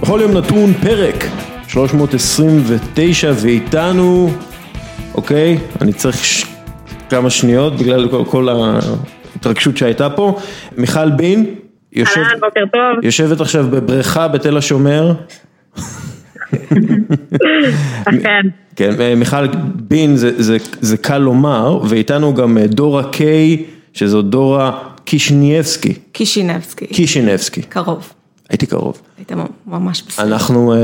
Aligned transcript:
בכל 0.00 0.20
יום 0.22 0.32
נתון 0.32 0.72
פרק 0.72 1.24
329 1.68 3.32
ואיתנו, 3.42 4.30
אוקיי, 5.14 5.58
אני 5.80 5.92
צריך 5.92 6.24
ש... 6.24 6.44
כמה 7.10 7.30
שניות 7.30 7.76
בגלל 7.76 8.08
כל, 8.08 8.24
כל 8.30 8.48
ההתרגשות 8.48 9.76
שהייתה 9.76 10.10
פה, 10.10 10.36
מיכל 10.76 11.10
בין, 11.10 11.54
יושב, 11.92 12.20
אהלן, 12.20 12.40
בוקר 12.40 12.64
טוב. 12.72 13.04
יושבת 13.04 13.40
עכשיו 13.40 13.66
בבריכה 13.70 14.28
בתל 14.28 14.56
השומר. 14.56 15.14
אכן. 18.04 18.46
כן, 18.76 19.14
מיכל 19.16 19.46
בין 19.74 20.16
זה, 20.16 20.42
זה, 20.42 20.56
זה 20.80 20.96
קל 20.96 21.18
לומר, 21.18 21.80
ואיתנו 21.88 22.34
גם 22.34 22.58
דורה 22.58 23.10
קיי, 23.12 23.64
שזו 23.92 24.22
דורה 24.22 24.78
קישניאבסקי, 25.04 25.94
קישינבסקי, 26.12 26.86
קישינבסקי, 26.86 27.62
קרוב, 27.62 28.12
הייתי 28.54 28.66
קרוב. 28.66 29.02
היית 29.18 29.32
ממש 29.66 30.02
בסדר. 30.08 30.26
אנחנו 30.26 30.74
אה, 30.74 30.78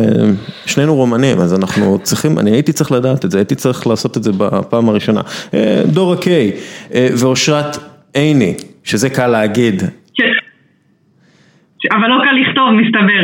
שנינו 0.67 0.95
רומנים, 0.95 1.41
אז 1.41 1.55
אנחנו 1.55 1.99
צריכים, 2.03 2.39
אני 2.39 2.51
הייתי 2.51 2.73
צריך 2.73 2.93
לדעת 2.93 3.25
את 3.25 3.31
זה, 3.31 3.39
הייתי 3.39 3.55
צריך 3.55 3.87
לעשות 3.87 4.17
את 4.17 4.23
זה 4.23 4.33
בפעם 4.33 4.89
הראשונה. 4.89 5.21
אה, 5.55 5.83
דורה 5.87 6.17
קיי 6.17 6.53
אה, 6.95 7.09
ואושרת 7.19 7.77
עיני, 8.15 8.55
שזה 8.85 9.11
קל 9.11 9.27
להגיד. 9.27 9.83
ש- 10.15 11.87
אבל 11.91 12.07
לא 12.09 12.25
קל 12.25 12.31
לכתוב, 12.41 12.65
מסתבר. 12.81 13.23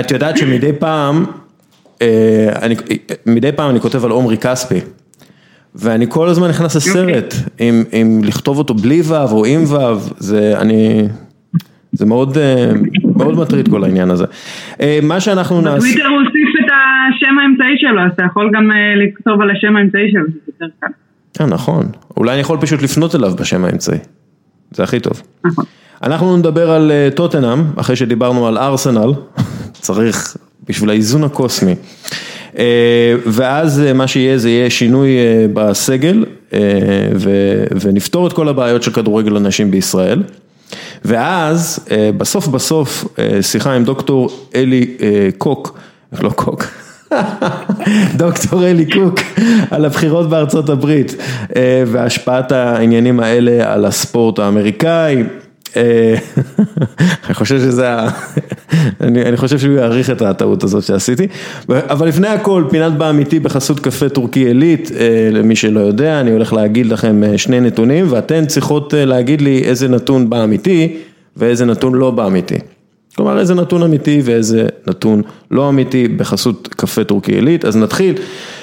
את 0.00 0.10
יודעת 0.10 0.38
שמדי 0.38 0.72
פעם, 0.78 1.24
אני, 2.62 2.74
מדי 3.26 3.52
פעם 3.52 3.70
אני 3.70 3.80
כותב 3.80 4.04
על 4.04 4.10
עומרי 4.10 4.36
כספי. 4.38 4.80
ואני 5.74 6.06
כל 6.08 6.28
הזמן 6.28 6.48
נכנס 6.48 6.76
לסרט, 6.76 7.34
אם, 7.60 7.84
אם 7.92 8.20
לכתוב 8.24 8.58
אותו 8.58 8.74
בלי 8.74 9.02
ו' 9.04 9.14
או 9.32 9.44
עם 9.44 9.64
ו', 9.64 9.76
זה 10.18 10.54
אני, 10.60 11.02
זה 11.94 12.06
מאוד, 12.06 12.38
אה, 12.38 12.70
מאוד 13.16 13.38
מטריד 13.38 13.68
כל 13.68 13.84
העניין 13.84 14.10
הזה. 14.10 14.24
אה, 14.80 14.98
מה 15.02 15.20
שאנחנו 15.20 15.60
נעשה, 15.60 15.76
בטוויטר 15.76 16.06
הוא 16.06 16.16
הוסיף 16.16 16.64
את 16.64 16.70
השם 16.70 17.38
האמצעי 17.38 17.74
שלו, 17.78 18.00
אז 18.00 18.10
אתה 18.14 18.22
יכול 18.24 18.50
גם 18.54 18.70
אה, 18.70 18.76
לכתוב 18.96 19.40
על 19.40 19.50
השם 19.50 19.76
האמצעי 19.76 20.12
שלו, 20.12 20.22
זה 20.26 20.38
יותר 20.48 20.74
קל. 20.80 20.86
כן 21.38 21.46
נכון, 21.46 21.86
אולי 22.16 22.32
אני 22.32 22.40
יכול 22.40 22.58
פשוט 22.60 22.82
לפנות 22.82 23.14
אליו 23.14 23.32
בשם 23.40 23.64
האמצעי, 23.64 23.98
זה 24.70 24.82
הכי 24.82 25.00
טוב. 25.00 25.22
נכון. 25.44 25.64
אנחנו 26.02 26.36
נדבר 26.36 26.70
על 26.70 26.90
אה, 26.90 27.08
טוטנאם, 27.14 27.58
אחרי 27.76 27.96
שדיברנו 27.96 28.48
על 28.48 28.58
ארסנל, 28.58 29.12
צריך 29.86 30.36
בשביל 30.68 30.90
האיזון 30.90 31.24
הקוסמי. 31.24 31.74
אה, 32.58 33.14
ואז 33.26 33.82
אה, 33.86 33.92
מה 33.92 34.06
שיהיה 34.06 34.38
זה 34.38 34.50
יהיה 34.50 34.70
שינוי 34.70 35.08
אה, 35.08 35.46
בסגל 35.54 36.24
אה, 36.52 36.60
ו- 37.14 37.64
ונפתור 37.80 38.26
את 38.26 38.32
כל 38.32 38.48
הבעיות 38.48 38.82
של 38.82 38.92
כדורגל 38.92 39.36
הנשים 39.36 39.70
בישראל. 39.70 40.22
ואז 41.04 41.78
אה, 41.90 42.10
בסוף 42.16 42.46
בסוף 42.48 43.04
אה, 43.18 43.42
שיחה 43.42 43.72
עם 43.72 43.84
דוקטור 43.84 44.30
אלי 44.54 44.96
אה, 45.02 45.28
קוק, 45.38 45.78
לא 46.20 46.30
קוק, 46.30 46.64
דוקטור 48.16 48.66
אלי 48.66 48.90
קוק 48.92 49.20
על 49.70 49.84
הבחירות 49.84 50.30
בארצות 50.30 50.68
הברית 50.68 51.16
והשפעת 51.86 52.52
העניינים 52.52 53.20
האלה 53.20 53.72
על 53.72 53.84
הספורט 53.84 54.38
האמריקאי. 54.38 55.22
אה, 55.76 56.14
אני 57.26 57.34
חושב 57.34 57.58
שזה, 57.58 57.88
אני 59.00 59.36
חושב 59.36 59.58
שהוא 59.58 59.74
יעריך 59.74 60.10
את 60.10 60.22
הטעות 60.22 60.64
הזאת 60.64 60.84
שעשיתי, 60.84 61.26
אבל 61.68 62.08
לפני 62.08 62.28
הכל 62.28 62.64
פינת 62.70 62.92
באמיתי 62.92 63.40
בחסות 63.40 63.80
קפה 63.80 64.08
טורקי 64.08 64.46
עילית, 64.46 64.90
אה, 64.96 65.28
למי 65.32 65.56
שלא 65.56 65.80
יודע, 65.80 66.20
אני 66.20 66.30
הולך 66.30 66.52
להגיד 66.52 66.86
לכם 66.86 67.24
אה, 67.24 67.38
שני 67.38 67.60
נתונים 67.60 68.06
ואתן 68.08 68.46
צריכות 68.46 68.94
להגיד 68.96 69.40
לי 69.40 69.62
איזה 69.64 69.88
נתון 69.88 70.30
באמיתי 70.30 70.96
ואיזה 71.36 71.64
נתון 71.64 71.94
לא 71.94 72.10
באמיתי. 72.10 72.58
כלומר 73.16 73.38
איזה 73.38 73.54
נתון 73.54 73.82
אמיתי 73.82 74.20
ואיזה 74.24 74.66
נתון 74.86 75.22
לא 75.50 75.68
אמיתי 75.68 76.08
בחסות 76.08 76.68
קפה 76.76 77.04
טורקי 77.04 77.32
עילית, 77.32 77.64
אז 77.64 77.76
נתחיל. 77.76 78.14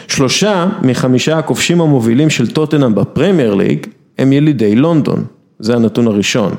שלושה 0.08 0.68
מחמישה 0.82 1.38
הכובשים 1.38 1.82
המובילים 1.82 2.30
של 2.30 2.48
טוטנאם 2.48 2.96
בפרמייר 2.96 3.54
ליג 3.54 3.88
הם 4.18 4.34
ילידי 4.34 4.76
לונדון, 4.76 5.26
זה 5.60 5.76
הנתון 5.76 6.08
הראשון. 6.08 6.56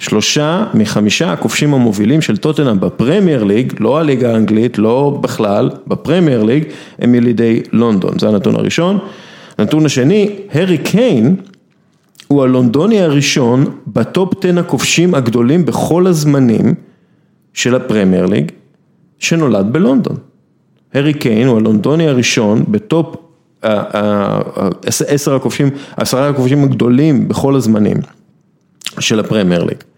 שלושה 0.00 0.66
מחמישה 0.74 1.32
הכובשים 1.32 1.74
המובילים 1.74 2.20
של 2.20 2.36
טוטנאם 2.36 2.80
בפרמייר 2.80 3.44
ליג, 3.44 3.72
לא 3.80 3.98
הליגה 3.98 4.32
האנגלית, 4.32 4.78
לא 4.78 5.18
בכלל, 5.20 5.70
בפרמייר 5.86 6.42
ליג, 6.42 6.64
הם 6.98 7.14
ילידי 7.14 7.62
לונדון, 7.72 8.18
זה 8.18 8.28
הנתון 8.28 8.56
הראשון. 8.56 8.98
הנתון 9.58 9.86
השני, 9.86 10.36
הארי 10.52 10.78
קיין 10.78 11.36
הוא 12.28 12.42
הלונדוני 12.42 13.00
הראשון 13.00 13.64
בטופ 13.86 14.44
10 14.44 14.58
הכובשים 14.58 15.14
הגדולים 15.14 15.64
בכל 15.64 16.06
הזמנים 16.06 16.74
של 17.54 17.74
הפרמייר 17.74 18.26
ליג, 18.26 18.52
שנולד 19.18 19.72
בלונדון. 19.72 20.16
הארי 20.94 21.14
קיין 21.14 21.48
הוא 21.48 21.56
הלונדוני 21.58 22.08
הראשון 22.08 22.64
בטופ 22.68 23.16
ה- 23.62 23.68
ה- 23.68 24.40
ה- 24.56 24.68
עשר 25.06 25.34
הכובשים, 25.34 25.70
עשרה 25.96 26.28
הכובשים 26.28 26.64
הגדולים 26.64 27.28
בכל 27.28 27.56
הזמנים 27.56 27.96
של 29.00 29.20
הפרמייר 29.20 29.64
ליג. 29.64 29.89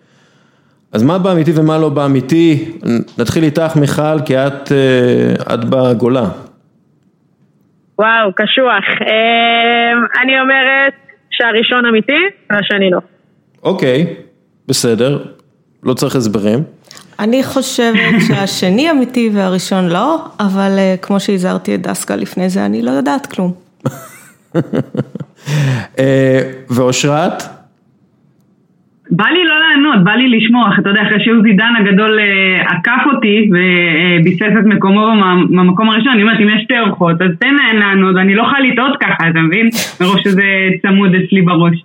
אז 0.92 1.02
מה 1.02 1.18
באמיתי 1.18 1.52
ומה 1.54 1.78
לא 1.78 1.88
באמיתי? 1.88 2.72
נתחיל 3.18 3.44
איתך 3.44 3.76
מיכל, 3.76 4.20
כי 4.24 4.38
את, 4.38 4.72
אה, 4.72 5.54
את 5.54 5.64
בגולה. 5.64 6.28
וואו, 7.98 8.32
קשוח. 8.36 8.84
אה, 9.00 10.22
אני 10.22 10.40
אומרת 10.40 10.92
שהראשון 11.30 11.86
אמיתי 11.86 12.22
והשני 12.50 12.90
לא. 12.90 12.98
אוקיי, 13.62 14.06
בסדר, 14.68 15.24
לא 15.82 15.94
צריך 15.94 16.16
הסברים. 16.16 16.62
אני 17.18 17.44
חושבת 17.44 18.20
שהשני 18.28 18.90
אמיתי 18.90 19.30
והראשון 19.34 19.88
לא, 19.88 20.24
אבל 20.40 20.74
אה, 20.78 20.94
כמו 21.02 21.20
שהזהרתי 21.20 21.74
את 21.74 21.82
דסקה 21.82 22.16
לפני 22.16 22.48
זה, 22.48 22.66
אני 22.66 22.82
לא 22.82 22.90
יודעת 22.90 23.26
כלום. 23.26 23.52
אה, 25.98 26.40
ואושרת? 26.70 27.61
בא 29.16 29.24
לי 29.24 29.44
לא 29.44 29.54
לענות, 29.60 30.04
בא 30.04 30.10
לי 30.12 30.28
לשמוח, 30.28 30.78
אתה 30.78 30.88
יודע, 30.88 31.02
אחרי 31.02 31.24
שעוזי 31.24 31.52
דן 31.52 31.72
הגדול 31.80 32.18
אה, 32.18 32.60
עקף 32.76 33.02
אותי 33.14 33.50
וביסס 33.52 34.52
את 34.60 34.66
מקומו 34.66 35.06
במ- 35.06 35.56
במקום 35.58 35.90
הראשון, 35.90 36.12
אני 36.12 36.22
אומרת, 36.22 36.40
אם 36.40 36.48
יש 36.48 36.62
שתי 36.64 36.78
אורחות, 36.78 37.22
אז 37.22 37.30
תן 37.40 37.54
להן 37.54 37.76
לענות, 37.76 38.14
ואני 38.16 38.34
לא 38.34 38.42
יכולה 38.42 38.60
לטעות 38.60 38.96
ככה, 39.00 39.28
אתה 39.30 39.38
מבין? 39.40 39.68
מרוב 40.00 40.18
שזה 40.18 40.42
צמוד 40.82 41.10
אצלי 41.14 41.42
בראש. 41.42 41.84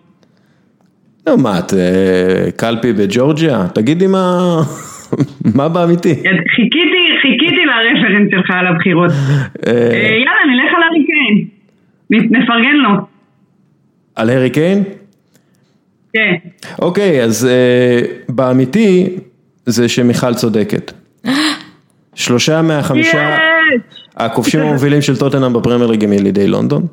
לא, 1.28 1.34
מה, 1.44 1.60
את 1.60 1.74
אה, 1.74 2.52
קלפי 2.58 2.94
בג'ורג'יה? 2.94 3.58
תגידי 3.76 4.08
מה, 4.08 4.28
מה 5.56 5.70
באמיתי. 5.70 6.14
חיכיתי, 6.56 7.04
חיכיתי 7.22 7.62
לרפרנס 7.66 8.32
שלך 8.32 8.52
על 8.52 8.68
הבחירות. 8.68 9.12
אה, 9.68 9.74
יאללה, 10.26 10.54
נלך 10.54 10.72
על 10.76 10.84
הארי 10.84 11.06
קיין. 11.06 11.46
נפרגן 12.42 12.76
לו. 12.76 12.90
על 14.16 14.30
הארי 14.30 14.50
קיין? 14.50 14.84
כן. 16.14 16.36
אוקיי, 16.82 17.24
אז 17.24 17.46
אה, 17.46 18.02
באמיתי 18.30 19.18
זה 19.66 19.90
שמיכל 19.90 20.34
צודקת. 20.34 20.92
שלושה 22.16 22.62
מהחמישה 22.62 23.38
יש! 23.38 23.82
הכובשים 24.18 24.60
המובילים 24.60 25.02
של 25.02 25.18
טוטנאם 25.18 25.54
בפרמייר 25.54 25.88
ליג 25.88 26.04
הם 26.04 26.14
ילידי 26.14 26.48
לונדון. 26.48 26.88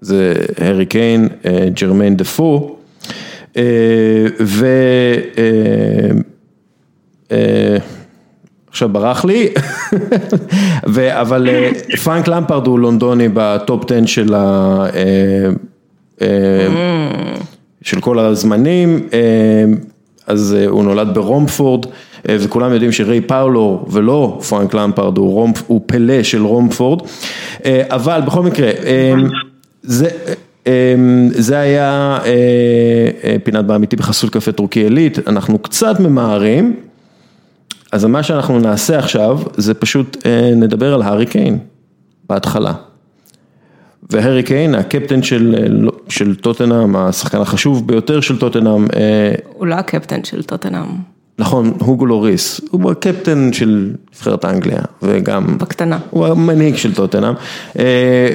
זה 0.00 0.34
הארי 0.58 0.86
קיין, 0.86 1.28
אה, 1.44 1.68
ג'רמיין 1.80 2.16
דפו. 2.16 2.76
אה, 3.56 3.62
ו... 4.40 4.66
אה, 5.38 6.10
אה, 7.32 7.76
עכשיו 8.68 8.88
ברח 8.88 9.24
לי, 9.24 9.48
ו- 10.94 11.20
אבל 11.20 11.48
פרנק 12.04 12.28
למפרד 12.28 12.66
הוא 12.66 12.78
לונדוני 12.78 13.28
בטופ 13.34 13.92
10 13.92 14.06
של 14.06 14.34
ה... 14.34 14.86
של 17.82 18.00
כל 18.00 18.18
הזמנים, 18.18 19.08
אה, 19.12 19.18
אז 20.26 20.56
אה, 20.58 20.66
הוא 20.66 20.84
נולד 20.84 21.14
ברומפורד, 21.14 21.86
אה, 22.28 22.36
וכולם 22.40 22.72
יודעים 22.72 22.92
שריי 22.92 23.20
פארלור 23.20 23.86
ולא 23.90 24.40
פרנק 24.48 24.74
למפרד 24.74 25.18
הוא, 25.18 25.32
רומפ, 25.32 25.62
הוא 25.66 25.80
פלה 25.86 26.22
של 26.22 26.42
רומפורד, 26.42 27.00
אבל 27.66 28.20
בכל 28.26 28.42
מקרה, 28.42 28.70
זה, 29.82 30.08
זה 31.30 31.58
היה 31.58 32.18
פינת 33.44 33.64
באמיתי 33.64 33.96
בחסות 33.96 34.30
קפה 34.30 34.52
טורקי 34.52 34.80
עילית, 34.80 35.28
אנחנו 35.28 35.58
קצת 35.58 36.00
ממהרים, 36.00 36.76
אז 37.92 38.04
מה 38.04 38.22
שאנחנו 38.22 38.58
נעשה 38.58 38.98
עכשיו 38.98 39.40
זה 39.56 39.74
פשוט 39.74 40.26
נדבר 40.56 40.94
על 40.94 41.02
הארי 41.02 41.26
קיין 41.26 41.58
בהתחלה. 42.28 42.72
והארי 44.10 44.42
קיין, 44.42 44.74
הקפטן 44.74 45.22
של, 45.22 45.54
אה, 45.58 45.68
לא- 45.68 45.92
של 46.08 46.34
טוטנאם, 46.34 46.96
השחקן 46.96 47.40
החשוב 47.40 47.86
ביותר 47.86 48.20
של 48.20 48.38
טוטנאם, 48.38 48.84
אה, 48.96 49.34
הוא 49.54 49.66
לא 49.66 49.74
הקפטן 49.74 50.24
של 50.24 50.42
טוטנאם, 50.42 50.86
נכון, 51.38 51.72
הוגו 51.78 52.06
לוריס, 52.06 52.60
הוא 52.70 52.90
הקפטן 52.90 53.52
של 53.52 53.90
נבחרת 54.12 54.44
אנגליה, 54.44 54.80
וגם, 55.02 55.58
בקטנה. 55.58 55.98
הוא 56.10 56.26
המנהיג 56.26 56.76
של 56.76 56.94
טוטנאם. 56.94 57.34
אה, 57.78 58.28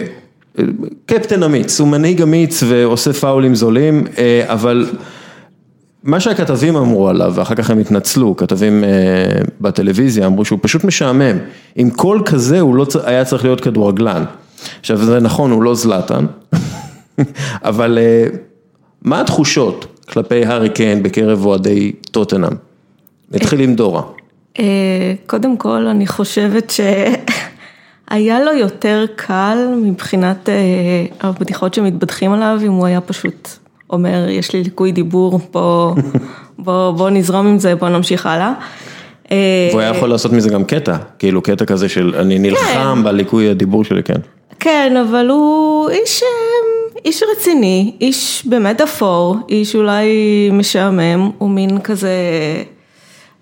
קפטן 1.05 1.43
אמיץ, 1.43 1.79
הוא 1.79 1.87
מנהיג 1.87 2.21
אמיץ 2.21 2.63
ועושה 2.67 3.13
פאולים 3.13 3.55
זולים, 3.55 4.03
אבל 4.43 4.85
מה 6.03 6.19
שהכתבים 6.19 6.75
אמרו 6.75 7.09
עליו, 7.09 7.33
ואחר 7.35 7.55
כך 7.55 7.69
הם 7.69 7.79
התנצלו, 7.79 8.35
כתבים 8.35 8.83
בטלוויזיה 9.61 10.25
אמרו 10.25 10.45
שהוא 10.45 10.59
פשוט 10.61 10.83
משעמם, 10.83 11.37
עם 11.75 11.89
קול 11.89 12.21
כזה 12.25 12.59
הוא 12.59 12.75
לא 12.75 12.85
היה 13.05 13.25
צריך 13.25 13.43
להיות 13.43 13.61
כדורגלן. 13.61 14.23
עכשיו 14.79 14.97
זה 14.97 15.19
נכון, 15.19 15.51
הוא 15.51 15.63
לא 15.63 15.75
זלאטן, 15.75 16.25
אבל 17.69 17.97
אה, 18.01 18.27
מה 19.01 19.21
התחושות 19.21 19.85
כלפי 20.09 20.45
הארי 20.45 20.69
קיין 20.69 21.03
בקרב 21.03 21.45
אוהדי 21.45 21.91
טוטנאם? 22.11 22.51
נתחיל 23.31 23.59
עם 23.59 23.75
דורה. 23.75 24.01
אה, 24.59 25.13
קודם 25.25 25.57
כל, 25.57 25.87
אני 25.87 26.07
חושבת 26.07 26.73
שהיה 28.09 28.39
לו 28.43 28.53
יותר 28.53 29.05
קל 29.15 29.57
מבחינת 29.83 30.49
אה, 30.49 31.05
הבדיחות 31.21 31.73
שמתבדחים 31.73 32.31
עליו, 32.31 32.59
אם 32.65 32.71
הוא 32.71 32.85
היה 32.85 33.01
פשוט 33.01 33.49
אומר, 33.89 34.29
יש 34.29 34.53
לי 34.53 34.63
ליקוי 34.63 34.91
דיבור, 34.91 35.39
בוא, 35.51 35.95
בוא, 36.65 36.91
בוא 36.91 37.09
נזרום 37.09 37.47
עם 37.47 37.59
זה, 37.59 37.75
בוא 37.75 37.89
נמשיך 37.89 38.25
הלאה. 38.25 38.53
אה, 39.31 39.67
והוא 39.69 39.81
היה 39.81 39.89
יכול 39.89 40.09
לעשות 40.09 40.31
מזה 40.31 40.49
גם 40.49 40.63
קטע, 40.63 40.97
כאילו 41.19 41.41
קטע 41.41 41.65
כזה 41.65 41.89
של 41.89 42.15
אני 42.19 42.39
נלחם 42.39 42.95
כן. 42.95 43.03
בליקוי 43.03 43.49
הדיבור 43.49 43.83
שלי, 43.83 44.03
כן. 44.03 44.19
כן, 44.65 44.97
אבל 44.97 45.29
הוא 45.29 45.89
איש, 45.89 46.23
איש 47.05 47.23
רציני, 47.31 47.91
איש 48.01 48.43
באמת 48.45 48.81
אפור, 48.81 49.35
איש 49.49 49.75
אולי 49.75 50.09
משעמם, 50.53 51.31
הוא 51.37 51.49
מין 51.49 51.79
כזה 51.79 52.13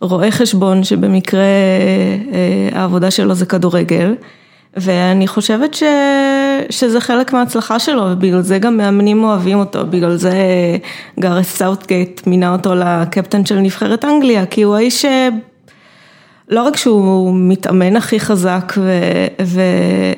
רואה 0.02 0.32
חשבון 0.32 0.84
שבמקרה 0.84 1.42
אה, 1.42 2.80
העבודה 2.80 3.12
שלו 3.12 3.34
זה 3.34 3.46
כדורגל, 3.46 4.16
ואני 4.78 5.28
חושבת 5.28 5.74
ש, 5.74 5.84
שזה 6.70 7.02
חלק 7.02 7.34
מההצלחה 7.34 7.80
שלו, 7.80 8.04
ובגלל 8.12 8.42
זה 8.42 8.60
גם 8.60 8.78
מאמנים 8.78 9.24
אוהבים 9.24 9.60
אותו, 9.60 9.86
בגלל 9.90 10.16
זה 10.16 10.34
גארת' 11.20 11.58
סאות'גייט 11.58 12.28
מינה 12.28 12.54
אותו 12.54 12.76
לקפטן 12.76 13.46
של 13.46 13.60
נבחרת 13.60 14.06
אנגליה, 14.06 14.46
כי 14.46 14.62
הוא 14.62 14.76
האיש 14.76 15.06
לא 16.54 16.64
רק 16.64 16.78
שהוא 16.78 17.34
מתאמן 17.36 17.96
הכי 17.96 18.20
חזק 18.20 18.74
ו, 18.78 18.92
ו, 19.42 19.62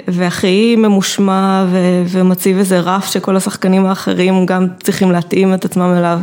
והכי 0.08 0.76
ממושמע 0.76 1.66
ו, 1.70 1.78
ומציב 2.08 2.58
איזה 2.58 2.80
רף 2.80 3.12
שכל 3.12 3.36
השחקנים 3.36 3.86
האחרים 3.86 4.46
גם 4.46 4.68
צריכים 4.84 5.12
להתאים 5.12 5.54
את 5.54 5.66
עצמם 5.66 5.94
אליו. 5.98 6.20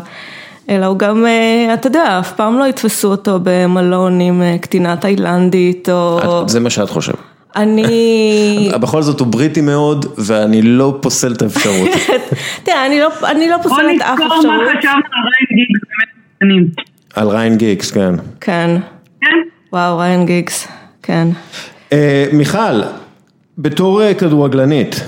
אלא 0.71 0.87
הוא 0.87 0.99
גם, 0.99 1.27
אה, 1.27 1.75
אתה 1.75 1.87
יודע, 1.87 2.19
אף 2.21 2.33
פעם 2.33 2.59
לא 2.59 2.65
יתפסו 2.65 3.11
אותו 3.11 3.39
במלון 3.43 4.21
עם 4.21 4.43
אה, 4.43 4.57
קטינה 4.61 4.97
תאילנדית 4.97 5.89
או... 5.89 6.49
זה 6.49 6.61
מה 6.61 6.71
שאת 6.71 6.91
חושבת. 6.91 7.19
אני... 7.57 8.71
בכל 8.83 9.03
זאת 9.03 9.21
הוא 9.21 9.27
בריטי 9.27 9.61
מאוד 9.61 10.07
ואני 10.19 10.63
לא 10.63 10.99
פוסל 11.01 11.33
את 11.33 11.43
האפשרות. 11.43 11.89
תראה, 12.65 12.87
אני 12.87 13.49
לא 13.49 13.57
פוסלת 13.63 14.01
אף 14.01 14.21
אפשרות. 14.21 14.29
בוא 14.29 14.37
נזכור 14.37 14.53
מה 14.53 14.79
חשבנו 14.79 14.93
על 15.13 15.29
ריין 15.29 15.47
גיגס. 15.57 16.73
על 17.15 17.29
ריין 17.29 17.57
גיגס, 17.57 17.91
כן. 17.91 18.15
כן. 18.41 18.77
כן? 19.21 19.52
וואו, 19.73 19.99
ריין 19.99 20.27
גיגס, 20.27 20.69
כן. 21.03 21.29
מיכל, 22.33 22.83
בתור 23.59 24.15
כדורגלנית, 24.15 25.01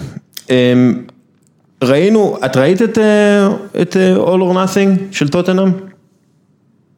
ראינו, 1.82 2.36
את 2.44 2.56
ראית 2.56 2.82
את, 2.82 2.98
את 3.82 3.96
All 4.16 4.40
or 4.40 4.54
Nothing 4.54 5.00
של 5.10 5.28
טוטנאם? 5.28 5.72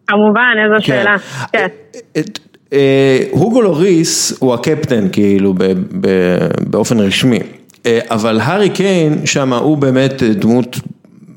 כמובן, 0.06 0.54
איזו 0.64 0.74
כן. 0.74 0.82
שאלה, 0.82 1.16
כן. 1.52 1.66
הוגו 3.30 3.62
לוריס 3.62 4.38
הוא 4.38 4.54
הקפטן 4.54 5.08
כאילו 5.12 5.54
באופן 6.60 7.00
רשמי, 7.00 7.38
אבל 7.86 8.40
הארי 8.40 8.70
קיין 8.70 9.26
שם 9.26 9.52
הוא 9.52 9.78
באמת 9.78 10.22
דמות 10.22 10.76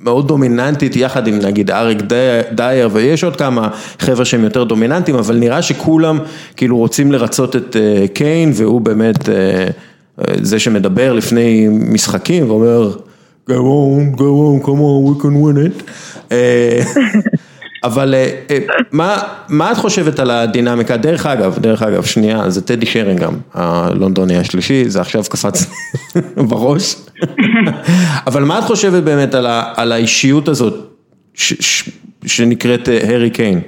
מאוד 0.04 0.28
דומיננטית 0.28 0.96
יחד 0.96 1.28
עם 1.28 1.40
נגיד 1.40 1.72
אריק 1.72 1.98
דייר 2.51 2.90
ויש 2.94 3.24
עוד 3.24 3.36
כמה 3.36 3.69
חבר'ה 4.00 4.25
שהם 4.25 4.44
יותר 4.44 4.63
דומיננטיים 4.63 5.18
אבל 5.18 5.36
נראה 5.36 5.62
שכולם 5.62 6.19
כאילו 6.56 6.78
רוצים 6.78 7.12
לרצות 7.12 7.56
את 7.56 7.75
קיין 8.13 8.51
והוא 8.56 8.81
באמת 8.81 9.30
זה 10.42 10.60
שמדבר 10.60 11.13
לפני 11.13 11.68
משחקים 11.72 12.50
ואומר 12.50 12.92
go 13.50 13.54
on, 13.54 14.16
go 14.16 14.30
on, 14.48 14.62
come 14.66 14.81
on, 14.81 15.04
we 15.06 15.16
can 15.22 15.36
win 15.42 15.57
it. 15.57 15.84
אה, 17.84 17.90
אבל 17.90 18.14
אה, 18.14 18.30
אה, 18.52 18.58
מה, 18.92 19.18
מה 19.50 19.72
את 19.72 19.78
חושבת 19.78 20.20
על 20.20 20.31
הדינמיקה? 20.31 20.98
דרך 20.98 21.26
אגב, 21.26 21.60
דרך 21.60 21.81
אגב, 21.81 22.04
שנייה, 22.04 22.50
זה 22.50 22.68
טדי 22.68 22.86
שרינגהם, 22.86 23.34
הלונדוני 23.54 24.38
השלישי, 24.38 24.90
זה 24.90 25.02
עכשיו 25.02 25.22
קפץ 25.30 25.66
בראש. 26.50 26.96
אבל 28.28 28.44
מה 28.44 28.60
את 28.60 28.64
חושבת 28.64 29.04
באמת 29.04 29.36
על, 29.36 29.46
ה, 29.46 29.74
על 29.78 29.92
האישיות 29.92 30.48
הזאת 30.48 30.74
ש, 31.34 31.54
ש, 31.60 31.90
שנקראת 32.26 32.90
הרי 33.08 33.30
קיין? 33.30 33.62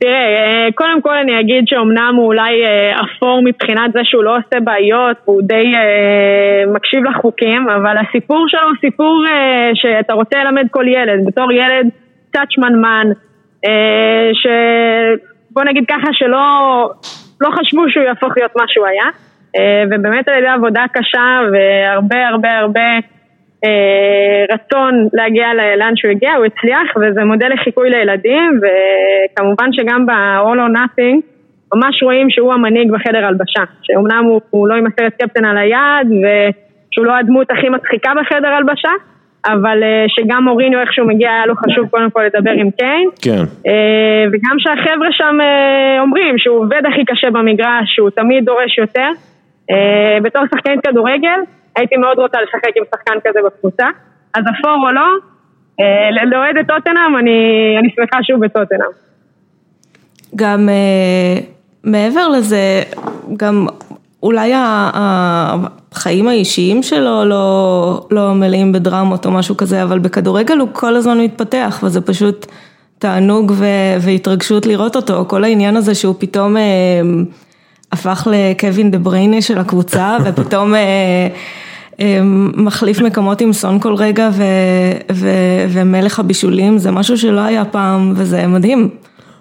תראה, 0.00 0.12
אה, 0.12 0.68
קודם 0.74 1.02
כל 1.02 1.14
אני 1.14 1.40
אגיד 1.40 1.64
שאומנם 1.66 2.14
הוא 2.16 2.26
אולי 2.26 2.64
אה, 2.64 3.00
אפור 3.00 3.40
מבחינת 3.44 3.92
זה 3.92 4.00
שהוא 4.04 4.24
לא 4.24 4.36
עושה 4.36 4.60
בעיות 4.60 5.16
והוא 5.24 5.42
די 5.42 5.72
אה, 5.74 6.72
מקשיב 6.72 7.04
לחוקים, 7.04 7.68
אבל 7.68 7.96
הסיפור 7.98 8.44
שלו 8.48 8.62
הוא 8.62 8.76
סיפור 8.80 9.24
שאתה 9.74 10.14
רוצה 10.14 10.44
ללמד 10.44 10.66
כל 10.70 10.88
ילד, 10.88 11.26
בתור 11.26 11.52
ילד 11.52 11.86
קצת 12.30 12.46
שמנמן, 12.50 13.06
שבוא 14.32 15.64
נגיד 15.64 15.84
ככה 15.88 16.08
שלא 16.12 16.46
לא 17.40 17.48
חשבו 17.50 17.90
שהוא 17.90 18.04
יהפוך 18.04 18.32
להיות 18.36 18.56
מה 18.56 18.64
שהוא 18.68 18.86
היה, 18.86 19.04
ובאמת 19.86 20.28
על 20.28 20.38
ידי 20.38 20.48
עבודה 20.48 20.84
קשה 20.92 21.40
והרבה 21.52 22.28
הרבה 22.28 22.58
הרבה 22.58 22.98
אה, 23.64 24.54
רצון 24.54 25.08
להגיע 25.12 25.46
לאן 25.78 25.92
שהוא 25.96 26.10
הגיע, 26.10 26.34
הוא 26.34 26.44
הצליח 26.44 26.96
וזה 26.96 27.24
מודל 27.24 27.48
לחיקוי 27.52 27.90
לילדים 27.90 28.60
וכמובן 28.60 29.72
שגם 29.72 30.06
ב-all 30.06 30.56
or 30.56 30.76
nothing 30.76 31.20
ממש 31.74 32.02
רואים 32.02 32.30
שהוא 32.30 32.52
המנהיג 32.52 32.92
בחדר 32.92 33.26
הלבשה, 33.26 33.62
שאומנם 33.82 34.24
הוא, 34.24 34.40
הוא 34.50 34.68
לא 34.68 34.74
ימסר 34.74 35.06
את 35.06 35.14
קפטן 35.22 35.44
על 35.44 35.58
היד 35.58 36.06
ושהוא 36.06 37.06
לא 37.06 37.16
הדמות 37.16 37.50
הכי 37.50 37.68
מצחיקה 37.68 38.10
בחדר 38.20 38.48
הלבשה 38.48 38.90
אבל 39.44 39.82
אה, 39.82 40.04
שגם 40.08 40.44
מוריניו 40.44 40.80
איך 40.80 40.92
שהוא 40.92 41.08
מגיע 41.08 41.30
היה 41.30 41.46
לו 41.46 41.54
חשוב 41.54 41.88
קודם 41.88 42.10
כל 42.10 42.22
לדבר 42.22 42.50
עם 42.50 42.70
קיין 42.70 43.08
כן. 43.22 43.42
אה, 43.66 44.24
וגם 44.32 44.56
שהחבר'ה 44.58 45.08
שם 45.10 45.38
אומרים 46.00 46.38
שהוא 46.38 46.58
עובד 46.58 46.82
הכי 46.92 47.04
קשה 47.04 47.30
במגרש, 47.30 47.94
שהוא 47.94 48.10
תמיד 48.10 48.44
דורש 48.44 48.78
יותר 48.78 49.08
בתור 50.22 50.42
שחקנית 50.54 50.80
כדורגל 50.86 51.40
הייתי 51.76 51.96
מאוד 51.96 52.18
רוצה 52.18 52.38
לשחק 52.42 52.76
עם 52.76 52.84
שחקן 52.94 53.14
כזה 53.24 53.38
בקבוצה, 53.46 53.86
אז 54.34 54.44
אפור 54.44 54.88
או 54.88 54.92
לא, 54.92 55.08
אה, 55.80 56.24
לאוהד 56.26 56.56
את 56.60 56.66
טוטנאם, 56.66 57.16
אני, 57.18 57.38
אני 57.78 57.88
שמחה 57.96 58.18
שהוא 58.22 58.40
בטוטנאם. 58.40 58.90
גם 60.36 60.68
אה, 60.68 61.40
מעבר 61.84 62.28
לזה, 62.28 62.82
גם 63.36 63.66
אולי 64.22 64.52
החיים 64.54 66.28
האישיים 66.28 66.82
שלו 66.82 67.24
לא, 67.24 68.06
לא 68.10 68.34
מלאים 68.34 68.72
בדרמות 68.72 69.26
או 69.26 69.30
משהו 69.30 69.56
כזה, 69.56 69.82
אבל 69.82 69.98
בכדורגל 69.98 70.58
הוא 70.58 70.68
כל 70.72 70.96
הזמן 70.96 71.20
מתפתח, 71.20 71.80
וזה 71.82 72.00
פשוט 72.00 72.46
תענוג 72.98 73.52
והתרגשות 74.00 74.66
לראות 74.66 74.96
אותו, 74.96 75.24
כל 75.28 75.44
העניין 75.44 75.76
הזה 75.76 75.94
שהוא 75.94 76.14
פתאום... 76.18 76.56
אה, 76.56 76.62
הפך 77.92 78.28
לקווין 78.30 78.90
דה 78.90 78.98
בריינה 78.98 79.42
של 79.42 79.58
הקבוצה 79.58 80.16
ופתאום 80.24 80.74
אה, 80.74 80.80
אה, 82.00 82.20
מחליף 82.54 83.00
מקומות 83.00 83.40
עם 83.40 83.52
סון 83.52 83.80
כל 83.80 83.94
רגע 83.94 84.30
ו, 84.32 84.42
ו, 85.12 85.28
ומלך 85.68 86.18
הבישולים 86.18 86.78
זה 86.78 86.90
משהו 86.90 87.18
שלא 87.18 87.40
היה 87.40 87.64
פעם 87.64 88.12
וזה 88.16 88.46
מדהים. 88.46 88.88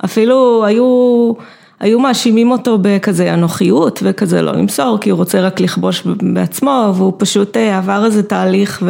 אפילו 0.05 0.65
היו, 0.65 1.31
היו 1.79 1.99
מאשימים 1.99 2.51
אותו 2.51 2.77
בכזה 2.81 3.33
אנוכיות 3.33 3.99
וכזה 4.03 4.41
לא 4.41 4.51
למסור 4.51 4.97
כי 5.01 5.09
הוא 5.09 5.17
רוצה 5.17 5.41
רק 5.41 5.59
לכבוש 5.59 6.03
בעצמו 6.05 6.93
והוא 6.95 7.13
פשוט 7.17 7.57
אה, 7.57 7.77
עבר 7.77 8.05
איזה 8.05 8.23
תהליך 8.23 8.83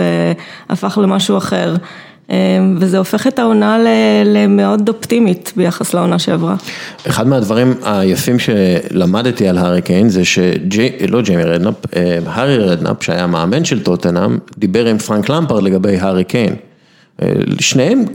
והפך 0.69 0.97
למשהו 1.01 1.37
אחר. 1.37 1.75
אמ, 2.29 2.77
וזה 2.79 2.97
הופך 2.97 3.27
את 3.27 3.39
העונה 3.39 3.77
למאוד 4.25 4.89
אופטימית 4.89 5.53
ביחס 5.55 5.93
לעונה 5.93 6.19
שעברה. 6.19 6.55
אחד 7.07 7.27
מהדברים 7.27 7.73
היפים 7.83 8.39
שלמדתי 8.39 9.47
על 9.47 9.57
הארי 9.57 9.81
קיין 9.81 10.09
זה 10.09 10.25
שלא 10.25 11.21
ג'יימי 11.21 11.43
רדנאפ, 11.43 11.75
אה, 11.95 12.19
הארי 12.25 12.57
רדנאפ 12.57 13.03
שהיה 13.03 13.27
מאמן 13.27 13.65
של 13.65 13.83
טוטנאם, 13.83 14.37
דיבר 14.57 14.85
עם 14.85 14.97
פרנק 14.97 15.29
למפרד 15.29 15.63
לגבי 15.63 15.97
הארי 15.97 16.23
קיין. 16.23 16.55
אה, 17.21 17.27
שניהם 17.59 17.99
אה, 17.99 18.05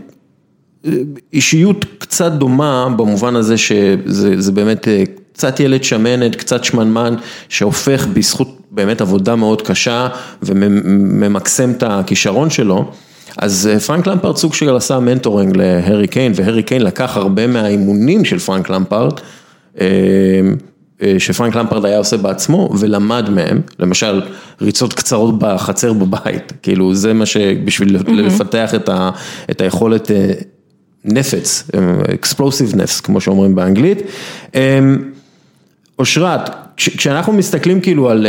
אישיות 1.32 1.84
קצת 1.98 2.32
דומה 2.32 2.88
במובן 2.96 3.36
הזה 3.36 3.58
שזה 3.58 4.52
באמת 4.52 4.88
קצת 5.32 5.60
ילד 5.60 5.84
שמנת, 5.84 6.36
קצת 6.36 6.64
שמנמן, 6.64 7.14
שהופך 7.48 8.06
בזכות 8.06 8.60
באמת 8.70 9.00
עבודה 9.00 9.36
מאוד 9.36 9.62
קשה 9.62 10.08
וממקסם 10.42 11.70
את 11.70 11.82
הכישרון 11.82 12.50
שלו. 12.50 12.90
אז 13.38 13.70
אה, 13.72 13.80
פרנק 13.80 14.06
למפרד 14.06 14.36
סוג 14.36 14.54
של 14.54 14.76
עשה 14.76 14.98
mentoring 14.98 15.56
להרי 15.56 16.06
קיין, 16.08 16.32
והרי 16.34 16.62
קיין 16.62 16.82
לקח 16.82 17.16
הרבה 17.16 17.46
מהאימונים 17.46 18.24
של 18.24 18.38
פרנק 18.38 18.70
למפרד, 18.70 19.20
אה, 19.80 19.86
אה, 21.02 21.14
שפרנק 21.18 21.54
למפרד 21.54 21.84
היה 21.84 21.98
עושה 21.98 22.16
בעצמו 22.16 22.70
ולמד 22.78 23.30
מהם, 23.30 23.60
למשל 23.78 24.22
ריצות 24.60 24.92
קצרות 24.92 25.38
בחצר 25.38 25.92
בבית, 25.92 26.52
כאילו 26.62 26.94
זה 26.94 27.12
מה 27.12 27.26
שבשביל 27.26 27.96
mm-hmm. 27.96 28.10
לפתח 28.10 28.74
את, 28.74 28.88
ה, 28.88 29.10
את 29.50 29.60
היכולת 29.60 30.10
נפץ, 31.04 31.70
explosiveness 32.22 33.02
כמו 33.02 33.20
שאומרים 33.20 33.54
באנגלית. 33.54 33.98
אושרת, 35.98 36.50
כשאנחנו 36.76 37.32
מסתכלים 37.32 37.80
כאילו 37.80 38.10
על 38.10 38.26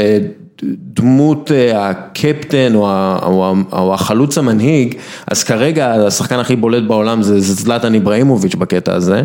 דמות 0.94 1.52
הקפטן 1.76 2.76
או 2.76 3.94
החלוץ 3.94 4.38
המנהיג, 4.38 4.96
אז 5.28 5.44
כרגע 5.44 5.94
השחקן 5.94 6.40
הכי 6.40 6.56
בולט 6.56 6.84
בעולם 6.84 7.22
זה 7.24 7.40
זלטן 7.40 7.94
איבראימוביץ' 7.94 8.56
בקטע 8.56 8.94
הזה. 8.94 9.24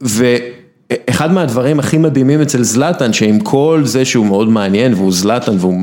ואחד 0.00 1.32
מהדברים 1.32 1.78
הכי 1.78 1.98
מדהימים 1.98 2.40
אצל 2.40 2.62
זלטן, 2.62 3.12
שעם 3.12 3.40
כל 3.40 3.82
זה 3.84 4.04
שהוא 4.04 4.26
מאוד 4.26 4.48
מעניין 4.48 4.94
והוא 4.94 5.12
זלטן 5.12 5.56
והוא, 5.58 5.82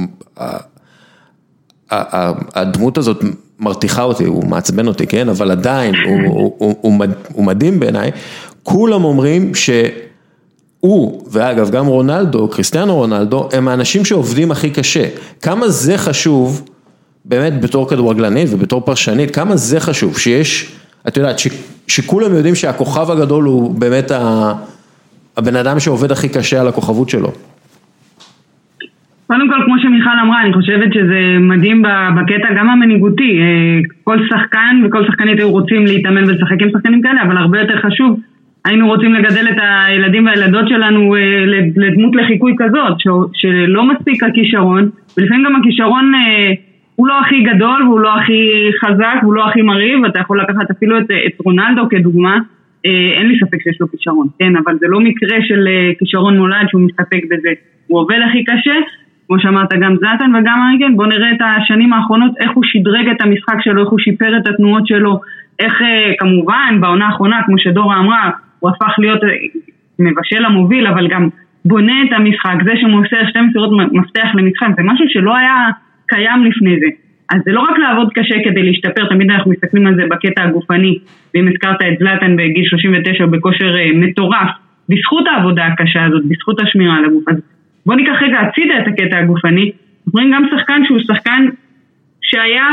הדמות 2.55 2.98
הזאת 2.98 3.24
מרתיחה 3.59 4.03
אותי, 4.03 4.23
הוא 4.23 4.45
מעצבן 4.45 4.87
אותי, 4.87 5.07
כן, 5.07 5.29
אבל 5.29 5.51
עדיין 5.51 5.95
הוא, 5.95 6.19
הוא, 6.27 6.53
הוא, 6.57 6.75
הוא, 6.81 7.05
הוא 7.33 7.45
מדהים 7.45 7.79
בעיניי, 7.79 8.11
כולם 8.63 9.03
אומרים 9.03 9.51
שהוא, 9.55 11.23
ואגב 11.31 11.69
גם 11.69 11.87
רונלדו, 11.87 12.47
קריסטיאנו 12.47 12.95
רונלדו, 12.95 13.49
הם 13.53 13.67
האנשים 13.67 14.05
שעובדים 14.05 14.51
הכי 14.51 14.69
קשה, 14.69 15.05
כמה 15.41 15.69
זה 15.69 15.97
חשוב, 15.97 16.61
באמת 17.25 17.61
בתור 17.61 17.89
כדורגלנית 17.89 18.47
ובתור 18.51 18.81
פרשנית, 18.81 19.35
כמה 19.35 19.57
זה 19.57 19.79
חשוב 19.79 20.17
שיש, 20.17 20.71
את 21.07 21.17
יודעת, 21.17 21.39
ש, 21.39 21.47
שכולם 21.87 22.35
יודעים 22.35 22.55
שהכוכב 22.55 23.11
הגדול 23.11 23.43
הוא 23.43 23.75
באמת 23.75 24.11
הבן 25.37 25.55
אדם 25.55 25.79
שעובד 25.79 26.11
הכי 26.11 26.29
קשה 26.29 26.61
על 26.61 26.67
הכוכבות 26.67 27.09
שלו. 27.09 27.31
קודם 29.27 29.50
כל, 29.50 29.65
כמו 29.65 29.79
שמיכל 29.79 30.19
אמרה, 30.24 30.41
אני 30.41 30.53
חושבת 30.53 30.93
שזה 30.93 31.38
מדהים 31.39 31.84
בקטע 32.17 32.53
גם 32.57 32.69
המנהיגותי. 32.69 33.39
אה, 33.41 33.79
כל 34.03 34.17
שחקן 34.29 34.81
וכל 34.86 35.05
שחקנית 35.05 35.39
היו 35.39 35.51
רוצים 35.51 35.86
להתאמן 35.86 36.24
ולשחק 36.24 36.62
עם 36.62 36.69
שחקנים 36.69 37.01
כאלה, 37.01 37.22
אבל 37.22 37.38
הרבה 37.38 37.60
יותר 37.60 37.77
חשוב, 37.81 38.19
היינו 38.65 38.88
רוצים 38.88 39.13
לגדל 39.13 39.48
את 39.50 39.57
הילדים 39.60 40.25
והילדות 40.25 40.67
שלנו 40.69 41.15
אה, 41.15 41.46
לדמות 41.75 42.15
לחיקוי 42.15 42.55
כזאת, 42.57 42.98
שלא 43.34 43.84
מספיק 43.84 44.24
הכישרון, 44.24 44.89
ולפעמים 45.17 45.46
גם 45.46 45.55
הכישרון 45.55 46.15
אה, 46.15 46.53
הוא 46.96 47.07
לא 47.07 47.19
הכי 47.19 47.43
גדול 47.43 47.84
והוא 47.84 48.00
לא 48.00 48.15
הכי 48.15 48.69
חזק 48.86 49.15
והוא 49.22 49.34
לא 49.34 49.48
הכי 49.50 49.62
מרהיב, 49.62 50.05
אתה 50.05 50.19
יכול 50.19 50.41
לקחת 50.41 50.72
אפילו 50.72 51.00
את, 51.00 51.12
את 51.27 51.41
רונלדו 51.46 51.89
כדוגמה, 51.89 52.38
אין 53.17 53.27
לי 53.27 53.39
ספק 53.39 53.62
שיש 53.63 53.81
לו 53.81 53.91
כישרון, 53.91 54.27
כן, 54.39 54.55
אבל 54.55 54.77
זה 54.79 54.86
לא 54.89 55.00
מקרה 55.00 55.38
של 55.41 55.67
כישרון 56.00 56.36
נולד 56.36 56.65
שהוא 56.67 56.81
מסתפק 56.81 57.22
בזה, 57.31 57.50
הוא 57.88 58.00
עובד 58.00 58.17
הכי 58.29 58.43
קשה 58.43 58.74
כמו 59.27 59.39
שאמרת, 59.39 59.74
גם 59.81 59.96
זלאטן 60.00 60.36
וגם 60.36 60.67
אריגן, 60.67 60.96
בואו 60.98 61.10
נראה 61.10 61.31
את 61.31 61.41
השנים 61.41 61.93
האחרונות, 61.93 62.31
איך 62.39 62.51
הוא 62.51 62.63
שדרג 62.65 63.07
את 63.10 63.22
המשחק 63.22 63.55
שלו, 63.62 63.84
איך 63.84 63.89
הוא 63.89 64.00
שיפר 64.00 64.38
את 64.38 64.48
התנועות 64.48 64.88
שלו, 64.88 65.19
איך 65.60 65.81
אה, 65.81 66.12
כמובן 66.19 66.77
בעונה 66.81 67.05
האחרונה, 67.07 67.41
כמו 67.46 67.60
שדורה 67.60 68.00
אמרה, 68.00 68.29
הוא 68.60 68.69
הפך 68.69 68.93
להיות 69.00 69.24
אה, 69.24 69.29
מבשל 70.00 70.46
המוביל, 70.46 70.88
אבל 70.88 71.07
גם 71.07 71.29
בונה 71.65 72.03
את 72.07 72.13
המשחק, 72.13 72.55
זה 72.65 72.72
שמוסר 72.81 73.27
שתי 73.29 73.41
מסירות 73.41 73.69
מפתח 73.91 74.27
למשחק, 74.34 74.67
זה 74.77 74.84
משהו 74.84 75.05
שלא 75.07 75.38
היה 75.38 75.67
קיים 76.07 76.46
לפני 76.46 76.79
זה. 76.79 76.88
אז 77.31 77.41
זה 77.46 77.51
לא 77.51 77.60
רק 77.60 77.77
לעבוד 77.77 78.13
קשה 78.13 78.36
כדי 78.43 78.63
להשתפר, 78.63 79.05
תמיד 79.10 79.31
אנחנו 79.31 79.51
מסתכלים 79.51 79.88
על 79.88 79.96
זה 79.96 80.03
בקטע 80.10 80.43
הגופני, 80.43 80.98
ואם 81.34 81.48
הזכרת 81.48 81.81
את 81.81 82.00
זלאטן 82.00 82.36
בגיל 82.36 82.65
39 82.65 83.25
בכושר 83.25 83.75
אה, 83.77 83.89
מטורף, 83.96 84.50
בזכות 84.89 85.27
העבודה 85.27 85.65
הקשה 85.65 86.05
הזאת, 86.05 86.25
בזכות 86.25 86.62
השמירה 86.62 86.96
על 86.96 87.05
הגוף. 87.05 87.24
הזה. 87.29 87.56
בוא 87.88 87.96
ניקח 87.96 88.22
רגע 88.22 88.39
הצידה 88.39 88.79
את 88.79 88.88
הקטע 88.88 89.17
הגופני, 89.17 89.72
רואים 90.13 90.32
גם 90.34 90.46
שחקן 90.51 90.82
שהוא 90.86 91.00
שחקן 91.00 91.48
שהיה 92.22 92.65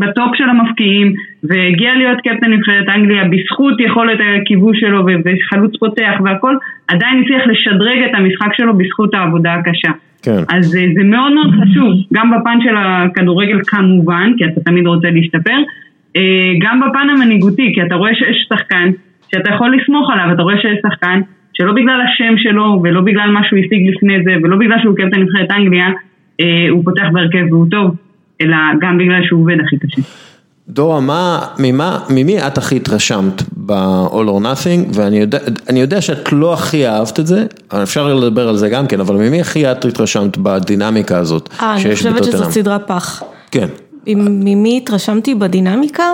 בטופ 0.00 0.36
של 0.36 0.48
המפקיעים 0.48 1.12
והגיע 1.42 1.94
להיות 1.94 2.18
קפטן 2.20 2.52
נבחרת 2.52 2.88
אנגליה 2.88 3.24
בזכות 3.24 3.80
יכולת 3.80 4.18
הכיבוש 4.42 4.80
שלו 4.80 5.04
וחלוץ 5.24 5.76
פותח 5.80 6.12
והכל, 6.24 6.56
עדיין 6.88 7.22
הצליח 7.22 7.42
לשדרג 7.46 7.98
את 8.10 8.14
המשחק 8.14 8.54
שלו 8.54 8.78
בזכות 8.78 9.14
העבודה 9.14 9.54
הקשה. 9.54 9.92
כן. 10.22 10.56
אז 10.56 10.76
אה, 10.76 10.86
זה 10.94 11.04
מאוד 11.04 11.32
מאוד 11.32 11.50
חשוב, 11.50 11.92
גם 12.12 12.30
בפן 12.30 12.58
של 12.62 12.74
הכדורגל 12.76 13.58
כמובן, 13.66 14.32
כי 14.38 14.44
אתה 14.44 14.60
תמיד 14.60 14.86
רוצה 14.86 15.10
להשתפר, 15.10 15.58
אה, 16.16 16.52
גם 16.60 16.80
בפן 16.80 17.06
המנהיגותי, 17.10 17.72
כי 17.74 17.82
אתה 17.82 17.94
רואה 17.94 18.14
שיש 18.14 18.46
שחקן 18.48 18.90
שאתה 19.32 19.50
יכול 19.54 19.76
לסמוך 19.76 20.10
עליו, 20.10 20.32
אתה 20.34 20.42
רואה 20.42 20.56
שיש 20.56 20.78
שחקן 20.82 21.20
שלא 21.62 21.72
בגלל 21.72 22.00
השם 22.06 22.34
שלו 22.36 22.80
ולא 22.82 23.00
בגלל 23.00 23.30
מה 23.30 23.40
שהוא 23.48 23.58
השיג 23.58 23.88
לפני 23.94 24.14
זה 24.24 24.30
ולא 24.42 24.56
בגלל 24.56 24.76
שהוא 24.82 24.94
קפטן 24.94 25.20
נבחרת 25.20 25.50
אנגליה, 25.50 25.86
אה, 26.40 26.66
הוא 26.70 26.84
פותח 26.84 27.02
בהרכב 27.12 27.44
והוא 27.50 27.66
טוב, 27.70 27.96
אלא 28.40 28.56
גם 28.80 28.98
בגלל 28.98 29.20
שהוא 29.22 29.40
עובד 29.40 29.56
הכי 29.66 29.76
קשה. 29.78 30.02
דורה, 30.68 31.00
מה, 31.00 31.40
ממה, 31.58 31.98
ממי 32.10 32.46
את 32.46 32.58
הכי 32.58 32.76
התרשמת 32.76 33.42
ב-all 33.56 34.28
or 34.28 34.42
nothing, 34.42 34.96
ואני 34.96 35.18
יודע, 35.18 35.38
יודע 35.74 36.00
שאת 36.00 36.32
לא 36.32 36.52
הכי 36.52 36.86
אהבת 36.86 37.20
את 37.20 37.26
זה, 37.26 37.46
אפשר 37.82 38.14
לדבר 38.14 38.48
על 38.48 38.56
זה 38.56 38.68
גם 38.68 38.86
כן, 38.86 39.00
אבל 39.00 39.14
ממי 39.14 39.40
הכי 39.40 39.72
את 39.72 39.84
התרשמת 39.84 40.38
בדינמיקה 40.38 41.18
הזאת 41.18 41.48
אה, 41.60 41.74
אני 41.74 41.94
חושבת 41.94 42.24
שזאת 42.24 42.50
סדרה 42.50 42.78
פח. 42.78 43.22
כן. 43.50 43.66
ממי 44.16 44.80
התרשמתי 44.82 45.34
בדינמיקה? 45.34 46.04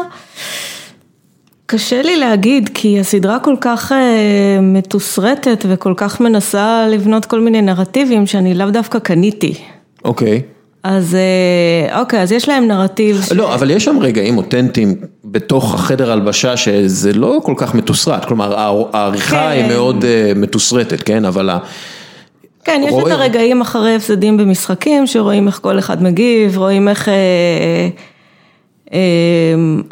קשה 1.71 2.03
לי 2.03 2.17
להגיד, 2.17 2.71
כי 2.75 3.01
הסדרה 3.01 3.39
כל 3.39 3.55
כך 3.61 3.93
אה, 3.93 4.61
מתוסרטת 4.63 5.65
וכל 5.69 5.95
כך 5.97 6.21
מנסה 6.21 6.87
לבנות 6.91 7.25
כל 7.25 7.41
מיני 7.41 7.63
נרטיבים 7.63 8.27
שאני 8.27 8.55
לאו 8.55 8.71
דווקא 8.71 8.99
קניתי. 8.99 9.55
אוקיי. 10.05 10.43
אז 10.83 11.15
אה, 11.15 12.01
אוקיי, 12.01 12.23
אז 12.23 12.33
יש 12.33 12.49
להם 12.49 12.69
נרטיב. 12.69 13.21
לא, 13.35 13.55
אבל 13.55 13.71
יש 13.71 13.85
שם 13.85 13.99
רגעים 14.01 14.37
אותנטיים 14.37 14.95
בתוך 15.25 15.75
החדר 15.75 16.13
הלבשה 16.13 16.57
שזה 16.57 17.13
לא 17.13 17.39
כל 17.43 17.55
כך 17.57 17.75
מתוסרט, 17.75 18.25
כלומר 18.25 18.59
העריכה 18.93 19.37
כן. 19.37 19.49
היא 19.49 19.69
מאוד 19.69 20.05
אה, 20.05 20.33
מתוסרטת, 20.37 21.03
כן? 21.03 21.25
אבל 21.25 21.51
ה... 21.51 21.59
כן, 22.65 22.83
יש 22.85 22.93
רואה... 22.93 23.07
את 23.07 23.11
הרגעים 23.21 23.61
אחרי 23.61 23.95
הפסדים 23.95 24.37
במשחקים, 24.37 25.07
שרואים 25.07 25.47
איך 25.47 25.59
כל 25.63 25.79
אחד 25.79 26.03
מגיב, 26.03 26.59
רואים 26.59 26.89
איך... 26.89 27.09
אמ, 27.09 27.15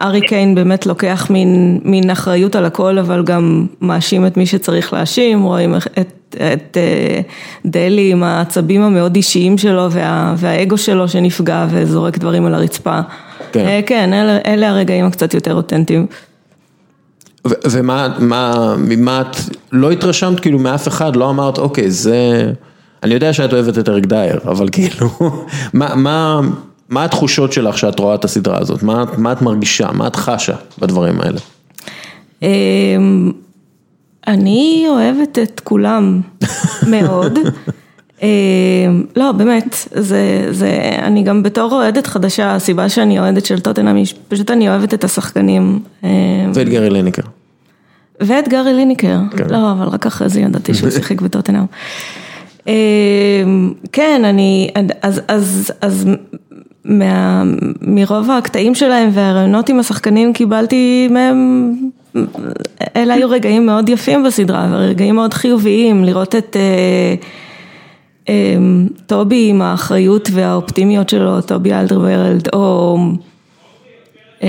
ארי 0.01 0.21
קיין 0.21 0.55
באמת 0.55 0.87
לוקח 0.87 1.27
מין, 1.31 1.81
מין 1.85 2.11
אחריות 2.11 2.57
על 2.57 2.65
הכל, 2.65 2.99
אבל 2.99 3.23
גם 3.25 3.67
מאשים 3.81 4.27
את 4.27 4.37
מי 4.37 4.47
שצריך 4.47 4.93
להאשים, 4.93 5.43
רואים 5.43 5.75
את, 5.75 6.37
את 6.37 6.77
אה, 6.77 7.21
דלי 7.67 8.13
עם 8.13 8.23
העצבים 8.23 8.83
המאוד 8.83 9.17
אישיים 9.17 9.59
שלו 9.59 9.91
וה, 9.91 10.35
והאגו 10.37 10.79
שלו 10.79 11.09
שנפגע 11.09 11.67
וזורק 11.71 12.19
דברים 12.19 12.47
על 12.47 12.55
הרצפה. 12.55 13.01
כן, 13.53 13.67
אה, 13.67 13.81
כן 13.87 14.13
אלה, 14.13 14.39
אלה 14.47 14.69
הרגעים 14.69 15.07
הקצת 15.07 15.35
יותר 15.35 15.55
אותנטיים. 15.55 16.07
ומה, 17.71 18.09
מה, 18.19 18.75
ממה 18.79 19.21
את 19.21 19.37
לא 19.73 19.91
התרשמת 19.91 20.41
כאילו 20.41 20.59
מאף 20.59 20.89
אחד, 20.89 21.17
לא 21.17 21.31
אמרת 21.31 21.59
אוקיי 21.59 21.91
זה, 21.91 22.53
אני 23.03 23.15
יודע 23.15 23.33
שאת 23.33 23.53
אוהבת 23.53 23.79
את 23.79 23.89
אריק 23.89 24.07
דייר, 24.07 24.41
אבל 24.45 24.69
כאילו, 24.73 25.11
מה, 25.73 25.95
מה 25.95 26.41
מה 26.89 27.05
התחושות 27.05 27.53
שלך 27.53 27.79
שאת 27.79 27.99
רואה 27.99 28.15
את 28.15 28.25
הסדרה 28.25 28.59
הזאת? 28.59 28.83
מה, 28.83 29.05
מה 29.19 29.33
את 29.33 29.43
מרגישה? 29.43 29.93
מה 29.93 30.07
את 30.07 30.17
חשה 30.17 30.55
בדברים 30.79 31.21
האלה? 31.21 31.39
אמ, 32.43 33.33
אני 34.27 34.85
אוהבת 34.89 35.39
את 35.39 35.61
כולם 35.65 36.21
מאוד. 36.93 37.39
אמ, 38.23 38.29
לא, 39.17 39.33
באמת, 39.33 39.77
זה, 39.95 40.49
זה, 40.51 40.91
אני 41.03 41.23
גם 41.23 41.43
בתור 41.43 41.73
אוהדת 41.73 42.07
חדשה, 42.07 42.55
הסיבה 42.55 42.89
שאני 42.89 43.19
אוהדת 43.19 43.47
של 43.47 43.61
טוטנאם, 43.61 44.03
פשוט 44.29 44.51
אני 44.51 44.69
אוהבת 44.69 44.95
את 44.95 45.05
השחקנים. 45.05 45.79
אמ, 46.05 46.09
ואת 46.55 46.69
גרי 46.69 46.91
ליניקר. 46.91 47.23
ואת 48.21 48.49
גרי 48.49 48.75
ליניקר, 48.75 49.19
כן. 49.37 49.47
לא, 49.51 49.73
אבל 49.73 49.87
רק 49.87 50.07
אחרי 50.07 50.29
זה 50.29 50.41
ידעתי 50.41 50.75
שהוא 50.75 50.91
שיחק 50.97 51.21
בטוטנאם. 51.21 51.65
כן, 53.93 54.23
אני, 54.25 54.71
אז, 55.03 55.21
אז, 55.29 55.73
אז 55.81 56.09
מה, 56.87 57.43
מרוב 57.81 58.31
הקטעים 58.31 58.75
שלהם 58.75 59.09
והרעיונות 59.13 59.69
עם 59.69 59.79
השחקנים 59.79 60.33
קיבלתי 60.33 61.09
מהם, 61.11 61.73
אלה 62.97 63.15
היו 63.15 63.31
רגעים 63.31 63.67
מאוד 63.67 63.89
יפים 63.89 64.23
בסדרה 64.23 64.69
ורגעים 64.71 65.15
מאוד 65.15 65.35
חיוביים, 65.35 66.05
לראות 66.05 66.35
את 66.35 66.57
אה, 66.57 67.15
אה, 68.29 68.57
טובי 69.07 69.49
עם 69.49 69.63
האחריות 69.63 70.29
והאופטימיות 70.33 71.09
שלו, 71.09 71.41
טובי 71.41 71.75
אלדרוורלד, 71.75 72.49
או 72.53 72.99
אה, 74.43 74.49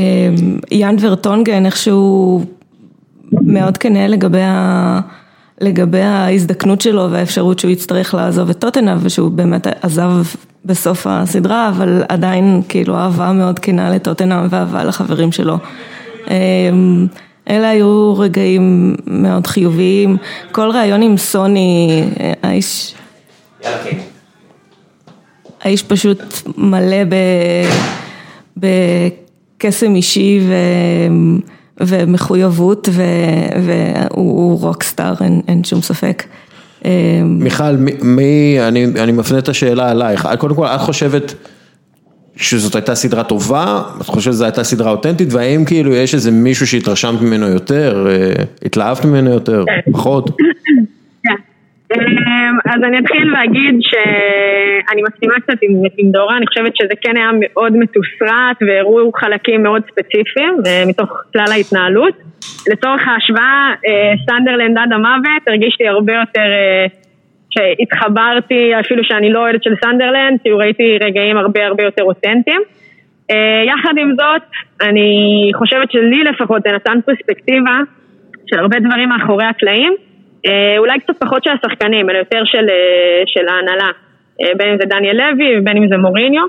יאן 0.72 0.96
ורטונגן, 1.00 1.65
איכשהו 1.65 2.41
מאוד 3.32 3.77
כנה 3.77 4.08
לגבי 4.08 4.41
ה... 4.41 5.00
לגבי 5.62 6.01
ההזדקנות 6.01 6.82
שלו 6.82 7.12
והאפשרות 7.12 7.60
שהוא 7.60 7.72
יצטרך 7.72 8.13
לעזוב 8.13 8.50
את 8.50 8.60
טוטנה 8.60 8.98
ושהוא 9.01 9.32
באמת 9.32 9.67
עזב 9.82 10.12
בסוף 10.68 11.08
הסדרה, 11.10 11.70
אבל 11.70 12.04
עדיין 12.10 12.62
כאילו 12.70 12.98
אהבה 12.98 13.32
מאוד 13.32 13.60
כנה 13.60 13.90
לטוטנה 13.90 14.48
ואהבה 14.50 14.84
לחברים 14.84 15.32
שלו. 15.32 15.58
אמ, 16.30 17.08
אלה 17.50 17.70
היו 17.70 18.14
רגעים 18.18 18.96
מאוד 19.08 19.48
חיוביים, 19.48 20.18
כל 20.52 20.70
ראיון 20.70 21.02
עם 21.02 21.18
סוני, 21.18 22.04
האיש, 22.44 22.96
האיש 25.62 25.84
פשוט 25.84 26.24
מלא 26.58 26.98
בקסם 28.58 29.96
אישי 29.96 30.40
ומחויבות, 31.80 32.90
והוא 33.66 34.60
רוקסטאר, 34.62 35.14
אין, 35.22 35.42
אין 35.48 35.64
שום 35.64 35.82
ספק. 35.82 36.24
מיכל, 37.24 37.76
מי, 38.02 38.58
אני, 38.62 38.86
אני 38.86 39.12
מפנה 39.12 39.38
את 39.38 39.50
השאלה 39.50 39.90
עלייך, 39.90 40.28
קודם 40.40 40.56
כל 40.56 40.66
את 40.66 40.80
חושבת 40.82 41.34
שזאת 42.36 42.76
הייתה 42.76 42.96
סדרה 42.96 43.24
טובה, 43.24 43.82
את 44.02 44.06
חושבת 44.06 44.34
שזו 44.34 44.44
הייתה 44.44 44.64
סדרה 44.64 44.92
אותנטית, 44.92 45.34
והאם 45.34 45.66
כאילו 45.66 45.96
יש 45.96 46.14
איזה 46.14 46.32
מישהו 46.32 46.68
שהתרשמת 46.68 47.22
ממנו 47.22 47.48
יותר, 47.48 48.08
אה, 48.10 48.44
התלהבת 48.66 49.06
ממנו 49.06 49.32
יותר, 49.32 49.64
כן. 49.66 49.92
פחות? 49.92 50.30
אמ, 51.94 52.58
אז 52.65 52.84
אני 52.84 53.00
אתחיל 53.00 53.32
להגיד 53.32 53.75
שאני 53.82 55.01
מסכימה 55.01 55.34
קצת 55.39 55.58
עם, 55.62 55.72
עם 55.98 56.12
דורה, 56.12 56.38
אני 56.38 56.48
חושבת 56.48 56.75
שזה 56.75 56.94
כן 57.01 57.17
היה 57.17 57.29
מאוד 57.39 57.77
מתוסרט 57.77 58.58
והראו 58.62 59.12
חלקים 59.15 59.63
מאוד 59.63 59.82
ספציפיים 59.91 60.53
אה, 60.65 60.84
מתוך 60.88 61.24
כלל 61.34 61.51
ההתנהלות. 61.51 62.13
לצורך 62.72 63.01
ההשוואה, 63.08 63.74
אה, 63.88 64.13
סנדרלנד 64.29 64.77
עד 64.77 64.94
המוות 64.94 65.41
הרגיש 65.48 65.77
לי 65.79 65.88
הרבה 65.88 66.13
יותר 66.13 66.50
שהתחברתי, 67.50 68.79
אפילו 68.79 69.03
שאני 69.03 69.34
לא 69.34 69.39
אוהדת 69.39 69.63
של 69.63 69.74
סנדרלנד, 69.84 70.39
כאילו 70.41 70.58
ראיתי 70.58 70.98
רגעים 71.01 71.38
הרבה 71.38 71.65
הרבה 71.65 71.84
יותר 71.84 72.03
אותנטיים. 72.03 72.62
אה, 73.32 73.63
יחד 73.65 73.94
עם 73.98 74.12
זאת, 74.15 74.41
אני 74.82 75.51
חושבת 75.56 75.91
שלי 75.91 76.24
לפחות 76.24 76.62
זה 76.67 76.75
נתן 76.75 77.00
פרספקטיבה 77.06 77.79
של 78.48 78.60
הרבה 78.60 78.79
דברים 78.79 79.10
מאחורי 79.10 79.46
הקלעים, 79.46 79.94
אה, 79.94 80.07
אולי 80.77 81.00
קצת 81.00 81.18
פחות 81.20 81.44
של 81.44 81.50
השחקנים, 81.50 82.10
אלא 82.10 82.18
יותר 82.18 82.42
של, 82.46 82.70
אה, 82.70 83.24
של 83.25 83.48
ההנהלה, 83.48 83.89
בין 84.58 84.70
אם 84.70 84.77
זה 84.82 84.86
דניאל 84.86 85.18
לוי 85.18 85.60
ובין 85.60 85.77
אם 85.77 85.88
זה 85.89 85.98
מוריניו, 85.98 86.44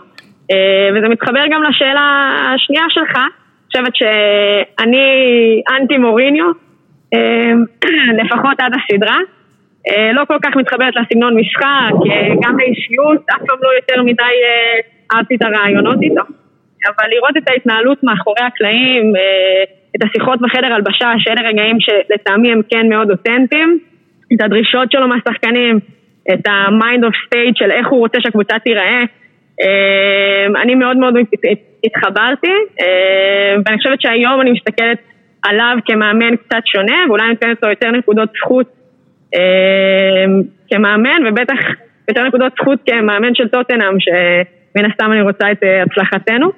וזה 0.94 1.08
מתחבר 1.08 1.40
גם 1.50 1.62
לשאלה 1.62 2.36
השנייה 2.54 2.84
שלך, 2.88 3.16
אני 3.16 3.66
חושבת 3.66 3.96
שאני 3.96 5.02
אנטי 5.76 5.98
מוריניו, 5.98 6.44
לפחות 8.24 8.60
עד 8.60 8.72
הסדרה. 8.74 9.16
אה, 9.90 10.12
לא 10.12 10.24
כל 10.28 10.36
כך 10.44 10.56
מתחברת 10.56 10.96
לסגנון 10.96 11.36
משחק, 11.36 12.10
אה, 12.10 12.28
גם 12.42 12.58
לאישיות, 12.58 13.24
אף 13.30 13.42
פעם 13.46 13.58
לא 13.62 13.68
יותר 13.76 14.02
מדי 14.02 14.22
אה, 14.22 14.78
אהבתי 15.16 15.34
את 15.34 15.42
הרעיונות 15.42 16.02
איתו. 16.02 16.22
אבל 16.86 17.08
לראות 17.10 17.36
את 17.36 17.50
ההתנהלות 17.50 18.02
מאחורי 18.02 18.42
הקלעים, 18.42 19.12
את 19.96 20.02
השיחות 20.04 20.40
בחדר 20.40 20.74
הלבשה, 20.74 21.12
שאלה 21.18 21.48
רגעים 21.48 21.76
שלטעמי 21.80 22.52
הם 22.52 22.60
כן 22.70 22.88
מאוד 22.88 23.10
אותנטיים, 23.10 23.78
את 24.32 24.42
הדרישות 24.42 24.92
שלו 24.92 25.08
מהשחקנים, 25.08 25.78
את 26.32 26.46
ה-mind 26.46 27.02
of 27.02 27.14
state 27.26 27.54
של 27.54 27.70
איך 27.70 27.88
הוא 27.88 27.98
רוצה 27.98 28.18
שהקבוצה 28.20 28.58
תיראה. 28.58 29.02
אני 30.62 30.74
מאוד 30.74 30.96
מאוד 30.96 31.14
התחברתי, 31.84 32.52
ואני 33.66 33.76
חושבת 33.78 34.00
שהיום 34.00 34.40
אני 34.40 34.52
מסתכלת 34.52 34.98
עליו 35.42 35.76
כמאמן 35.84 36.36
קצת 36.36 36.62
שונה, 36.66 36.96
ואולי 37.08 37.22
אני 37.22 37.30
נותנת 37.30 37.62
לו 37.62 37.68
יותר 37.68 37.90
נקודות 37.90 38.28
זכות 38.36 38.66
אמ, 39.34 40.42
כמאמן, 40.70 41.26
ובטח 41.28 41.58
יותר 42.08 42.24
נקודות 42.24 42.52
זכות 42.60 42.78
כמאמן 42.86 43.34
של 43.34 43.48
טוטנאם, 43.48 44.00
שמן 44.00 44.90
הסתם 44.90 45.12
אני 45.12 45.22
רוצה 45.22 45.52
את 45.52 45.62
אה, 45.62 45.82
הצלחתנו. 45.82 46.50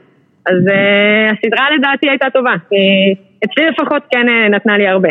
אז 0.47 0.67
uh, 0.67 1.33
הסדרה 1.33 1.67
לדעתי 1.77 2.11
הייתה 2.11 2.31
טובה, 2.31 2.55
אצלי 3.45 3.67
לפחות 3.71 4.03
כן 4.11 4.29
אה, 4.29 4.49
נתנה 4.49 4.79
לי 4.79 4.89
הרבה. 4.89 5.09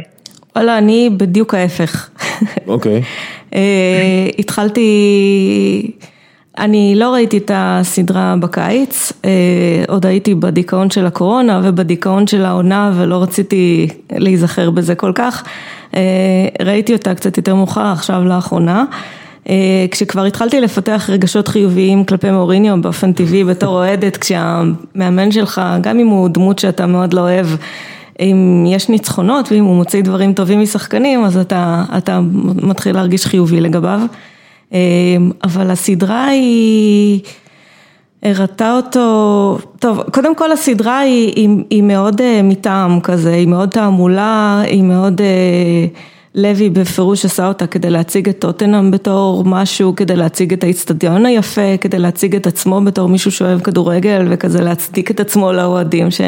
וואלה, 0.56 0.78
אני 0.78 1.10
בדיוק 1.18 1.54
ההפך. 1.54 2.10
אוקיי. 2.68 3.02
Okay. 3.52 3.56
התחלתי, 4.40 5.92
אני 6.58 6.94
לא 6.96 7.14
ראיתי 7.14 7.38
את 7.38 7.52
הסדרה 7.54 8.36
בקיץ, 8.40 9.12
עוד 9.88 10.06
הייתי 10.06 10.36
בדיכאון 10.36 10.90
של 10.90 11.06
הקורונה 11.06 11.62
ובדיכאון 11.64 12.28
של 12.28 12.46
העונה 12.46 12.92
ולא 12.96 13.24
רציתי 13.24 13.88
להיזכר 14.12 14.70
בזה 14.70 14.96
כל 14.96 15.12
כך. 15.16 15.44
אה, 15.96 16.66
ראיתי 16.66 16.94
אותה 16.94 17.16
קצת 17.16 17.38
יותר 17.38 17.56
מאוחר 17.56 17.86
עכשיו 17.86 18.24
לאחרונה. 18.24 18.86
אה, 19.50 19.86
כשכבר 19.92 20.24
התחלתי 20.24 20.62
לפתח 20.62 21.10
רגשות 21.10 21.48
חיוביים 21.48 22.06
כלפי 22.06 22.32
מוריניו 22.32 22.82
באופן 22.82 23.14
טבעי 23.14 23.44
בתור 23.44 23.76
אוהדת, 23.76 24.18
כשהמאמן 24.22 25.32
שלך, 25.32 25.62
גם 25.82 26.00
אם 26.00 26.08
הוא 26.08 26.30
דמות 26.30 26.60
שאתה 26.60 26.86
מאוד 26.86 27.14
לא 27.14 27.22
אוהב, 27.22 27.48
אם 28.20 28.66
יש 28.68 28.90
ניצחונות 28.90 29.52
ואם 29.52 29.64
הוא 29.64 29.76
מוציא 29.76 30.04
דברים 30.04 30.34
טובים 30.34 30.62
משחקנים, 30.62 31.24
אז 31.24 31.38
אתה, 31.38 31.84
אתה 31.98 32.20
מתחיל 32.64 32.96
להרגיש 32.96 33.26
חיובי 33.26 33.62
לגביו. 33.62 34.00
אה, 34.74 34.80
אבל 35.44 35.72
הסדרה 35.72 36.26
היא... 36.26 37.20
הראתה 38.24 38.76
אותו, 38.76 39.58
טוב, 39.80 40.02
קודם 40.12 40.36
כל 40.36 40.52
הסדרה 40.52 41.00
היא, 41.00 41.34
היא, 41.36 41.50
היא 41.70 41.84
מאוד 41.84 42.22
uh, 42.22 42.44
מטעם 42.44 43.00
כזה, 43.02 43.34
היא 43.34 43.48
מאוד 43.48 43.70
תעמולה, 43.70 44.62
היא 44.66 44.84
מאוד, 44.84 45.22
uh, 45.22 45.98
לוי 46.40 46.70
בפירוש 46.70 47.26
עשה 47.26 47.48
אותה 47.48 47.68
כדי 47.68 47.90
להציג 47.90 48.30
את 48.30 48.40
טוטנאם 48.40 48.92
בתור 48.92 49.44
משהו, 49.46 49.96
כדי 49.96 50.16
להציג 50.16 50.54
את 50.54 50.64
האיצטדיון 50.64 51.26
היפה, 51.26 51.78
כדי 51.82 52.00
להציג 52.00 52.36
את 52.36 52.48
עצמו 52.48 52.82
בתור 52.82 53.10
מישהו 53.10 53.32
שאוהב 53.32 53.60
כדורגל 53.60 54.28
וכזה 54.30 54.62
להצדיק 54.62 55.12
את 55.12 55.20
עצמו 55.20 55.52
לאוהדים 55.54 56.12
ש, 56.12 56.22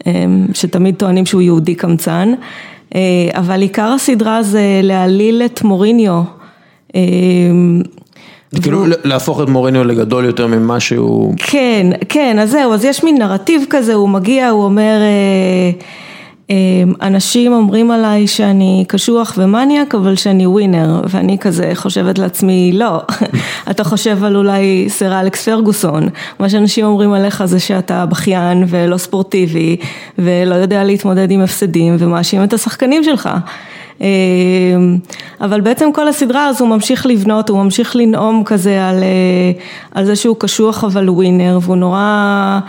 um, 0.00 0.04
שתמיד 0.54 0.94
טוענים 0.94 1.26
שהוא 1.26 1.42
יהודי 1.42 1.74
קמצן, 1.74 2.32
uh, 2.90 2.94
אבל 3.32 3.60
עיקר 3.60 3.92
הסדרה 3.92 4.42
זה 4.42 4.80
להעליל 4.82 5.42
את 5.44 5.62
מוריניו. 5.62 6.22
Uh, 6.88 6.96
כאילו 8.62 8.84
להפוך 9.04 9.42
את 9.42 9.48
מוריניו 9.48 9.84
לגדול 9.84 10.24
יותר 10.24 10.46
ממה 10.46 10.80
שהוא... 10.80 11.34
כן, 11.36 11.86
כן, 12.08 12.38
אז 12.38 12.50
זהו, 12.50 12.72
אז 12.72 12.84
יש 12.84 13.04
מין 13.04 13.18
נרטיב 13.18 13.64
כזה, 13.70 13.94
הוא 13.94 14.08
מגיע, 14.08 14.48
הוא 14.48 14.64
אומר, 14.64 14.82
אה, 15.00 15.06
אה, 15.06 16.07
אנשים 17.02 17.52
אומרים 17.52 17.90
עליי 17.90 18.26
שאני 18.26 18.84
קשוח 18.88 19.34
ומניאק, 19.38 19.94
אבל 19.94 20.16
שאני 20.16 20.46
ווינר, 20.46 21.00
ואני 21.08 21.38
כזה 21.38 21.70
חושבת 21.74 22.18
לעצמי, 22.18 22.70
לא, 22.74 23.00
אתה 23.70 23.84
חושב 23.84 24.24
על 24.24 24.36
אולי 24.36 24.84
סר 24.88 25.20
אלכס 25.20 25.48
פרגוסון, 25.48 26.08
מה 26.38 26.48
שאנשים 26.48 26.84
אומרים 26.86 27.12
עליך 27.12 27.44
זה 27.44 27.60
שאתה 27.60 28.06
בכיין 28.06 28.64
ולא 28.68 28.96
ספורטיבי, 28.96 29.76
ולא 30.18 30.54
יודע 30.54 30.84
להתמודד 30.84 31.30
עם 31.30 31.40
הפסדים, 31.40 31.96
ומאשים 31.98 32.44
את 32.44 32.52
השחקנים 32.52 33.04
שלך. 33.04 33.28
אמ, 34.00 34.06
אבל 35.40 35.60
בעצם 35.60 35.90
כל 35.94 36.08
הסדרה 36.08 36.46
הזו 36.46 36.66
ממשיך 36.66 37.06
לבנות, 37.06 37.48
הוא 37.48 37.64
ממשיך 37.64 37.96
לנאום 37.96 38.42
כזה 38.44 38.88
על, 38.88 39.02
אה, 39.02 39.52
על 39.94 40.04
זה 40.04 40.16
שהוא 40.16 40.36
קשוח 40.38 40.84
אבל 40.84 41.10
ווינר 41.10 41.58
והוא 41.62 41.76
נורא 41.76 42.60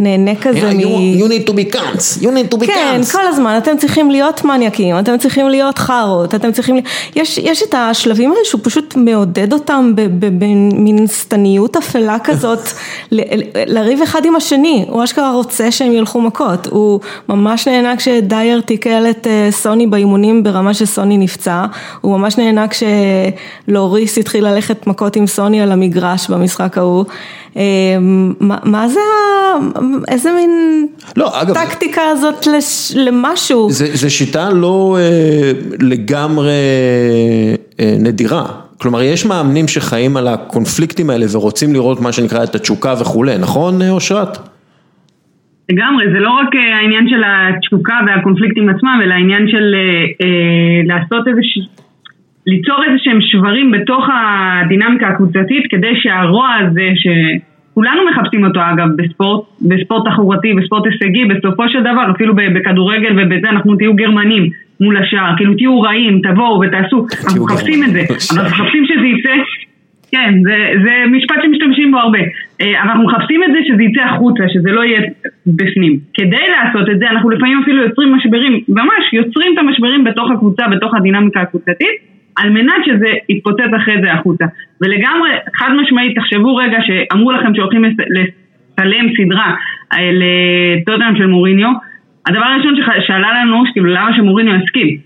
נהנה 0.00 0.34
כזה 0.34 0.70
מ... 0.74 0.80
You 1.20 1.28
need 1.28 1.50
to 1.50 1.52
be 1.52 1.74
cunts, 1.76 2.22
you 2.22 2.26
need 2.26 2.54
to 2.54 2.60
be 2.60 2.66
כן, 2.66 3.00
כל 3.12 3.26
הזמן, 3.26 3.58
אתם 3.58 3.76
צריכים 3.76 4.10
להיות 4.10 4.44
מניאקים, 4.44 4.98
אתם 4.98 5.18
צריכים 5.18 5.48
להיות 5.48 5.78
חארות, 5.78 6.34
אתם 6.34 6.52
צריכים... 6.52 6.76
יש, 7.16 7.38
יש 7.38 7.62
את 7.62 7.74
השלבים 7.78 8.30
האלה 8.30 8.44
שהוא 8.44 8.60
פשוט 8.64 8.96
מעודד 8.96 9.52
אותם 9.52 9.92
במין 9.94 11.06
שטניות 11.06 11.76
אפלה 11.76 12.18
כזאת, 12.18 12.68
לריב 13.74 14.02
אחד 14.02 14.24
עם 14.24 14.36
השני, 14.36 14.84
הוא 14.88 15.04
אשכרה 15.04 15.32
רוצה 15.32 15.70
שהם 15.70 15.92
ילכו 15.92 16.20
מכות, 16.20 16.66
הוא 16.66 17.00
ממש 17.28 17.68
נהנה 17.68 17.96
כשדייר 17.96 18.60
תיקל 18.60 19.06
את 19.10 19.26
אה, 19.26 19.48
סוני 19.50 19.86
באימונים 19.86 20.42
ברמה 20.42 20.74
שסוני 20.74 21.18
נפצע, 21.18 21.64
הוא 22.00 22.18
ממש 22.18 22.38
נהנה 22.38 22.66
כשלוריס 22.68 24.18
התחיל 24.18 24.48
ללכת 24.48 24.86
מכות 24.86 25.16
עם 25.16 25.26
סוני 25.26 25.62
על 25.62 25.72
המגרש 25.72 26.30
במשחק 26.30 26.78
ההוא. 26.78 27.04
אמ, 27.56 28.34
מה 28.40 28.88
זה, 28.88 29.00
איזה 30.08 30.30
מין 30.32 30.86
לא, 31.16 31.42
אגב, 31.42 31.54
טקטיקה 31.54 32.02
הזאת 32.02 32.46
לש, 32.46 32.92
למשהו? 32.96 33.70
זה, 33.70 33.86
זה 33.96 34.10
שיטה 34.10 34.50
לא 34.50 34.96
אה, 35.00 35.52
לגמרי 35.80 36.52
אה, 37.80 37.96
נדירה. 38.00 38.46
כלומר, 38.78 39.02
יש 39.02 39.26
מאמנים 39.26 39.68
שחיים 39.68 40.16
על 40.16 40.28
הקונפליקטים 40.28 41.10
האלה 41.10 41.26
ורוצים 41.32 41.72
לראות 41.72 42.00
מה 42.00 42.12
שנקרא 42.12 42.44
את 42.44 42.54
התשוקה 42.54 42.94
וכולי, 43.00 43.38
נכון 43.38 43.82
אושרת? 43.90 44.38
לגמרי, 45.70 46.04
זה 46.12 46.18
לא 46.18 46.30
רק 46.30 46.54
אה, 46.56 46.76
העניין 46.76 47.08
של 47.08 47.22
התשוקה 47.26 47.94
והקונפליקטים 48.06 48.68
עצמם, 48.68 49.00
אלא 49.04 49.14
העניין 49.14 49.48
של 49.48 49.74
אה, 49.74 50.26
אה, 50.26 50.80
לעשות 50.84 51.28
איזה 51.28 51.40
ליצור 52.46 52.84
איזה 52.84 52.96
שהם 52.98 53.18
שברים 53.20 53.70
בתוך 53.70 54.04
הדינמיקה 54.14 55.06
הקבוצתית 55.08 55.64
כדי 55.70 55.92
שהרוע 55.94 56.48
הזה 56.54 56.88
שכולנו 57.78 58.02
מחפשים 58.10 58.44
אותו 58.44 58.60
אגב 58.60 58.88
בספורט, 58.96 59.44
בספורט 59.62 60.08
תחרותי, 60.08 60.54
בספורט 60.54 60.86
הישגי, 60.86 61.24
בסופו 61.24 61.68
של 61.68 61.80
דבר 61.80 62.10
אפילו 62.10 62.34
בכדורגל 62.34 63.12
ובזה 63.12 63.48
אנחנו 63.50 63.76
תהיו 63.76 63.94
גרמנים 63.94 64.50
מול 64.80 64.96
השאר, 64.96 65.36
כאילו 65.36 65.54
תהיו 65.54 65.80
רעים, 65.80 66.20
תבואו 66.20 66.60
ותעשו, 66.60 67.06
אנחנו 67.24 67.44
מחפשים 67.44 67.84
את 67.84 67.90
זה, 67.90 68.00
אבל 68.00 68.40
אנחנו 68.42 68.64
מחפשים 68.64 68.86
שזה 68.86 69.06
יצא 69.06 69.34
כן, 70.12 70.34
זה, 70.42 70.56
זה 70.84 70.92
משפט 71.10 71.36
שמשתמשים 71.42 71.90
בו 71.92 71.98
הרבה. 71.98 72.18
אה, 72.60 72.82
אבל 72.82 72.90
אנחנו 72.90 73.04
מחפשים 73.04 73.44
את 73.44 73.50
זה 73.52 73.58
שזה 73.68 73.82
יצא 73.82 74.00
החוצה, 74.00 74.44
שזה 74.48 74.70
לא 74.70 74.84
יהיה 74.84 75.00
בפנים. 75.46 75.98
כדי 76.14 76.44
לעשות 76.54 76.88
את 76.90 76.98
זה, 76.98 77.10
אנחנו 77.10 77.30
לפעמים 77.30 77.60
אפילו 77.62 77.82
יוצרים 77.82 78.14
משברים, 78.14 78.52
ממש 78.68 79.04
יוצרים 79.12 79.52
את 79.54 79.58
המשברים 79.58 80.04
בתוך 80.04 80.30
הקבוצה, 80.30 80.68
בתוך 80.68 80.94
הדינמיקה 80.94 81.40
הקבוצתית, 81.40 81.96
על 82.38 82.50
מנת 82.50 82.84
שזה 82.84 83.08
יתפוצץ 83.28 83.72
אחרי 83.76 83.94
זה 84.02 84.12
החוצה. 84.12 84.44
ולגמרי, 84.80 85.30
חד 85.56 85.70
משמעית, 85.82 86.18
תחשבו 86.18 86.56
רגע 86.56 86.78
שאמרו 86.86 87.32
לכם 87.32 87.54
שהולכים 87.54 87.84
לצלם 87.84 89.06
סדרה 89.16 89.54
אה, 89.92 90.10
לטוטנאם 90.12 91.16
של 91.16 91.26
מוריניו, 91.26 91.70
הדבר 92.26 92.44
הראשון 92.44 92.74
שעלה 93.06 93.42
לנו, 93.42 93.62
כאילו 93.72 93.86
למה 93.86 94.16
שמוריניו 94.16 94.54
הסכים. 94.54 94.96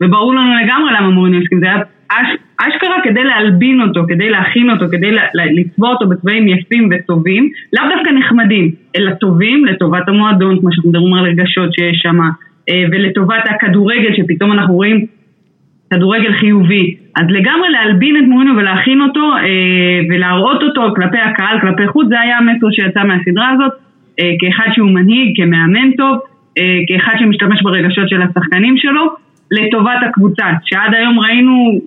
וברור 0.00 0.34
לנו 0.34 0.50
לגמרי 0.64 0.92
למה 0.92 1.10
מוריניו 1.10 1.40
הסכים, 1.40 1.60
זה 1.60 1.66
היה 1.66 1.82
אש, 2.12 2.28
אשכרה 2.58 2.96
כדי 3.04 3.24
להלבין 3.24 3.80
אותו, 3.80 4.00
כדי 4.08 4.30
להכין 4.30 4.70
אותו, 4.70 4.84
כדי 4.92 5.10
לצבוע 5.34 5.90
אותו 5.90 6.08
בצבעים 6.08 6.48
יפים 6.48 6.88
וטובים, 6.90 7.50
לאו 7.72 7.84
דווקא 7.94 8.10
נחמדים, 8.10 8.70
אלא 8.96 9.10
טובים 9.10 9.64
לטובת 9.64 10.08
המועדון, 10.08 10.60
כמו 10.60 10.72
שאנחנו 10.72 10.90
מדברים 10.90 11.14
על 11.14 11.24
רגשות 11.24 11.74
שיש 11.74 11.98
שם, 12.02 12.20
אה, 12.68 12.84
ולטובת 12.92 13.44
הכדורגל, 13.50 14.14
שפתאום 14.16 14.52
אנחנו 14.52 14.74
רואים 14.74 15.06
כדורגל 15.90 16.32
חיובי. 16.32 16.94
אז 17.16 17.26
לגמרי 17.28 17.70
להלבין 17.70 18.16
את 18.16 18.28
מוריניו 18.28 18.56
ולהכין 18.56 19.00
אותו 19.00 19.32
אה, 19.36 20.00
ולהראות 20.10 20.62
אותו 20.62 20.82
כלפי 20.94 21.18
הקהל, 21.18 21.60
כלפי 21.60 21.86
חוץ, 21.88 22.08
זה 22.08 22.20
היה 22.20 22.38
המסר 22.38 22.66
שיצא 22.70 23.04
מהסדרה 23.04 23.50
הזאת, 23.50 23.72
אה, 24.20 24.32
כאחד 24.40 24.70
שהוא 24.74 24.90
מנהיג, 24.90 25.36
כמאמן 25.36 25.90
טוב, 25.90 26.18
כאחד 26.88 27.14
שמשתמש 27.18 27.62
ברגשות 27.62 28.08
של 28.08 28.22
השחקנים 28.22 28.76
שלו, 28.76 29.06
לטובת 29.50 29.98
הקבוצה, 30.08 30.46
שעד 30.64 30.94
היום 30.94 31.20
ראינו 31.20 31.80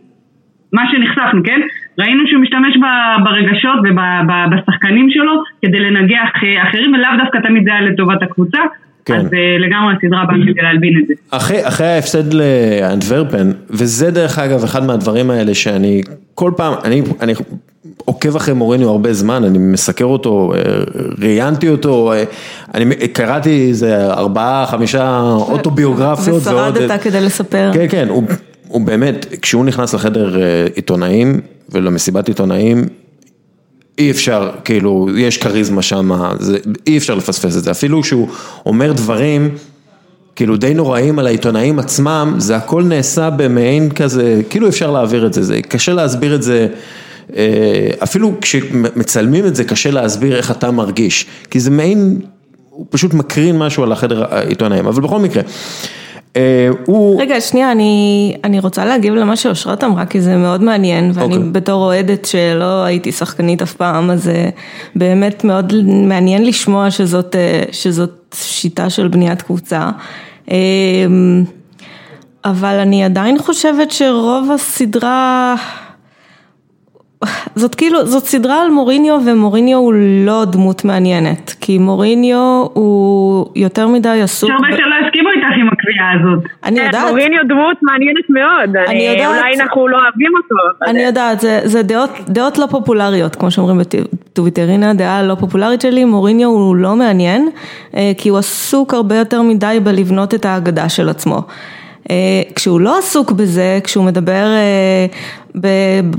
מה 0.73 0.83
שנחשפנו, 0.91 1.43
כן? 1.43 1.61
ראינו 1.99 2.23
שהוא 2.27 2.41
משתמש 2.41 2.77
ברגשות 3.23 3.79
ובשחקנים 3.79 5.09
שלו 5.09 5.43
כדי 5.61 5.79
לנגח 5.79 6.29
אחרים, 6.63 6.93
ולאו 6.93 7.09
דווקא 7.17 7.37
תמיד 7.37 7.63
זה 7.63 7.71
היה 7.71 7.81
לטובת 7.81 8.23
הקבוצה. 8.23 8.59
כן. 9.05 9.19
אז 9.19 9.25
אה, 9.25 9.57
לגמרי 9.67 9.93
הסדרה 9.97 10.25
באה 10.25 10.53
כדי 10.53 10.61
להלבין 10.61 10.99
את 11.01 11.07
זה. 11.07 11.13
אחרי, 11.29 11.67
אחרי 11.67 11.87
ההפסד 11.87 12.33
לאנטוורפן, 12.33 13.51
וזה 13.69 14.11
דרך 14.11 14.39
אגב 14.39 14.63
אחד 14.63 14.85
מהדברים 14.85 15.29
האלה 15.29 15.53
שאני 15.53 16.01
כל 16.35 16.51
פעם, 16.57 16.73
אני, 16.83 17.01
אני 17.21 17.33
עוקב 18.05 18.35
אחרי 18.35 18.53
מוריניו 18.53 18.89
הרבה 18.89 19.13
זמן, 19.13 19.43
אני 19.43 19.57
מסקר 19.57 20.05
אותו, 20.05 20.53
אה, 20.55 20.59
ראיינתי 21.21 21.69
אותו, 21.69 22.13
אה, 22.13 22.23
אני 22.73 22.95
קראתי 23.07 23.67
איזה 23.69 24.13
ארבעה, 24.13 24.65
חמישה 24.67 25.21
אוטוביוגרפיות. 25.49 26.41
ושרדת 26.41 27.01
כדי 27.01 27.21
לספר. 27.21 27.71
כן, 27.73 27.85
כן, 27.89 28.07
הוא, 28.09 28.23
הוא 28.67 28.81
באמת, 28.81 29.25
כשהוא 29.41 29.65
נכנס 29.65 29.93
לחדר 29.93 30.37
עיתונאים 30.75 31.41
ולמסיבת 31.69 32.27
עיתונאים, 32.27 32.85
אי 33.97 34.12
אפשר, 34.12 34.51
כאילו, 34.65 35.08
יש 35.17 35.38
כריזמה 35.38 35.82
שם, 35.82 36.12
אי 36.88 36.97
אפשר 36.97 37.15
לפספס 37.15 37.58
את 37.58 37.63
זה, 37.63 37.71
אפילו 37.71 38.03
שהוא 38.03 38.27
אומר 38.65 38.91
דברים, 38.91 39.49
כאילו 40.36 40.58
די 40.58 40.73
נוראים 40.73 41.19
על 41.19 41.27
העיתונאים 41.27 41.79
עצמם, 41.79 42.36
זה 42.38 42.56
הכל 42.56 42.84
נעשה 42.84 43.29
במעין 43.29 43.91
כזה, 43.91 44.41
כאילו 44.49 44.67
אפשר 44.67 44.91
להעביר 44.91 45.25
את 45.25 45.34
זה, 45.34 45.43
זה 45.43 45.62
קשה 45.62 45.93
להסביר 45.93 46.36
את 46.36 46.43
זה, 46.43 46.67
אה, 47.36 47.89
אפילו 48.03 48.34
כשמצלמים 48.41 49.45
את 49.45 49.56
זה 49.56 49.63
קשה 49.63 49.91
להסביר 49.91 50.36
איך 50.36 50.51
אתה 50.51 50.71
מרגיש, 50.71 51.25
כי 51.51 51.60
זה 51.60 51.71
מעין, 51.71 52.19
הוא 52.69 52.86
פשוט 52.89 53.13
מקרין 53.13 53.58
משהו 53.58 53.84
על 53.84 53.91
החדר 53.91 54.25
העיתונאים, 54.29 54.88
אבל 54.88 55.01
בכל 55.01 55.19
מקרה. 55.19 55.43
אה, 56.38 56.69
הוא... 56.86 57.22
רגע, 57.22 57.41
שנייה, 57.41 57.72
אני, 57.72 58.36
אני 58.43 58.60
רוצה 58.60 58.86
להגיב 58.86 59.13
למה 59.13 59.36
שאושרת 59.36 59.84
אמרה, 59.84 60.06
כי 60.06 60.22
זה 60.22 60.36
מאוד 60.36 60.63
מעניין, 60.63 61.12
ואני 61.13 61.34
okay. 61.34 61.38
אוקיי. 61.38 61.50
בתור 61.52 61.84
אוהדת 61.84 62.26
שלא 62.26 62.84
הייתי 62.84 63.12
שחקנית 63.12 63.62
אף 63.62 63.74
פעם, 63.74 64.12
אז 64.12 64.24
זה 64.24 64.50
באמת 64.96 65.43
מאוד 65.43 65.74
מעניין 65.86 66.46
לשמוע 66.46 66.91
שזאת, 66.91 67.36
אה, 67.36 67.63
שזאת 67.72 68.36
שיטה 68.36 68.89
של 68.89 69.08
בניית 69.08 69.41
קבוצה. 69.41 69.89
אה, 70.52 70.58
אבל 72.46 72.80
אני 72.80 73.04
עדיין 73.04 73.38
חושבת 73.39 73.91
שרוב 73.91 74.52
הסדרה... 74.52 75.56
זאת 77.56 77.76
כאילו, 77.76 78.06
זאת 78.06 78.24
סדרה 78.24 78.62
על 78.62 78.69
מוריניו 78.69 79.19
ומוריניו 79.26 79.78
הוא 79.78 79.93
לא 80.26 80.46
דמות 80.46 80.86
מעניינת, 80.86 81.56
כי 81.62 81.78
מוריניו 81.78 82.67
הוא 82.74 83.46
יותר 83.56 83.88
מדי 83.88 84.22
עסוק. 84.22 84.50
יש 84.50 84.56
הרבה 84.56 84.78
שלא 84.78 84.96
הסכימו 85.06 85.30
איתך 85.53 85.61
עם 85.61 85.67
הקביעה 85.67 86.11
הזאת. 86.13 86.43
אני 86.63 86.79
כן, 86.79 86.85
יודעת. 86.85 87.09
מוריניו 87.09 87.41
דמות 87.47 87.77
מעניינת 87.81 88.29
מאוד. 88.29 88.77
אני 88.87 89.03
יודעת. 89.03 89.27
אולי 89.27 89.61
אנחנו 89.61 89.87
לא 89.87 89.97
אוהבים 89.97 90.31
אותו. 90.37 90.85
אני 90.91 91.01
יודעת, 91.01 91.39
זה, 91.39 91.59
זה 91.63 91.81
דעות, 92.27 92.57
לא 92.57 92.65
פופולריות, 92.71 93.35
כמו 93.35 93.51
שאומרים 93.51 93.77
בטוויטר, 93.77 94.69
הנה 94.69 94.89
הדעה 94.89 95.19
הלא 95.19 95.35
פופולרית 95.35 95.81
שלי, 95.81 96.05
מוריניו 96.05 96.49
הוא 96.49 96.75
לא 96.75 96.95
מעניין, 96.95 97.49
אה, 97.95 98.11
כי 98.17 98.29
הוא 98.29 98.37
עסוק 98.37 98.93
הרבה 98.93 99.15
יותר 99.15 99.41
מדי 99.41 99.79
בלבנות 99.83 100.33
את 100.33 100.45
ההגדה 100.45 100.89
של 100.89 101.09
עצמו. 101.09 101.41
אה, 102.09 102.41
כשהוא 102.55 102.79
לא 102.79 102.97
עסוק 102.97 103.31
בזה, 103.31 103.79
כשהוא 103.83 104.05
מדבר 104.05 104.45
אה, 104.45 105.07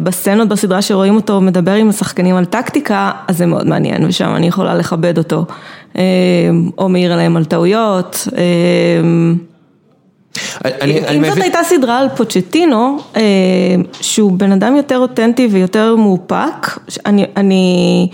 בסצנות 0.02 0.48
בסדרה 0.48 0.82
שרואים 0.82 1.16
אותו 1.16 1.40
מדבר 1.40 1.72
עם 1.72 1.88
השחקנים 1.88 2.36
על 2.36 2.44
טקטיקה, 2.44 3.10
אז 3.28 3.38
זה 3.38 3.46
מאוד 3.46 3.66
מעניין 3.66 4.04
ושם 4.06 4.34
אני 4.36 4.46
יכולה 4.46 4.74
לכבד 4.74 5.18
אותו. 5.18 5.44
אה, 5.96 6.02
או 6.78 6.88
מעיר 6.88 7.12
עליהם 7.12 7.36
על 7.36 7.44
טעויות. 7.44 8.28
אני, 10.64 10.98
אם 10.98 11.04
אני 11.04 11.18
זאת 11.18 11.30
מבין... 11.30 11.42
הייתה 11.42 11.58
סדרה 11.64 11.98
על 11.98 12.08
פוצ'טינו, 12.08 12.98
שהוא 14.00 14.32
בן 14.32 14.52
אדם 14.52 14.76
יותר 14.76 14.98
אותנטי 14.98 15.48
ויותר 15.50 15.96
מאופק, 15.96 16.78
אני, 17.06 17.26
אני, 17.36 18.08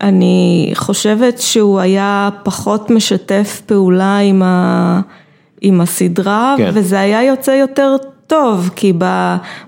אני 0.00 0.70
חושבת 0.74 1.38
שהוא 1.38 1.80
היה 1.80 2.28
פחות 2.42 2.90
משתף 2.90 3.62
פעולה 3.66 4.18
עם 4.18 4.42
ה... 4.42 5.00
עם 5.60 5.80
הסדרה, 5.80 6.54
כן. 6.58 6.70
וזה 6.74 7.00
היה 7.00 7.24
יוצא 7.24 7.50
יותר 7.50 7.96
טוב, 8.26 8.70
כי 8.76 8.92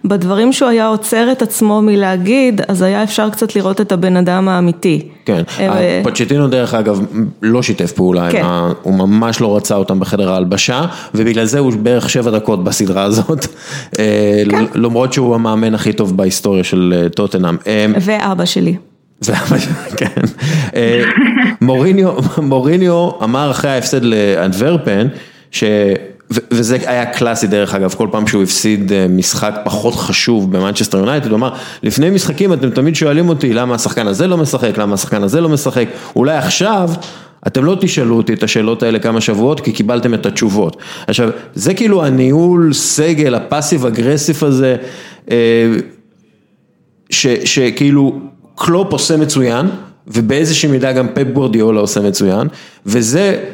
בדברים 0.04 0.52
שהוא 0.52 0.68
היה 0.68 0.86
עוצר 0.86 1.32
את 1.32 1.42
עצמו 1.42 1.82
מלהגיד, 1.82 2.60
אז 2.68 2.82
היה 2.82 3.02
אפשר 3.02 3.30
קצת 3.30 3.56
לראות 3.56 3.80
את 3.80 3.92
הבן 3.92 4.16
אדם 4.16 4.48
האמיתי. 4.48 5.08
כן, 5.24 5.42
אה, 5.60 6.00
פוצ'טינו 6.04 6.48
דרך 6.48 6.74
אגב 6.74 7.00
לא 7.42 7.62
שיתף 7.62 7.92
פעולה, 7.92 8.30
כן. 8.30 8.44
הוא 8.82 8.94
ממש 8.94 9.40
לא 9.40 9.56
רצה 9.56 9.74
אותם 9.74 10.00
בחדר 10.00 10.32
ההלבשה, 10.32 10.82
ובגלל 11.14 11.44
זה 11.44 11.58
הוא 11.58 11.72
בערך 11.82 12.10
שבע 12.10 12.30
דקות 12.30 12.64
בסדרה 12.64 13.02
הזאת, 13.02 13.46
אה, 13.98 14.42
כן. 14.50 14.64
למרות 14.74 15.12
שהוא 15.12 15.34
המאמן 15.34 15.74
הכי 15.74 15.92
טוב 15.92 16.16
בהיסטוריה 16.16 16.64
של 16.64 16.94
אה, 16.96 17.08
טוטנאם. 17.08 17.56
ואבא 18.00 18.44
שלי. 18.44 18.76
כן, 19.96 20.20
מוריניו 22.42 23.10
אמר 23.22 23.50
אחרי 23.50 23.70
ההפסד 23.70 24.04
לאנטוורפן, 24.04 25.06
ש... 25.50 25.64
וזה 26.30 26.78
היה 26.86 27.06
קלאסי 27.06 27.46
דרך 27.46 27.74
אגב, 27.74 27.94
כל 27.94 28.08
פעם 28.10 28.26
שהוא 28.26 28.42
הפסיד 28.42 28.92
אה, 28.92 29.06
משחק 29.08 29.54
פחות 29.64 29.94
חשוב 29.94 30.52
במנצ'סטר 30.56 30.98
יונייטד, 30.98 31.26
הוא 31.26 31.36
אמר, 31.36 31.54
לפני 31.82 32.10
משחקים 32.10 32.52
אתם 32.52 32.70
תמיד 32.70 32.96
שואלים 32.96 33.28
אותי 33.28 33.52
למה 33.52 33.74
השחקן 33.74 34.06
הזה 34.06 34.26
לא 34.26 34.36
משחק, 34.36 34.78
למה 34.78 34.94
השחקן 34.94 35.22
הזה 35.22 35.40
לא 35.40 35.48
משחק, 35.48 35.86
אולי 36.16 36.36
עכשיו 36.36 36.90
אתם 37.46 37.64
לא 37.64 37.76
תשאלו 37.80 38.16
אותי 38.16 38.34
את 38.34 38.42
השאלות 38.42 38.82
האלה 38.82 38.98
כמה 38.98 39.20
שבועות 39.20 39.60
כי 39.60 39.72
קיבלתם 39.72 40.14
את 40.14 40.26
התשובות. 40.26 40.76
עכשיו, 41.06 41.30
זה 41.54 41.74
כאילו 41.74 42.04
הניהול 42.04 42.72
סגל, 42.72 43.34
ה 43.34 43.41
passive 43.41 43.86
aggressive 43.86 44.44
הזה, 44.44 44.76
אה, 45.30 45.36
ש, 47.10 47.26
שכאילו 47.26 48.20
קלופ 48.54 48.92
עושה 48.92 49.16
מצוין, 49.16 49.66
ובאיזושהי 50.06 50.68
מידה 50.68 50.92
גם 50.92 51.06
פפ 51.14 51.26
גורדיאולה 51.32 51.80
עושה 51.80 52.00
מצוין, 52.00 52.48
וזה... 52.86 53.44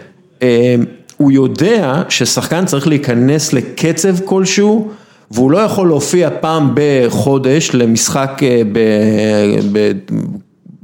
אה, 1.20 1.24
הוא 1.24 1.32
יודע 1.32 2.02
ששחקן 2.08 2.64
צריך 2.64 2.88
להיכנס 2.88 3.52
לקצב 3.52 4.20
כלשהו 4.24 4.90
והוא 5.30 5.50
לא 5.50 5.58
יכול 5.58 5.88
להופיע 5.88 6.28
פעם 6.40 6.70
בחודש 6.74 7.70
למשחק 7.74 8.40
אה, 8.42 8.62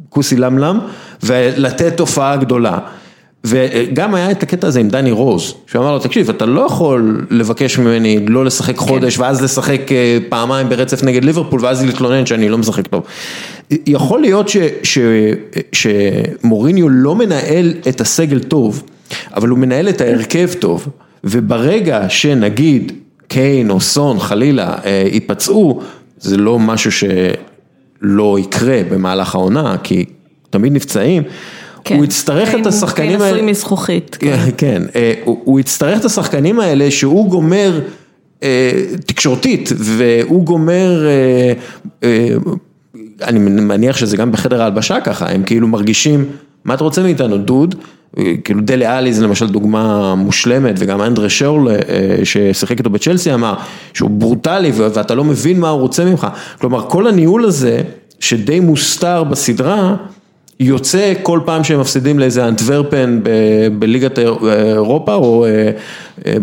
בכוסי 0.09 0.37
למלם 0.37 0.79
ולתת 1.23 2.01
הופעה 2.01 2.37
גדולה. 2.37 2.79
וגם 3.45 4.15
היה 4.15 4.31
את 4.31 4.43
הקטע 4.43 4.67
הזה 4.67 4.81
עם 4.81 4.89
דני 4.89 5.11
רוז, 5.11 5.55
שהוא 5.67 5.83
אמר 5.83 5.93
לו, 5.93 5.99
תקשיב, 5.99 6.31
אתה 6.31 6.47
לא 6.47 6.61
יכול 6.61 7.27
לבקש 7.31 7.79
ממני 7.79 8.27
לא 8.27 8.45
לשחק 8.45 8.77
כן. 8.77 8.81
חודש 8.81 9.19
ואז 9.19 9.43
לשחק 9.43 9.93
אה, 9.93 10.19
פעמיים 10.29 10.69
ברצף 10.69 11.03
נגד 11.03 11.25
ליברפול 11.25 11.65
ואז 11.65 11.85
להתלונן 11.85 12.27
שאני 12.27 12.49
לא 12.49 12.59
משחק 12.59 12.87
טוב. 12.87 13.03
יכול 13.71 14.21
להיות 14.21 14.49
ש, 14.83 14.99
שמוריניו 15.73 16.89
לא 16.89 17.15
מנהל 17.15 17.75
את 17.89 18.01
הסגל 18.01 18.39
טוב. 18.39 18.83
אבל 19.35 19.49
הוא 19.49 19.59
מנהל 19.59 19.89
את 19.89 20.01
ההרכב 20.01 20.49
טוב, 20.59 20.89
וברגע 21.25 22.09
שנגיד 22.09 22.93
קיין 23.29 23.71
או 23.71 23.81
סון 23.81 24.19
חלילה 24.19 24.75
אה, 24.85 25.05
ייפצעו, 25.13 25.83
זה 26.19 26.37
לא 26.37 26.59
משהו 26.59 26.91
שלא 26.93 28.39
יקרה 28.41 28.81
במהלך 28.91 29.35
העונה, 29.35 29.77
כי 29.83 30.05
תמיד 30.51 30.73
נפצעים. 30.73 31.23
כן, 31.85 31.97
הוא 31.97 32.05
יצטרך 32.05 32.55
את 32.55 32.67
השחקנים 32.67 33.21
האלה, 33.21 33.31
כן, 33.31 33.35
עשוי 33.35 33.51
מזכוכית, 33.51 34.17
כן, 34.21 34.39
כן, 34.59 34.83
אה, 34.97 35.13
הוא 35.25 35.61
יצטרך 35.61 36.01
את 36.01 36.05
השחקנים 36.05 36.61
האלה 36.61 36.91
שהוא 36.91 37.31
גומר 37.31 37.81
אה, 38.43 38.73
תקשורתית 39.07 39.73
והוא 39.79 40.45
גומר, 40.45 41.07
אני 43.23 43.39
מניח 43.39 43.97
שזה 43.97 44.17
גם 44.17 44.33
בחדר 44.33 44.63
ההלבשה 44.63 45.01
ככה, 45.01 45.31
הם 45.31 45.43
כאילו 45.43 45.69
מרגישים, 45.69 46.25
מה 46.65 46.75
אתה 46.75 46.85
רוצה 46.85 47.03
מאיתנו, 47.03 47.39
דוד? 47.39 47.75
כאילו 48.45 48.61
דלה 48.61 48.99
אלי 48.99 49.13
זה 49.13 49.25
למשל 49.25 49.49
דוגמה 49.49 50.15
מושלמת 50.15 50.75
וגם 50.79 51.03
אנדרה 51.03 51.29
שורל 51.29 51.69
אה, 51.69 51.77
ששיחק 52.25 52.79
איתו 52.79 52.91
בצ'לסי 52.91 53.35
אמר 53.35 53.55
שהוא 53.95 54.11
ברוטלי 54.11 54.73
ואתה 54.75 55.15
לא 55.15 55.25
מבין 55.25 55.61
מה 55.61 55.69
הוא 55.69 55.81
רוצה 55.81 56.05
ממך, 56.05 56.27
כלומר 56.61 56.89
כל 56.89 57.07
הניהול 57.07 57.45
הזה 57.45 57.83
שדי 58.21 58.61
מוסתר 58.61 59.25
בסדרה 59.25 59.97
יוצא 60.61 61.13
כל 61.23 61.41
פעם 61.45 61.65
שהם 61.65 61.81
מפסידים 61.81 62.19
לאיזה 62.19 62.49
אנטוורפן 62.49 63.21
בליגת 63.79 64.19
אירופה 64.19 65.15
או 65.15 65.47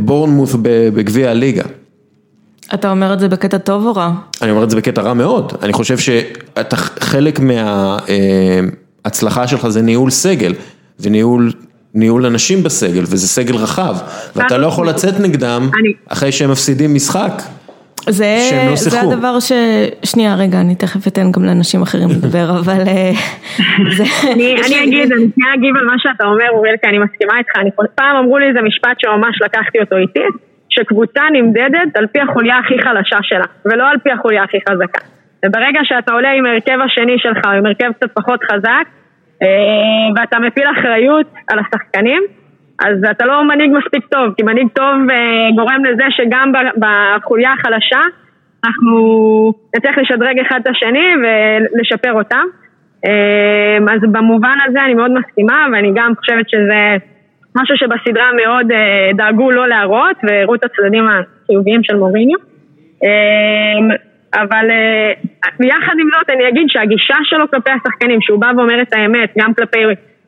בורנמוth 0.05 0.57
בגביע 0.61 1.29
הליגה. 1.29 1.63
אתה 2.73 2.91
אומר 2.91 3.13
את 3.13 3.19
זה 3.19 3.27
בקטע 3.27 3.57
טוב 3.57 3.85
או 3.85 3.95
רע? 3.95 4.11
אני 4.41 4.51
אומר 4.51 4.63
את 4.63 4.69
זה 4.69 4.75
בקטע 4.75 5.01
רע 5.01 5.13
מאוד, 5.13 5.53
אני 5.61 5.73
חושב 5.73 5.97
שאתה 5.97 6.75
חלק 6.77 7.39
מההצלחה 9.05 9.47
שלך 9.47 9.67
זה 9.67 9.81
ניהול 9.81 10.09
סגל 10.09 10.53
וניהול 10.99 11.51
ניהול 11.93 12.25
אנשים 12.25 12.63
בסגל 12.63 13.01
וזה 13.01 13.27
סגל 13.27 13.55
רחב 13.55 13.95
ואתה 14.35 14.57
לא 14.57 14.67
יכול 14.67 14.89
לצאת 14.89 15.19
נגדם 15.19 15.69
אחרי 16.07 16.31
שהם 16.31 16.51
מפסידים 16.51 16.95
משחק. 16.95 17.31
זה, 18.09 18.35
לא 18.69 18.75
זה 18.75 19.01
הדבר 19.01 19.39
ש... 19.39 19.51
שנייה 20.03 20.35
רגע, 20.35 20.61
אני 20.61 20.75
תכף 20.75 21.07
אתן 21.07 21.31
גם 21.31 21.43
לאנשים 21.45 21.81
אחרים 21.81 22.09
לדבר, 22.09 22.49
אבל 22.59 22.83
זה... 23.97 24.03
אני, 24.33 24.55
אני 24.65 24.83
אגיד, 24.83 25.11
אני 25.11 25.27
שנייה 25.35 25.53
אגיב 25.53 25.77
על 25.77 25.85
מה 25.85 25.93
שאתה 25.97 26.25
אומר, 26.25 26.49
אוריאל, 26.49 26.75
כי 26.81 26.87
אני 26.89 26.99
מסכימה 26.99 27.37
איתך, 27.37 27.51
אני 27.57 27.69
פעם 27.95 28.15
אמרו 28.15 28.37
לי 28.37 28.47
איזה 28.47 28.61
משפט 28.61 28.97
שממש 28.99 29.41
לקחתי 29.45 29.79
אותו 29.79 29.97
איתי, 29.97 30.25
שקבוצה 30.69 31.21
נמדדת 31.33 31.91
על 31.95 32.07
פי 32.07 32.19
החוליה 32.21 32.57
הכי 32.57 32.81
חלשה 32.83 33.17
שלה, 33.21 33.45
ולא 33.65 33.89
על 33.89 33.97
פי 34.03 34.11
החוליה 34.11 34.43
הכי 34.43 34.57
חזקה. 34.69 35.05
וברגע 35.45 35.79
שאתה 35.83 36.13
עולה 36.13 36.31
עם 36.31 36.45
הרכב 36.45 36.77
השני 36.85 37.15
שלך, 37.17 37.45
עם 37.57 37.65
הרכב 37.65 37.91
קצת 37.97 38.09
פחות 38.13 38.39
חזק, 38.51 38.85
אה, 38.85 38.91
ואתה 40.15 40.39
מפיל 40.39 40.63
אחריות 40.71 41.27
על 41.47 41.59
השחקנים, 41.59 42.23
אז 42.85 43.03
אתה 43.11 43.25
לא 43.25 43.43
מנהיג 43.43 43.71
מספיק 43.71 44.05
טוב, 44.05 44.33
כי 44.37 44.43
מנהיג 44.43 44.67
טוב 44.73 44.95
אה, 45.11 45.49
גורם 45.55 45.85
לזה 45.85 46.03
שגם 46.09 46.51
בחוליה 46.77 47.53
החלשה 47.53 48.01
אנחנו 48.65 49.53
נצטרך 49.75 49.97
לשדרג 49.97 50.39
אחד 50.39 50.59
את 50.61 50.67
השני 50.67 51.07
ולשפר 51.21 52.13
אותם. 52.13 52.45
אה, 53.05 53.93
אז 53.93 54.01
במובן 54.11 54.57
הזה 54.67 54.83
אני 54.85 54.93
מאוד 54.93 55.11
מסכימה, 55.11 55.65
ואני 55.73 55.91
גם 55.95 56.13
חושבת 56.19 56.49
שזה 56.49 56.97
משהו 57.55 57.77
שבסדרה 57.77 58.29
מאוד 58.33 58.71
אה, 58.71 59.09
דאגו 59.13 59.51
לא 59.51 59.67
להראות, 59.67 60.17
והראו 60.23 60.55
את 60.55 60.63
הצדדים 60.63 61.05
החיוביים 61.07 61.83
של 61.83 61.95
מוריניו. 61.95 62.39
אבל 64.33 64.69
יחד 65.59 65.93
עם 65.99 66.07
זאת 66.17 66.29
אני 66.29 66.49
אגיד 66.49 66.65
שהגישה 66.67 67.15
שלו 67.23 67.51
כלפי 67.51 67.69
השחקנים, 67.71 68.21
שהוא 68.21 68.39
בא 68.39 68.51
ואומר 68.57 68.81
את 68.81 68.93
האמת, 68.93 69.33
גם 69.37 69.53
כלפי 69.53 69.79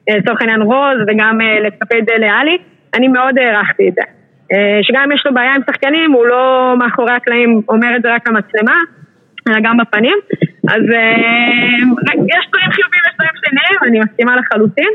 לצורך 0.09 0.41
העניין 0.41 0.61
רוז 0.61 0.97
וגם 1.07 1.39
כלפי 1.79 2.01
דלה 2.01 2.31
עלי, 2.39 2.57
אני 2.93 3.07
מאוד 3.07 3.39
הערכתי 3.39 3.89
את 3.89 3.93
זה. 3.93 4.01
שגם 4.81 5.03
אם 5.03 5.11
יש 5.11 5.25
לו 5.25 5.33
בעיה 5.33 5.55
עם 5.55 5.61
שחקנים, 5.69 6.11
הוא 6.11 6.25
לא 6.25 6.73
מאחורי 6.79 7.11
הקלעים 7.11 7.61
אומר 7.69 7.95
את 7.95 8.01
זה 8.01 8.13
רק 8.15 8.27
למצלמה, 8.27 8.75
אלא 9.47 9.57
גם 9.63 9.77
בפנים. 9.77 10.17
אז 10.69 10.81
יש 12.27 12.47
דברים 12.49 12.71
חיובים, 12.71 13.01
יש 13.07 13.13
דברים 13.15 13.31
שליליים, 13.35 13.79
אני 13.87 13.99
מסכימה 13.99 14.35
לחלוטין. 14.35 14.89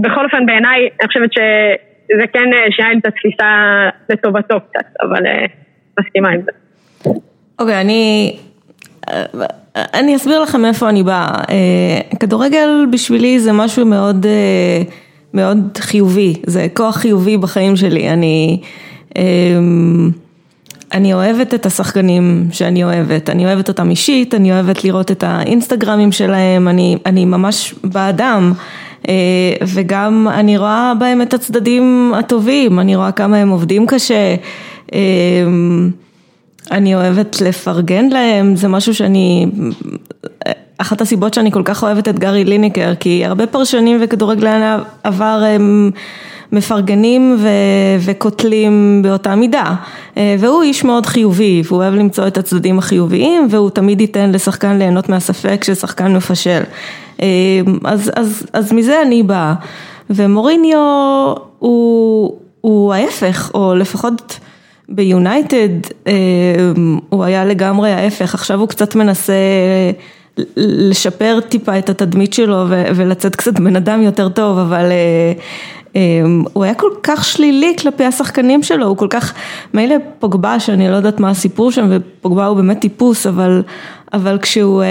בכל 0.00 0.24
אופן 0.24 0.46
בעיניי, 0.46 0.88
אני 1.00 1.06
חושבת 1.08 1.32
שזה 1.32 2.26
כן 2.32 2.50
שינה 2.70 2.92
את 2.92 3.06
התפיסה 3.06 3.88
לטובתו 4.10 4.60
קצת, 4.60 4.86
אבל 5.02 5.22
מסכימה 6.00 6.28
עם 6.28 6.40
זה. 6.40 6.52
אוקיי, 7.58 7.80
אני... 7.80 8.36
אני 9.76 10.16
אסביר 10.16 10.40
לכם 10.40 10.62
מאיפה 10.62 10.88
אני 10.88 11.02
באה. 11.02 11.28
כדורגל 12.20 12.86
בשבילי 12.90 13.40
זה 13.40 13.52
משהו 13.52 13.86
מאוד, 13.86 14.26
מאוד 15.34 15.58
חיובי, 15.78 16.34
זה 16.46 16.66
כוח 16.74 16.96
חיובי 16.96 17.36
בחיים 17.36 17.76
שלי. 17.76 18.10
אני, 18.10 18.60
אני 20.92 21.14
אוהבת 21.14 21.54
את 21.54 21.66
השחקנים 21.66 22.48
שאני 22.52 22.84
אוהבת, 22.84 23.30
אני 23.30 23.46
אוהבת 23.46 23.68
אותם 23.68 23.90
אישית, 23.90 24.34
אני 24.34 24.52
אוהבת 24.52 24.84
לראות 24.84 25.10
את 25.10 25.24
האינסטגרמים 25.26 26.12
שלהם, 26.12 26.68
אני, 26.68 26.96
אני 27.06 27.24
ממש 27.24 27.74
באדם. 27.84 28.52
וגם 29.74 30.28
אני 30.30 30.58
רואה 30.58 30.92
בהם 30.98 31.22
את 31.22 31.34
הצדדים 31.34 32.12
הטובים, 32.18 32.80
אני 32.80 32.96
רואה 32.96 33.12
כמה 33.12 33.36
הם 33.36 33.48
עובדים 33.48 33.86
קשה. 33.86 34.34
אני 36.70 36.94
אוהבת 36.94 37.40
לפרגן 37.40 38.08
להם, 38.08 38.56
זה 38.56 38.68
משהו 38.68 38.94
שאני, 38.94 39.46
אחת 40.78 41.00
הסיבות 41.00 41.34
שאני 41.34 41.52
כל 41.52 41.62
כך 41.64 41.82
אוהבת 41.82 42.08
את 42.08 42.18
גארי 42.18 42.44
ליניקר, 42.44 42.94
כי 42.94 43.24
הרבה 43.24 43.46
פרשנים 43.46 43.98
וכדורגלן 44.00 44.80
עבר 45.04 45.42
הם 45.46 45.90
מפרגנים 46.52 47.38
וקוטלים 48.00 49.00
באותה 49.02 49.34
מידה, 49.34 49.74
והוא 50.16 50.62
איש 50.62 50.84
מאוד 50.84 51.06
חיובי, 51.06 51.62
והוא 51.64 51.78
אוהב 51.78 51.94
למצוא 51.94 52.26
את 52.26 52.38
הצדדים 52.38 52.78
החיוביים, 52.78 53.48
והוא 53.50 53.70
תמיד 53.70 54.00
ייתן 54.00 54.32
לשחקן 54.32 54.78
ליהנות 54.78 55.08
מהספק 55.08 55.64
ששחקן 55.64 56.16
מפשל. 56.16 56.60
אז, 57.84 58.10
אז, 58.16 58.46
אז 58.52 58.72
מזה 58.72 59.02
אני 59.02 59.22
באה, 59.22 59.54
ומוריניו 60.10 61.34
הוא, 61.58 62.36
הוא 62.60 62.94
ההפך, 62.94 63.50
או 63.54 63.74
לפחות 63.74 64.38
ביונייטד 64.88 65.68
הוא 67.08 67.24
היה 67.24 67.44
לגמרי 67.44 67.90
ההפך, 67.90 68.34
עכשיו 68.34 68.60
הוא 68.60 68.68
קצת 68.68 68.94
מנסה 68.94 69.32
לשפר 70.56 71.38
טיפה 71.48 71.78
את 71.78 71.88
התדמית 71.90 72.32
שלו 72.32 72.64
ולצאת 72.68 73.36
קצת 73.36 73.60
בן 73.60 73.76
אדם 73.76 74.02
יותר 74.02 74.28
טוב, 74.28 74.58
אבל 74.58 74.84
הוא 76.52 76.64
היה 76.64 76.74
כל 76.74 76.90
כך 77.02 77.24
שלילי 77.24 77.74
כלפי 77.78 78.04
השחקנים 78.04 78.62
שלו, 78.62 78.86
הוא 78.86 78.96
כל 78.96 79.06
כך, 79.10 79.34
מילא 79.74 79.94
פוגבה 80.18 80.60
שאני 80.60 80.88
לא 80.88 80.96
יודעת 80.96 81.20
מה 81.20 81.30
הסיפור 81.30 81.72
שם 81.72 81.86
ופוגבה 81.90 82.46
הוא 82.46 82.56
באמת 82.56 82.80
טיפוס, 82.80 83.26
אבל, 83.26 83.62
אבל 84.12 84.38
כשהוא 84.42 84.82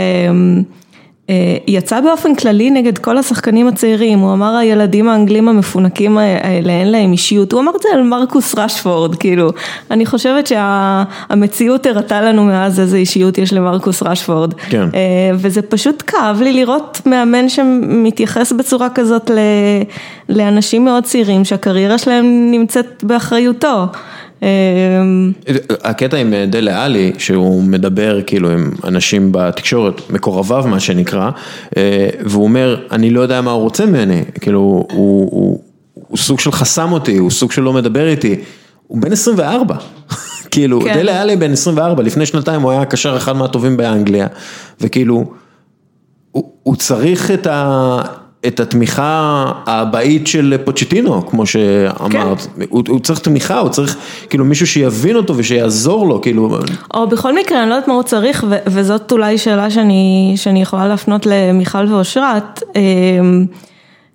יצא 1.67 2.01
באופן 2.01 2.35
כללי 2.35 2.69
נגד 2.69 2.97
כל 2.97 3.17
השחקנים 3.17 3.67
הצעירים, 3.67 4.19
הוא 4.19 4.33
אמר 4.33 4.55
הילדים 4.55 5.09
האנגלים 5.09 5.47
המפונקים 5.47 6.17
האלה 6.17 6.73
אין 6.73 6.91
להם 6.91 7.11
אישיות, 7.11 7.51
הוא 7.51 7.61
אמר 7.61 7.71
את 7.75 7.81
זה 7.81 7.89
על 7.93 8.03
מרקוס 8.03 8.55
רשפורד, 8.57 9.15
כאילו, 9.15 9.49
אני 9.91 10.05
חושבת 10.05 10.47
שהמציאות 10.47 11.85
הראתה 11.85 12.21
לנו 12.21 12.43
מאז 12.43 12.79
איזה 12.79 12.97
אישיות 12.97 13.37
יש 13.37 13.53
למרקוס 13.53 14.03
רשפורד, 14.03 14.53
כן. 14.53 14.89
וזה 15.33 15.61
פשוט 15.61 16.03
כאב 16.07 16.41
לי 16.41 16.53
לראות 16.53 17.01
מאמן 17.05 17.49
שמתייחס 17.49 18.51
בצורה 18.51 18.89
כזאת 18.89 19.31
לאנשים 20.29 20.85
מאוד 20.85 21.03
צעירים 21.03 21.45
שהקריירה 21.45 21.97
שלהם 21.97 22.51
נמצאת 22.51 23.03
באחריותו. 23.03 23.85
הקטע 25.83 26.17
עם 26.17 26.33
דלה 26.47 26.85
עלי, 26.85 27.11
שהוא 27.17 27.63
מדבר 27.63 28.21
כאילו 28.21 28.51
עם 28.51 28.71
אנשים 28.83 29.31
בתקשורת, 29.31 30.01
מקורביו 30.09 30.65
מה 30.67 30.79
שנקרא, 30.79 31.29
והוא 32.25 32.43
אומר, 32.43 32.85
אני 32.91 33.09
לא 33.09 33.21
יודע 33.21 33.41
מה 33.41 33.51
הוא 33.51 33.61
רוצה 33.61 33.85
ממני, 33.85 34.23
כאילו, 34.41 34.87
הוא 34.89 36.17
סוג 36.17 36.39
של 36.39 36.51
חסם 36.51 36.91
אותי, 36.91 37.17
הוא 37.17 37.31
סוג 37.31 37.51
של 37.51 37.61
לא 37.61 37.73
מדבר 37.73 38.07
איתי, 38.07 38.35
הוא 38.87 39.01
בן 39.01 39.11
24, 39.11 39.75
כאילו, 40.51 40.81
כן. 40.81 40.93
דלה 40.93 41.21
עלי 41.21 41.35
בן 41.35 41.51
24, 41.51 42.03
לפני 42.03 42.25
שנתיים 42.25 42.61
הוא 42.61 42.71
היה 42.71 42.81
הקשר 42.81 43.17
אחד 43.17 43.35
מהטובים 43.35 43.77
באנגליה, 43.77 44.27
וכאילו, 44.81 45.25
הוא, 46.31 46.51
הוא 46.63 46.75
צריך 46.75 47.31
את 47.31 47.47
ה... 47.47 48.01
את 48.45 48.59
התמיכה 48.59 49.45
האבאית 49.65 50.27
של 50.27 50.55
פוצ'טינו, 50.63 51.27
כמו 51.27 51.45
שאמרת, 51.45 52.41
כן. 52.41 52.61
הוא, 52.69 52.83
הוא 52.87 52.99
צריך 52.99 53.19
תמיכה, 53.19 53.59
הוא 53.59 53.69
צריך 53.69 53.97
כאילו 54.29 54.45
מישהו 54.45 54.67
שיבין 54.67 55.15
אותו 55.15 55.37
ושיעזור 55.37 56.07
לו, 56.07 56.21
כאילו. 56.21 56.59
או 56.93 57.07
בכל 57.07 57.35
מקרה, 57.35 57.61
אני 57.61 57.69
לא 57.69 57.75
יודעת 57.75 57.87
מה 57.87 57.93
הוא 57.93 58.03
צריך, 58.03 58.45
ו- 58.49 58.57
וזאת 58.67 59.11
אולי 59.11 59.37
שאלה 59.37 59.69
שאני, 59.69 60.33
שאני 60.35 60.61
יכולה 60.61 60.87
להפנות 60.87 61.25
למיכל 61.25 61.93
ואושרת. 61.93 62.63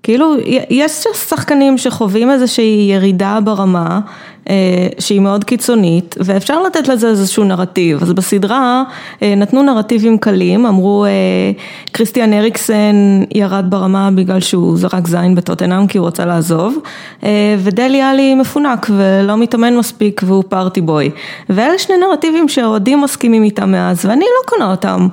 כאילו, 0.03 0.35
יש 0.71 1.05
שחקנים 1.29 1.79
שחווים 1.79 2.31
איזושהי 2.31 2.89
ירידה 2.95 3.39
ברמה. 3.45 4.01
שהיא 4.99 5.21
מאוד 5.21 5.45
קיצונית 5.45 6.15
ואפשר 6.21 6.63
לתת 6.63 6.89
לזה 6.89 7.09
איזשהו 7.09 7.45
נרטיב, 7.45 8.03
אז 8.03 8.13
בסדרה 8.13 8.83
נתנו 9.23 9.63
נרטיבים 9.63 10.19
קלים, 10.19 10.67
אמרו 10.67 11.07
קריסטיאן 11.93 12.33
אריקסן 12.33 13.23
ירד 13.35 13.65
ברמה 13.69 14.11
בגלל 14.15 14.41
שהוא 14.41 14.77
זרק 14.77 15.09
זין 15.09 15.35
בטוטנאם 15.35 15.87
כי 15.87 15.99
הוא 15.99 16.07
רצה 16.07 16.25
לעזוב 16.25 16.79
ודלי 17.59 18.03
עלי 18.03 18.35
מפונק 18.35 18.91
ולא 18.91 19.37
מתאמן 19.37 19.77
מספיק 19.77 20.21
והוא 20.27 20.45
פארטי 20.49 20.81
בוי. 20.81 21.11
ואלה 21.49 21.79
שני 21.79 21.95
נרטיבים 21.97 22.49
שהאוהדים 22.49 23.01
מסכימים 23.01 23.43
איתם 23.43 23.73
מאז 23.73 24.07
ואני 24.07 24.25
לא 24.25 24.51
קונה 24.51 24.71
אותם, 24.71 25.09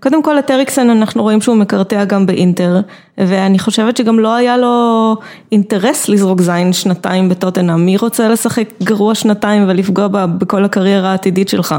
קודם 0.00 0.22
כל 0.22 0.38
את 0.38 0.50
אריקסן 0.50 0.90
אנחנו 0.90 1.22
רואים 1.22 1.40
שהוא 1.40 1.56
מקרטע 1.56 2.04
גם 2.04 2.26
באינטר 2.26 2.80
ואני 3.18 3.58
חושבת 3.58 3.96
שגם 3.96 4.18
לא 4.18 4.34
היה 4.34 4.56
לו 4.56 5.16
אינטרס 5.52 6.08
לזרוק 6.08 6.40
זין 6.40 6.72
שנתיים 6.72 7.28
בטוטנאם 7.28 7.83
מי 7.84 7.96
רוצה 7.96 8.28
לשחק 8.28 8.68
גרוע 8.82 9.14
שנתיים 9.14 9.64
ולפגוע 9.68 10.08
בכל 10.08 10.64
הקריירה 10.64 11.10
העתידית 11.10 11.48
שלך. 11.48 11.74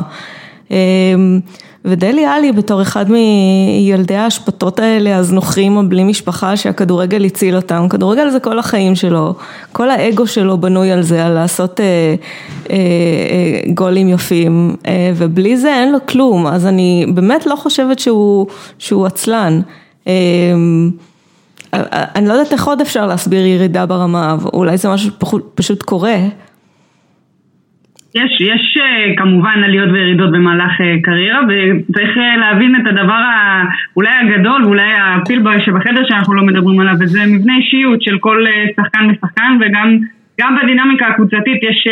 ודלי 1.86 2.26
עלי 2.26 2.52
בתור 2.52 2.82
אחד 2.82 3.06
מילדי 3.12 4.16
האשפתות 4.16 4.80
האלה 4.80 5.18
הזנוחים 5.18 5.78
או 5.78 5.90
בלי 5.90 6.04
משפחה 6.04 6.58
שהכדורגל 6.58 7.26
הציל 7.26 7.56
אותם, 7.56 7.88
כדורגל 7.90 8.30
זה 8.30 8.40
כל 8.40 8.60
החיים 8.60 8.96
שלו, 8.96 9.34
כל 9.72 9.90
האגו 9.90 10.28
שלו 10.28 10.58
בנוי 10.58 10.92
על 10.92 11.02
זה, 11.02 11.26
על 11.26 11.34
לעשות 11.34 11.80
אה, 11.80 11.86
אה, 12.70 12.76
אה, 12.76 13.74
גולים 13.74 14.10
יפים 14.10 14.76
ובלי 15.16 15.58
זה 15.58 15.74
אין 15.74 15.92
לו 15.92 16.00
כלום, 16.06 16.48
אז 16.48 16.66
אני 16.66 17.06
באמת 17.14 17.46
לא 17.46 17.56
חושבת 17.56 18.00
שהוא, 18.00 18.48
שהוא 18.80 19.06
עצלן. 19.06 19.62
אני 22.16 22.28
לא 22.28 22.34
יודעת 22.34 22.54
איך 22.54 22.66
עוד 22.66 22.82
אפשר 22.82 23.08
להסביר 23.08 23.46
ירידה 23.46 23.86
ברמה, 23.86 24.36
אולי 24.54 24.78
זה 24.78 24.90
משהו 24.90 25.12
שפשוט 25.12 25.84
קורה. 25.84 26.16
יש, 28.16 28.42
יש 28.42 28.78
כמובן 29.18 29.64
עליות 29.64 29.90
וירידות 29.94 30.32
במהלך 30.32 30.72
קריירה 31.04 31.40
וצריך 31.44 32.18
להבין 32.40 32.76
את 32.76 32.88
הדבר 32.88 33.22
אולי 33.96 34.10
הגדול 34.10 34.66
ואולי 34.66 34.92
הפיל 35.02 35.42
שבחדר 35.66 36.06
שאנחנו 36.08 36.34
לא 36.34 36.44
מדברים 36.44 36.80
עליו 36.80 36.94
וזה 37.00 37.20
מבנה 37.28 37.54
אישיות 37.58 38.02
של 38.02 38.18
כל 38.20 38.46
שחקן 38.76 39.10
ושחקן 39.10 39.58
וגם 39.62 39.98
גם 40.42 40.58
בדינמיקה 40.64 41.08
הקבוצתית 41.08 41.64
יש 41.64 41.88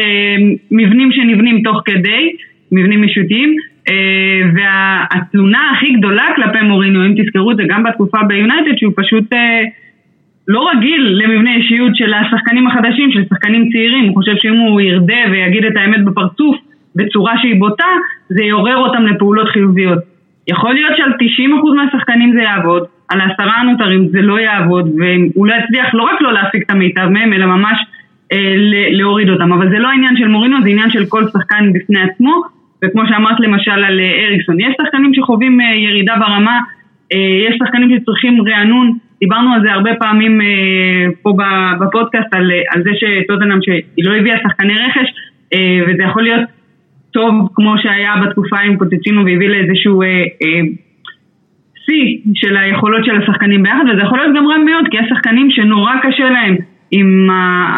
מבנים 0.72 1.12
שנבנים 1.12 1.62
תוך 1.64 1.82
כדי, 1.86 2.30
מבנים 2.74 3.04
אישותיים 3.04 3.56
והתלונה 4.56 5.72
הכי 5.74 5.94
גדולה 5.94 6.24
כלפי 6.36 6.62
מורינו, 6.62 7.06
אם 7.06 7.14
תזכרו 7.18 7.52
את 7.52 7.58
זה 7.58 7.64
גם 7.68 7.84
בתקופה 7.84 8.18
ביונייטד 8.28 8.78
שהוא 8.78 8.94
פשוט 8.96 9.34
לא 10.48 10.70
רגיל 10.70 11.22
למבנה 11.24 11.56
אישיות 11.56 11.96
של 11.96 12.14
השחקנים 12.14 12.68
החדשים, 12.68 13.12
של 13.12 13.24
שחקנים 13.30 13.70
צעירים, 13.72 14.04
הוא 14.06 14.14
חושב 14.14 14.32
שאם 14.38 14.58
הוא 14.58 14.82
ירדה 14.82 15.22
ויגיד 15.32 15.66
את 15.66 15.78
האמת 15.78 16.06
בפרצוף 16.06 16.56
בצורה 16.96 17.34
שהיא 17.42 17.60
בוטה, 17.60 17.92
זה 18.30 18.44
יעורר 18.44 18.78
אותם 18.78 19.06
לפעולות 19.08 19.48
חיוביות. 19.50 20.00
יכול 20.48 20.74
להיות 20.74 20.98
שעל 20.98 21.12
90% 21.12 21.76
מהשחקנים 21.76 22.34
זה 22.34 22.42
יעבוד, 22.42 22.84
על 23.10 23.22
העשרה 23.22 23.56
הנותרים 23.56 24.08
זה 24.08 24.22
לא 24.22 24.40
יעבוד, 24.40 24.92
והוא 24.98 25.48
לא 25.48 25.54
יצליח 25.54 25.94
לא 25.94 26.04
רק 26.04 26.22
לא 26.22 26.34
להפיק 26.34 26.64
את 26.64 26.72
המיטב 26.72 27.08
מהם, 27.10 27.34
אלא 27.34 27.46
ממש 27.46 27.78
אה, 28.32 28.56
להוריד 28.92 29.30
אותם. 29.30 29.54
אבל 29.54 29.70
זה 29.70 29.80
לא 29.80 29.88
עניין 29.88 30.18
של 30.18 30.28
מורינו, 30.28 30.62
זה 30.64 30.70
עניין 30.70 30.90
של 30.90 31.06
כל 31.06 31.24
שחקן 31.28 31.74
בפני 31.74 32.02
עצמו, 32.02 32.42
וכמו 32.84 33.02
שאמרת 33.08 33.40
למשל 33.40 33.72
על 33.72 34.00
אה, 34.00 34.26
אריקסון, 34.26 34.60
יש 34.60 34.74
שחקנים 34.82 35.14
שחווים 35.14 35.62
אה, 35.62 35.76
ירידה 35.76 36.16
ברמה, 36.20 36.60
אה, 37.14 37.48
יש 37.50 37.56
שחקנים 37.64 38.00
שצריכים 38.00 38.42
רענון, 38.48 38.98
דיברנו 39.20 39.54
על 39.54 39.62
זה 39.62 39.72
הרבה 39.72 39.96
פעמים 39.96 40.42
פה 41.22 41.34
בפודקאסט, 41.82 42.36
על, 42.36 42.52
על 42.72 42.84
זה 42.84 42.90
שטוטנאם 42.96 43.60
שהיא 43.62 44.06
לא 44.06 44.16
הביאה 44.16 44.38
שחקני 44.44 44.74
רכש, 44.74 45.08
וזה 45.88 46.04
יכול 46.04 46.24
להיות 46.24 46.42
טוב 47.12 47.50
כמו 47.54 47.76
שהיה 47.78 48.14
בתקופה 48.26 48.60
עם 48.60 48.78
פוטצינו 48.78 49.26
והביא 49.26 49.50
לאיזשהו 49.50 50.02
שיא 51.86 52.18
של 52.34 52.58
היכולות 52.58 53.06
של 53.06 53.22
השחקנים 53.22 53.64
ביחד, 53.64 53.84
וזה 53.94 54.02
יכול 54.02 54.18
להיות 54.18 54.36
גם 54.36 54.48
רע 54.48 54.58
מאוד, 54.58 54.86
כי 54.92 54.98
יש 54.98 55.06
שחקנים 55.10 55.52
שנורא 55.52 55.94
קשה 56.04 56.30
להם 56.30 56.56
עם 56.96 57.30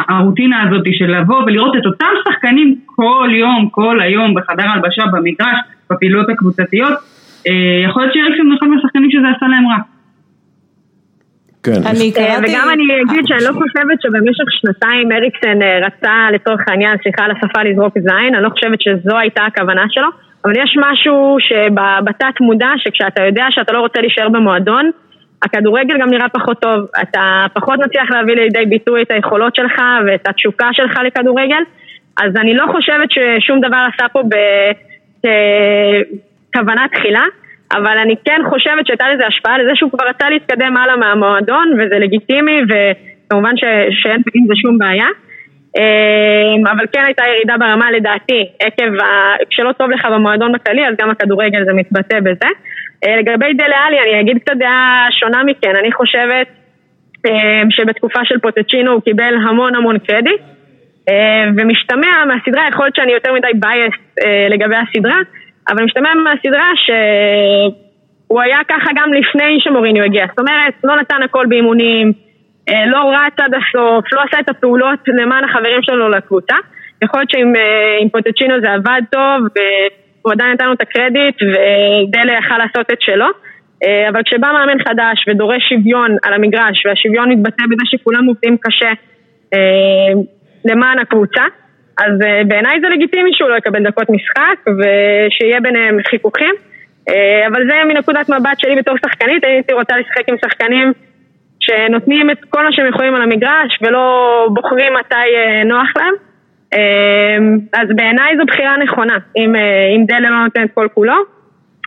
הרוטינה 0.10 0.64
הזאת 0.64 0.86
של 0.92 1.10
לבוא 1.18 1.44
ולראות 1.44 1.76
את 1.78 1.86
אותם 1.86 2.14
שחקנים 2.28 2.76
כל 2.86 3.30
יום, 3.32 3.70
כל 3.72 4.00
היום 4.02 4.34
בחדר 4.34 4.64
הלבשה, 4.74 5.04
במגרש, 5.14 5.60
בפעילות 5.92 6.30
הקבוצתיות, 6.30 6.94
אה, 7.48 7.90
יכול 7.90 8.02
להיות 8.02 8.14
שאריקסון 8.14 8.48
הוא 8.48 8.58
אחד 8.58 8.68
מהשחקנים 8.68 9.12
שזה 9.12 9.30
עשה 9.36 9.48
להם 9.48 9.68
רע. 9.68 9.78
כן. 11.64 11.82
אני 11.92 12.12
קראתי... 12.12 12.52
וגם 12.52 12.68
אני 12.74 12.84
אגיד 13.02 13.24
שאני 13.28 13.44
לא 13.44 13.54
חושבת 13.62 13.98
שבמשך 14.02 14.48
שנתיים 14.50 15.12
אריקסן 15.12 15.60
רצה 15.86 16.28
לצורך 16.34 16.62
העניין, 16.68 16.98
סליחה 17.04 17.24
על 17.26 17.32
השפה 17.32 17.64
לזרוק 17.64 17.94
זין, 18.00 18.36
אני 18.36 18.44
לא 18.44 18.50
חושבת 18.50 18.82
שזו 18.82 19.18
הייתה 19.18 19.46
הכוונה 19.46 19.86
שלו, 19.90 20.08
אבל 20.46 20.54
יש 20.64 20.78
משהו 20.86 21.38
שבתת 21.40 22.42
מודע, 22.42 22.72
שכשאתה 22.78 23.22
יודע 23.24 23.46
שאתה 23.50 23.74
לא 23.74 23.80
רוצה 23.80 24.02
להישאר 24.02 24.30
במועדון, 24.30 24.92
הכדורגל 25.44 25.98
גם 26.02 26.10
נראה 26.10 26.30
פחות 26.30 26.62
טוב, 26.62 26.86
אתה 27.02 27.46
פחות 27.54 27.80
מצליח 27.80 28.12
להביא 28.12 28.36
לידי 28.36 28.66
ביטוי 28.66 29.02
את 29.02 29.12
היכולות 29.12 29.56
שלך 29.56 29.82
ואת 30.08 30.28
התשוקה 30.28 30.70
שלך 30.72 31.00
לכדורגל, 31.06 31.64
אז 32.18 32.36
אני 32.38 32.54
לא 32.54 32.66
חושבת 32.72 33.10
ששום 33.10 33.60
דבר 33.60 33.88
עשה 33.94 34.10
פה 34.10 34.22
בכוונה 36.54 36.86
תחילה. 36.94 37.24
אבל 37.74 37.98
אני 37.98 38.16
כן 38.26 38.42
חושבת 38.50 38.88
שהייתה 38.88 39.06
לזה 39.14 39.28
השפעה 39.28 39.58
לזה 39.58 39.72
שהוא 39.74 39.92
כבר 39.92 40.08
רצה 40.08 40.30
להתקדם 40.30 40.78
הלאה 40.78 40.96
מהמועדון 40.96 41.74
וזה 41.74 42.00
לגיטימי 42.00 42.62
וכמובן 42.70 43.58
ש... 43.58 43.64
שאין 44.02 44.22
עם 44.36 44.48
זה 44.48 44.54
שום 44.56 44.78
בעיה. 44.78 45.08
אמ, 45.78 46.68
אבל 46.68 46.86
כן 46.92 47.04
הייתה 47.06 47.24
ירידה 47.36 47.58
ברמה 47.58 47.92
לדעתי 47.92 48.50
עקב 48.60 49.02
ה... 49.02 49.36
כשלא 49.50 49.72
טוב 49.72 49.92
לך 49.92 50.06
במועדון 50.06 50.52
בכללי 50.52 50.88
אז 50.88 50.96
גם 51.02 51.10
הכדורגל 51.10 51.66
זה 51.66 51.74
מתבטא 51.74 52.20
בזה 52.20 52.50
לגבי 53.08 53.54
דלה 53.54 53.78
עלי 53.88 54.00
אני 54.00 54.22
אגיד 54.22 54.38
קצת 54.38 54.56
דעה 54.60 55.08
שונה 55.20 55.44
מכן 55.44 55.76
אני 55.76 55.92
חושבת 55.92 56.48
אמ, 57.26 57.72
שבתקופה 57.72 58.20
של 58.24 58.40
פוטצ'ינו 58.40 58.92
הוא 58.92 59.02
קיבל 59.02 59.34
המון 59.48 59.76
המון 59.76 60.00
קרדיט 60.00 60.42
אה, 61.10 61.46
ומשתמע 61.58 62.26
מהסדרה 62.28 62.68
יכול 62.70 62.86
להיות 62.86 62.96
שאני 62.96 63.12
יותר 63.12 63.34
מדי 63.34 63.48
בייס 63.56 63.94
אה, 64.26 64.48
לגבי 64.50 64.76
הסדרה 64.76 65.20
אבל 65.70 65.84
משתמע 65.84 66.14
מהסדרה 66.14 66.72
שהוא 66.86 68.42
היה 68.42 68.60
ככה 68.68 68.92
גם 68.96 69.14
לפני 69.14 69.58
שמוריניו 69.60 70.04
הגיע, 70.04 70.26
זאת 70.30 70.40
אומרת, 70.40 70.74
לא 70.84 70.96
נתן 70.96 71.24
הכל 71.24 71.46
באימונים, 71.46 72.14
אה, 72.70 72.86
לא 72.86 73.12
רץ 73.12 73.34
עד 73.38 73.54
הסוף, 73.54 74.14
לא 74.14 74.22
עשה 74.22 74.40
את 74.40 74.50
הפעולות 74.50 75.00
למען 75.08 75.44
החברים 75.44 75.82
שלו 75.82 76.10
לקבוצה. 76.10 76.56
יכול 77.04 77.20
להיות 77.20 77.30
שעם 77.30 77.56
אה, 77.56 78.10
פוטצ'ינו 78.12 78.62
זה 78.62 78.72
עבד 78.72 79.02
טוב, 79.12 79.40
והוא 80.26 80.34
עדיין 80.34 80.52
נתן 80.52 80.66
לו 80.66 80.74
את 80.74 80.82
הקרדיט, 80.82 81.36
ודלה 81.42 82.34
יכל 82.34 82.58
לעשות 82.58 82.92
את 82.92 83.02
שלו. 83.02 83.26
אה, 83.86 84.10
אבל 84.10 84.22
כשבא 84.26 84.52
מאמן 84.54 84.84
חדש 84.88 85.26
ודורש 85.28 85.70
שוויון 85.70 86.18
על 86.24 86.34
המגרש, 86.34 86.86
והשוויון 86.86 87.32
מתבטא 87.32 87.64
בזה 87.64 87.84
שכולם 87.86 88.26
עובדים 88.26 88.58
קשה 88.58 88.92
למען 90.66 91.00
הקבוצה, 91.00 91.44
אז 91.98 92.22
uh, 92.22 92.48
בעיניי 92.48 92.80
זה 92.82 92.88
לגיטימי 92.90 93.30
שהוא 93.34 93.50
לא 93.50 93.56
יקבל 93.56 93.84
דקות 93.84 94.10
משחק 94.10 94.58
ושיהיה 94.68 95.60
ביניהם 95.62 95.98
חיכוכים 96.10 96.56
אבל 97.48 97.68
זה 97.68 97.74
מנקודת 97.88 98.30
מבט 98.30 98.60
שלי 98.60 98.76
בתור 98.76 98.96
שחקנית, 99.06 99.44
הייתי 99.44 99.74
רוצה 99.74 99.98
לשחק 99.98 100.30
עם 100.30 100.36
שחקנים 100.46 100.94
שנותנים 101.60 102.30
את 102.32 102.38
כל 102.50 102.64
מה 102.64 102.72
שהם 102.72 102.88
יכולים 102.88 103.16
על 103.16 103.22
המגרש 103.22 103.80
ולא 103.82 104.48
בוחרים 104.54 104.94
מתי 104.94 105.30
נוח 105.66 105.90
להם 105.98 106.14
אז 107.74 107.88
בעיניי 107.96 108.38
זו 108.38 108.44
בחירה 108.48 108.78
נכונה 108.78 109.18
אם, 109.38 109.56
uh, 109.56 109.60
אם 109.96 110.06
דלה 110.06 110.30
לא 110.30 110.44
נותן 110.44 110.64
את 110.64 110.70
כל 110.74 110.88
כולו 110.94 111.14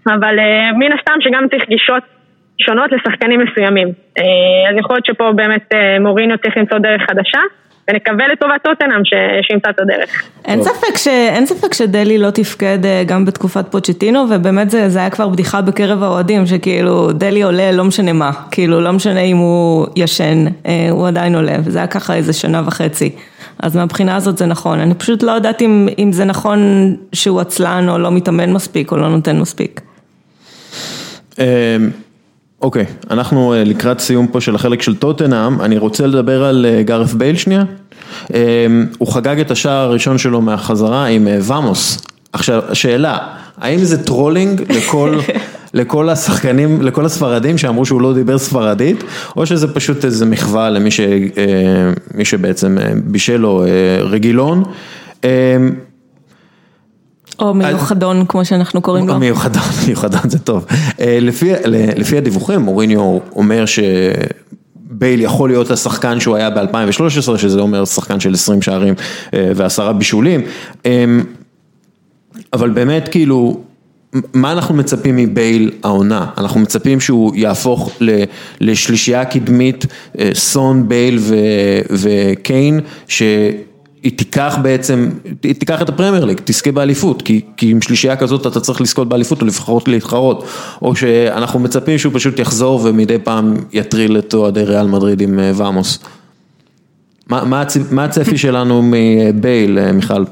אבל 0.06 0.38
uh, 0.38 0.76
מן 0.76 0.92
הסתם 0.92 1.20
שגם 1.20 1.48
צריך 1.50 1.68
גישות 1.68 2.02
שונות 2.58 2.92
לשחקנים 2.92 3.40
מסוימים. 3.40 3.88
uh, 3.88 4.70
אז 4.70 4.76
יכול 4.78 4.96
להיות 4.96 5.06
שפה 5.06 5.32
באמת 5.32 5.72
מוריניו 6.00 6.38
צריך 6.38 6.56
למצוא 6.56 6.78
דרך 6.78 7.02
חדשה 7.10 7.40
ונקווה 7.88 8.28
לטובת 8.32 8.62
טוטנאם 8.64 9.02
שימצא 9.42 9.70
את 9.70 9.80
הדרך. 9.80 10.22
אין 10.44 10.62
ספק, 10.62 10.96
ש... 10.96 11.08
אין 11.08 11.46
ספק 11.46 11.74
שדלי 11.74 12.18
לא 12.18 12.30
תפקד 12.30 12.86
אה, 12.86 13.02
גם 13.06 13.24
בתקופת 13.24 13.64
פוצ'טינו 13.70 14.24
ובאמת 14.30 14.70
זה, 14.70 14.88
זה 14.88 14.98
היה 14.98 15.10
כבר 15.10 15.28
בדיחה 15.28 15.60
בקרב 15.60 16.02
האוהדים 16.02 16.46
שכאילו 16.46 17.12
דלי 17.12 17.42
עולה 17.42 17.72
לא 17.72 17.84
משנה 17.84 18.12
מה, 18.12 18.30
כאילו 18.50 18.80
לא 18.80 18.92
משנה 18.92 19.20
אם 19.20 19.36
הוא 19.36 19.86
ישן, 19.96 20.44
אה, 20.66 20.88
הוא 20.90 21.08
עדיין 21.08 21.34
עולה 21.34 21.56
וזה 21.64 21.78
היה 21.78 21.86
ככה 21.86 22.14
איזה 22.14 22.32
שנה 22.32 22.62
וחצי. 22.66 23.10
אז 23.62 23.76
מהבחינה 23.76 24.16
הזאת 24.16 24.38
זה 24.38 24.46
נכון, 24.46 24.80
אני 24.80 24.94
פשוט 24.94 25.22
לא 25.22 25.32
יודעת 25.32 25.62
אם, 25.62 25.88
אם 25.98 26.12
זה 26.12 26.24
נכון 26.24 26.58
שהוא 27.12 27.40
עצלן 27.40 27.88
או 27.88 27.98
לא 27.98 28.10
מתאמן 28.10 28.52
מספיק 28.52 28.92
או 28.92 28.96
לא 28.96 29.08
נותן 29.08 29.40
מספיק. 29.40 29.80
אמ, 32.58 32.64
אוקיי, 32.66 32.84
אנחנו 33.10 33.54
אה, 33.54 33.64
לקראת 33.64 34.00
סיום 34.00 34.26
פה 34.26 34.40
של 34.40 34.54
החלק 34.54 34.82
של 34.82 34.96
טוטנאם, 34.96 35.60
אני 35.60 35.78
רוצה 35.78 36.06
לדבר 36.06 36.44
על 36.44 36.66
אה, 36.68 36.82
גארת' 36.82 37.14
בייל 37.14 37.36
שנייה. 37.36 37.64
אמ, 38.34 38.86
הוא 38.98 39.12
חגג 39.12 39.40
את 39.40 39.50
השער 39.50 39.76
הראשון 39.76 40.18
שלו 40.18 40.40
מהחזרה 40.40 41.06
עם 41.06 41.28
אה, 41.28 41.38
vamos. 41.42 42.00
עכשיו, 42.32 42.62
שאלה, 42.72 43.18
האם 43.58 43.78
זה 43.78 44.04
trolling 44.04 44.72
לכל, 44.72 45.18
לכל 45.74 46.08
השחקנים, 46.08 46.82
לכל 46.82 47.06
הספרדים 47.06 47.58
שאמרו 47.58 47.86
שהוא 47.86 48.00
לא 48.00 48.14
דיבר 48.14 48.38
ספרדית, 48.38 49.04
או 49.36 49.46
שזה 49.46 49.74
פשוט 49.74 50.04
איזה 50.04 50.26
מחווה 50.26 50.70
למי 50.70 50.90
ש, 50.90 51.00
שבעצם 52.24 52.78
בישל 53.04 53.36
לו 53.36 53.64
רגילון. 54.00 54.62
או 57.40 57.54
מיוחדון 57.54 58.24
כמו 58.28 58.44
שאנחנו 58.44 58.82
קוראים 58.82 59.08
לו. 59.08 59.18
מיוחדון, 59.18 59.62
מיוחדון 59.86 60.20
זה 60.30 60.38
טוב. 60.38 60.66
אה, 61.00 61.18
לפי, 61.20 62.16
הדיווחים 62.16 62.60
מוריניו 62.60 63.18
אומר 63.36 63.64
שבייל 63.66 65.20
יכול 65.20 65.50
להיות 65.50 65.70
השחקן 65.70 66.20
שהוא 66.20 66.36
היה 66.36 66.50
ב-2013, 66.50 67.38
שזה 67.38 67.60
אומר 67.60 67.84
שחקן 67.84 68.20
של 68.20 68.34
20 68.34 68.62
שערים 68.62 68.94
אה, 69.34 69.50
ועשרה 69.56 69.92
בישולים. 69.92 70.40
אמ, 70.84 71.24
אבל 72.52 72.70
באמת 72.70 73.08
כאילו, 73.08 73.60
מה 74.34 74.52
אנחנו 74.52 74.74
מצפים 74.74 75.16
מבייל 75.16 75.70
העונה? 75.82 76.26
אנחנו 76.38 76.60
מצפים 76.60 77.00
שהוא 77.00 77.36
יהפוך 77.36 77.90
לשלישייה 78.60 79.24
קדמית, 79.24 79.86
אה, 80.18 80.30
סון, 80.34 80.88
בייל 80.88 81.18
וקיין, 81.90 82.80
ש... 83.08 83.22
היא 84.02 84.18
תיקח 84.18 84.58
בעצם, 84.62 85.08
היא 85.42 85.54
תיקח 85.54 85.82
את 85.82 85.88
הפרמייר 85.88 86.24
ליג, 86.24 86.40
תזכה 86.44 86.72
באליפות, 86.72 87.22
כי, 87.22 87.40
כי 87.56 87.70
עם 87.70 87.82
שלישייה 87.82 88.16
כזאת 88.16 88.46
אתה 88.46 88.60
צריך 88.60 88.80
לזכות 88.80 89.08
באליפות 89.08 89.42
או 89.42 89.46
לפחות 89.46 89.88
להתחרות, 89.88 90.44
או 90.82 90.96
שאנחנו 90.96 91.60
מצפים 91.60 91.98
שהוא 91.98 92.12
פשוט 92.14 92.38
יחזור 92.38 92.80
ומדי 92.84 93.18
פעם 93.18 93.54
יטריל 93.72 94.18
את 94.18 94.34
אוהדי 94.34 94.64
ריאל 94.64 94.86
מדריד 94.86 95.20
עם 95.20 95.38
אה, 95.38 95.50
ואמוס. 95.58 96.04
מה, 97.30 97.42
מה, 97.90 98.04
הצפי 98.04 98.38
שלנו 98.44 98.82
מבייל, 98.82 99.78
אה, 99.78 99.92
מיכל? 99.92 100.24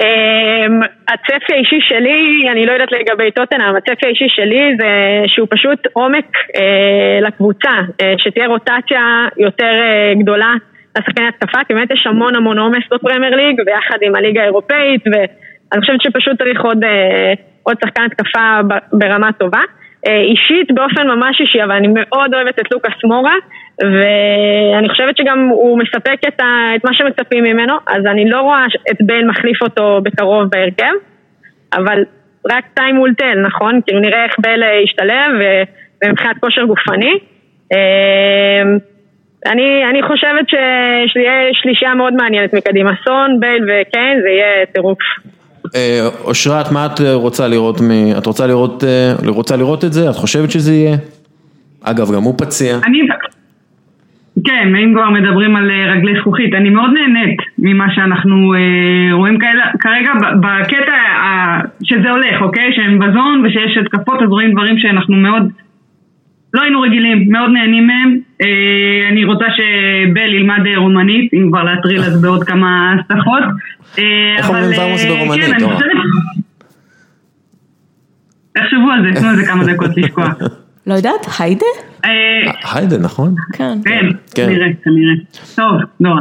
אמ, 0.00 0.80
הצפי 1.08 1.52
האישי 1.52 1.80
שלי, 1.80 2.50
אני 2.52 2.66
לא 2.66 2.72
יודעת 2.72 2.92
לגבי 2.92 3.30
טוטנאם, 3.30 3.76
הצפי 3.76 4.06
האישי 4.06 4.28
שלי 4.28 4.76
זה 4.78 5.22
שהוא 5.26 5.48
פשוט 5.50 5.78
עומק 5.92 6.26
אה, 6.56 7.18
לקבוצה, 7.20 7.70
אה, 8.00 8.14
שתהיה 8.18 8.46
רוטציה 8.46 9.26
יותר 9.36 9.64
אה, 9.64 10.12
גדולה 10.22 10.54
לשחקני 10.98 11.28
התקפה, 11.28 11.58
כי 11.68 11.74
באמת 11.74 11.90
יש 11.90 12.06
המון 12.06 12.36
המון 12.36 12.58
עומס 12.58 12.84
בפרמייר 12.92 13.36
ליג, 13.36 13.60
ויחד 13.66 13.98
עם 14.02 14.14
הליגה 14.14 14.42
האירופאית, 14.42 15.04
ואני 15.06 15.80
חושבת 15.80 16.02
שפשוט 16.02 16.42
צריך 16.42 16.60
עוד, 16.60 16.84
אה, 16.84 17.32
עוד 17.62 17.76
שחקן 17.84 18.02
התקפה 18.02 18.60
ברמה 18.92 19.32
טובה. 19.32 19.60
אה, 20.06 20.20
אישית 20.20 20.72
באופן 20.74 21.06
ממש 21.06 21.40
אישי, 21.40 21.64
אבל 21.64 21.72
אני 21.72 21.88
מאוד 21.88 22.34
אוהבת 22.34 22.58
את 22.58 22.72
לוקאס 22.72 23.04
מורה, 23.04 23.34
ואני 23.82 24.88
חושבת 24.88 25.16
שגם 25.16 25.48
הוא 25.48 25.78
מספק 25.78 26.20
את, 26.28 26.40
ה, 26.40 26.76
את 26.76 26.84
מה 26.84 26.94
שמצפים 26.94 27.44
ממנו, 27.44 27.74
אז 27.86 28.06
אני 28.06 28.30
לא 28.30 28.40
רואה 28.40 28.64
את 28.90 28.96
בן 29.00 29.26
מחליף 29.26 29.62
אותו 29.62 30.00
בקרוב 30.02 30.44
בהרכב, 30.44 30.94
אבל 31.72 32.04
רק 32.50 32.64
טיים 32.74 32.96
מול 32.96 33.14
תל, 33.14 33.38
נכון? 33.46 33.80
כאילו 33.86 34.00
נראה 34.00 34.24
איך 34.24 34.34
בל 34.38 34.62
ישתלב 34.84 35.30
ומבחינת 36.04 36.38
כושר 36.40 36.64
גופני. 36.64 37.18
אה, 39.48 39.52
אני, 39.52 39.90
אני 39.90 40.02
חושבת 40.02 40.46
שתהיה 41.06 41.32
שלישייה 41.52 41.94
מאוד 41.94 42.14
מעניינת 42.14 42.54
מקדימה, 42.54 42.90
סון, 43.04 43.40
בייל 43.40 43.62
וקיין, 43.62 44.20
זה 44.22 44.28
יהיה 44.28 44.66
טירוף. 44.72 44.98
אה, 45.76 46.08
אושרת, 46.24 46.72
מה 46.72 46.86
את 46.86 47.00
רוצה 47.14 47.48
לראות, 47.48 47.80
את 48.18 48.26
רוצה 48.26 48.46
לראות, 48.46 48.84
אה, 48.84 49.12
רוצה 49.26 49.56
לראות 49.56 49.84
את 49.84 49.92
זה? 49.92 50.10
את 50.10 50.14
חושבת 50.14 50.50
שזה 50.50 50.72
יהיה? 50.72 50.96
אגב, 51.84 52.14
גם 52.14 52.22
הוא 52.22 52.34
פציע. 52.38 52.76
אני, 52.86 52.98
כן, 54.44 54.76
אם 54.76 54.94
כבר 54.94 55.10
מדברים 55.10 55.56
על 55.56 55.70
אה, 55.70 55.92
רגלי 55.92 56.14
זכוכית, 56.20 56.54
אני 56.54 56.70
מאוד 56.70 56.90
נהנית 56.90 57.38
ממה 57.58 57.86
שאנחנו 57.94 58.52
רואים 59.12 59.38
כרגע 59.80 60.12
בקטע 60.40 60.98
שזה 61.82 62.10
הולך, 62.10 62.42
אוקיי? 62.42 62.72
שהם 62.76 62.98
בזון 62.98 63.46
ושיש 63.46 63.76
התקפות, 63.76 64.22
אז 64.22 64.28
רואים 64.28 64.52
דברים 64.52 64.78
שאנחנו 64.78 65.16
מאוד... 65.16 65.42
לא 66.54 66.62
היינו 66.62 66.80
רגילים, 66.80 67.32
מאוד 67.32 67.50
נהנים 67.50 67.86
מהם. 67.86 68.18
אה, 68.42 69.08
אני 69.12 69.24
רוצה 69.24 69.44
שבל 69.56 70.34
ילמד 70.34 70.66
אה, 70.66 70.78
רומנית, 70.78 71.34
אם 71.34 71.48
כבר 71.50 71.62
להטריל 71.62 72.00
אז 72.00 72.22
בעוד 72.22 72.44
כמה 72.44 72.94
שפות. 73.04 73.42
אה, 73.98 74.34
איך 74.38 74.48
אומרים 74.48 74.70
ורמוס 74.78 75.04
ברומנית? 75.04 75.44
כן, 75.44 75.54
אני 75.54 75.64
חושבת... 75.64 75.90
תחשבו 78.52 78.90
על 78.90 79.02
זה, 79.02 79.20
תנו 79.20 79.32
לזה 79.32 79.46
כמה 79.46 79.64
דקות 79.64 79.90
לשקוע. 79.96 80.28
לא 80.86 80.94
יודעת, 80.94 81.26
היידה? 81.38 81.66
היידה, 82.74 82.98
נכון? 82.98 83.34
כן. 83.52 83.78
כן, 83.84 84.06
כנראה, 84.34 84.66
כנראה. 84.84 85.14
טוב, 85.56 85.80
נורא. 86.00 86.20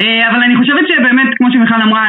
אבל 0.00 0.40
אני 0.46 0.56
חושבת 0.56 0.84
שבאמת, 0.88 1.28
כמו 1.38 1.48
שמיכל 1.52 1.82
אמרה, 1.82 2.06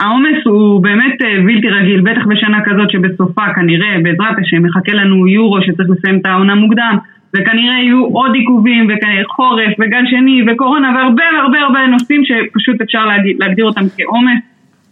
העומס 0.00 0.38
הוא 0.44 0.82
באמת 0.82 1.18
בלתי 1.46 1.68
רגיל, 1.68 2.00
בטח 2.00 2.26
בשנה 2.26 2.58
כזאת 2.64 2.90
שבסופה 2.90 3.42
כנראה, 3.54 3.96
בעזרת 4.02 4.38
השם, 4.38 4.62
מחכה 4.62 4.92
לנו 4.92 5.28
יורו 5.28 5.62
שצריך 5.62 5.88
לסיים 5.90 6.18
את 6.18 6.26
העונה 6.26 6.54
מוקדם. 6.54 6.96
וכנראה 7.34 7.78
יהיו 7.82 8.04
עוד 8.04 8.34
עיכובים, 8.34 8.88
וכנראה 8.88 9.22
חורף, 9.28 9.72
וגל 9.78 10.02
שני, 10.10 10.42
וקורונה, 10.46 10.92
והרבה 10.96 11.24
הרבה 11.42 11.60
הרבה 11.60 11.86
נושאים 11.86 12.22
שפשוט 12.24 12.80
אפשר 12.80 13.06
להגדיר, 13.06 13.36
להגדיר 13.38 13.64
אותם 13.64 13.84
כעומס. 13.96 14.40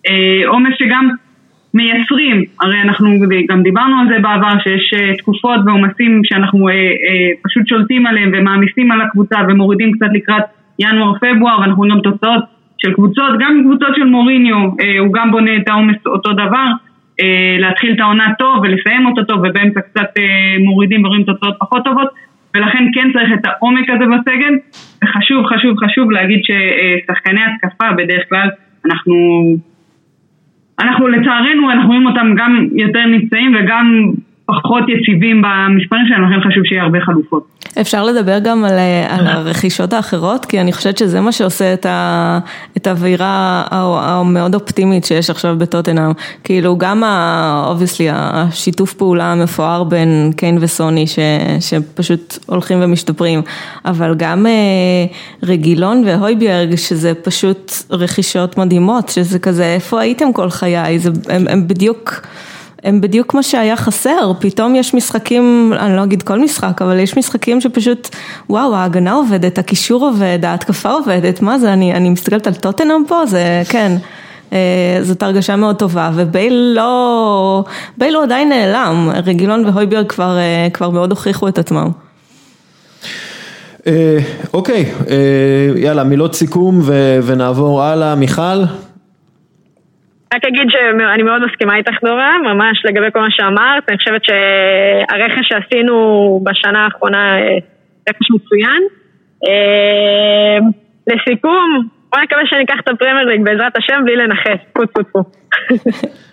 אה, 0.08 0.48
עומס 0.48 0.74
שגם 0.78 1.08
מייצרים, 1.74 2.44
הרי 2.60 2.80
אנחנו 2.82 3.08
גם 3.48 3.62
דיברנו 3.62 4.00
על 4.00 4.08
זה 4.08 4.18
בעבר, 4.22 4.58
שיש 4.62 4.94
אה, 4.94 5.16
תקופות 5.16 5.60
ועומסים 5.66 6.20
שאנחנו 6.24 6.68
אה, 6.68 6.74
פשוט 7.44 7.68
שולטים 7.68 8.06
עליהם 8.06 8.30
ומעמיסים 8.34 8.90
על 8.90 9.00
הקבוצה 9.00 9.38
ומורידים 9.48 9.92
קצת 9.92 10.08
לקראת 10.12 10.42
ינואר-פברואר, 10.78 11.60
ואנחנו 11.60 11.76
רואים 11.76 11.92
גם 11.92 12.00
תוצאות 12.00 12.44
של 12.78 12.92
קבוצות, 12.92 13.38
גם 13.38 13.62
קבוצות 13.64 13.96
של 13.96 14.04
מוריניו, 14.04 14.56
הוא 14.98 15.12
גם 15.12 15.30
בונה 15.30 15.56
את 15.56 15.68
העומס 15.68 15.96
אותו 16.06 16.32
דבר. 16.32 16.66
להתחיל 17.58 17.92
את 17.92 18.00
העונה 18.00 18.32
טוב 18.38 18.56
ולסיים 18.62 19.06
אותה 19.06 19.24
טוב 19.24 19.38
ובאמצע 19.38 19.80
קצת 19.80 20.08
מורידים 20.64 21.04
ורואים 21.04 21.22
תוצאות 21.22 21.56
פחות 21.60 21.84
טובות 21.84 22.08
ולכן 22.56 22.84
כן 22.94 23.12
צריך 23.12 23.32
את 23.32 23.46
העומק 23.46 23.90
הזה 23.90 24.04
בסגל, 24.06 24.54
וחשוב, 25.04 25.46
חשוב, 25.46 25.76
חשוב 25.84 26.10
להגיד 26.10 26.40
ששחקני 26.42 27.40
התקפה 27.44 27.92
בדרך 27.92 28.22
כלל, 28.28 28.48
אנחנו, 28.86 29.14
אנחנו 30.80 31.08
לצערנו, 31.08 31.70
אנחנו 31.70 31.88
רואים 31.88 32.06
אותם 32.06 32.34
גם 32.36 32.66
יותר 32.76 33.06
נפצעים 33.06 33.56
וגם 33.58 34.10
פחות 34.48 34.84
יציבים 34.88 35.42
במספרים 35.42 36.02
שלהם, 36.08 36.22
לכן 36.22 36.48
חשוב 36.48 36.62
שיהיה 36.64 36.82
הרבה 36.82 36.98
חלופות. 37.00 37.58
אפשר 37.80 38.04
לדבר 38.04 38.38
גם 38.38 38.64
על, 38.64 38.78
על 39.08 39.26
הרכישות 39.26 39.92
האחרות, 39.92 40.44
כי 40.44 40.60
אני 40.60 40.72
חושבת 40.72 40.98
שזה 40.98 41.20
מה 41.20 41.32
שעושה 41.32 41.74
את 42.76 42.86
האווירה 42.86 43.64
המאוד 43.70 44.54
אופטימית 44.54 45.04
שיש 45.04 45.30
עכשיו 45.30 45.56
בטוטנאם. 45.58 46.12
כאילו 46.44 46.78
גם 46.78 47.02
obviously 47.66 48.08
השיתוף 48.12 48.94
פעולה 48.94 49.32
המפואר 49.32 49.84
בין 49.84 50.32
קיין 50.36 50.58
וסוני 50.60 51.06
ש, 51.06 51.18
שפשוט 51.60 52.38
הולכים 52.46 52.78
ומשתפרים, 52.82 53.42
אבל 53.84 54.14
גם 54.14 54.46
אה, 54.46 54.52
רגילון 55.42 56.02
והויביארג 56.06 56.74
שזה 56.74 57.14
פשוט 57.14 57.72
רכישות 57.90 58.58
מדהימות, 58.58 59.08
שזה 59.08 59.38
כזה 59.38 59.64
איפה 59.64 60.00
הייתם 60.00 60.32
כל 60.32 60.50
חיי, 60.50 60.98
זה, 60.98 61.10
הם, 61.28 61.44
הם 61.48 61.68
בדיוק 61.68 62.20
הם 62.84 63.00
בדיוק 63.00 63.30
כמו 63.30 63.42
שהיה 63.42 63.76
חסר, 63.76 64.32
פתאום 64.38 64.76
יש 64.76 64.94
משחקים, 64.94 65.72
אני 65.78 65.96
לא 65.96 66.04
אגיד 66.04 66.22
כל 66.22 66.38
משחק, 66.38 66.82
אבל 66.82 66.98
יש 66.98 67.18
משחקים 67.18 67.60
שפשוט, 67.60 68.08
וואו, 68.50 68.74
ההגנה 68.74 69.12
עובדת, 69.12 69.58
הקישור 69.58 70.04
עובד, 70.04 70.38
ההתקפה 70.42 70.90
עובדת, 70.90 71.42
מה 71.42 71.58
זה, 71.58 71.72
אני, 71.72 71.94
אני 71.94 72.10
מסתכלת 72.10 72.46
על 72.46 72.54
טוטנאם 72.54 73.02
פה, 73.08 73.26
זה, 73.26 73.62
כן, 73.68 73.92
אה, 74.52 74.98
זאת 75.02 75.22
הרגשה 75.22 75.56
מאוד 75.56 75.76
טובה, 75.76 76.10
ובייל 76.14 76.72
לא, 76.76 77.64
בייל 77.98 78.14
הוא 78.14 78.22
עדיין 78.22 78.48
נעלם, 78.48 79.10
רגילון 79.26 79.64
והויברג 79.66 80.06
כבר, 80.06 80.36
אה, 80.38 80.68
כבר 80.72 80.90
מאוד 80.90 81.10
הוכיחו 81.10 81.48
את 81.48 81.58
עצמם. 81.58 81.88
אה, 83.86 84.18
אוקיי, 84.52 84.92
יאללה, 85.76 86.04
מילות 86.04 86.34
סיכום 86.34 86.80
ונעבור 87.22 87.82
הלאה, 87.82 88.14
מיכל. 88.14 88.62
רק 90.34 90.44
אגיד 90.44 90.66
שאני 90.70 91.22
מאוד 91.22 91.46
מסכימה 91.46 91.76
איתך 91.76 92.04
דורה, 92.04 92.38
ממש 92.38 92.82
לגבי 92.84 93.06
כל 93.12 93.20
מה 93.20 93.30
שאמרת, 93.30 93.88
אני 93.88 93.98
חושבת 93.98 94.22
שהרכש 94.24 95.48
שעשינו 95.48 95.96
בשנה 96.44 96.84
האחרונה 96.84 97.36
רכש 98.08 98.30
מצוין. 98.34 98.82
אה, 99.46 100.58
לסיכום, 101.06 101.88
בוא 102.12 102.20
נקווה 102.22 102.42
שאני 102.46 102.64
אקח 102.64 102.80
את 102.80 102.88
הפרמייר 102.88 103.26
ליג 103.26 103.44
בעזרת 103.44 103.76
השם 103.76 104.00
בלי 104.04 104.16
לנחש, 104.16 104.58
פו 104.72 104.82
פו 104.94 105.02
פו. 105.12 105.22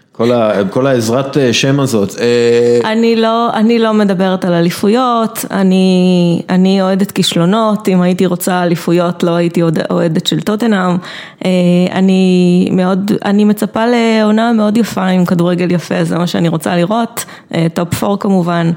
כל 0.69 0.87
העזרת 0.87 1.37
אה, 1.37 1.53
שם 1.53 1.79
הזאת. 1.79 2.15
אה, 2.19 2.91
אני 2.91 3.15
לא, 3.15 3.49
אני 3.53 3.79
לא 3.79 3.93
מדברת 3.93 4.45
על 4.45 4.53
אליפויות, 4.53 5.45
אני, 5.51 6.41
אני 6.49 6.81
אוהדת 6.81 7.11
כישלונות, 7.11 7.87
אם 7.87 8.01
הייתי 8.01 8.25
רוצה 8.25 8.63
אליפויות 8.63 9.23
לא 9.23 9.31
הייתי 9.31 9.61
אוהדת 9.89 10.27
של 10.27 10.41
טוטנאם, 10.41 10.97
אה, 11.45 11.51
אני 11.91 12.69
מאוד, 12.71 13.11
אני 13.25 13.43
מצפה 13.43 13.85
לעונה 13.85 14.53
מאוד 14.53 14.77
יפה 14.77 15.05
עם 15.05 15.25
כדורגל 15.25 15.71
יפה, 15.71 16.03
זה 16.03 16.17
מה 16.17 16.27
שאני 16.27 16.47
רוצה 16.47 16.75
לראות, 16.75 17.25
top 17.73 17.93
four 17.93 18.19
כמובן, 18.19 18.71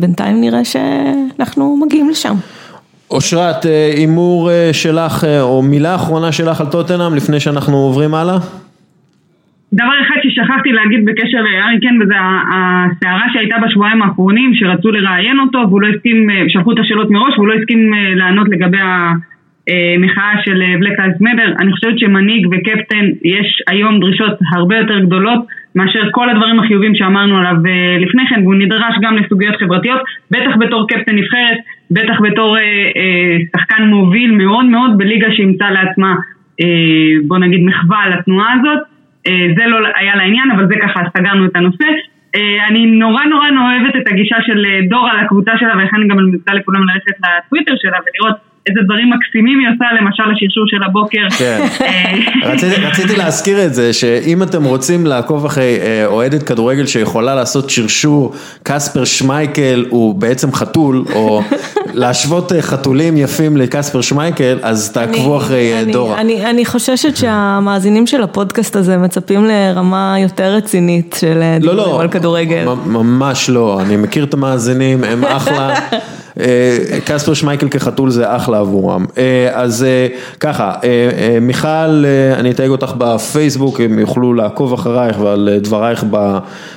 בינתיים 0.00 0.40
נראה 0.40 0.64
שאנחנו 0.64 1.76
מגיעים 1.86 2.10
לשם. 2.10 2.34
אושרת, 3.10 3.66
הימור 3.96 4.50
שלך 4.72 5.26
או 5.40 5.62
מילה 5.62 5.94
אחרונה 5.94 6.32
שלך 6.32 6.60
על 6.60 6.66
טוטנאם 6.66 7.14
לפני 7.14 7.40
שאנחנו 7.40 7.76
עוברים 7.76 8.14
הלאה? 8.14 8.38
דבר 9.74 9.92
אחד 10.02 10.16
ששכחתי 10.22 10.72
להגיד 10.72 11.04
בקשר 11.04 11.40
לארי 11.42 11.80
קן 11.80 12.02
וזה 12.02 12.14
הסערה 12.54 13.26
שהייתה 13.32 13.56
בשבועיים 13.66 14.02
האחרונים 14.02 14.54
שרצו 14.54 14.90
לראיין 14.90 15.40
אותו 15.40 15.58
והוא 15.68 15.82
לא 15.82 15.88
הסכים, 15.88 16.30
אה, 16.30 16.44
שלחו 16.48 16.72
את 16.72 16.78
השאלות 16.78 17.10
מראש 17.10 17.34
והוא 17.36 17.48
לא 17.48 17.54
הסכים 17.54 17.94
אה, 17.94 18.14
לענות 18.14 18.48
לגבי 18.48 18.78
המחאה 18.78 20.32
של 20.44 20.62
בלק 20.80 21.00
אייס 21.00 21.20
מדר 21.20 21.52
אני 21.60 21.72
חושבת 21.72 21.98
שמנהיג 21.98 22.46
וקפטן 22.46 23.06
יש 23.24 23.62
היום 23.70 24.00
דרישות 24.00 24.38
הרבה 24.54 24.76
יותר 24.76 24.98
גדולות 24.98 25.46
מאשר 25.74 26.10
כל 26.10 26.30
הדברים 26.30 26.60
החיובים 26.60 26.94
שאמרנו 26.94 27.38
עליו 27.38 27.56
אה, 27.66 27.98
לפני 28.00 28.22
כן 28.28 28.40
והוא 28.42 28.54
נדרש 28.54 28.94
גם 29.02 29.16
לסוגיות 29.16 29.56
חברתיות 29.56 30.00
בטח 30.30 30.56
בתור 30.58 30.88
קפטן 30.88 31.14
נבחרת, 31.14 31.58
בטח 31.90 32.20
בתור 32.20 32.58
אה, 32.58 32.62
אה, 32.96 33.36
שחקן 33.56 33.82
מוביל 33.82 34.30
מאוד 34.30 34.64
מאוד 34.64 34.98
בליגה 34.98 35.32
שימצא 35.32 35.64
לעצמה 35.64 36.14
אה, 36.60 37.14
בוא 37.26 37.38
נגיד 37.38 37.60
מחווה 37.64 38.08
לתנועה 38.08 38.52
הזאת. 38.52 38.78
אה, 38.78 38.91
זה 39.26 39.66
לא 39.66 39.78
היה 39.94 40.16
לעניין, 40.16 40.50
אבל 40.50 40.66
זה 40.66 40.74
ככה 40.82 41.00
סגרנו 41.16 41.46
את 41.46 41.56
הנושא. 41.56 41.84
אה, 42.34 42.66
אני 42.68 42.86
נורא 42.86 43.24
נורא 43.24 43.48
אוהבת 43.48 43.96
את 43.96 44.12
הגישה 44.12 44.36
של 44.46 44.66
אה, 44.66 44.80
דורה 44.88 45.22
לקבוצה 45.22 45.52
שלה, 45.58 45.72
ולכן 45.76 45.96
אני 45.96 46.08
גם 46.08 46.16
ממליצה 46.16 46.54
לכולם 46.54 46.82
ללכת 46.82 47.16
לטוויטר 47.18 47.74
שלה 47.82 47.98
ולראות 48.04 48.36
איזה 48.68 48.80
דברים 48.84 49.10
מקסימים 49.16 49.58
היא 49.58 49.68
עושה, 49.74 49.84
למשל 50.00 50.22
השרשור 50.22 50.64
של 50.66 50.82
הבוקר. 50.86 51.18
כן. 51.38 51.60
אה, 51.84 52.52
רציתי, 52.52 52.80
רציתי 52.88 53.16
להזכיר 53.16 53.64
את 53.64 53.74
זה, 53.74 53.92
שאם 53.92 54.42
אתם 54.42 54.64
רוצים 54.64 55.06
לעקוב 55.06 55.44
אחרי 55.44 55.78
אה, 55.82 56.06
אוהדת 56.06 56.42
כדורגל 56.42 56.86
שיכולה 56.86 57.34
לעשות 57.34 57.70
שרשור, 57.70 58.32
קספר 58.62 59.04
שמייקל 59.04 59.84
הוא 59.88 60.14
בעצם 60.14 60.52
חתול, 60.52 61.04
או 61.14 61.42
להשוות 61.94 62.52
אה, 62.52 62.62
חתולים 62.62 63.16
יפים 63.16 63.56
לקספר 63.56 64.00
שמייקל, 64.00 64.58
אז 64.62 64.92
תעקבו 64.92 65.36
אחרי 65.36 65.72
אה, 65.72 65.82
אני- 65.82 65.92
דורה. 65.92 66.20
אני, 66.20 66.44
אני 66.50 66.64
חוששת 66.64 67.16
שהמאזינים 67.16 68.06
של 68.06 68.22
הפודקאסט 68.22 68.76
הזה 68.76 68.96
מצפים 68.98 69.44
לרמה 69.44 70.16
יותר 70.18 70.54
רצינית 70.54 71.16
של 71.20 71.38
אה, 71.42 71.56
לא, 71.60 71.72
דיבורים 71.72 71.92
לא, 71.92 72.00
על 72.02 72.08
כדורגל. 72.08 72.64
ממש 72.86 73.50
לא, 73.50 73.80
אני 73.82 73.96
מכיר 73.96 74.24
את 74.24 74.34
המאזינים, 74.34 75.04
הם 75.04 75.24
אחלה. 75.24 75.74
אה, 76.40 76.98
קספר 77.04 77.34
שמייקל 77.34 77.68
כחתול 77.68 78.10
זה 78.10 78.36
אחלה 78.36 78.58
עבורם. 78.58 79.04
אה, 79.18 79.50
אז 79.52 79.84
אה, 79.84 80.06
ככה, 80.40 80.72
מיכל, 81.40 82.04
אני 82.36 82.50
אתייג 82.50 82.70
אותך 82.70 82.92
בפייסבוק, 82.98 83.80
הם 83.80 83.98
יוכלו 83.98 84.34
לעקוב 84.34 84.72
אחרייך 84.72 85.20
ועל 85.20 85.48
דברייך 85.62 86.04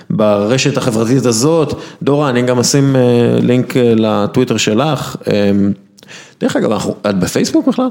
ברשת 0.10 0.78
החברתית 0.78 1.26
הזאת. 1.26 1.74
דורה, 2.04 2.30
אני 2.30 2.42
גם 2.42 2.60
אשים 2.60 2.96
לינק 3.42 3.74
לטוויטר 3.78 4.58
שלך. 4.58 5.16
דרך 6.42 6.56
אגב, 6.56 6.72
אנחנו- 6.72 6.96
את 7.10 7.20
בפייסבוק 7.20 7.68
בכלל? 7.68 7.90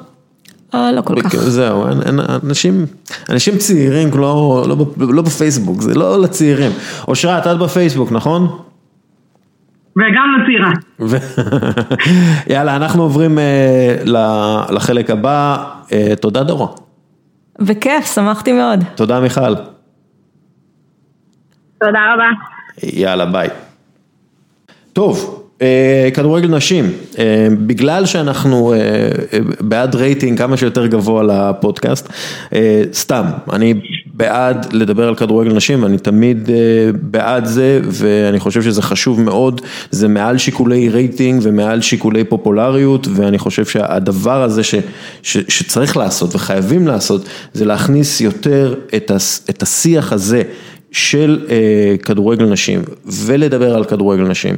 לא 0.74 1.00
כל 1.04 1.22
כך. 1.22 1.36
זהו, 1.36 1.84
אנשים, 2.44 2.86
אנשים 3.30 3.58
צעירים 3.58 4.10
לא, 4.14 4.64
לא, 4.68 4.76
לא 4.98 5.22
בפייסבוק, 5.22 5.80
זה 5.80 5.94
לא 5.94 6.20
לצעירים. 6.20 6.72
אושרת, 7.08 7.46
את 7.46 7.58
בפייסבוק, 7.58 8.12
נכון? 8.12 8.58
וגם 9.96 10.36
לצעירה. 10.40 10.72
ו... 11.00 11.16
יאללה, 12.54 12.76
אנחנו 12.76 13.02
עוברים 13.02 13.38
אה, 13.38 13.96
לחלק 14.70 15.10
הבא. 15.10 15.64
אה, 15.92 16.16
תודה 16.20 16.42
דורה. 16.42 16.66
וכיף, 17.60 18.14
שמחתי 18.14 18.52
מאוד. 18.52 18.84
תודה 18.94 19.20
מיכל. 19.20 19.54
תודה 21.80 22.14
רבה. 22.14 22.28
יאללה, 22.82 23.26
ביי. 23.26 23.48
טוב, 24.92 25.44
אה, 25.62 26.08
כדורגל 26.14 26.48
נשים, 26.48 26.84
בגלל 27.66 28.06
שאנחנו 28.06 28.74
בעד 29.60 29.94
רייטינג 29.94 30.38
כמה 30.38 30.56
שיותר 30.56 30.86
גבוה 30.86 31.22
לפודקאסט, 31.22 32.12
סתם, 32.92 33.24
אני 33.52 33.74
בעד 34.16 34.72
לדבר 34.72 35.08
על 35.08 35.14
כדורגל 35.14 35.52
נשים, 35.52 35.84
אני 35.84 35.98
תמיד 35.98 36.50
אה, 36.50 36.54
בעד 37.02 37.44
זה, 37.44 37.80
ואני 37.84 38.40
חושב 38.40 38.62
שזה 38.62 38.82
חשוב 38.82 39.20
מאוד, 39.20 39.60
זה 39.90 40.08
מעל 40.08 40.38
שיקולי 40.38 40.88
רייטינג 40.88 41.40
ומעל 41.42 41.80
שיקולי 41.80 42.24
פופולריות, 42.24 43.06
ואני 43.14 43.38
חושב 43.38 43.64
שהדבר 43.64 44.42
הזה 44.42 44.62
ש, 44.62 44.74
ש, 45.22 45.38
שצריך 45.48 45.96
לעשות 45.96 46.34
וחייבים 46.34 46.86
לעשות, 46.86 47.28
זה 47.52 47.64
להכניס 47.64 48.20
יותר 48.20 48.74
את, 48.96 49.10
הס, 49.10 49.46
את 49.50 49.62
השיח 49.62 50.12
הזה. 50.12 50.42
של 50.92 51.46
אה, 51.50 51.96
כדורגל 52.02 52.44
נשים 52.44 52.82
ולדבר 53.06 53.74
על 53.74 53.84
כדורגל 53.84 54.22
נשים 54.22 54.56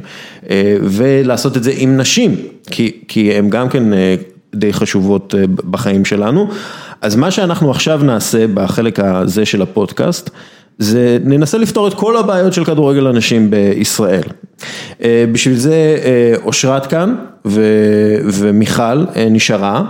אה, 0.49 0.77
ולעשות 0.81 1.57
את 1.57 1.63
זה 1.63 1.73
עם 1.77 1.97
נשים, 1.97 2.35
כי, 2.71 2.91
כי 3.07 3.33
הן 3.33 3.49
גם 3.49 3.69
כן 3.69 3.93
אה, 3.93 4.15
די 4.55 4.73
חשובות 4.73 5.35
אה, 5.37 5.43
בחיים 5.47 6.05
שלנו. 6.05 6.49
אז 7.01 7.15
מה 7.15 7.31
שאנחנו 7.31 7.71
עכשיו 7.71 7.99
נעשה 8.03 8.45
בחלק 8.53 8.99
הזה 8.99 9.45
של 9.45 9.61
הפודקאסט, 9.61 10.29
זה 10.77 11.17
ננסה 11.25 11.57
לפתור 11.57 11.87
את 11.87 11.93
כל 11.93 12.17
הבעיות 12.17 12.53
של 12.53 12.65
כדורגל 12.65 13.07
הנשים 13.07 13.49
בישראל. 13.49 14.23
אה, 15.03 15.25
בשביל 15.31 15.55
זה 15.55 15.97
אה, 16.05 16.33
אושרת 16.43 16.85
כאן 16.85 17.15
ו- 17.45 18.17
ומיכל 18.33 18.83
אה, 19.15 19.27
נשארה, 19.31 19.83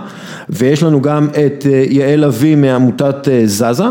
ויש 0.48 0.82
לנו 0.82 1.02
גם 1.02 1.28
את 1.46 1.66
יעל 1.90 2.24
אבי 2.24 2.54
מעמותת 2.54 3.28
זזה. 3.44 3.84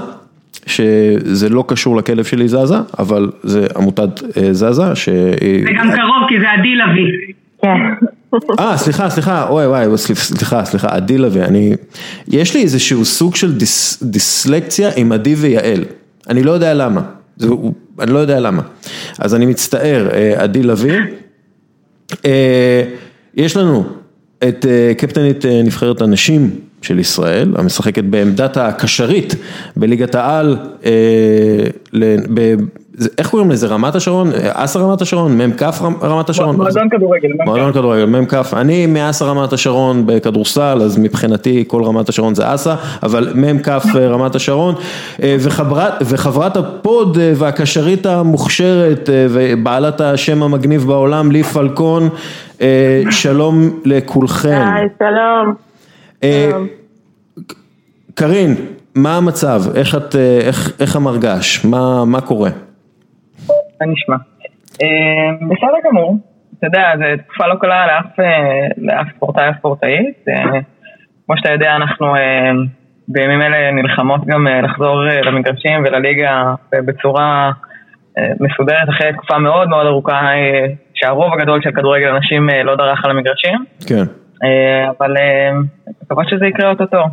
שזה 0.65 1.49
לא 1.49 1.63
קשור 1.67 1.97
לכלב 1.97 2.23
שלי 2.23 2.47
זזה, 2.47 2.75
אבל 2.99 3.31
זה 3.43 3.67
עמותת 3.75 4.21
זזה, 4.51 4.95
שהיא... 4.95 5.63
זה 5.63 5.71
גם 5.77 5.91
קרוב, 5.95 6.29
כי 6.29 6.39
זה 6.39 6.51
עדי 6.51 6.75
לביא. 6.75 7.33
כן. 7.61 8.07
אה, 8.59 8.77
סליחה, 8.77 9.09
סליחה, 9.09 9.47
אוי 9.49 9.65
וואי, 9.67 9.85
סליח- 9.97 10.19
סליחה, 10.23 10.65
סליחה, 10.65 10.87
עדי 10.91 11.17
לוי, 11.17 11.41
אני... 11.43 11.73
יש 12.27 12.53
לי 12.55 12.61
איזשהו 12.63 13.05
סוג 13.05 13.35
של 13.35 13.57
דיס, 13.57 14.03
דיסלקציה 14.03 14.89
עם 14.95 15.11
עדי 15.11 15.35
ויעל, 15.35 15.85
אני 16.29 16.43
לא 16.43 16.51
יודע 16.51 16.73
למה, 16.73 17.01
זה, 17.37 17.47
אני 17.99 18.11
לא 18.13 18.19
יודע 18.19 18.39
למה, 18.39 18.61
אז 19.19 19.35
אני 19.35 19.45
מצטער, 19.45 20.09
אה, 20.13 20.33
עדי 20.43 20.63
לביא. 20.63 20.93
אה, 22.25 22.83
יש 23.35 23.57
לנו 23.57 23.83
את 24.47 24.65
אה, 24.69 24.93
קפטנית 24.97 25.45
נבחרת 25.45 26.01
הנשים 26.01 26.49
של 26.81 26.99
ישראל, 26.99 27.53
המשחקת 27.57 28.03
בעמדת 28.03 28.57
הקשרית 28.57 29.35
בליגת 29.77 30.15
העל, 30.15 30.57
ב- 32.33 32.55
איך 33.17 33.29
קוראים 33.29 33.51
לזה, 33.51 33.67
רמת 33.67 33.95
השרון? 33.95 34.31
אסא 34.53 34.77
רמת 34.79 35.01
השרון? 35.01 35.41
מ"כ 35.41 35.61
רמ- 35.61 36.03
רמת 36.03 36.29
השרון? 36.29 36.55
מועדון 36.55 36.89
כדורגל. 36.89 37.29
מועדון 37.45 37.73
כדורגל, 37.73 38.05
מ"כ, 38.05 38.53
אני 38.53 38.85
מאסא 38.85 39.23
רמת 39.23 39.53
השרון 39.53 40.03
בכדורסל, 40.05 40.79
אז 40.83 40.97
מבחינתי 40.97 41.63
כל 41.67 41.83
רמת 41.83 42.09
השרון 42.09 42.35
זה 42.35 42.53
אסא, 42.53 42.75
אבל 43.03 43.33
מ"כ 43.35 43.69
רמת 43.95 44.35
השרון, 44.35 44.75
אה, 45.23 45.35
וחברת, 45.39 45.93
וחברת 46.01 46.57
הפוד 46.57 47.17
אה, 47.17 47.33
והקשרית 47.35 48.05
המוכשרת 48.05 49.09
אה, 49.09 49.27
ובעלת 49.29 50.01
השם 50.01 50.43
המגניב 50.43 50.87
בעולם, 50.87 51.31
לי 51.31 51.43
פלקון, 51.43 52.09
שלום 53.11 53.79
לכולכם. 53.85 54.61
היי, 54.75 54.87
שלום. 54.99 55.55
קרין, 58.15 58.55
מה 58.95 59.17
המצב? 59.17 59.61
איך 59.75 59.95
את, 59.95 60.15
איך, 60.41 60.71
איך 60.79 60.95
המרגש? 60.95 61.65
מה, 61.65 62.05
מה 62.05 62.21
קורה? 62.21 62.49
מה 63.81 63.87
נשמע? 63.87 64.15
אה, 64.81 65.47
בסדר 65.49 65.89
גמור. 65.89 66.17
אתה 66.59 66.67
יודע, 66.67 66.93
זו 66.97 67.23
תקופה 67.23 67.47
לא 67.47 67.55
קלה 67.61 67.87
לאף, 67.87 68.19
אה, 68.19 69.03
ספורטאי 69.15 69.47
או 69.47 69.53
ספורטאית. 69.59 70.27
אה, 70.29 70.59
כמו 71.25 71.37
שאתה 71.37 71.51
יודע, 71.51 71.75
אנחנו 71.75 72.15
אה, 72.15 72.51
בימים 73.07 73.41
אלה 73.41 73.71
נלחמות 73.71 74.25
גם 74.25 74.47
לחזור 74.63 75.03
למגרשים 75.03 75.83
ולליגה 75.85 76.53
בצורה 76.73 77.51
מסודרת 78.39 78.89
אחרי 78.89 79.13
תקופה 79.13 79.37
מאוד 79.37 79.69
מאוד 79.69 79.85
ארוכה 79.85 80.21
שהרוב 80.93 81.33
הגדול 81.33 81.61
של 81.61 81.71
כדורגל 81.71 82.07
הנשים 82.07 82.49
לא 82.63 82.75
דרך 82.75 83.05
על 83.05 83.11
המגרשים. 83.11 83.65
כן. 83.87 84.03
אבל 84.97 85.17
אה, 85.17 85.51
מקווה 86.03 86.23
שזה 86.29 86.45
יקרה 86.45 86.69
אוטוטו. 86.69 87.03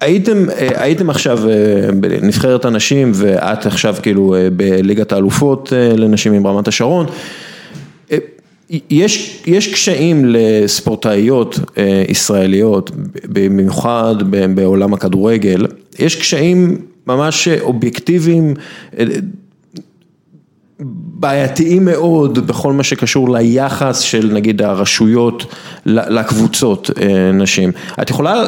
הייתם, 0.00 0.50
אה, 0.50 0.82
הייתם 0.82 1.10
עכשיו 1.10 1.38
אה, 1.48 1.92
בנבחרת 1.92 2.64
הנשים 2.64 3.12
ואת 3.14 3.66
עכשיו 3.66 3.96
כאילו 4.02 4.34
אה, 4.34 4.48
בליגת 4.50 5.12
האלופות 5.12 5.72
לנשים 5.96 6.32
עם 6.32 6.46
רמת 6.46 6.68
השרון. 6.68 7.06
יש, 8.90 9.42
יש 9.46 9.72
קשיים 9.72 10.24
לספורטאיות 10.28 11.60
ישראליות, 12.08 12.90
במיוחד 13.24 14.14
בעולם 14.54 14.94
הכדורגל, 14.94 15.66
יש 15.98 16.16
קשיים 16.16 16.78
ממש 17.06 17.48
אובייקטיביים, 17.48 18.54
בעייתיים 21.18 21.84
מאוד 21.84 22.46
בכל 22.46 22.72
מה 22.72 22.82
שקשור 22.82 23.36
ליחס 23.38 24.00
של 24.00 24.30
נגיד 24.32 24.62
הרשויות 24.62 25.54
לקבוצות 25.86 26.90
אה, 27.00 27.32
נשים. 27.32 27.72
את 28.02 28.10
יכולה 28.10 28.44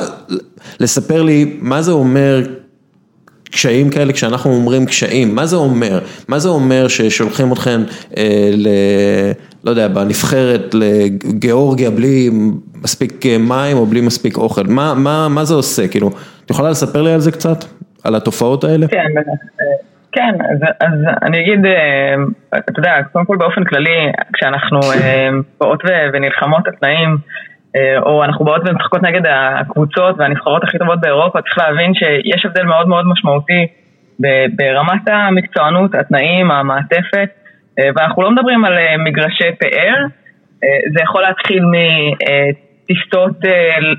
לספר 0.81 1.23
לי 1.23 1.57
מה 1.61 1.83
זה 1.83 1.93
אומר 1.93 2.43
קשיים 3.51 3.91
כאלה, 3.91 4.13
כשאנחנו 4.13 4.55
אומרים 4.55 4.87
קשיים, 4.87 5.35
מה 5.35 5.47
זה 5.47 5.57
אומר? 5.57 6.01
מה 6.29 6.39
זה 6.39 6.49
אומר 6.49 6.89
ששולחים 6.89 7.53
אתכם 7.53 7.83
אה, 8.17 8.51
ל... 8.53 8.69
לא 9.65 9.71
יודע, 9.71 9.89
בנבחרת 9.89 10.75
לגיאורגיה 10.75 11.91
בלי 11.91 12.31
מספיק 12.83 13.27
אה, 13.27 13.39
מים 13.39 13.77
או 13.77 13.87
בלי 13.87 14.01
מספיק 14.01 14.37
אוכל? 14.37 14.63
מה, 14.63 14.95
מה, 14.95 15.29
מה 15.29 15.45
זה 15.45 15.55
עושה? 15.55 15.89
כאילו, 15.89 16.11
את 16.45 16.51
יכולה 16.51 16.71
לספר 16.71 17.03
לי 17.03 17.13
על 17.13 17.21
זה 17.21 17.31
קצת? 17.31 17.65
על 18.05 18.15
התופעות 18.15 18.65
האלה? 18.65 18.89
כן, 18.89 18.97
בטח. 19.17 19.65
כן, 20.13 20.35
אז, 20.41 20.59
אז 20.81 20.93
אני 21.23 21.41
אגיד, 21.41 21.67
אה, 21.67 22.15
אתה 22.55 22.79
יודע, 22.81 23.03
קודם 23.13 23.25
כל 23.25 23.37
באופן 23.37 23.65
כללי, 23.65 24.13
כשאנחנו 24.33 24.81
אה, 24.93 25.29
באות 25.61 25.83
ונלחמות 26.13 26.67
על 26.67 26.75
תנאים, 26.81 27.17
אה, 27.77 27.99
או 27.99 28.25
אנחנו 28.25 28.45
באות 28.45 28.63
ומשחקות 28.69 29.03
נגד 29.03 29.21
הקבוצות 29.29 30.15
והנבחרות 30.19 30.65
הכי 30.65 30.79
טובות 30.79 31.01
באירופה, 31.01 31.43
צריך 31.43 31.59
להבין 31.59 31.95
שיש 31.95 32.47
הבדל 32.47 32.65
מאוד 32.65 32.89
מאוד 32.89 33.07
משמעותי 33.07 33.67
ברמת 34.57 35.09
המקצוענות, 35.09 35.95
התנאים, 35.95 36.51
המעטפת, 36.51 37.29
ואנחנו 37.97 38.23
לא 38.23 38.31
מדברים 38.31 38.65
על 38.65 38.79
מגרשי 38.99 39.53
פאר, 39.61 39.95
זה 40.95 41.03
יכול 41.03 41.23
להתחיל 41.23 41.65
מטיסות 41.65 43.37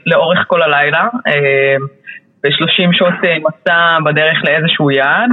לאורך 0.05 0.39
כל 0.47 0.62
הלילה, 0.62 1.07
אה, 1.28 1.76
ו-30 2.43 2.89
שעות 2.91 3.14
מסע 3.22 3.97
בדרך 4.05 4.38
לאיזשהו 4.43 4.91
יעד. 4.91 5.30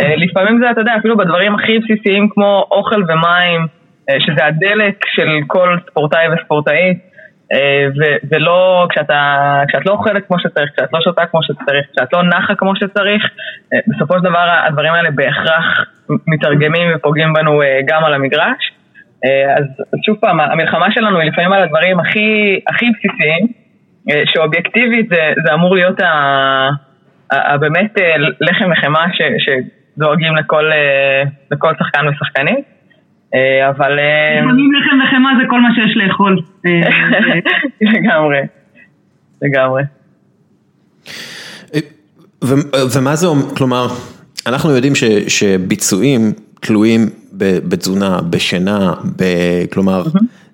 אה, 0.00 0.16
לפעמים 0.16 0.60
זה, 0.62 0.70
אתה 0.70 0.80
יודע, 0.80 0.92
אפילו 0.98 1.16
בדברים 1.16 1.54
הכי 1.54 1.78
בסיסיים 1.78 2.28
כמו 2.28 2.66
אוכל 2.70 3.02
ומים, 3.02 3.66
שזה 4.18 4.46
הדלק 4.46 5.04
של 5.06 5.28
כל 5.46 5.78
ספורטאי 5.90 6.26
וספורטאית. 6.28 7.12
ו- 8.00 8.16
ולא, 8.30 8.86
כשאתה, 8.90 9.60
כשאת 9.68 9.86
לא 9.86 9.92
אוכלת 9.92 10.26
כמו 10.26 10.38
שצריך, 10.38 10.70
כשאת 10.72 10.92
לא 10.92 11.00
שותה 11.04 11.26
כמו 11.26 11.42
שצריך, 11.42 11.86
כשאת 11.92 12.12
לא 12.12 12.22
נחה 12.22 12.54
כמו 12.54 12.76
שצריך, 12.76 13.22
בסופו 13.86 14.14
של 14.14 14.24
דבר 14.24 14.50
הדברים 14.66 14.92
האלה 14.92 15.10
בהכרח 15.10 15.64
מתרגמים 16.26 16.88
ופוגעים 16.94 17.32
בנו 17.32 17.60
גם 17.86 18.04
על 18.04 18.14
המגרש. 18.14 18.72
אז 19.56 19.64
שוב 20.06 20.16
פעם, 20.20 20.40
המלחמה 20.40 20.92
שלנו 20.92 21.18
היא 21.18 21.30
לפעמים 21.30 21.52
על 21.52 21.62
הדברים 21.62 22.00
הכי, 22.00 22.60
הכי 22.68 22.86
בסיסיים, 22.90 23.46
שאובייקטיבית 24.24 25.08
זה, 25.08 25.32
זה 25.46 25.54
אמור 25.54 25.74
להיות 25.74 26.00
ה, 26.00 26.08
ה, 27.32 27.58
באמת 27.58 27.98
לחם 28.40 28.70
וחמאה 28.72 29.06
שדואגים 29.96 30.36
לכל, 30.36 30.64
לכל 31.50 31.72
שחקן 31.78 32.08
ושחקנית. 32.08 32.64
אה, 33.34 33.68
אבל... 33.68 33.98
אה, 33.98 34.40
לפעמים 34.40 34.70
לחם 34.72 34.98
וחמאה 35.04 35.32
זה 35.42 35.48
כל 35.48 35.60
מה 35.60 35.68
שיש 35.74 35.96
לאכול. 35.96 36.38
אה, 36.66 36.80
לגמרי, 37.92 38.40
לגמרי. 39.42 39.82
ומה 42.94 43.16
זה 43.16 43.26
אומר, 43.26 43.54
כלומר, 43.56 43.86
אנחנו 44.46 44.70
יודעים 44.70 44.94
ש, 44.94 45.04
שביצועים 45.28 46.32
תלויים 46.60 47.00
בתזונה, 47.32 48.18
בשינה, 48.30 48.94
ב, 49.18 49.24
כלומר, 49.72 50.02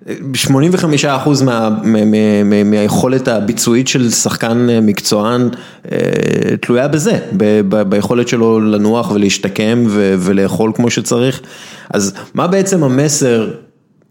85% 0.05 1.45
מה, 1.45 1.69
מה, 1.83 2.63
מהיכולת 2.63 3.27
הביצועית 3.27 3.87
של 3.87 4.09
שחקן 4.09 4.67
מקצוען 4.81 5.41
תלויה 6.61 6.87
בזה, 6.87 7.11
ב, 7.37 7.43
ב, 7.69 7.81
ביכולת 7.89 8.27
שלו 8.27 8.59
לנוח 8.59 9.11
ולהשתקם 9.11 9.83
ו, 9.87 10.13
ולאכול 10.27 10.71
כמו 10.75 10.89
שצריך. 10.89 11.41
אז 11.93 12.31
מה 12.35 12.47
בעצם 12.47 12.83
המסר 12.83 13.47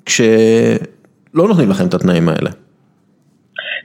כשלא 0.07 1.49
נותנים 1.49 1.71
לכם 1.71 1.87
את 1.87 1.95
התנאים 1.95 2.29
האלה? 2.29 2.51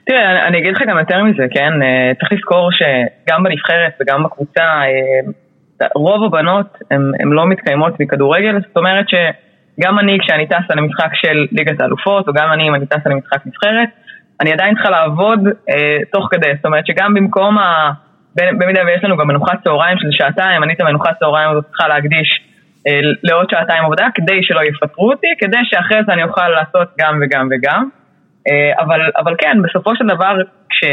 תראה, 0.05 0.47
אני 0.47 0.57
אגיד 0.57 0.75
לך 0.75 0.81
גם 0.87 0.97
יותר 0.99 1.23
מזה, 1.23 1.43
כן? 1.51 1.81
אה, 1.81 2.11
צריך 2.19 2.31
לזכור 2.31 2.69
שגם 2.71 3.43
בנבחרת 3.43 3.93
וגם 4.01 4.23
בקבוצה, 4.23 4.61
אה, 4.61 5.87
רוב 5.95 6.23
הבנות 6.23 6.77
הן 6.91 7.29
לא 7.31 7.47
מתקיימות 7.47 7.99
מכדורגל, 7.99 8.55
זאת 8.67 8.77
אומרת 8.77 9.05
שגם 9.77 9.99
אני 9.99 10.17
כשאני 10.21 10.47
טסה 10.47 10.75
למשחק 10.75 11.09
של 11.13 11.45
ליגת 11.51 11.81
האלופות, 11.81 12.27
או 12.27 12.33
גם 12.33 12.53
אני 12.53 12.69
אם 12.69 12.75
אני 12.75 12.85
טסה 12.85 13.09
למשחק 13.09 13.45
נבחרת, 13.45 13.89
אני 14.41 14.51
עדיין 14.53 14.73
צריכה 14.75 14.89
לעבוד 14.89 15.39
אה, 15.69 15.97
תוך 16.11 16.27
כדי, 16.31 16.55
זאת 16.55 16.65
אומרת 16.65 16.85
שגם 16.87 17.13
במקום 17.13 17.57
ה... 17.57 17.91
במידה 18.35 18.81
ויש 18.85 19.03
לנו 19.03 19.17
גם 19.17 19.27
מנוחת 19.27 19.63
צהריים 19.63 19.97
של 19.97 20.07
שעתיים, 20.11 20.63
אני 20.63 20.73
את 20.73 20.81
המנוחת 20.81 21.19
צהריים 21.19 21.49
הזאת 21.49 21.65
צריכה 21.65 21.87
להקדיש 21.87 22.41
אה, 22.87 22.99
לעוד 23.23 23.49
שעתיים 23.49 23.83
עבודה 23.83 24.07
כדי 24.15 24.39
שלא 24.41 24.61
יפטרו 24.63 25.11
אותי, 25.11 25.27
כדי 25.39 25.57
שאחרי 25.63 25.97
זה 26.07 26.13
אני 26.13 26.23
אוכל 26.23 26.49
לעשות 26.49 26.87
גם 26.99 27.19
וגם 27.21 27.49
וגם. 27.51 27.89
אה, 28.47 28.83
אבל, 28.83 29.01
אבל 29.17 29.35
כן, 29.37 29.57
בסופו 29.63 29.95
של 29.95 30.05
דבר, 30.07 30.37
כש, 30.69 30.83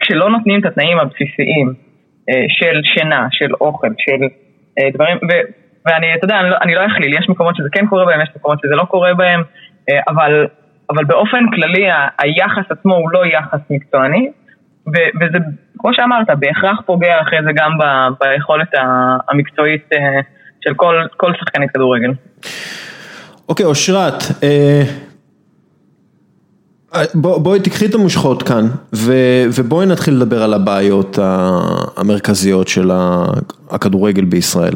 כשלא 0.00 0.30
נותנים 0.30 0.60
את 0.60 0.66
התנאים 0.66 0.98
הבסיסיים 0.98 1.74
אה, 2.30 2.44
של 2.48 2.80
שינה, 2.94 3.26
של 3.30 3.54
אוכל, 3.60 3.88
של 3.98 4.20
דברים, 4.94 5.16
ו, 5.16 5.32
ואני, 5.86 6.14
אתה 6.14 6.24
יודע, 6.24 6.40
אני 6.40 6.50
לא, 6.50 6.56
אני 6.62 6.74
לא 6.74 6.80
אכליל, 6.86 7.18
יש 7.18 7.28
מקומות 7.28 7.56
שזה 7.56 7.68
כן 7.72 7.86
קורה 7.86 8.04
בהם, 8.04 8.20
יש 8.20 8.28
מקומות 8.36 8.58
שזה 8.62 8.74
לא 8.74 8.84
קורה 8.84 9.14
בהם, 9.14 9.42
אבל, 10.08 10.46
אבל 10.90 11.04
באופן 11.04 11.44
כללי 11.54 11.90
ה, 11.90 12.08
היחס 12.18 12.64
עצמו 12.70 12.94
הוא 12.94 13.10
לא 13.10 13.26
יחס 13.26 13.60
מקצועני, 13.70 14.30
ו, 14.86 14.96
וזה, 15.20 15.38
כמו 15.78 15.94
שאמרת, 15.94 16.26
בהכרח 16.38 16.80
פוגע 16.86 17.20
אחרי 17.22 17.38
זה 17.44 17.50
גם 17.54 17.78
ב, 17.78 17.84
ביכולת 18.20 18.68
המקצועית 19.28 19.88
של 20.64 20.74
כל, 20.74 20.94
כל 21.16 21.32
שחקנית 21.40 21.70
כדורגל. 21.70 22.10
אוקיי, 23.48 23.66
אושרת, 23.66 24.22
אה, 24.42 24.82
בוא, 27.14 27.38
בואי 27.38 27.60
תקחי 27.60 27.86
את 27.86 27.94
המושכות 27.94 28.42
כאן 28.42 28.64
ו, 28.94 29.12
ובואי 29.58 29.86
נתחיל 29.86 30.14
לדבר 30.14 30.42
על 30.42 30.54
הבעיות 30.54 31.18
המרכזיות 31.96 32.68
של 32.68 32.90
הכדורגל 33.70 34.24
בישראל. 34.24 34.74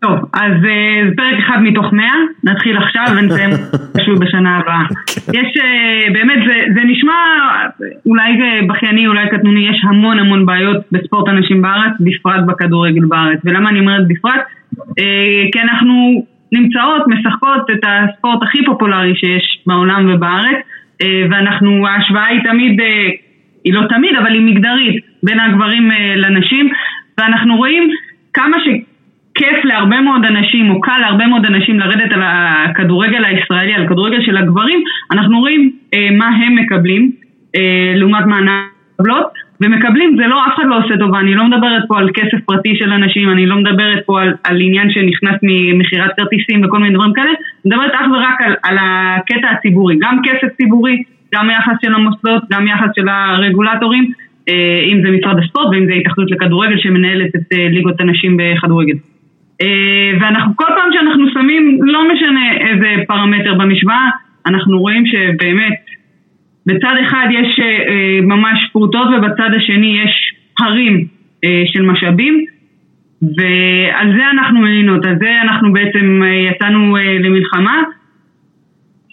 טוב, 0.00 0.18
אז 0.32 0.52
אה, 0.64 1.00
זה 1.08 1.16
פרק 1.16 1.38
אחד 1.38 1.62
מתוך 1.62 1.92
מאה, 1.92 2.16
נתחיל 2.44 2.76
עכשיו 2.76 3.04
ונסיים 3.16 3.50
משהו 3.96 4.14
בשנה 4.16 4.56
הבאה. 4.56 4.82
כן. 5.26 5.32
יש, 5.34 5.56
אה, 5.62 6.12
באמת, 6.12 6.38
זה, 6.46 6.54
זה 6.74 6.80
נשמע 6.84 7.14
אולי 8.06 8.32
בכייני, 8.68 9.06
אולי 9.06 9.28
קטנוני, 9.28 9.68
יש 9.68 9.84
המון 9.84 10.18
המון 10.18 10.46
בעיות 10.46 10.76
בספורט 10.92 11.28
הנשים 11.28 11.62
בארץ, 11.62 11.92
בפרט 12.00 12.44
בכדורגל 12.46 13.04
בארץ. 13.04 13.38
ולמה 13.44 13.70
אני 13.70 13.80
אומרת 13.80 14.08
בפרט? 14.08 14.40
אה, 14.98 15.44
כי 15.52 15.60
אנחנו 15.60 16.24
נמצאות, 16.52 17.02
משחקות 17.06 17.70
את 17.70 17.84
הספורט 17.84 18.42
הכי 18.42 18.64
פופולרי 18.64 19.14
שיש 19.16 19.62
בעולם 19.66 20.10
ובארץ, 20.14 20.56
ואנחנו, 21.30 21.86
ההשוואה 21.86 22.26
היא 22.26 22.40
תמיד, 22.44 22.80
היא 23.64 23.74
לא 23.74 23.82
תמיד, 23.88 24.16
אבל 24.16 24.32
היא 24.32 24.40
מגדרית, 24.40 25.04
בין 25.22 25.40
הגברים 25.40 25.88
לנשים, 26.16 26.68
ואנחנו 27.18 27.56
רואים 27.56 27.90
כמה 28.34 28.56
ש... 28.60 28.68
כיף 29.40 29.64
להרבה 29.64 30.00
מאוד 30.00 30.24
אנשים, 30.24 30.70
או 30.70 30.80
קל 30.80 30.98
להרבה 31.00 31.26
מאוד 31.26 31.46
אנשים 31.46 31.80
לרדת 31.80 32.12
על 32.12 32.22
הכדורגל 32.24 33.24
הישראלי, 33.24 33.74
על 33.74 33.82
הכדורגל 33.82 34.22
של 34.24 34.36
הגברים, 34.36 34.80
אנחנו 35.12 35.40
רואים 35.40 35.72
אה, 35.94 36.08
מה 36.12 36.28
הם 36.28 36.56
מקבלים, 36.56 37.12
אה, 37.56 37.92
לעומת 37.96 38.26
מה 38.26 38.38
אנחנו 38.38 38.70
ומקבלים, 39.60 40.16
זה 40.16 40.26
לא, 40.26 40.46
אף 40.46 40.54
אחד 40.54 40.64
לא 40.66 40.78
עושה 40.78 40.96
טובה, 40.98 41.20
אני 41.20 41.34
לא 41.34 41.44
מדברת 41.44 41.82
פה 41.88 41.98
על 41.98 42.08
כסף 42.14 42.38
פרטי 42.46 42.76
של 42.76 42.92
אנשים, 42.92 43.30
אני 43.30 43.46
לא 43.46 43.56
מדברת 43.56 44.06
פה 44.06 44.22
על, 44.22 44.32
על 44.44 44.60
עניין 44.60 44.90
שנכנס 44.90 45.36
ממכירת 45.42 46.10
כרטיסים 46.16 46.64
וכל 46.64 46.78
מיני 46.78 46.94
דברים 46.94 47.12
כאלה, 47.12 47.26
אני 47.26 47.36
מדברת 47.64 47.90
אך 47.94 48.06
ורק 48.12 48.42
על, 48.42 48.54
על 48.62 48.76
הקטע 48.80 49.48
הציבורי, 49.50 49.96
גם 50.00 50.18
כסף 50.24 50.56
ציבורי, 50.56 51.02
גם 51.34 51.50
יחס 51.50 51.74
של 51.84 51.94
המוסדות, 51.94 52.42
גם 52.52 52.66
יחס 52.66 52.88
של 52.96 53.08
הרגולטורים, 53.08 54.12
אה, 54.48 54.80
אם 54.92 55.02
זה 55.02 55.10
משרד 55.10 55.38
הספורט 55.44 55.68
ואם 55.72 55.86
זה 55.86 55.92
התאחדות 55.92 56.30
לכדורגל 56.30 56.78
שמנהלת 56.78 57.36
את 57.36 57.52
אה, 57.52 57.68
ליגות 57.68 58.00
הנשים 58.00 58.36
בכדורגל. 58.36 58.94
אה, 59.62 60.10
ואנחנו 60.20 60.56
כל 60.56 60.66
פעם 60.76 60.88
שאנחנו 60.92 61.30
שמים, 61.30 61.78
לא 61.82 62.12
משנה 62.12 62.52
איזה 62.52 63.02
פרמטר 63.08 63.54
במשוואה, 63.54 64.08
אנחנו 64.46 64.80
רואים 64.80 65.06
שבאמת 65.06 65.76
בצד 66.66 66.94
אחד 67.06 67.26
יש 67.30 67.60
אה, 67.60 68.20
ממש 68.22 68.58
פרוטות 68.72 69.08
ובצד 69.08 69.50
השני 69.56 70.00
יש 70.04 70.34
הרים 70.60 71.06
אה, 71.44 71.62
של 71.66 71.82
משאבים 71.82 72.44
ועל 73.22 74.16
זה 74.16 74.30
אנחנו 74.30 74.60
מלינות, 74.60 75.06
על 75.06 75.16
זה 75.18 75.42
אנחנו 75.42 75.72
בעצם 75.72 76.22
יצאנו 76.50 76.96
למלחמה. 77.20 77.82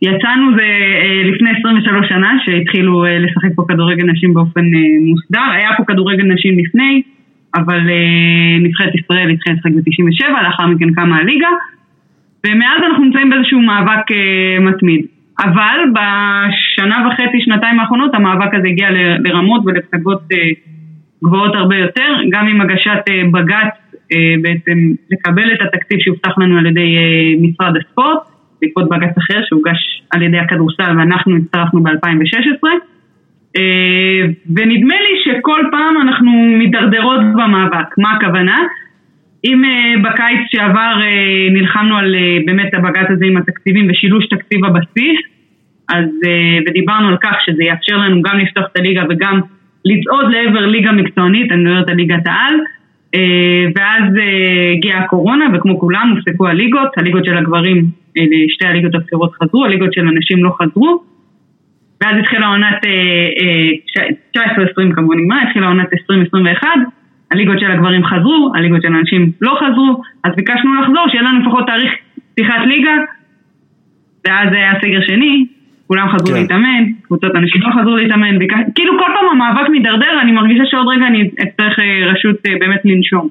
יצאנו 0.01 0.57
זה 0.57 0.65
לפני 1.25 1.49
23 1.59 2.09
שנה 2.09 2.37
שהתחילו 2.45 3.05
לשחק 3.19 3.49
פה 3.55 3.63
כדורגל 3.67 4.05
נשים 4.05 4.33
באופן 4.33 4.65
מוסדר, 5.01 5.51
היה 5.51 5.69
פה 5.77 5.83
כדורגל 5.87 6.23
נשים 6.23 6.59
לפני 6.59 7.01
אבל 7.57 7.79
uh, 7.79 8.63
נבחרת 8.63 8.95
ישראל 8.95 9.29
התחילה 9.29 9.55
לשחק 9.55 9.71
ב-97, 9.71 10.43
לאחר 10.43 10.67
מכן 10.67 10.93
קמה 10.93 11.17
הליגה, 11.17 11.47
ומאז 12.45 12.81
אנחנו 12.87 13.03
נמצאים 13.05 13.29
באיזשהו 13.29 13.61
מאבק 13.61 14.11
uh, 14.11 14.61
מתמיד. 14.61 15.05
אבל 15.39 15.79
בשנה 15.93 17.07
וחצי, 17.07 17.41
שנתיים 17.41 17.79
האחרונות, 17.79 18.15
המאבק 18.15 18.53
הזה 18.53 18.67
הגיע 18.67 18.89
לרמות 19.19 19.61
ולפסגות 19.65 20.21
uh, 20.21 20.35
גבוהות 21.23 21.55
הרבה 21.55 21.77
יותר, 21.77 22.15
גם 22.29 22.47
עם 22.47 22.61
הגשת 22.61 23.01
בג"ץ 23.31 23.73
בעצם 24.41 24.77
לקבל 25.11 25.53
את 25.53 25.61
התקציב 25.61 25.99
שהובטח 25.99 26.37
לנו 26.37 26.57
על 26.57 26.65
ידי 26.65 26.95
משרד 27.41 27.73
הספורט, 27.77 28.17
בעקבות 28.61 28.89
בג"ץ 28.89 29.17
אחר 29.17 29.41
שהוגש 29.49 30.01
על 30.11 30.21
ידי 30.21 30.37
הכדורסל 30.37 30.97
ואנחנו 30.97 31.37
הצטרפנו 31.37 31.83
ב-2016. 31.83 32.96
אה, 33.55 34.25
ונדמה 34.55 34.95
לי 34.95 35.15
שכל 35.23 35.61
פעם 35.71 36.01
אנחנו 36.01 36.31
מידרדרות 36.31 37.21
במאבק. 37.33 37.97
מה 37.97 38.11
הכוונה? 38.11 38.63
אם 39.45 39.65
אה, 39.65 39.93
בקיץ 40.03 40.39
שעבר 40.51 40.99
אה, 41.01 41.47
נלחמנו 41.51 41.97
על 41.97 42.15
באמת 42.45 42.73
הבג"ץ 42.73 43.07
הזה 43.09 43.25
עם 43.25 43.37
התקציבים 43.37 43.87
ושילוש 43.89 44.27
תקציב 44.27 44.65
הבסיס, 44.65 45.19
אז, 45.89 46.05
ודיברנו 46.67 47.07
על 47.07 47.17
כך 47.21 47.35
שזה 47.45 47.63
יאפשר 47.63 47.97
לנו 47.97 48.21
גם 48.21 48.39
לפתוח 48.39 48.65
את 48.71 48.77
הליגה 48.79 49.03
וגם 49.09 49.39
לצעוד 49.85 50.25
לעבר 50.31 50.65
ליגה 50.65 50.91
מקצוענית, 50.91 51.51
אני 51.51 51.63
מדברת 51.63 51.89
על 51.89 51.95
ליגת 51.95 52.27
העל, 52.27 52.53
ואז 53.75 54.03
הגיעה 54.77 54.99
הקורונה 54.99 55.45
וכמו 55.53 55.79
כולם 55.79 56.13
הופסקו 56.15 56.47
הליגות, 56.47 56.97
הליגות 56.97 57.25
של 57.25 57.37
הגברים, 57.37 57.85
שתי 58.47 58.67
הליגות 58.67 58.95
הבכירות 58.95 59.31
חזרו, 59.43 59.65
הליגות 59.65 59.93
של 59.93 60.07
הנשים 60.07 60.43
לא 60.43 60.51
חזרו, 60.61 61.03
ואז 62.01 62.15
התחילה 62.19 62.47
עונת 62.47 62.85
19-20 64.37 64.39
אה, 64.39 64.95
כמובן 64.95 65.17
נגמר, 65.17 65.37
התחילה 65.47 65.67
עונת 65.67 65.87
20-21, 66.63 66.63
הליגות 67.31 67.59
של 67.59 67.71
הגברים 67.71 68.05
חזרו, 68.05 68.51
הליגות 68.55 68.81
של 68.81 68.87
הנשים 68.87 69.31
לא 69.41 69.57
חזרו, 69.59 70.01
אז 70.23 70.31
ביקשנו 70.35 70.81
לחזור, 70.81 71.05
שיהיה 71.09 71.23
לנו 71.23 71.39
לפחות 71.39 71.67
תאריך 71.67 71.91
פתיחת 72.33 72.65
ליגה, 72.65 72.95
ואז 74.27 74.53
היה 74.53 74.73
סגר 74.81 75.01
שני, 75.07 75.45
כולם 75.87 76.09
חזרו 76.09 76.27
כן. 76.27 76.41
להתאמן, 76.41 76.83
קבוצות 77.01 77.35
אנשים 77.35 77.61
לא 77.61 77.69
חזרו 77.81 77.95
להתאמן, 77.95 78.39
ביקש... 78.39 78.59
כאילו 78.75 78.99
כל 78.99 79.11
פעם 79.15 79.29
המאבק 79.31 79.69
מידרדר, 79.69 80.21
אני 80.21 80.31
מרגישה 80.31 80.63
שעוד 80.65 80.87
רגע 80.87 81.07
אני 81.07 81.29
אצטרך 81.43 81.79
אה, 81.79 82.11
רשות 82.11 82.35
אה, 82.47 82.53
באמת 82.59 82.81
לנשום. 82.85 83.29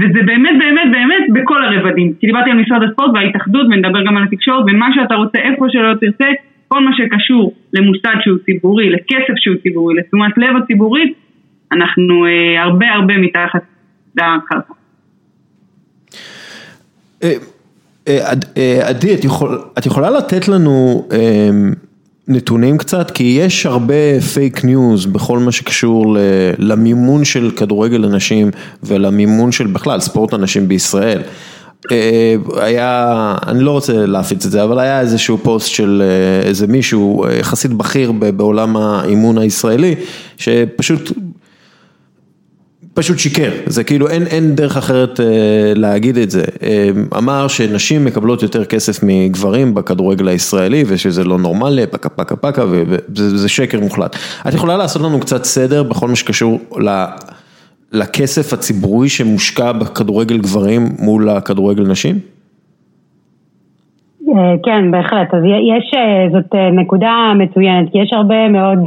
וזה 0.00 0.22
באמת 0.24 0.58
באמת 0.58 0.90
באמת 0.92 1.24
בכל 1.32 1.64
הרבדים. 1.64 2.12
כי 2.20 2.26
דיברתי 2.26 2.50
על 2.50 2.56
משרד 2.56 2.82
הספורט 2.82 3.10
וההתאחדות 3.14 3.66
ונדבר 3.70 4.04
גם 4.04 4.16
על 4.16 4.22
התקשורת 4.22 4.64
ומה 4.68 4.88
שאתה 4.94 5.14
רוצה, 5.14 5.38
איפה 5.38 5.66
שלא 5.68 5.94
תרצה, 6.00 6.26
כל 6.72 6.84
מה 6.84 6.90
שקשור 6.96 7.54
למוסד 7.72 8.16
שהוא 8.24 8.38
ציבורי, 8.44 8.90
לכסף 8.90 9.34
שהוא 9.36 9.56
ציבורי, 9.62 9.94
לתשומת 9.94 10.32
לב 10.36 10.62
הציבורית, 10.62 11.12
אנחנו 11.72 12.24
הרבה 12.64 12.86
הרבה 12.92 13.14
מתחת 13.18 13.62
לקרקע. 14.16 14.74
עדי, 18.82 19.14
את, 19.14 19.24
יכול, 19.24 19.58
את 19.78 19.86
יכולה 19.86 20.10
לתת 20.10 20.48
לנו 20.48 21.08
נתונים 22.28 22.78
קצת? 22.78 23.10
כי 23.10 23.38
יש 23.40 23.66
הרבה 23.66 24.20
fake 24.34 24.64
news 24.64 25.06
בכל 25.06 25.38
מה 25.38 25.52
שקשור 25.52 26.16
למימון 26.58 27.24
של 27.24 27.50
כדורגל 27.50 27.96
לנשים 27.96 28.50
ולמימון 28.82 29.52
של 29.52 29.66
בכלל 29.66 30.00
ספורט 30.00 30.32
הנשים 30.32 30.68
בישראל. 30.68 31.22
היה, 32.56 33.34
אני 33.46 33.60
לא 33.60 33.70
רוצה 33.70 34.06
להפיץ 34.06 34.46
את 34.46 34.50
זה, 34.50 34.64
אבל 34.64 34.78
היה 34.78 35.00
איזשהו 35.00 35.38
פוסט 35.38 35.68
של 35.68 36.02
איזה 36.44 36.66
מישהו 36.66 37.24
יחסית 37.40 37.72
בכיר 37.72 38.12
בעולם 38.12 38.76
האימון 38.76 39.38
הישראלי, 39.38 39.94
שפשוט 40.36 41.12
פשוט 42.94 43.18
שיקר, 43.18 43.50
זה 43.66 43.84
כאילו 43.84 44.08
אין 44.08 44.26
אין 44.26 44.54
דרך 44.54 44.76
אחרת 44.76 45.20
להגיד 45.74 46.18
את 46.18 46.30
זה, 46.30 46.42
אמר 47.16 47.48
שנשים 47.48 48.04
מקבלות 48.04 48.42
יותר 48.42 48.64
כסף 48.64 49.00
מגברים 49.02 49.74
בכדורגל 49.74 50.28
הישראלי 50.28 50.84
ושזה 50.86 51.24
לא 51.24 51.38
נורמלי, 51.38 51.86
פקה 51.86 52.08
פקה 52.08 52.36
פקה 52.36 52.64
וזה 53.16 53.48
שקר 53.48 53.80
מוחלט. 53.80 54.16
את 54.48 54.54
יכולה 54.54 54.76
לעשות 54.76 55.02
לנו 55.02 55.20
קצת 55.20 55.44
סדר 55.44 55.82
בכל 55.82 56.08
מה 56.08 56.16
שקשור 56.16 56.60
לכסף 57.92 58.52
הציבורי 58.52 59.08
שמושקע 59.08 59.72
בכדורגל 59.72 60.38
גברים 60.38 60.82
מול 60.98 61.28
הכדורגל 61.28 61.90
נשים? 61.90 62.14
כן, 64.62 64.90
בהחלט, 64.90 65.34
אז 65.34 65.42
יש, 65.44 65.94
זאת 66.32 66.54
נקודה 66.72 67.32
מצוינת, 67.38 67.92
כי 67.92 67.98
יש 67.98 68.12
הרבה 68.12 68.48
מאוד 68.48 68.78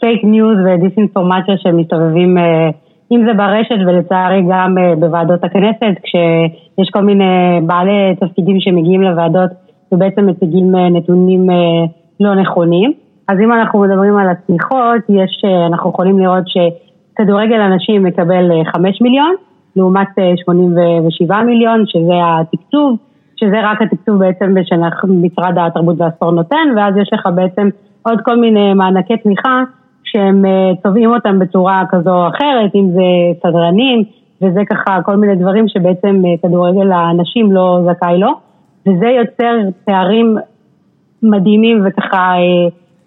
fake 0.00 0.24
news 0.24 0.58
ודיסאינפורמציה 0.64 1.54
שמסתובבים 1.58 2.38
אם 3.12 3.24
זה 3.26 3.34
ברשת 3.34 3.76
ולצערי 3.86 4.42
גם 4.50 4.76
בוועדות 5.00 5.44
הכנסת, 5.44 5.94
כשיש 6.02 6.90
כל 6.92 7.00
מיני 7.00 7.60
בעלי 7.66 8.14
תפקידים 8.20 8.60
שמגיעים 8.60 9.02
לוועדות 9.02 9.50
ובעצם 9.92 10.26
מציגים 10.26 10.76
נתונים 10.76 11.46
לא 12.20 12.34
נכונים. 12.34 12.92
אז 13.28 13.38
אם 13.44 13.52
אנחנו 13.52 13.80
מדברים 13.80 14.16
על 14.16 14.28
התמיכות, 14.30 15.00
יש, 15.08 15.44
אנחנו 15.66 15.90
יכולים 15.90 16.18
לראות 16.18 16.44
שכדורגל 17.14 17.60
הנשים 17.60 18.02
מקבל 18.02 18.50
5 18.64 19.00
מיליון, 19.00 19.34
לעומת 19.76 20.08
87 20.44 21.42
מיליון, 21.42 21.84
שזה 21.86 22.12
התקצוב, 22.22 22.96
שזה 23.36 23.56
רק 23.62 23.82
התקצוב 23.82 24.18
בעצם 24.18 24.54
שמשרד 24.64 25.58
התרבות 25.58 26.00
והספורט 26.00 26.34
נותן, 26.34 26.68
ואז 26.76 26.96
יש 26.96 27.10
לך 27.12 27.28
בעצם 27.34 27.68
עוד 28.02 28.20
כל 28.24 28.36
מיני 28.36 28.74
מענקי 28.74 29.16
תמיכה 29.16 29.62
שהם 30.04 30.44
צובעים 30.82 31.10
אותם 31.10 31.38
בצורה 31.38 31.82
כזו 31.90 32.10
או 32.10 32.28
אחרת, 32.28 32.74
אם 32.74 32.90
זה 32.92 33.02
סדרנים, 33.42 34.04
וזה 34.42 34.60
ככה 34.70 35.02
כל 35.02 35.16
מיני 35.16 35.36
דברים 35.36 35.68
שבעצם 35.68 36.22
כדורגל 36.42 36.92
הנשים 36.92 37.52
לא 37.52 37.80
זכאי 37.86 38.18
לו, 38.18 38.30
וזה 38.86 39.06
יוצר 39.06 39.56
פערים 39.84 40.36
מדהימים 41.22 41.82
וככה 41.86 42.34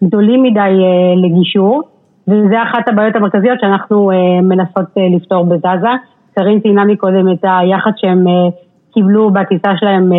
גדולים 0.03 0.43
מדי 0.43 0.71
לגישור, 1.15 1.81
וזה 2.27 2.63
אחת 2.63 2.87
הבעיות 2.87 3.15
המרכזיות 3.15 3.59
שאנחנו 3.61 4.11
מנסות 4.43 4.85
לפתור 5.15 5.45
בזאזה. 5.45 5.89
קרין 6.35 6.59
ציינה 6.59 6.85
מקודם 6.85 7.31
את 7.31 7.43
היחד 7.43 7.91
שהם 7.95 8.25
קיבלו 8.93 9.31
בטיסה 9.31 9.71
שלהם 9.79 10.11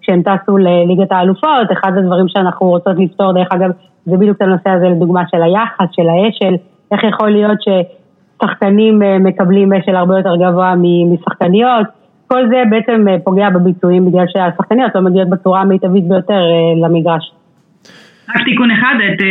כשהם 0.00 0.22
טסו 0.22 0.56
לליגת 0.56 1.12
האלופות, 1.12 1.72
אחד 1.72 1.92
הדברים 1.98 2.28
שאנחנו 2.28 2.66
רוצות 2.66 2.96
לפתור 2.98 3.32
דרך 3.32 3.48
אגב 3.50 3.70
זה 4.06 4.16
בדיוק 4.16 4.42
הנושא 4.42 4.70
הזה 4.70 4.88
לדוגמה 4.88 5.22
של 5.30 5.42
היחס, 5.42 5.86
של 5.92 6.08
האשל, 6.08 6.54
איך 6.92 7.04
יכול 7.04 7.30
להיות 7.30 7.58
ששחקנים 7.62 9.02
מקבלים 9.20 9.72
אשל 9.72 9.96
הרבה 9.96 10.16
יותר 10.16 10.36
גבוה 10.36 10.74
משחקניות, 11.12 11.86
כל 12.28 12.48
זה 12.48 12.62
בעצם 12.70 13.04
פוגע 13.24 13.50
בביצועים 13.50 14.06
בגלל 14.06 14.24
שהשחקניות 14.28 14.94
לא 14.94 15.00
מגיעות 15.00 15.28
בצורה 15.28 15.60
המיטבית 15.60 16.08
ביותר 16.08 16.42
למגרש. 16.82 17.32
רק 18.28 18.44
תיקון 18.44 18.70
אחד, 18.70 18.94
את 19.08 19.22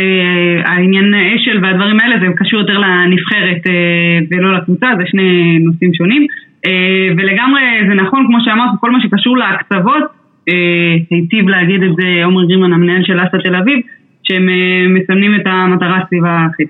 העניין 0.64 1.14
אשל 1.14 1.64
והדברים 1.64 2.00
האלה 2.00 2.16
זה 2.20 2.26
קשור 2.36 2.60
יותר 2.60 2.78
לנבחרת 2.78 3.62
ולא 4.30 4.54
לקבוצה, 4.56 4.86
זה 4.98 5.02
שני 5.06 5.58
נושאים 5.58 5.94
שונים 5.94 6.26
ולגמרי 7.16 7.88
זה 7.88 7.94
נכון 7.94 8.26
כמו 8.26 8.38
שאמרת, 8.44 8.70
כל 8.80 8.90
מה 8.90 9.00
שקשור 9.02 9.36
להקצוות, 9.36 10.02
היטיב 11.10 11.48
להגיד 11.48 11.82
את 11.82 11.96
זה 11.96 12.24
עומר 12.24 12.44
גרימן 12.44 12.72
המנהל 12.72 13.04
של 13.04 13.20
אסא 13.22 13.36
תל 13.36 13.56
אביב 13.56 13.78
שהם 14.22 14.48
מסמנים 14.94 15.34
את 15.34 15.46
המטרה 15.46 16.00
סביב 16.08 16.24
האחיד. 16.24 16.66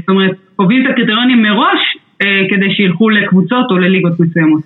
זאת 0.00 0.08
אומרת, 0.08 0.30
קובעים 0.56 0.86
את 0.86 0.90
הקריטריונים 0.90 1.42
מראש 1.42 1.80
כדי 2.50 2.74
שילכו 2.74 3.10
לקבוצות 3.10 3.70
או 3.70 3.78
לליגות 3.78 4.20
מסוימות. 4.20 4.62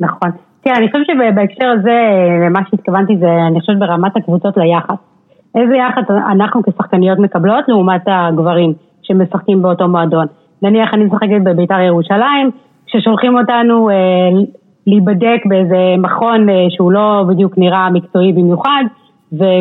נכון. 0.00 0.30
תראה, 0.64 0.76
אני 0.76 0.86
חושבת 0.86 1.06
שבהקשר 1.06 1.66
הזה, 1.66 1.98
למה 2.46 2.60
שהתכוונתי 2.70 3.12
זה, 3.20 3.26
אני 3.50 3.60
חושבת 3.60 3.78
ברמת 3.78 4.16
הקבוצות 4.16 4.54
ליחס. 4.56 5.15
איזה 5.56 5.76
יחס 5.76 6.10
אנחנו 6.10 6.62
כשחקניות 6.62 7.18
מקבלות 7.18 7.64
לעומת 7.68 8.02
הגברים 8.06 8.72
שמשחקים 9.02 9.62
באותו 9.62 9.88
מועדון. 9.88 10.26
נניח 10.62 10.94
אני 10.94 11.04
משחקת 11.04 11.40
בבית"ר 11.44 11.80
ירושלים, 11.80 12.50
כששולחים 12.86 13.38
אותנו 13.38 13.88
להיבדק 14.86 15.40
באיזה 15.44 15.94
מכון 15.98 16.46
שהוא 16.68 16.92
לא 16.92 17.24
בדיוק 17.28 17.58
נראה 17.58 17.90
מקצועי 17.90 18.32
במיוחד, 18.32 18.84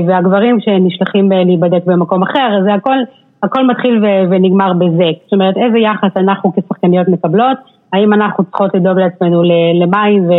והגברים 0.07 0.59
שנשלחים 0.59 1.31
להיבדק 1.31 1.85
במקום 1.85 2.23
אחר, 2.23 2.59
זה 2.63 2.73
הכל, 2.73 2.97
הכל 3.43 3.67
מתחיל 3.67 4.05
ונגמר 4.29 4.73
בזה. 4.73 5.09
זאת 5.23 5.33
אומרת, 5.33 5.57
איזה 5.57 5.77
יחס 5.79 6.17
אנחנו 6.17 6.51
כשחקניות 6.53 7.07
מקבלות, 7.07 7.57
האם 7.93 8.13
אנחנו 8.13 8.43
צריכות 8.43 8.75
לדאוג 8.75 8.99
לעצמנו 8.99 9.43
למים 9.81 10.29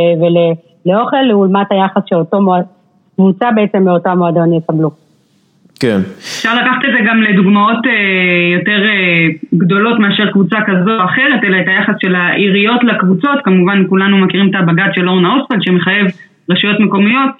ולאוכל, 0.86 1.22
לעומת 1.22 1.66
היחס 1.70 2.02
שאותו 2.06 2.38
קבוצה 3.16 3.48
בעצם 3.54 3.84
מאותה 3.84 4.14
מועדון 4.14 4.52
יקבלו. 4.52 5.05
כן. 5.80 6.00
אפשר 6.18 6.54
לקחת 6.54 6.84
את 6.84 6.92
זה 6.92 6.98
גם 7.06 7.22
לדוגמאות 7.22 7.78
יותר 8.52 8.84
גדולות 9.54 9.98
מאשר 9.98 10.30
קבוצה 10.32 10.58
כזו 10.66 10.90
או 10.90 11.04
אחרת, 11.04 11.44
אלא 11.44 11.56
את 11.60 11.68
היחס 11.68 11.94
של 12.02 12.14
העיריות 12.14 12.84
לקבוצות, 12.84 13.38
כמובן 13.44 13.82
כולנו 13.88 14.18
מכירים 14.18 14.50
את 14.50 14.54
הבג"ץ 14.54 14.94
של 14.94 15.08
אורנה 15.08 15.34
אוספלד 15.34 15.62
שמחייב 15.62 16.06
רשויות 16.50 16.80
מקומיות 16.80 17.30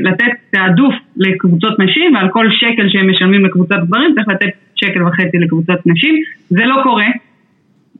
לתת 0.00 0.32
תעדוף 0.52 0.94
לקבוצות 1.16 1.78
נשים 1.78 2.14
ועל 2.14 2.28
כל 2.28 2.46
שקל 2.50 2.88
שהם 2.88 3.10
משלמים 3.10 3.44
לקבוצת 3.44 3.76
גברים 3.86 4.14
צריך 4.14 4.28
לתת 4.28 4.50
שקל 4.76 5.02
וחצי 5.02 5.38
לקבוצת 5.38 5.86
נשים, 5.86 6.14
זה 6.48 6.64
לא 6.64 6.80
קורה, 6.82 7.06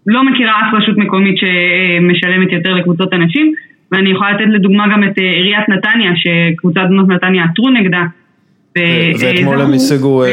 לא 0.07 0.25
מכירה 0.25 0.61
אף 0.61 0.75
רשות 0.75 0.97
מקומית 0.99 1.37
שמשלמת 1.39 2.53
יותר 2.53 2.75
לקבוצות 2.75 3.13
הנשים 3.13 3.53
ואני 3.93 4.11
יכולה 4.11 4.33
לתת 4.33 4.47
לדוגמה 4.47 4.89
גם 4.89 5.05
את 5.05 5.19
עיריית 5.19 5.69
נתניה 5.69 6.13
שקבוצת 6.17 6.83
בנות 6.89 7.09
נתניה 7.09 7.45
עתרו 7.45 7.71
נגדה 7.71 8.03
ואתמול 9.21 9.61
הם 9.61 9.73
השיגו 9.73 10.25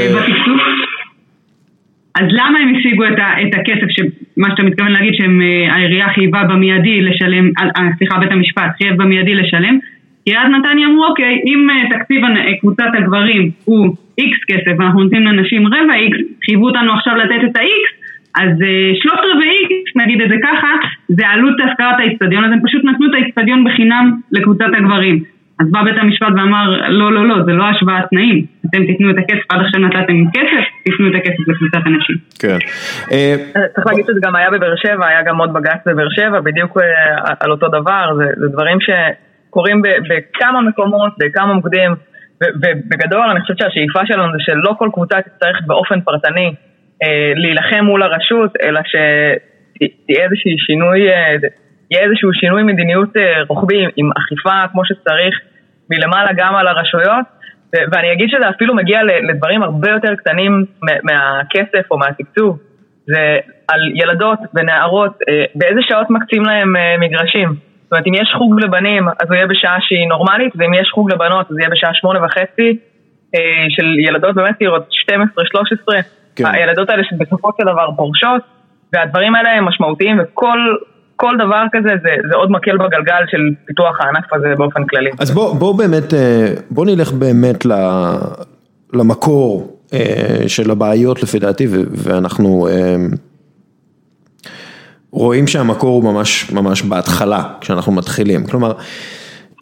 אז 2.16 2.28
למה 2.30 2.60
הם 2.60 2.76
השיגו 2.76 3.04
את 3.04 3.54
הכסף, 3.54 4.04
מה 4.38 4.48
שאתה 4.52 4.64
מתכוון 4.64 4.92
להגיד 4.92 5.14
שהעירייה 5.14 6.10
חייבה 6.10 6.44
במיידי 6.44 7.02
לשלם, 7.02 7.50
סליחה 7.98 8.20
בית 8.20 8.32
המשפט 8.32 8.72
חייב 8.78 8.96
במיידי 8.96 9.36
לשלם? 9.36 9.80
עיריית 10.26 10.48
נתניה 10.48 10.88
אמרו 10.88 11.06
אוקיי, 11.06 11.42
אם 11.46 11.68
תקציב 11.90 12.22
קבוצת 12.60 12.90
הגברים 12.98 13.52
הוא 13.66 13.96
איקס 14.18 14.38
כסף 14.48 14.72
ואנחנו 14.80 15.04
נותנים 15.04 15.24
לנשים 15.24 15.68
רבע 15.68 15.96
איקס, 15.96 16.18
חייבו 16.46 16.68
אותנו 16.68 16.94
עכשיו 16.94 17.16
לתת 17.16 17.44
את 17.52 17.58
האיקס, 17.58 17.92
אז 18.36 18.50
שלושת 19.02 19.20
רבעי 19.34 19.50
איקס, 19.50 19.96
נגיד 19.96 20.22
את 20.22 20.30
זה 20.30 20.36
ככה, 20.44 20.68
זה 21.08 21.28
עלות 21.28 21.56
השכרת 21.66 22.00
האיצטדיון, 22.00 22.44
אז 22.44 22.52
הם 22.52 22.60
פשוט 22.66 22.86
נתנו 22.86 23.08
את 23.08 23.14
האיצטדיון 23.14 23.64
בחינם 23.64 24.12
לקבוצת 24.32 24.70
הגברים. 24.78 25.24
אז 25.60 25.72
בא 25.72 25.84
בית 25.84 25.98
המשפט 25.98 26.28
ואמר, 26.38 26.70
לא, 26.90 27.14
לא, 27.14 27.28
לא, 27.28 27.44
זה 27.46 27.52
לא 27.52 27.64
השוואת 27.64 28.06
תנאים, 28.10 28.46
אתם 28.70 28.86
תיתנו 28.86 29.10
את 29.12 29.16
הכסף, 29.18 29.44
עד 29.50 29.60
עכשיו 29.66 29.82
נתתם 29.82 30.14
כסף, 30.34 30.64
תיתנו 30.84 31.08
את 31.08 31.16
הכסף 31.16 31.48
לקבוצת 31.48 31.82
הנשים. 31.86 32.18
כן. 32.40 32.58
צריך 33.74 33.88
להגיד 33.88 34.06
שזה 34.06 34.20
גם 34.24 34.36
היה 34.36 34.52
בבאר 34.52 34.76
שבע, 34.76 35.08
היה 35.08 35.22
גם 35.24 35.38
עוד 35.38 35.54
בג"ץ 35.54 35.80
בבאר 35.86 36.10
שבע, 36.10 36.40
בדיוק 36.40 36.78
על 37.40 37.52
אותו 37.52 37.68
דבר, 37.68 38.18
זה 38.38 38.48
דברים 38.48 38.78
שקורים 38.82 39.82
בכמה 39.82 40.62
מקומות, 40.62 41.12
בכמה 41.20 41.54
מוקדים, 41.54 41.92
ובגדול 42.42 43.30
אני 43.32 43.42
חושבת 43.42 43.58
שהשאיפה 43.58 44.00
שלנו 44.06 44.32
זה 44.32 44.38
שלא 44.40 44.74
כל 44.78 44.90
קבוצה 44.94 45.22
תצטרך 45.22 45.58
באופן 45.68 46.02
פרטני 46.02 46.54
להילחם 47.36 47.86
מול 47.86 48.04
הרשות, 48.04 48.54
אלא 48.64 48.80
שתהיה 48.86 50.24
איזשהו 50.24 50.58
שינוי, 50.58 51.08
יהיה 51.92 52.04
איזשהו 52.04 52.34
שינוי 52.34 52.64
מדיניות 52.64 53.10
רוחבי 53.48 53.86
עם 53.96 54.10
אכיפה 54.18 54.68
כמו 54.72 54.86
שצריך 54.86 55.40
מלמעלה 55.90 56.30
גם 56.36 56.56
על 56.56 56.68
הרשויות 56.68 57.26
ואני 57.92 58.14
אגיד 58.14 58.30
שזה 58.30 58.50
אפילו 58.50 58.76
מגיע 58.76 59.00
לדברים 59.30 59.64
הרבה 59.64 59.90
יותר 59.92 60.16
קטנים 60.16 60.66
מהכסף 61.04 61.92
או 61.92 61.98
מהתקצוב 61.98 62.60
זה 63.08 63.38
על 63.68 63.82
ילדות 63.96 64.40
ונערות, 64.54 65.20
אה, 65.30 65.46
באיזה 65.56 65.80
שעות 65.82 66.10
מקצים 66.10 66.44
להם 66.44 66.76
אה, 66.76 66.96
מגרשים. 67.00 67.50
זאת 67.84 67.92
אומרת, 67.92 68.08
אם 68.08 68.14
יש 68.14 68.34
חוג 68.38 68.62
לבנים, 68.64 69.08
אז 69.08 69.28
הוא 69.28 69.36
יהיה 69.36 69.48
בשעה 69.48 69.78
שהיא 69.82 70.08
נורמלית, 70.08 70.54
ואם 70.56 70.74
יש 70.74 70.90
חוג 70.94 71.12
לבנות, 71.12 71.52
אז 71.52 71.58
יהיה 71.60 71.70
בשעה 71.70 71.94
שמונה 71.94 72.26
וחצי, 72.26 72.78
אה, 73.36 73.66
של 73.70 74.00
ילדות 74.00 74.36
באמת 74.36 74.58
צעירות, 74.58 74.90
12-13. 74.90 76.02
כן. 76.36 76.46
הילדות 76.46 76.90
האלה 76.90 77.04
שבסופו 77.04 77.50
של 77.58 77.64
דבר 77.64 77.90
פורשות, 77.96 78.42
והדברים 78.94 79.36
האלה 79.36 79.52
הם 79.58 79.66
משמעותיים, 79.66 80.20
וכל 80.20 80.60
כל 81.16 81.34
דבר 81.36 81.64
כזה 81.72 81.90
זה, 82.04 82.10
זה 82.30 82.36
עוד 82.36 82.52
מקל 82.52 82.78
בגלגל 82.78 83.24
של 83.28 83.38
פיתוח 83.66 84.02
הענף 84.02 84.34
הזה 84.34 84.54
באופן 84.58 84.86
כללי. 84.86 85.10
אז 85.20 85.32
בוא, 85.32 85.56
בוא 85.56 85.78
באמת, 85.78 86.14
אה, 86.14 86.54
בוא 86.72 86.86
נלך 86.86 87.12
באמת 87.12 87.66
למקור 88.94 89.78
אה, 89.94 90.44
של 90.48 90.72
הבעיות 90.72 91.24
לפי 91.24 91.40
דעתי, 91.40 91.68
ואנחנו 91.92 92.68
אה, 92.68 92.96
רואים 95.12 95.48
שהמקור 95.48 95.96
הוא 95.96 96.14
ממש 96.14 96.52
ממש 96.52 96.82
בהתחלה, 96.82 97.44
כשאנחנו 97.62 97.92
מתחילים. 97.92 98.46
כלומר, 98.46 98.74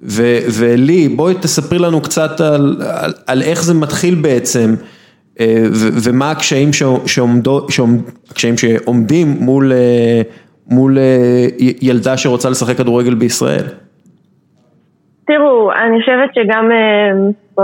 ו, 0.04 0.40
ולי, 0.50 1.10
בואי 1.10 1.34
תספרי 1.42 1.80
לנו 1.80 2.02
קצת 2.02 2.42
על, 2.42 2.82
על, 2.86 3.14
על 3.28 3.42
איך 3.42 3.64
זה 3.64 3.74
מתחיל 3.74 4.16
בעצם. 4.16 4.76
ומה 5.78 6.32
הקשיים 6.32 6.74
שעומדו, 7.06 7.66
שעומד, 7.70 8.00
הקשיים 8.32 8.58
שעומדים 8.58 9.38
מול, 9.40 9.72
מול 10.70 10.98
אה, 10.98 11.48
ילדה 11.82 12.18
שרוצה 12.18 12.50
לשחק 12.50 12.78
כדורגל 12.78 13.16
בישראל? 13.16 13.66
תראו, 15.28 15.72
אני 15.72 16.00
חושבת 16.00 16.36
שגם 16.36 16.72
אה, 16.72 17.64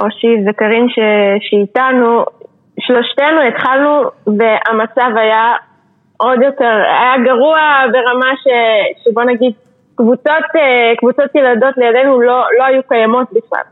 אושי 0.00 0.36
וקרין 0.46 0.88
ש- 0.88 1.48
שאיתנו, 1.48 2.24
שלושתנו 2.80 3.40
התחלנו 3.48 4.02
והמצב 4.26 5.16
היה 5.16 5.52
עוד 6.16 6.42
יותר, 6.42 6.82
היה 7.00 7.24
גרוע 7.24 7.58
ברמה 7.92 8.30
ש, 8.36 8.46
שבוא 9.04 9.24
נגיד 9.24 9.52
קבוצות, 9.94 10.44
אה, 10.56 10.92
קבוצות 10.98 11.34
ילדות 11.34 11.74
לידינו 11.76 12.20
לא, 12.20 12.44
לא 12.58 12.64
היו 12.64 12.82
קיימות 12.88 13.26
בכלל. 13.32 13.62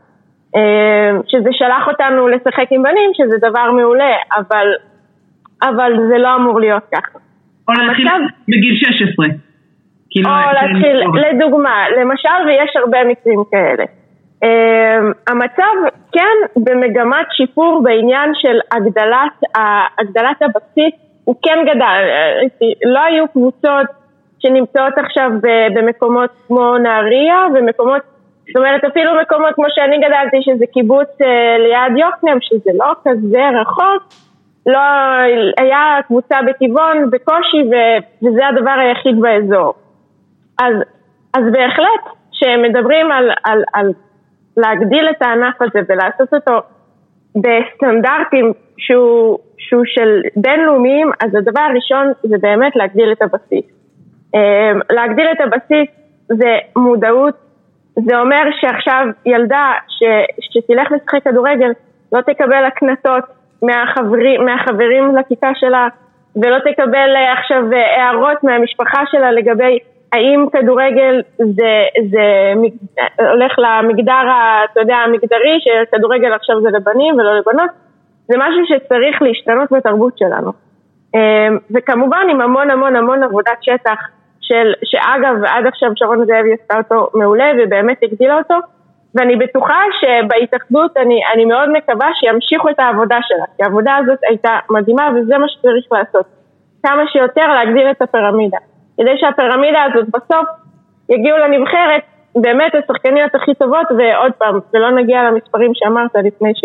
שזה 1.27 1.49
שלח 1.51 1.87
אותנו 1.87 2.27
לשחק 2.27 2.65
עם 2.71 2.83
בנים, 2.83 3.11
שזה 3.13 3.37
דבר 3.37 3.71
מעולה, 3.71 4.15
אבל, 4.37 4.67
אבל 5.63 5.91
זה 6.07 6.17
לא 6.17 6.35
אמור 6.35 6.59
להיות 6.59 6.83
ככה. 6.95 7.19
או 7.67 7.73
להתחיל 7.73 8.07
בגיל 8.47 8.75
16. 8.75 9.25
כאילו, 10.09 10.29
או 10.29 10.33
אה, 10.35 10.53
להתחיל, 10.53 10.97
לדוגמה, 11.29 11.85
למשל, 11.99 12.47
ויש 12.47 12.71
הרבה 12.75 13.03
מקרים 13.03 13.39
כאלה. 13.51 13.83
Um, 14.43 15.13
המצב 15.27 15.75
כן 16.11 16.63
במגמת 16.63 17.25
שיפור 17.31 17.81
בעניין 17.83 18.31
של 18.33 18.59
הגדלת, 18.71 19.35
הגדלת 19.99 20.41
הבסיס, 20.41 20.93
הוא 21.23 21.35
כן 21.43 21.59
גדל. 21.63 21.81
אה, 21.81 22.67
לא 22.85 22.99
היו 22.99 23.27
קבוצות 23.27 23.87
שנמצאות 24.39 24.93
עכשיו 24.97 25.31
במקומות 25.75 26.29
כמו 26.47 26.77
נהריה, 26.77 27.45
ומקומות, 27.55 28.01
זאת 28.47 28.55
אומרת 28.57 28.83
אפילו 28.83 29.11
מקומות 29.21 29.55
כמו 29.55 29.65
שאני 29.75 29.97
גדלתי, 29.97 30.37
שזה 30.41 30.65
קיבוץ 30.73 31.09
uh, 31.21 31.25
ליד 31.59 31.97
יוקנעם, 31.97 32.37
שזה 32.41 32.71
לא 32.73 32.93
כזה 33.03 33.49
רחוק, 33.61 34.03
לא, 34.65 34.79
היה 35.57 35.97
קבוצה 36.07 36.35
בטבעון 36.47 37.09
בקושי, 37.09 37.57
ו- 37.71 38.25
וזה 38.27 38.47
הדבר 38.47 38.75
היחיד 38.79 39.21
באזור. 39.21 39.73
אז, 40.61 40.75
אז 41.33 41.43
בהחלט, 41.51 42.15
כשמדברים 42.31 43.11
על, 43.11 43.31
על, 43.43 43.63
על 43.73 43.91
להגדיל 44.57 45.09
את 45.09 45.21
הענף 45.21 45.61
הזה 45.61 45.79
ולעשות 45.89 46.33
אותו 46.33 46.59
בסטנדרטים 47.35 48.53
שהוא, 48.77 49.39
שהוא 49.57 49.83
של 49.85 50.21
בינלאומיים, 50.35 51.11
אז 51.23 51.35
הדבר 51.35 51.61
הראשון 51.61 52.13
זה 52.23 52.35
באמת 52.41 52.75
להגדיל 52.75 53.11
את 53.11 53.21
הבסיס. 53.21 53.65
אמ, 54.33 54.79
להגדיל 54.91 55.27
את 55.31 55.41
הבסיס 55.41 55.89
זה 56.27 56.57
מודעות, 56.75 57.35
זה 57.95 58.19
אומר 58.19 58.43
שעכשיו 58.61 59.07
ילדה 59.25 59.71
ש, 59.87 60.03
שתלך 60.41 60.91
לשחק 60.91 61.23
כדורגל 61.23 61.71
לא 62.11 62.21
תקבל 62.21 62.65
הקנטות 62.65 63.23
מהחברים, 63.63 64.45
מהחברים 64.45 65.15
לכיתה 65.15 65.49
שלה 65.55 65.87
ולא 66.35 66.59
תקבל 66.59 67.15
אה, 67.15 67.33
עכשיו 67.33 67.63
אה, 67.73 68.03
הערות 68.03 68.43
מהמשפחה 68.43 69.03
שלה 69.11 69.31
לגבי 69.31 69.79
האם 70.13 70.45
כדורגל 70.51 71.21
זה, 71.37 71.83
זה 72.11 72.53
הולך 73.31 73.51
למגדר, 73.57 74.27
אתה 74.71 74.79
יודע, 74.79 74.95
המגדרי, 74.95 75.59
שכדורגל 75.59 76.33
עכשיו 76.33 76.61
זה 76.61 76.69
לבנים 76.69 77.15
ולא 77.15 77.37
לבנות, 77.37 77.69
זה 78.27 78.35
משהו 78.37 78.61
שצריך 78.67 79.21
להשתנות 79.21 79.71
בתרבות 79.71 80.17
שלנו. 80.17 80.51
אמ, 81.15 81.57
וכמובן 81.75 82.27
עם 82.29 82.41
המון 82.41 82.69
המון 82.69 82.95
המון 82.95 83.23
עבודת 83.23 83.57
שטח, 83.61 83.99
של, 84.41 84.73
שאגב 84.83 85.43
עד 85.47 85.65
עכשיו 85.67 85.89
שרון 85.95 86.25
זאבי 86.25 86.53
עשתה 86.53 86.77
אותו 86.77 87.09
מעולה 87.13 87.51
ובאמת 87.59 87.97
הגדילה 88.03 88.37
אותו, 88.37 88.55
ואני 89.15 89.35
בטוחה 89.35 89.81
שבהתאחדות 89.99 90.97
אני, 90.97 91.19
אני 91.33 91.45
מאוד 91.45 91.69
מקווה 91.69 92.07
שימשיכו 92.19 92.69
את 92.69 92.79
העבודה 92.79 93.17
שלה, 93.21 93.45
כי 93.57 93.63
העבודה 93.63 93.95
הזאת 93.95 94.19
הייתה 94.29 94.57
מדהימה 94.69 95.09
וזה 95.15 95.37
מה 95.37 95.45
שצריך 95.47 95.85
לעשות. 95.91 96.25
כמה 96.83 97.01
שיותר 97.11 97.47
להגדיל 97.53 97.91
את 97.91 98.01
הפירמידה. 98.01 98.57
כדי 98.97 99.15
שהפירמידה 99.17 99.79
הזאת 99.83 100.05
בסוף 100.09 100.47
יגיעו 101.09 101.37
לנבחרת 101.37 102.01
באמת 102.35 102.71
השחקניות 102.75 103.35
הכי 103.35 103.53
טובות 103.53 103.87
ועוד 103.97 104.31
פעם, 104.37 104.59
ולא 104.73 104.91
נגיע 104.91 105.23
למספרים 105.23 105.71
שאמרת 105.73 106.11
לפני, 106.15 106.51
ש... 106.55 106.61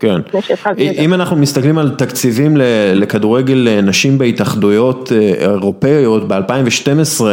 כן. 0.00 0.14
לפני 0.14 0.42
שהתחלתי. 0.42 0.90
אם 1.04 1.14
אנחנו 1.14 1.36
מסתכלים 1.36 1.78
על 1.78 1.90
תקציבים 1.98 2.52
לכדורגל 2.94 3.68
אה, 3.68 3.80
נשים 3.80 4.18
בהתאחדויות 4.18 5.12
אה, 5.12 5.50
אירופאיות 5.50 6.28
ב-2012 6.28 7.24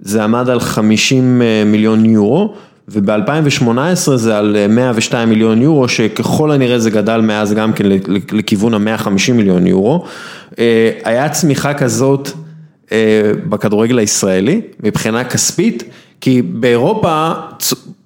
זה 0.00 0.24
עמד 0.24 0.50
על 0.50 0.60
50 0.60 1.42
אה, 1.42 1.62
מיליון 1.66 2.04
יורו 2.04 2.54
וב-2018 2.88 4.16
זה 4.16 4.38
על 4.38 4.56
אה, 4.56 4.66
102 4.66 5.28
מיליון 5.28 5.62
יורו 5.62 5.88
שככל 5.88 6.50
הנראה 6.50 6.78
זה 6.78 6.90
גדל 6.90 7.20
מאז 7.20 7.54
גם 7.54 7.72
כן 7.72 7.84
לכיוון 8.32 8.74
ה-150 8.74 9.32
מיליון 9.32 9.66
יורו. 9.66 10.04
אה, 10.58 10.90
היה 11.04 11.28
צמיחה 11.28 11.74
כזאת 11.74 12.30
אה, 12.92 13.32
בכדורגל 13.48 13.98
הישראלי 13.98 14.60
מבחינה 14.82 15.24
כספית 15.24 15.82
כי 16.20 16.42
באירופה 16.42 17.32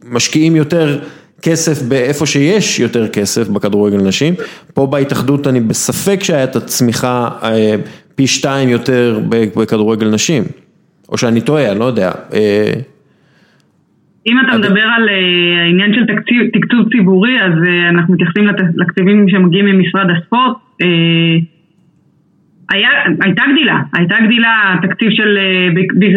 משקיעים 0.04 0.56
יותר 0.56 0.98
כסף 1.42 1.82
באיפה 1.82 2.26
שיש 2.26 2.80
יותר 2.80 3.08
כסף 3.08 3.48
בכדורגל 3.48 3.96
נשים, 3.96 4.34
פה 4.74 4.86
בהתאחדות 4.86 5.46
אני 5.46 5.60
בספק 5.60 6.22
שהיה 6.22 6.44
את 6.44 6.56
הצמיחה 6.56 7.28
אה, 7.42 7.74
פי 8.14 8.26
שתיים 8.26 8.68
יותר 8.68 9.20
בכדורגל 9.28 10.08
נשים, 10.08 10.44
או 11.08 11.18
שאני 11.18 11.40
טועה, 11.40 11.70
אני 11.70 11.78
לא 11.78 11.84
יודע. 11.84 12.10
אם 14.26 14.40
אתה 14.40 14.58
מדבר 14.58 14.82
על 14.96 15.08
אה, 15.08 15.62
העניין 15.62 15.94
של 15.94 16.06
תקציב, 16.06 16.42
תקצוב 16.52 16.88
ציבורי, 16.92 17.42
אז 17.42 17.52
אה, 17.68 17.88
אנחנו 17.88 18.14
מתייחסים 18.14 18.46
לת- 18.46 18.74
לתקציבים 18.76 19.28
שמגיעים 19.28 19.66
ממשרד 19.66 20.06
הספורט. 20.10 20.56
אה, 20.82 21.36
היה, 22.70 22.88
הייתה 23.24 23.42
גדילה, 23.52 23.80
הייתה 23.96 24.16
גדילה, 24.24 24.74
תקציב 24.82 25.10
של, 25.10 25.38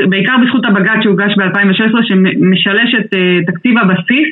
בעיקר 0.09 0.33
בזכות 0.43 0.65
הבג"ץ 0.65 1.03
שהוגש 1.03 1.33
ב-2016, 1.37 2.03
שמשלש 2.03 2.95
את 2.99 3.13
תקציב 3.47 3.77
הבסיס, 3.77 4.27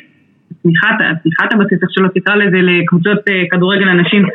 תמיכת, 0.62 1.52
הבסיס, 1.52 1.78
איך 1.82 1.90
שלא 1.90 2.08
תקרא 2.14 2.34
לזה, 2.34 2.58
לקבוצות 2.62 3.18
כדורגל 3.50 3.88
הנשים 3.88 4.26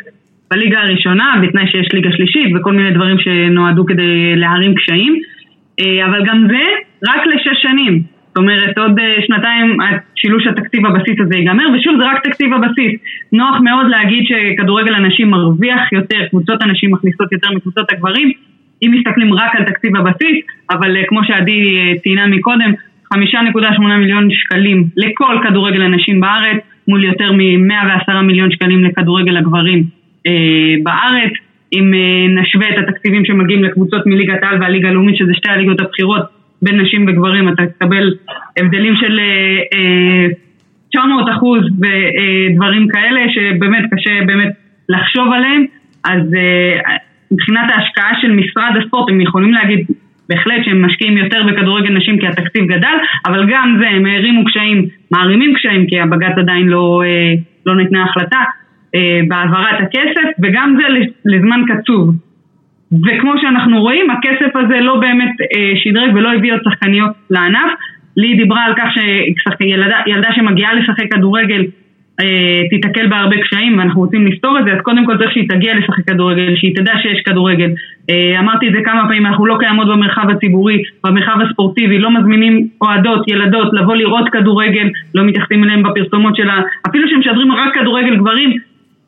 בליגה 0.51 0.79
הראשונה, 0.79 1.35
בתנאי 1.43 1.67
שיש 1.67 1.87
ליגה 1.93 2.09
שלישית 2.11 2.55
וכל 2.55 2.73
מיני 2.73 2.91
דברים 2.91 3.19
שנועדו 3.19 3.85
כדי 3.85 4.35
להערים 4.35 4.75
קשיים, 4.75 5.15
אבל 6.05 6.25
גם 6.25 6.47
זה 6.49 6.61
רק 7.07 7.27
לשש 7.27 7.61
שנים. 7.61 8.18
אומרת, 8.39 8.77
עוד 8.77 8.99
שנתיים 9.27 9.77
שילוש 10.15 10.47
התקציב 10.47 10.85
הבסיס 10.85 11.15
הזה 11.19 11.35
ייגמר, 11.35 11.63
ושוב 11.73 11.97
זה 11.97 12.03
רק 12.05 12.23
תקציב 12.23 12.53
הבסיס. 12.53 12.93
נוח 13.31 13.55
מאוד 13.61 13.85
להגיד 13.89 14.23
שכדורגל 14.29 14.93
הנשים 14.93 15.29
מרוויח 15.29 15.91
יותר, 15.91 16.25
קבוצות 16.29 16.63
הנשים 16.63 16.91
מכניסות 16.93 17.31
יותר 17.31 17.47
מקבוצות 17.55 17.91
הגברים, 17.91 18.31
אם 18.83 18.91
מסתכלים 18.97 19.33
רק 19.33 19.55
על 19.55 19.63
תקציב 19.63 19.95
הבסיס, 19.95 20.37
אבל 20.71 20.95
כמו 21.07 21.23
שעדי 21.23 21.93
ציינה 22.03 22.27
מקודם, 22.27 22.73
5.8 23.13 23.81
מיליון 23.99 24.27
שקלים 24.31 24.83
לכל 24.97 25.37
כדורגל 25.43 25.81
הנשים 25.81 26.21
בארץ, 26.21 26.57
מול 26.87 27.03
יותר 27.03 27.31
מ-110 27.31 28.21
מיליון 28.21 28.51
שקלים 28.51 28.83
לכדורגל 28.83 29.37
הגברים 29.37 29.83
אה, 30.27 30.75
בארץ. 30.83 31.31
אם 31.73 31.93
אה, 31.93 32.41
נשווה 32.41 32.69
את 32.69 32.75
התקציבים 32.77 33.25
שמגיעים 33.25 33.63
לקבוצות 33.63 34.05
מליגת 34.05 34.43
העל 34.43 34.61
והליגה 34.61 34.89
הלאומית, 34.89 35.15
שזה 35.17 35.33
שתי 35.33 35.49
הליגות 35.49 35.81
הבכירות 35.81 36.38
בין 36.61 36.81
נשים 36.81 37.05
וגברים, 37.07 37.49
אתה 37.49 37.65
תקבל 37.65 38.13
הבדלים 38.57 38.95
של 38.95 39.19
אה, 39.19 40.27
900 40.89 41.27
אה, 41.27 41.35
אחוז 41.35 41.63
ודברים 41.63 42.83
אה, 42.83 42.87
כאלה, 42.91 43.21
שבאמת 43.29 43.83
קשה 43.93 44.25
באמת 44.25 44.53
לחשוב 44.89 45.33
עליהם. 45.33 45.65
אז 46.05 46.33
אה, 46.33 46.95
מבחינת 47.31 47.69
ההשקעה 47.75 48.21
של 48.21 48.31
משרד 48.31 48.71
הספורט, 48.77 49.09
הם 49.09 49.21
יכולים 49.21 49.53
להגיד 49.53 49.85
בהחלט 50.29 50.65
שהם 50.65 50.85
משקיעים 50.85 51.17
יותר 51.17 51.43
בכדורגל 51.43 51.93
נשים 51.97 52.19
כי 52.19 52.27
התקציב 52.27 52.65
גדל, 52.65 52.97
אבל 53.25 53.47
גם 53.51 53.77
זה, 53.79 53.89
הם 53.89 54.05
הערימו 54.05 54.45
קשיים, 54.45 54.85
מערימים 55.11 55.53
קשיים 55.55 55.87
כי 55.87 55.99
הבג"ץ 55.99 56.37
עדיין 56.37 56.67
לא, 56.67 57.01
אה, 57.05 57.33
לא 57.65 57.75
ניתנה 57.75 58.03
החלטה 58.03 58.43
אה, 58.95 59.19
בהעברת 59.27 59.79
הכסף, 59.79 60.29
וגם 60.43 60.77
זה 60.79 60.87
לזמן 61.25 61.61
קצוב. 61.67 62.15
וכמו 62.91 63.33
שאנחנו 63.41 63.81
רואים, 63.81 64.09
הכסף 64.09 64.55
הזה 64.55 64.79
לא 64.79 64.95
באמת 64.99 65.31
אה, 65.41 65.71
שדרג 65.75 66.15
ולא 66.15 66.33
הביא 66.33 66.53
עוד 66.53 66.61
שחקניות 66.63 67.11
לענף. 67.29 67.71
לי 68.17 68.35
דיברה 68.35 68.63
על 68.63 68.73
כך 68.77 68.93
שילדה 68.93 70.29
שמגיעה 70.35 70.73
לשחק 70.73 71.13
כדורגל 71.13 71.65
אה, 72.21 72.61
תיתקל 72.69 73.07
בהרבה 73.07 73.35
קשיים 73.37 73.77
ואנחנו 73.77 74.01
רוצים 74.01 74.27
לפתור 74.27 74.59
את 74.59 74.65
זה, 74.65 74.71
אז 74.73 74.81
קודם 74.81 75.05
כל 75.05 75.17
צריך 75.17 75.31
שהיא 75.31 75.49
תגיע 75.49 75.75
לשחק 75.75 76.07
כדורגל, 76.07 76.55
שהיא 76.55 76.75
תדע 76.75 76.93
שיש 77.01 77.21
כדורגל. 77.25 77.71
אה, 78.09 78.39
אמרתי 78.39 78.67
את 78.67 78.73
זה 78.73 78.79
כמה 78.85 79.01
פעמים, 79.01 79.25
אנחנו 79.25 79.45
לא 79.45 79.55
קיימות 79.59 79.87
במרחב 79.87 80.29
הציבורי, 80.29 80.83
במרחב 81.03 81.37
הספורטיבי, 81.41 81.99
לא 81.99 82.11
מזמינים 82.11 82.67
אוהדות, 82.81 83.27
ילדות, 83.27 83.73
לבוא 83.73 83.95
לראות 83.95 84.29
כדורגל, 84.29 84.89
לא 85.15 85.23
מתייחסים 85.23 85.63
אליהם 85.63 85.83
בפרסומות 85.83 86.35
שלה, 86.35 86.61
אפילו 86.89 87.09
שמשדרים 87.09 87.51
רק 87.51 87.73
כדורגל 87.73 88.15
גברים, 88.15 88.53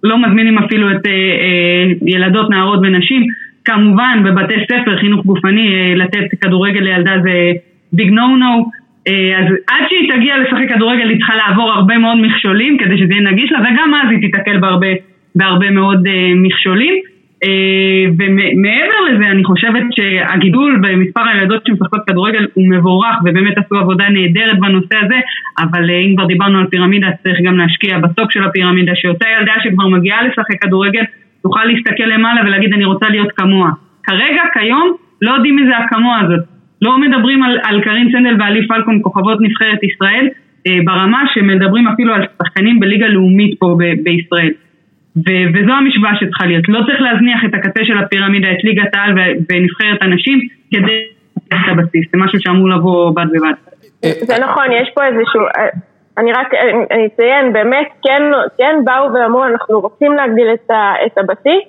לא 0.04 0.18
מזמינים 0.18 0.58
אפילו 0.58 0.92
את 0.92 1.06
אה, 1.06 1.84
ילדות, 2.06 2.50
נערות 2.50 2.80
ונשים. 2.84 3.26
כמובן 3.66 4.24
בבתי 4.26 4.53
ספר, 4.72 4.97
חינוך 4.97 5.26
גופני, 5.26 5.95
לתת 5.95 6.28
כדורגל 6.41 6.80
לילדה 6.80 7.16
זה 7.24 7.51
ביג 7.93 8.09
נו 8.09 8.38
נו. 8.38 8.66
אה, 9.07 9.39
אז 9.39 9.45
עד 9.70 9.84
שהיא 9.89 10.12
תגיע 10.12 10.38
לשחק 10.38 10.76
כדורגל 10.76 11.09
היא 11.09 11.18
צריכה 11.18 11.36
לעבור 11.36 11.72
הרבה 11.72 11.97
מאוד 11.97 12.18
מכשולים 12.22 12.78
כדי 12.78 12.97
שזה 12.97 13.14
יהיה 13.14 13.32
נגיש 13.32 13.51
לה 13.51 13.59
וגם 13.59 13.93
אז 14.03 14.12
היא 14.12 14.20
תיתקל 14.22 14.57
בהרבה, 14.57 14.88
בהרבה 15.36 15.70
מאוד 15.70 16.07
uh, 16.07 16.12
מכשולים 16.36 16.93
uh, 17.43 17.47
ומעבר 18.18 18.99
לזה 19.12 19.32
אני 19.32 19.43
חושבת 19.43 19.84
שהגידול 19.91 20.80
במספר 20.82 21.22
הילדות 21.34 21.62
שמשחקות 21.68 22.01
כדורגל 22.07 22.47
הוא 22.53 22.70
מבורך 22.70 23.16
ובאמת 23.26 23.57
עשו 23.57 23.76
עבודה 23.76 24.09
נהדרת 24.09 24.59
בנושא 24.59 24.97
הזה 25.05 25.20
אבל 25.59 25.91
אם 25.91 26.16
כבר 26.16 26.26
דיברנו 26.26 26.59
על 26.59 26.66
פירמידה 26.68 27.07
צריך 27.24 27.39
גם 27.43 27.57
להשקיע 27.57 27.97
בסוף 27.97 28.32
של 28.32 28.43
הפירמידה 28.43 28.91
שאותה 28.95 29.26
ילדה 29.38 29.53
שכבר 29.64 29.88
מגיעה 29.88 30.24
לשחק 30.24 30.62
כדורגל 30.62 31.03
תוכל 31.44 31.66
להסתכל 31.66 32.04
למעלה 32.04 32.42
ולהגיד 32.42 32.74
אני 32.74 32.86
רוצה 32.86 33.10
להיות 33.10 33.32
כמוה 33.32 33.70
כרגע, 34.04 34.42
כיום, 34.54 34.96
לא 35.22 35.32
יודעים 35.32 35.56
מי 35.56 35.66
זה 35.66 35.78
הכמוה 35.78 36.20
הזאת 36.20 36.46
לא 36.82 36.98
מדברים 36.98 37.44
על, 37.44 37.60
על 37.64 37.82
קרין 37.82 38.12
סנדל 38.12 38.36
ועלי 38.39 38.68
פלקון 38.68 39.00
כוכבות 39.04 39.42
נבחרת 39.42 39.84
ישראל 39.84 40.28
אה, 40.68 40.78
ברמה 40.86 41.24
שמדברים 41.34 41.88
אפילו 41.88 42.14
על 42.14 42.26
שחקנים 42.38 42.80
בליגה 42.80 43.08
לאומית 43.08 43.60
פה 43.60 43.76
ב, 43.80 44.04
בישראל. 44.04 44.52
ו- 45.18 45.46
וזו 45.54 45.72
המשוואה 45.72 46.16
שצריכה 46.16 46.46
להיות. 46.46 46.70
לא 46.70 46.80
צריך 46.86 47.02
להזניח 47.02 47.46
את 47.46 47.54
הקצה 47.54 47.86
של 47.86 47.98
הפירמידה, 47.98 48.52
את 48.52 48.64
ליגת 48.64 48.96
העל 48.96 49.12
ונבחרת 49.50 50.02
הנשים 50.02 50.39
כדי 50.72 51.02
את 51.48 51.70
הבסיס. 51.72 52.06
זה 52.12 52.18
משהו 52.18 52.39
שאמור 52.42 52.70
לבוא 52.70 53.16
בד 53.16 53.26
בבד. 53.34 53.54
זה 54.02 54.36
נכון, 54.44 54.66
יש 54.82 54.89
פה 54.96 55.06
איזשהו... 55.06 55.42
אני 56.18 56.32
רק 56.32 56.47
אני 56.91 57.05
אציין, 57.05 57.53
באמת 57.53 57.88
כן, 58.03 58.22
כן 58.57 58.76
באו 58.86 59.14
ואמרו 59.14 59.45
אנחנו 59.45 59.80
רוצים 59.80 60.14
להגדיל 60.14 60.53
את, 60.53 60.72
ה, 60.72 60.93
את 61.05 61.18
הבסיס 61.18 61.64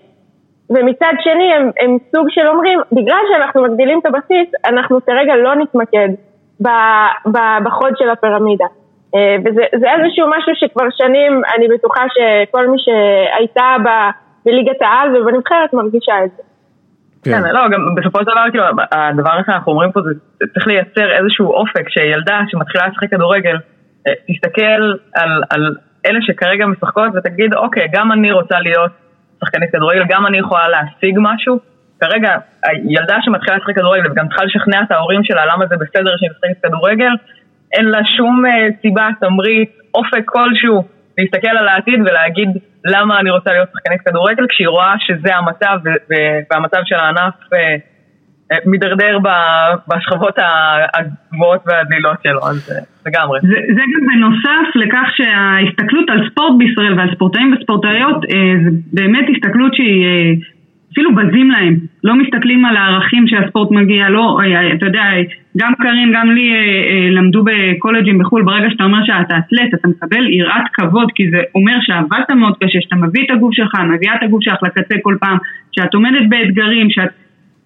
ומצד 0.71 1.13
שני 1.21 1.55
הם, 1.55 1.71
הם 1.81 1.97
סוג 2.17 2.27
של 2.31 2.47
אומרים, 2.49 2.81
בגלל 2.93 3.23
שאנחנו 3.33 3.63
מגדילים 3.63 3.99
את 3.99 4.07
הבסיס, 4.07 4.49
אנחנו 4.65 4.99
כרגע 5.07 5.37
לא 5.37 5.55
נתמקד 5.55 6.09
ב, 6.63 6.69
ב, 7.33 7.39
בחוד 7.65 7.93
של 7.97 8.11
הפירמידה. 8.11 8.67
אה, 9.15 9.37
וזה 9.45 9.63
איזשהו 9.73 10.27
משהו 10.31 10.53
שכבר 10.55 10.87
שנים, 10.91 11.43
אני 11.57 11.69
בטוחה 11.69 12.05
שכל 12.15 12.67
מי 12.69 12.77
שהייתה 12.79 13.77
ב, 13.85 13.89
בליגת 14.45 14.83
העל 14.83 15.17
ובנבחרת 15.17 15.73
מרגישה 15.73 16.15
את 16.25 16.31
זה. 16.37 16.43
כן, 17.25 17.43
לא, 17.53 17.69
גם 17.69 17.95
בסופו 17.97 18.19
של 18.19 18.25
דבר, 18.25 18.51
כאילו, 18.51 18.65
הדבר 18.93 19.31
שאנחנו 19.47 19.73
אומרים 19.73 19.93
פה 19.93 20.01
זה 20.01 20.47
צריך 20.53 20.67
לייצר 20.67 21.11
איזשהו 21.19 21.53
אופק 21.53 21.89
שילדה 21.89 22.41
שמתחילה 22.49 22.87
לשחק 22.87 23.11
כדורגל, 23.11 23.57
תסתכל 24.03 24.93
על, 25.15 25.43
על 25.51 25.75
אלה 26.07 26.19
שכרגע 26.23 26.67
משחקות 26.67 27.11
ותגיד, 27.15 27.55
אוקיי, 27.55 27.87
גם 27.93 28.13
אני 28.13 28.33
רוצה 28.33 28.61
להיות 28.61 28.93
שחקנית 29.41 29.71
כדורגל, 29.73 30.05
גם 30.09 30.27
אני 30.27 30.39
יכולה 30.39 30.69
להשיג 30.69 31.15
משהו. 31.19 31.61
כרגע, 32.01 32.37
הילדה 32.65 33.17
שמתחילה 33.21 33.57
לשחק 33.57 33.77
כדורגל 33.77 34.11
וגם 34.11 34.29
צריכה 34.29 34.45
לשכנע 34.45 34.83
את 34.83 34.91
ההורים 34.91 35.25
שלה 35.25 35.47
למה 35.47 35.67
זה 35.67 35.77
בסדר 35.77 36.17
שהיא 36.17 36.31
משחקת 36.31 36.67
כדורגל, 36.67 37.13
אין 37.73 37.85
לה 37.85 37.99
שום 38.17 38.45
uh, 38.47 38.81
סיבה, 38.83 39.09
תמריץ, 39.21 39.71
אופק 39.95 40.25
כלשהו 40.25 40.85
להסתכל 41.19 41.57
על 41.59 41.69
העתיד 41.69 42.01
ולהגיד 42.01 42.49
למה 42.85 43.21
אני 43.21 43.31
רוצה 43.31 43.51
להיות 43.53 43.69
שחקנית 43.73 44.01
כדורגל 44.01 44.47
כשהיא 44.49 44.69
רואה 44.69 44.95
שזה 44.99 45.37
המצב 45.37 45.79
והמצב 46.51 46.81
של 46.85 46.95
הענף 46.95 47.35
uh, 47.45 47.57
מידרדר 48.67 49.19
בשכבות 49.89 50.35
הגבוהות 50.95 51.61
והדלילות 51.67 52.17
שלו, 52.23 52.41
אז 52.49 52.73
לגמרי. 53.07 53.39
זה, 53.43 53.59
זה 53.75 53.83
גם 53.95 54.07
בנוסף 54.07 54.67
לכך 54.75 55.09
שההסתכלות 55.17 56.11
על 56.11 56.29
ספורט 56.31 56.59
בישראל 56.59 56.99
ועל 56.99 57.15
ספורטאים 57.15 57.55
וספורטאיות 57.59 58.25
אה, 58.25 58.55
זה 58.65 58.71
באמת 58.93 59.25
הסתכלות 59.35 59.75
שהיא 59.75 60.05
אה, 60.05 60.33
אפילו 60.93 61.15
בזים 61.15 61.51
להם, 61.51 61.77
לא 62.05 62.15
מסתכלים 62.15 62.65
על 62.65 62.77
הערכים 62.77 63.29
שהספורט 63.29 63.71
מגיע, 63.71 64.09
לא, 64.09 64.39
אה, 64.43 64.73
אתה 64.73 64.87
יודע, 64.87 65.05
גם 65.57 65.73
קארין, 65.75 66.13
גם 66.15 66.31
לי 66.31 66.51
למדו 67.11 67.45
בקולג'ים 67.45 68.19
בחו"ל, 68.19 68.43
ברגע 68.43 68.71
שאתה 68.71 68.85
אומר 68.85 69.05
שאתה 69.05 69.35
אתלט, 69.39 69.75
אתה 69.75 69.89
מקבל 69.89 70.31
יראת 70.31 70.65
כבוד, 70.73 71.09
כי 71.15 71.31
זה 71.31 71.39
אומר 71.55 71.77
שעבדת 71.81 72.31
מאוד 72.31 72.55
קשה, 72.57 72.79
שאתה 72.81 72.97
מביא 72.97 73.25
את 73.25 73.31
הגוף 73.31 73.55
שלך, 73.55 73.75
מביאה 73.75 74.15
את 74.15 74.23
הגוף 74.23 74.43
שלך 74.43 74.59
לקצה 74.63 74.95
כל 75.03 75.17
פעם, 75.21 75.39
שאת 75.73 75.95
עומדת 75.95 76.29
באתגרים, 76.29 76.91
שאת 76.91 77.11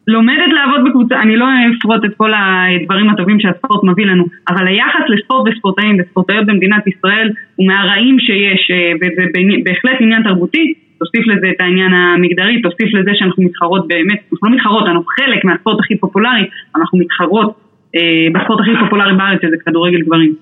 לומדת 0.09 0.51
לעבוד 0.53 0.81
בקבוצה, 0.89 1.23
אני 1.23 1.37
לא 1.37 1.47
אפרוט 1.79 2.05
את 2.05 2.15
כל 2.17 2.33
הדברים 2.37 3.11
הטובים 3.11 3.41
שהספורט 3.41 3.85
מביא 3.85 4.07
לנו, 4.07 4.25
אבל 4.49 4.67
היחס 4.67 5.05
לספורט 5.09 5.53
וספורטאים 5.53 5.97
וספורטאיות 6.01 6.47
במדינת 6.47 6.87
ישראל 6.87 7.31
הוא 7.57 7.67
מהרעים 7.67 8.21
שיש, 8.21 8.71
אה, 8.71 8.93
וזה 8.97 9.23
בהחלט 9.65 9.97
עניין 10.01 10.23
תרבותי, 10.23 10.75
תוסיף 10.99 11.27
לזה 11.27 11.47
את 11.51 11.61
העניין 11.61 11.95
המגדרי, 11.95 12.63
תוסיף 12.63 12.95
לזה 12.95 13.11
שאנחנו 13.15 13.43
מתחרות 13.43 13.89
באמת, 13.89 14.19
אנחנו 14.33 14.49
לא 14.49 14.55
מתחרות, 14.57 14.87
אנחנו 14.87 15.05
חלק 15.05 15.45
מהספורט 15.45 15.81
הכי 15.81 15.97
פופולרי, 15.97 16.47
אנחנו 16.77 16.99
מתחרות 16.99 17.55
אה, 17.97 18.01
בספורט 18.35 18.61
הכי 18.61 18.71
פופולרי 18.85 19.15
בארץ, 19.17 19.43
שזה 19.43 19.57
כדורגל 19.67 20.01
גברים. 20.01 20.35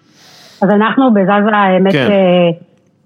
אז 0.62 0.70
אנחנו 0.70 1.14
בזזה 1.14 1.56
האמת 1.56 1.92
כן. 1.92 2.06
אה, 2.10 2.48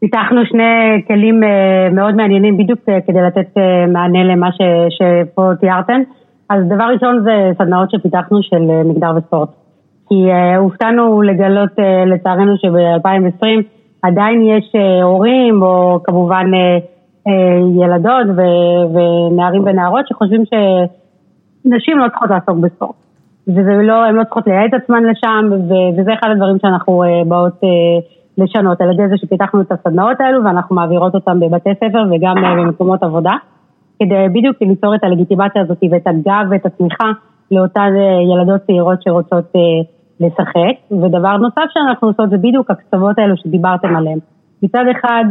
פיתחנו 0.00 0.46
שני 0.46 1.02
כלים 1.06 1.44
אה, 1.44 1.88
מאוד 1.92 2.14
מעניינים 2.16 2.56
בדיוק 2.56 2.78
כדי 3.06 3.22
לתת 3.26 3.56
מענה 3.92 4.24
למה 4.24 4.48
ש, 4.52 4.60
שפה 4.96 5.50
תיארתן. 5.60 6.02
אז 6.48 6.64
דבר 6.64 6.84
ראשון 6.84 7.22
זה 7.24 7.50
סדנאות 7.58 7.90
שפיתחנו 7.90 8.42
של 8.42 8.70
אה, 8.70 8.82
מגדר 8.84 9.10
וספורט. 9.16 9.48
כי 10.08 10.14
uh, 10.14 10.56
הופתענו 10.58 11.22
לגלות 11.22 11.70
uh, 11.70 12.08
לצערנו 12.08 12.56
שב-2020 12.56 13.46
עדיין 14.02 14.42
יש 14.42 14.72
הורים 15.02 15.62
או 15.62 16.00
כמובן 16.04 16.46
ילדות 17.82 18.26
ו- 18.36 18.94
ונערים 18.94 19.62
ונערות 19.66 20.08
שחושבים 20.08 20.42
שנשים 20.44 21.98
לא 21.98 22.08
צריכות 22.08 22.30
לעסוק 22.30 22.58
בספורט. 22.58 22.94
והן 23.46 23.80
לא, 23.80 24.10
לא 24.10 24.24
צריכות 24.24 24.46
לייעד 24.46 24.74
את 24.74 24.82
עצמן 24.82 25.04
לשם 25.04 25.50
ו- 25.52 26.00
וזה 26.00 26.14
אחד 26.14 26.30
הדברים 26.30 26.56
שאנחנו 26.62 27.02
באות 27.26 27.60
לשנות 28.38 28.80
על 28.80 28.92
ידי 28.92 29.08
זה 29.08 29.16
שפיתחנו 29.16 29.60
את 29.60 29.72
הסדנאות 29.72 30.20
האלו 30.20 30.44
ואנחנו 30.44 30.76
מעבירות 30.76 31.14
אותן 31.14 31.40
בבתי 31.40 31.70
ספר 31.74 32.04
וגם 32.10 32.34
במקומות 32.58 33.02
עבודה. 33.02 33.32
כדי 33.98 34.28
בדיוק 34.32 34.56
ליצור 34.60 34.94
את 34.94 35.04
הלגיטימציה 35.04 35.62
הזאת 35.62 35.78
ואת 35.90 36.06
הגב 36.06 36.46
ואת 36.50 36.66
התמיכה 36.66 37.10
לאותן 37.50 37.92
אה, 37.96 38.34
ילדות 38.34 38.60
צעירות 38.66 39.02
שרוצות 39.02 39.44
אה, 39.56 39.60
לשחק. 40.20 40.92
ודבר 41.02 41.36
נוסף 41.36 41.68
שאנחנו 41.74 42.08
עושות 42.08 42.30
זה 42.30 42.36
בדיוק 42.36 42.70
הקצוות 42.70 43.18
האלו 43.18 43.36
שדיברתם 43.36 43.96
עליהן. 43.96 44.18
מצד 44.62 44.84
אחד, 44.90 45.24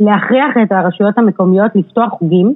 להכריח 0.00 0.50
את 0.62 0.72
הרשויות 0.72 1.18
המקומיות 1.18 1.70
לפתוח 1.74 2.10
חוגים 2.10 2.54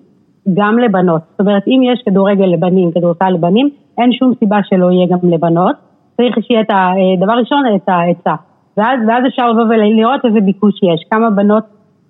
גם 0.55 0.79
לבנות. 0.79 1.23
זאת 1.31 1.41
אומרת, 1.41 1.63
אם 1.67 1.81
יש 1.93 2.03
כדורגל 2.07 2.45
לבנים, 2.45 2.93
כדורסל 2.93 3.31
לבנים, 3.31 3.71
אין 3.99 4.13
שום 4.13 4.33
סיבה 4.39 4.59
שלא 4.65 4.91
יהיה 4.91 5.07
גם 5.07 5.31
לבנות. 5.31 5.77
צריך 6.17 6.37
שיהיה 6.47 6.61
את 6.61 6.71
הדבר 6.71 7.33
ראשון, 7.33 7.63
את 7.77 7.89
ההיצע. 7.89 8.35
ואז, 8.77 9.01
ואז 9.09 9.25
אפשר 9.29 9.51
לבוא 9.51 9.63
ולראות 9.63 10.25
איזה 10.25 10.41
ביקוש 10.41 10.75
יש, 10.83 11.05
כמה 11.11 11.31
בנות 11.31 11.65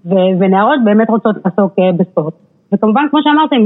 ו- 0.06 0.32
ונערות 0.40 0.80
באמת 0.84 1.10
רוצות 1.10 1.36
לעסוק 1.44 1.74
בספורט. 1.96 2.34
וכמובן, 2.76 3.04
כמו 3.10 3.20
שאמרתם, 3.22 3.56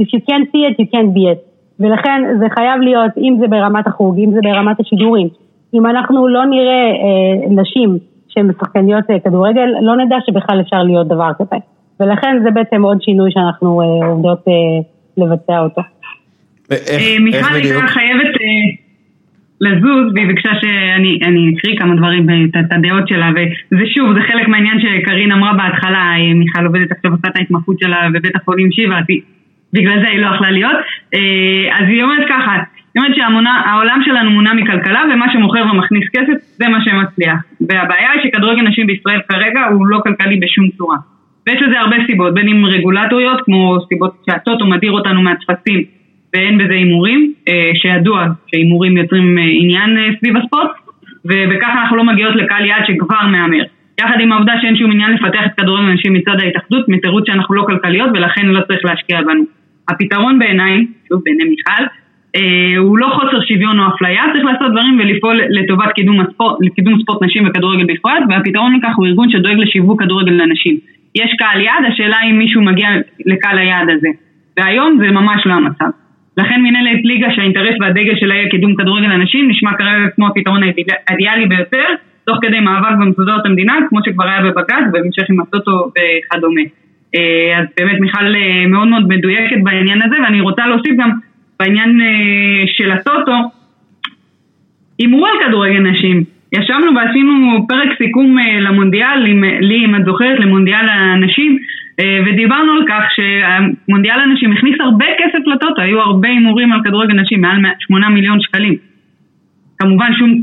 if 0.00 0.04
you 0.04 0.20
can't 0.28 0.46
see 0.52 0.62
it, 0.68 0.74
you 0.82 0.88
can't 0.94 1.12
be 1.16 1.24
it. 1.32 1.40
ולכן 1.80 2.22
זה 2.40 2.46
חייב 2.54 2.80
להיות, 2.80 3.10
אם 3.18 3.36
זה 3.40 3.48
ברמת 3.48 3.86
החוג, 3.86 4.18
אם 4.18 4.30
זה 4.32 4.40
ברמת 4.42 4.80
השידורים, 4.80 5.28
אם 5.74 5.86
אנחנו 5.86 6.28
לא 6.28 6.44
נראה 6.44 6.86
אה, 7.02 7.50
נשים 7.50 7.98
שהן 8.28 8.50
שחקניות 8.52 9.10
אה, 9.10 9.20
כדורגל, 9.20 9.68
לא 9.82 9.96
נדע 9.96 10.16
שבכלל 10.26 10.60
אפשר 10.60 10.82
להיות 10.82 11.08
דבר 11.08 11.30
כזה. 11.38 11.56
ולכן 12.00 12.36
זה 12.44 12.50
בעצם 12.50 12.82
עוד 12.82 13.02
שינוי 13.02 13.30
שאנחנו 13.32 13.80
אה, 13.80 14.06
עובדות 14.06 14.44
אה, 14.48 14.52
לבצע 15.16 15.58
אותו. 15.58 15.82
אה, 16.72 16.76
מיכל 17.20 17.54
הייתה 17.54 17.86
חייבת 17.86 18.34
אה, 18.40 18.89
לזוז 19.60 20.12
והיא 20.14 20.26
ביקשה 20.26 20.50
שאני 20.60 21.54
אקריא 21.54 21.76
כמה 21.78 21.94
דברים, 21.94 22.26
את 22.60 22.72
הדעות 22.72 23.08
שלה 23.08 23.30
וזה 23.72 23.86
שוב, 23.96 24.14
זה 24.14 24.20
חלק 24.20 24.48
מהעניין 24.48 24.80
שקרין 24.80 25.32
אמרה 25.32 25.52
בהתחלה, 25.54 26.12
מיכל 26.34 26.66
עובדת 26.66 26.92
עכשיו 26.92 27.10
עושה 27.10 27.28
את 27.28 27.36
ההתמחות 27.36 27.76
שלה 27.80 28.08
בבית 28.14 28.36
החולים 28.36 28.72
שיבא, 28.72 29.00
בגלל 29.72 30.00
זה 30.02 30.08
היא 30.08 30.20
לא 30.20 30.34
יכלה 30.34 30.50
להיות, 30.50 30.76
אז 31.72 31.84
היא 31.88 32.02
אומרת 32.02 32.28
ככה, 32.28 32.52
היא 32.94 33.02
אומרת 33.02 33.16
שהעולם 33.16 34.00
שלנו 34.04 34.30
מונע 34.30 34.54
מכלכלה 34.54 35.02
ומה 35.12 35.32
שמוכר 35.32 35.62
ומכניס 35.72 36.04
כסף 36.16 36.38
זה 36.58 36.68
מה 36.68 36.84
שמצליח. 36.84 37.38
והבעיה 37.68 38.10
היא 38.12 38.22
שכדורגל 38.22 38.62
נשים 38.62 38.86
בישראל 38.86 39.20
כרגע 39.28 39.64
הוא 39.64 39.86
לא 39.86 39.98
כלכלי 40.04 40.36
בשום 40.36 40.68
צורה. 40.68 40.96
ויש 41.46 41.62
לזה 41.62 41.80
הרבה 41.80 41.96
סיבות, 42.06 42.34
בין 42.34 42.48
אם 42.48 42.66
רגולטוריות 42.66 43.40
כמו 43.44 43.76
סיבות 43.88 44.14
שהטוטו 44.26 44.66
מדיר 44.66 44.92
אותנו 44.92 45.22
מהטפסים 45.22 45.84
ואין 46.34 46.58
בזה 46.58 46.72
הימורים, 46.72 47.32
אה, 47.48 47.70
שידוע 47.74 48.26
שהימורים 48.46 48.96
יוצרים 48.96 49.38
אה, 49.38 49.44
עניין 49.60 49.98
אה, 49.98 50.08
סביב 50.18 50.36
הספורט 50.36 50.70
וככה 51.24 51.82
אנחנו 51.82 51.96
לא 51.96 52.04
מגיעות 52.04 52.36
לקהל 52.36 52.66
יעד 52.66 52.82
שכבר 52.86 53.26
מהמר 53.26 53.62
יחד 54.00 54.20
עם 54.20 54.32
העובדה 54.32 54.52
שאין 54.60 54.76
שום 54.76 54.90
עניין 54.90 55.12
לפתח 55.12 55.40
את 55.46 55.60
כדורגל 55.60 55.92
נשים 55.92 56.12
מצד 56.14 56.40
ההתאחדות 56.40 56.88
מתירוץ 56.88 57.26
שאנחנו 57.26 57.54
לא 57.54 57.62
כלכליות 57.62 58.10
ולכן 58.14 58.46
לא 58.46 58.60
צריך 58.60 58.84
להשקיע 58.84 59.22
בנו 59.22 59.42
הפתרון 59.88 60.38
בעיניי, 60.38 60.86
שוב 61.08 61.22
בעיני 61.24 61.44
מיכל, 61.44 61.84
הוא 62.78 62.98
לא 62.98 63.06
חוסר 63.06 63.40
שוויון 63.40 63.80
או 63.80 63.84
אפליה, 63.88 64.22
צריך 64.32 64.44
לעשות 64.44 64.70
דברים 64.70 65.00
ולפעול 65.00 65.40
לטובת 65.48 65.92
קידום, 65.94 66.20
הספורט, 66.20 66.56
לקידום 66.60 67.00
ספורט 67.02 67.22
נשים 67.22 67.48
וכדורגל 67.48 67.84
בפרט, 67.94 68.22
והפתרון 68.28 68.76
לכך 68.76 68.96
הוא 68.96 69.06
ארגון 69.06 69.30
שדואג 69.30 69.56
לשיווק 69.58 70.02
כדורגל 70.02 70.32
לנשים. 70.32 70.78
יש 71.14 71.30
קהל 71.38 71.60
יעד, 71.60 71.84
השאלה 71.88 72.16
אם 72.30 72.38
מישהו 72.38 72.62
מגיע 72.62 72.88
לקהל 73.26 73.58
היעד 73.58 73.90
הזה. 73.90 74.08
והיום 74.56 74.98
זה 75.00 75.10
ממש 75.10 75.46
לא 75.46 75.52
המצב. 75.52 75.90
לכן 76.36 76.60
מנהלת 76.62 77.04
ליגה 77.04 77.28
שהאינטרס 77.34 77.74
והדגל 77.80 78.16
שלה 78.20 78.34
יהיה 78.34 78.48
קידום 78.48 78.74
כדורגל 78.74 79.06
לנשים 79.06 79.50
נשמע 79.50 79.70
כרגע 79.78 80.08
כמו 80.16 80.26
הפתרון 80.26 80.62
האידיאלי 81.08 81.46
ביותר, 81.46 81.84
תוך 82.26 82.38
כדי 82.42 82.60
מאבק 82.60 82.96
במסודות 83.00 83.46
המדינה, 83.46 83.78
כמו 83.88 83.98
שכבר 84.04 84.24
היה 84.24 84.40
בבג"ץ, 84.40 84.84
בהמשך 84.92 85.30
עם 85.30 85.40
הטוטו 85.40 85.90
וכדומה. 85.90 86.60
אה, 87.14 87.58
אז 87.58 87.66
באמת 87.78 88.00
מיכל 88.00 88.34
אה, 88.34 88.66
מאוד 88.66 88.88
מאוד 88.88 89.08
מדויקת 89.08 89.56
בעניין 89.62 90.02
הזה, 90.02 90.16
ואני 90.24 90.40
רוצה 90.40 90.66
להוסיף 90.66 90.92
גם 90.98 91.10
בעניין 91.60 92.00
אה, 92.00 92.66
של 92.66 92.90
הטוטו, 92.90 93.32
הימרו 94.98 95.26
על 95.26 95.32
כדורגל 95.46 95.78
נשים. 95.78 96.24
ישבנו 96.52 96.94
ועשינו 96.96 97.66
פרק 97.68 97.88
סיכום 97.98 98.36
למונדיאל, 98.60 99.18
לי 99.60 99.84
אם 99.84 99.94
את 99.94 100.04
זוכרת, 100.04 100.40
למונדיאל 100.40 100.88
הנשים, 100.88 101.58
ודיברנו 102.26 102.72
על 102.72 102.84
כך 102.88 103.02
שמונדיאל 103.16 104.20
הנשים 104.20 104.52
הכניס 104.52 104.74
הרבה 104.80 105.06
כסף 105.18 105.46
לטוטו, 105.46 105.82
היו 105.82 106.00
הרבה 106.00 106.28
הימורים 106.28 106.72
על 106.72 106.80
כדורגל 106.84 107.14
נשים, 107.14 107.40
מעל 107.40 107.58
8 107.78 108.08
מיליון 108.08 108.40
שקלים. 108.40 108.76
כמובן 109.78 110.12
שום 110.18 110.42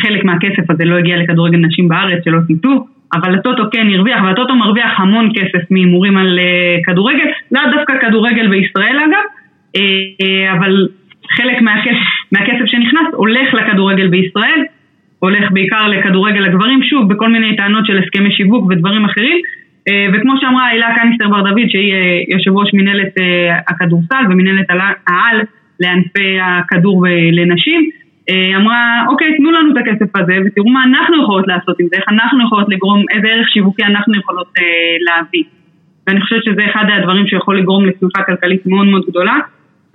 חלק 0.00 0.24
מהכסף 0.24 0.70
הזה 0.70 0.84
לא 0.84 0.98
הגיע 0.98 1.16
לכדורגל 1.16 1.58
נשים 1.58 1.88
בארץ, 1.88 2.24
שלא 2.24 2.38
תטעו, 2.48 2.86
אבל 3.14 3.34
הטוטו 3.34 3.62
כן 3.72 3.86
הרוויח, 3.94 4.22
והטוטו 4.24 4.54
מרוויח 4.54 5.00
המון 5.00 5.30
כסף 5.34 5.70
מהימורים 5.70 6.16
על 6.16 6.38
כדורגל, 6.86 7.26
לאו 7.52 7.62
דווקא 7.76 7.94
כדורגל 8.00 8.48
בישראל 8.48 8.96
אגב, 9.06 9.24
אה, 9.76 10.52
אבל 10.52 10.88
חלק 11.36 11.62
מהכסף, 11.62 12.08
מהכסף 12.32 12.64
שנכנס 12.66 13.06
הולך 13.12 13.54
לכדורגל 13.54 14.08
בישראל, 14.08 14.64
הולך 15.18 15.50
בעיקר 15.50 15.88
לכדורגל 15.88 16.44
הגברים, 16.44 16.82
שוב, 16.82 17.12
בכל 17.12 17.28
מיני 17.28 17.56
טענות 17.56 17.86
של 17.86 17.98
הסכמי 17.98 18.32
שיווק 18.32 18.70
ודברים 18.70 19.04
אחרים. 19.04 19.38
אה, 19.88 20.06
וכמו 20.12 20.34
שאמרה 20.40 20.66
הילה 20.66 20.86
קניסטר 20.94 21.28
בר 21.28 21.42
דוד, 21.42 21.68
שהיא 21.68 21.92
אה, 21.94 22.20
יושב 22.28 22.56
ראש 22.56 22.70
מנהלת 22.74 23.12
הכדורסל 23.68 24.24
ומנהלת 24.30 24.66
העל 25.06 25.40
לענפי 25.80 26.38
הכדור 26.42 27.06
לנשים, 27.32 27.90
אמרה, 28.56 29.04
אוקיי, 29.08 29.36
תנו 29.36 29.50
לנו 29.50 29.72
את 29.72 29.76
הכסף 29.76 30.16
הזה 30.16 30.34
ותראו 30.46 30.68
מה 30.68 30.84
אנחנו 30.84 31.22
יכולות 31.22 31.48
לעשות 31.48 31.80
עם 31.80 31.86
זה, 31.90 31.96
איך 31.96 32.04
אנחנו 32.08 32.44
יכולות 32.44 32.68
לגרום, 32.68 33.04
איזה 33.14 33.28
ערך 33.28 33.48
שיווקי 33.50 33.84
אנחנו 33.84 34.14
יכולות 34.18 34.52
להביא. 35.06 35.42
ואני 36.06 36.20
חושבת 36.20 36.44
שזה 36.44 36.60
אחד 36.70 36.84
הדברים 36.98 37.26
שיכול 37.26 37.58
לגרום 37.58 37.86
לצמיחה 37.86 38.22
כלכלית 38.22 38.66
מאוד 38.66 38.86
מאוד 38.86 39.04
גדולה. 39.08 39.38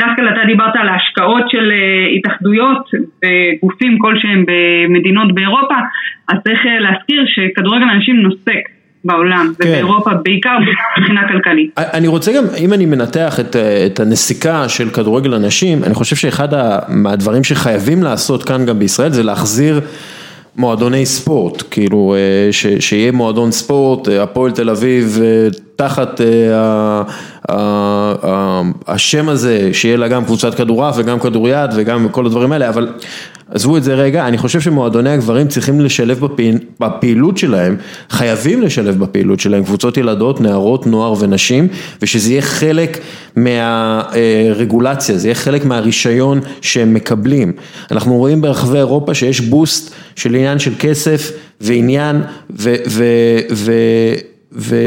דווקא 0.02 0.22
אתה 0.34 0.46
דיברת 0.46 0.76
על 0.76 0.90
ההשקעות 0.90 1.50
של 1.50 1.72
אה, 1.72 2.08
התאחדויות 2.16 2.90
וגופים 2.94 4.00
כלשהם 4.00 4.46
במדינות 4.48 5.36
באירופה, 5.36 5.76
אז 6.28 6.38
צריך 6.44 6.66
אה, 6.66 6.80
להזכיר 6.80 7.24
שכדורגל 7.26 7.86
אנשים 7.96 8.16
נוסק 8.16 8.64
בעולם, 9.06 9.54
כן. 9.60 9.70
ובאירופה 9.70 10.12
בעיקר 10.24 10.58
מבחינה 10.98 11.22
כלכלית. 11.28 11.72
אני 11.78 12.08
רוצה 12.08 12.34
גם, 12.34 12.44
אם 12.58 12.74
אני 12.74 12.86
מנתח 12.86 13.40
את, 13.40 13.56
אה, 13.56 13.86
את 13.86 14.00
הנסיקה 14.00 14.70
של 14.70 14.90
כדורגל 14.90 15.34
אנשים, 15.34 15.84
אני 15.84 15.94
חושב 15.94 16.16
שאחד 16.16 16.48
מהדברים 16.88 17.44
שחייבים 17.44 18.04
לעשות 18.04 18.44
כאן 18.44 18.66
גם 18.66 18.80
בישראל 18.80 19.12
זה 19.12 19.24
להחזיר 19.24 19.82
מועדוני 20.56 21.06
ספורט, 21.06 21.64
כאילו 21.72 22.16
ש, 22.52 22.68
שיהיה 22.80 23.12
מועדון 23.12 23.52
ספורט, 23.52 24.08
הפועל 24.08 24.52
תל 24.52 24.70
אביב 24.70 25.20
תחת 25.76 26.22
השם 28.88 29.30
הזה, 29.30 29.70
שיהיה 29.74 29.98
לה 29.98 30.08
גם 30.08 30.26
קבוצת 30.26 30.54
כדורעף 30.56 30.96
וגם 30.98 31.20
כדוריד 31.20 31.70
וגם 31.76 32.10
כל 32.10 32.26
הדברים 32.26 32.52
האלה, 32.52 32.70
אבל 32.70 32.88
עזבו 33.52 33.78
את 33.78 33.84
זה 33.84 33.94
רגע, 33.94 34.28
אני 34.28 34.38
חושב 34.38 34.62
שמועדוני 34.62 35.10
הגברים 35.10 35.48
צריכים 35.48 35.82
לשלב 35.82 36.20
בפעילות 36.80 37.38
שלהם, 37.38 37.78
חייבים 38.10 38.62
לשלב 38.62 39.00
בפעילות 39.00 39.40
שלהם 39.40 39.64
קבוצות 39.64 39.98
ילדות, 39.98 40.42
נערות, 40.42 40.88
נוער 40.88 41.14
ונשים, 41.20 41.68
ושזה 42.02 42.32
יהיה 42.32 42.42
חלק 42.42 43.00
מהרגולציה, 43.36 45.18
זה 45.18 45.28
יהיה 45.28 45.36
חלק 45.36 45.66
מהרישיון 45.66 46.40
שהם 46.62 46.94
מקבלים. 46.94 47.52
אנחנו 47.92 48.18
רואים 48.18 48.42
ברחבי 48.42 48.78
אירופה 48.78 49.14
שיש 49.14 49.42
בוסט 49.42 49.94
של 50.16 50.36
עניין 50.36 50.60
של 50.60 50.72
כסף 50.80 51.32
ועניין. 51.62 52.22
ו, 52.60 52.76
ו 52.88 53.04
ו- 53.52 54.33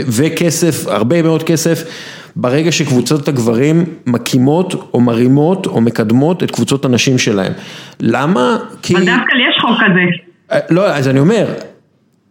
וכסף, 0.09 0.87
הרבה 0.87 1.23
מאוד 1.23 1.43
כסף, 1.43 1.83
ברגע 2.37 2.73
שקבוצות 2.73 3.29
הגברים 3.29 3.85
מקימות 4.07 4.91
או 4.95 5.01
מרימות 5.01 5.67
או 5.67 5.81
מקדמות 5.81 6.43
את 6.43 6.51
קבוצות 6.51 6.85
הנשים 6.85 7.19
שלהם. 7.19 7.53
למה? 8.01 8.57
כי... 8.83 8.95
אבל 8.95 9.05
דווקא 9.05 9.33
יש 9.37 9.61
חוק 9.61 9.77
כזה. 9.77 10.01
אה, 10.53 10.59
לא, 10.71 10.87
אז 10.87 11.09
אני 11.09 11.19
אומר, 11.19 11.47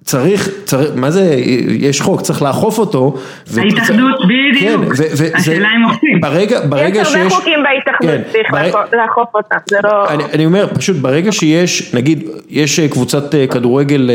צריך, 0.05 0.49
צריך, 0.65 0.89
מה 0.95 1.11
זה, 1.11 1.35
יש 1.67 2.01
חוק, 2.01 2.21
צריך 2.21 2.41
לאכוף 2.41 2.79
אותו. 2.79 3.15
ההתאחדות, 3.57 4.19
בדיוק, 4.23 4.93
כן, 4.95 5.25
השאלה 5.33 5.67
אם 5.77 5.85
אוכפים. 5.89 6.21
ברגע, 6.21 6.59
ברגע 6.65 7.05
שיש... 7.05 7.15
יש 7.15 7.21
הרבה 7.21 7.29
חוקים 7.29 7.59
בהתאחדות, 7.63 8.11
כן, 8.11 8.21
צריך 8.31 8.51
בר... 8.51 8.97
לאכוף 8.97 9.27
אותם, 9.35 9.55
זה 9.69 9.77
לא... 9.83 10.09
אני, 10.09 10.23
אני 10.33 10.45
אומר, 10.45 10.67
פשוט 10.75 10.97
ברגע 10.97 11.31
שיש, 11.31 11.93
נגיד, 11.93 12.23
יש 12.49 12.79
אה, 12.79 12.87
קבוצת 12.87 13.35
אה, 13.35 13.47
כדורגל 13.47 14.11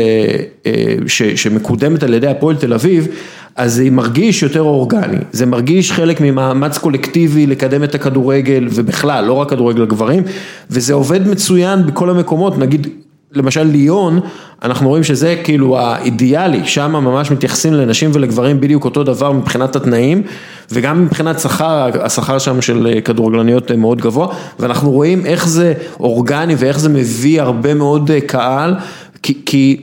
אה, 0.65 0.71
ש, 1.07 1.23
שמקודמת 1.23 2.03
על 2.03 2.13
ידי 2.13 2.27
הפועל 2.27 2.55
תל 2.55 2.73
אביב, 2.73 3.07
אז 3.55 3.73
זה 3.73 3.91
מרגיש 3.91 4.43
יותר 4.43 4.61
אורגני, 4.61 5.17
זה 5.31 5.45
מרגיש 5.45 5.91
חלק 5.91 6.21
ממאמץ 6.21 6.77
קולקטיבי 6.77 7.47
לקדם 7.47 7.83
את 7.83 7.95
הכדורגל 7.95 8.67
ובכלל, 8.69 9.25
לא 9.25 9.33
רק 9.33 9.49
כדורגל 9.49 9.85
גברים, 9.85 10.23
וזה 10.69 10.93
עובד 10.93 11.27
מצוין 11.27 11.85
בכל 11.85 12.09
המקומות, 12.09 12.57
נגיד 12.57 12.87
למשל 13.33 13.63
ליון, 13.63 14.19
אנחנו 14.63 14.89
רואים 14.89 15.03
שזה 15.03 15.41
כאילו 15.43 15.79
האידיאלי, 15.79 16.65
שם 16.65 16.91
ממש 16.91 17.31
מתייחסים 17.31 17.73
לנשים 17.73 18.11
ולגברים 18.13 18.61
בדיוק 18.61 18.85
אותו 18.85 19.03
דבר 19.03 19.31
מבחינת 19.31 19.75
התנאים 19.75 20.23
וגם 20.71 21.05
מבחינת 21.05 21.39
שכר, 21.39 21.89
השכר 22.03 22.39
שם 22.39 22.61
של 22.61 22.99
כדורגלניות 23.05 23.71
מאוד 23.71 24.01
גבוה 24.01 24.27
ואנחנו 24.59 24.91
רואים 24.91 25.25
איך 25.25 25.47
זה 25.47 25.73
אורגני 25.99 26.55
ואיך 26.57 26.79
זה 26.79 26.89
מביא 26.89 27.41
הרבה 27.41 27.73
מאוד 27.73 28.11
קהל 28.27 28.75
כי, 29.23 29.41
כי 29.45 29.81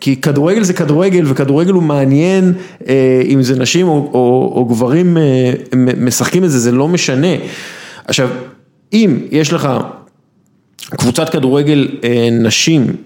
כי 0.00 0.16
כדורגל 0.16 0.62
זה 0.62 0.72
כדורגל 0.72 1.24
וכדורגל 1.26 1.72
הוא 1.72 1.82
מעניין 1.82 2.52
אה, 2.88 3.22
אם 3.28 3.42
זה 3.42 3.58
נשים 3.58 3.88
או, 3.88 4.10
או, 4.14 4.52
או 4.56 4.64
גברים 4.64 5.16
אה, 5.16 5.52
משחקים 5.96 6.44
את 6.44 6.50
זה, 6.50 6.58
זה 6.58 6.72
לא 6.72 6.88
משנה. 6.88 7.34
עכשיו, 8.04 8.28
אם 8.92 9.18
יש 9.30 9.52
לך 9.52 9.68
קבוצת 10.96 11.28
כדורגל 11.28 11.88
אה, 12.04 12.28
נשים 12.30 12.96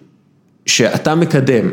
שאתה 0.66 1.14
מקדם, 1.14 1.70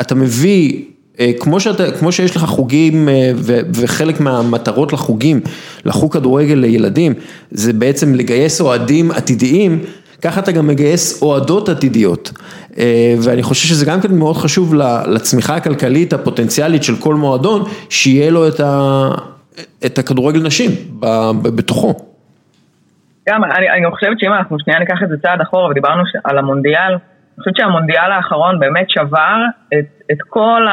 אתה 0.00 0.14
מביא, 0.14 0.82
אה, 1.20 1.32
כמו, 1.40 1.60
שאתה, 1.60 1.90
כמו 1.90 2.12
שיש 2.12 2.36
לך 2.36 2.44
חוגים 2.44 3.08
אה, 3.08 3.32
וחלק 3.74 4.20
מהמטרות 4.20 4.92
לחוגים, 4.92 5.40
לחוג 5.84 6.12
כדורגל 6.12 6.54
לילדים, 6.54 7.14
זה 7.50 7.72
בעצם 7.72 8.14
לגייס 8.14 8.60
אוהדים 8.60 9.10
עתידיים. 9.10 9.78
ככה 10.22 10.40
אתה 10.40 10.52
גם 10.52 10.66
מגייס 10.66 11.22
אוהדות 11.22 11.68
עתידיות. 11.68 12.32
ואני 13.18 13.42
חושב 13.42 13.68
שזה 13.68 13.84
גם 13.84 14.00
כן 14.00 14.14
מאוד 14.14 14.36
חשוב 14.36 14.74
לצמיחה 15.06 15.56
הכלכלית 15.56 16.12
הפוטנציאלית 16.12 16.82
של 16.82 16.96
כל 16.96 17.14
מועדון, 17.14 17.62
שיהיה 17.88 18.30
לו 18.30 18.48
את, 18.48 18.60
ה, 18.60 19.08
את 19.86 19.98
הכדורגל 19.98 20.42
נשים 20.42 20.70
בתוכו. 21.42 22.13
גם, 23.28 23.44
אני, 23.44 23.70
אני 23.70 23.90
חושבת 23.90 24.20
שאם 24.20 24.32
אנחנו 24.32 24.58
שנייה 24.60 24.80
ניקח 24.80 25.02
את 25.02 25.08
זה 25.08 25.16
צעד 25.22 25.40
אחורה 25.40 25.70
ודיברנו 25.70 26.02
על 26.24 26.38
המונדיאל, 26.38 26.92
אני 26.92 27.38
חושבת 27.38 27.56
שהמונדיאל 27.56 28.12
האחרון 28.12 28.60
באמת 28.60 28.90
שבר 28.90 29.36
את, 29.74 29.86
את 30.12 30.18
כל 30.28 30.66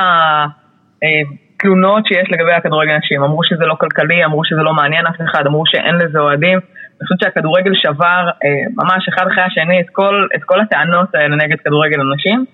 התלונות 1.02 2.06
שיש 2.08 2.28
לגבי 2.32 2.52
הכדורגל 2.52 2.98
נשים. 2.98 3.24
אמרו 3.24 3.44
שזה 3.44 3.66
לא 3.66 3.76
כלכלי, 3.80 4.26
אמרו 4.26 4.46
שזה 4.46 4.62
לא 4.62 4.74
מעניין 4.74 5.08
אף 5.08 5.16
אחד, 5.22 5.46
אמרו 5.48 5.64
שאין 5.66 5.96
לזה 5.96 6.20
אוהדים. 6.20 6.58
אני 6.58 7.08
חושבת 7.08 7.20
שהכדורגל 7.24 7.72
שבר 7.76 8.30
אה, 8.44 8.50
ממש 8.76 9.08
אחד 9.10 9.28
אחרי 9.28 9.44
השני 9.44 9.82
את 9.82 9.90
כל, 9.92 10.28
את 10.36 10.44
כל 10.44 10.60
הטענות 10.62 11.16
האלה 11.16 11.36
נגד 11.36 11.58
כדורגל 11.66 12.00
הנשים. 12.02 12.46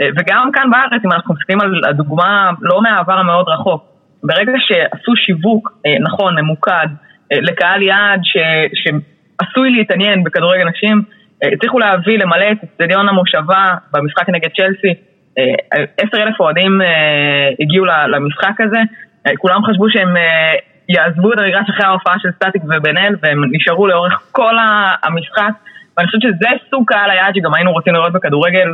אה, 0.00 0.08
וגם 0.18 0.50
כאן 0.52 0.70
בארץ, 0.70 1.02
אם 1.04 1.12
אנחנו 1.12 1.34
מסתכלים 1.34 1.60
על 1.60 1.80
הדוגמה 1.88 2.50
לא 2.60 2.82
מהעבר 2.82 3.18
המאוד 3.18 3.48
רחוק, 3.48 3.84
ברגע 4.22 4.52
שעשו 4.58 5.16
שיווק 5.16 5.72
אה, 5.86 5.98
נכון, 6.00 6.38
ממוקד, 6.38 6.86
לקהל 7.30 7.82
יעד 7.82 8.20
ש, 8.22 8.36
שעשוי 9.42 9.70
להתעניין 9.70 10.24
בכדורגל 10.24 10.68
נשים, 10.68 11.02
הצליחו 11.54 11.78
להביא, 11.78 12.18
למלא 12.18 12.52
את 12.52 12.58
אצטדיון 12.64 13.08
המושבה 13.08 13.74
במשחק 13.92 14.28
נגד 14.28 14.48
צ'לסי, 14.56 14.94
עשר 15.98 16.22
אלף 16.22 16.40
אוהדים 16.40 16.80
הגיעו 17.60 17.84
למשחק 17.84 18.60
הזה, 18.60 18.78
כולם 19.38 19.64
חשבו 19.64 19.90
שהם 19.90 20.14
יעזבו 20.88 21.32
את 21.32 21.38
המגרש 21.38 21.70
אחרי 21.70 21.86
ההופעה 21.86 22.18
של 22.18 22.28
סטטיק 22.32 22.62
ובן 22.64 22.96
אל 22.96 23.14
והם 23.22 23.42
נשארו 23.52 23.86
לאורך 23.86 24.22
כל 24.32 24.54
המשחק. 25.02 25.50
ואני 25.96 26.06
חושבת 26.06 26.22
שזה 26.22 26.48
סוג 26.70 26.84
קהל 26.86 27.10
היעד 27.10 27.34
שגם 27.34 27.54
היינו 27.54 27.72
רוצים 27.72 27.94
לראות 27.94 28.12
בכדורגל 28.12 28.68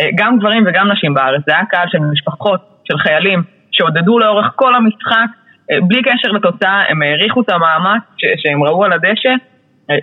אה, 0.00 0.08
גם 0.14 0.38
גברים 0.38 0.64
וגם 0.66 0.92
נשים 0.92 1.14
בארץ, 1.14 1.42
זה 1.46 1.52
היה 1.54 1.64
קהל 1.70 1.88
של 1.88 1.98
משפחות, 1.98 2.60
של 2.84 2.98
חיילים 2.98 3.42
שעודדו 3.72 4.18
לאורך 4.18 4.52
כל 4.56 4.74
המשחק. 4.74 5.26
אה, 5.70 5.76
בלי 5.88 6.02
קשר 6.02 6.28
לתוצאה, 6.28 6.82
הם 6.88 7.02
העריכו 7.02 7.40
את 7.40 7.50
המאמץ 7.50 8.02
שהם 8.16 8.64
ראו 8.64 8.84
על 8.84 8.92
הדשא. 8.92 9.28
אה, 9.28 9.34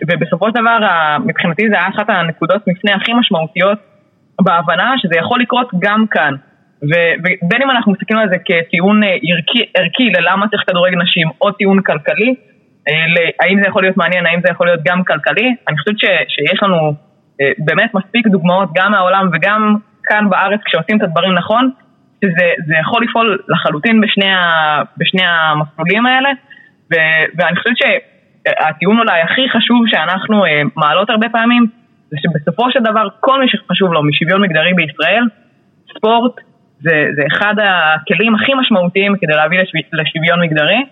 ובסופו 0.07 0.45
של 0.45 0.61
דבר 0.61 0.77
מבחינתי 1.25 1.69
זה 1.69 1.75
היה 1.75 1.87
אחת 1.87 2.09
הנקודות 2.09 2.67
מפנה 2.67 2.95
הכי 2.95 3.13
משמעותיות 3.13 3.79
בהבנה 4.41 4.93
שזה 4.97 5.15
יכול 5.17 5.41
לקרות 5.41 5.69
גם 5.79 6.05
כאן. 6.11 6.35
ובין 6.83 7.61
אם 7.63 7.71
אנחנו 7.71 7.91
מסתכלים 7.91 8.19
על 8.19 8.29
זה 8.29 8.35
כטיעון 8.45 9.03
אה, 9.03 9.09
ערכי, 9.09 9.59
ערכי 9.77 10.09
ללמה 10.09 10.47
צריך 10.47 10.63
כדורגל 10.67 11.01
נשים, 11.01 11.27
או 11.41 11.51
טיעון 11.51 11.81
כלכלי, 11.81 12.35
אה, 12.89 12.93
האם 13.39 13.61
זה 13.61 13.69
יכול 13.69 13.81
להיות 13.83 13.97
מעניין, 13.97 14.25
האם 14.25 14.39
זה 14.41 14.47
יכול 14.51 14.67
להיות 14.67 14.79
גם 14.85 15.03
כלכלי, 15.03 15.55
אני 15.67 15.77
חושבת 15.77 15.99
ש, 15.99 16.05
שיש 16.27 16.63
לנו 16.63 16.93
אה, 17.41 17.51
באמת 17.57 17.93
מספיק 17.93 18.27
דוגמאות 18.27 18.69
גם 18.75 18.91
מהעולם 18.91 19.29
וגם 19.33 19.75
כאן 20.03 20.29
בארץ 20.29 20.59
כשעושים 20.65 20.97
את 20.97 21.03
הדברים 21.03 21.33
נכון, 21.33 21.71
שזה 22.25 22.75
יכול 22.81 23.03
לפעול 23.03 23.39
לחלוטין 23.47 24.01
בשני, 24.01 24.31
ה, 24.33 24.81
בשני 24.97 25.23
המסלולים 25.25 26.05
האלה, 26.05 26.29
ו, 26.91 26.95
ואני 27.37 27.55
חושבת 27.55 27.77
שהטיעון 28.47 28.99
אולי 28.99 29.21
הכי 29.21 29.49
חשוב 29.49 29.83
שאנחנו 29.87 30.43
מעלות 30.75 31.09
הרבה 31.09 31.29
פעמים, 31.29 31.67
זה 32.09 32.17
שבסופו 32.21 32.71
של 32.71 32.79
דבר 32.79 33.07
כל 33.19 33.39
מי 33.41 33.45
שחשוב 33.49 33.93
לו 33.93 34.03
משוויון 34.03 34.41
מגדרי 34.41 34.73
בישראל, 34.73 35.23
ספורט 35.97 36.33
זה, 36.79 37.05
זה 37.15 37.23
אחד 37.27 37.55
הכלים 37.59 38.35
הכי 38.35 38.51
משמעותיים 38.53 39.15
כדי 39.21 39.33
להביא 39.33 39.59
לשו, 39.59 39.77
לשוויון 39.93 40.41
מגדרי, 40.41 40.83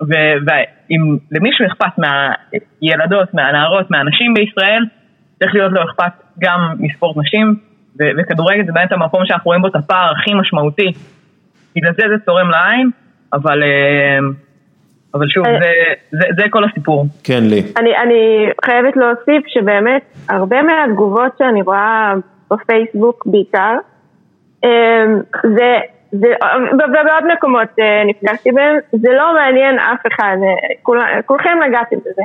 ואם 0.00 1.16
למישהו 1.30 1.66
אכפת 1.66 1.98
מהילדות, 1.98 3.34
מהנערות, 3.34 3.90
מהנשים 3.90 4.34
בישראל, 4.34 4.84
צריך 5.38 5.54
להיות 5.54 5.72
לו 5.72 5.84
אכפת 5.84 6.12
גם 6.38 6.74
מספורט 6.78 7.16
נשים, 7.16 7.56
ו- 8.00 8.10
וכדורגל 8.18 8.66
זה 8.66 8.72
באמת 8.72 8.92
המקום 8.92 9.26
שאנחנו 9.26 9.48
רואים 9.48 9.62
בו 9.62 9.68
את 9.68 9.76
הפער 9.76 10.12
הכי 10.12 10.34
משמעותי. 10.34 10.92
בגלל 11.76 11.92
זה 11.92 12.02
זה 12.08 12.24
צורם 12.24 12.50
לעין, 12.50 12.90
אבל, 13.32 13.62
אה, 13.62 14.18
אבל 15.14 15.28
שוב, 15.28 15.46
אה, 15.46 15.58
זה, 15.60 15.72
זה, 16.10 16.26
זה 16.36 16.42
כל 16.50 16.64
הסיפור. 16.64 17.04
כן, 17.24 17.40
לי. 17.42 17.62
אני, 17.76 17.96
אני 17.96 18.50
חייבת 18.64 18.96
להוסיף 18.96 19.46
שבאמת 19.46 20.02
הרבה 20.28 20.62
מהתגובות 20.62 21.38
שאני 21.38 21.62
רואה 21.62 22.12
בפייסבוק 22.50 23.26
בעיקר, 23.26 23.76
אמ, 24.64 25.20
זה, 25.42 25.78
זה, 26.12 26.28
ובעוד 26.72 27.32
מקומות 27.32 27.68
אה, 27.78 28.02
נפגשתי 28.06 28.52
בהם, 28.52 28.76
זה 28.92 29.12
לא 29.12 29.34
מעניין 29.34 29.78
אף 29.78 30.06
אחד, 30.12 30.36
אה, 30.42 30.74
כול, 30.82 31.00
כולכם 31.26 31.58
נגעתם 31.68 31.96
בזה. 31.96 32.22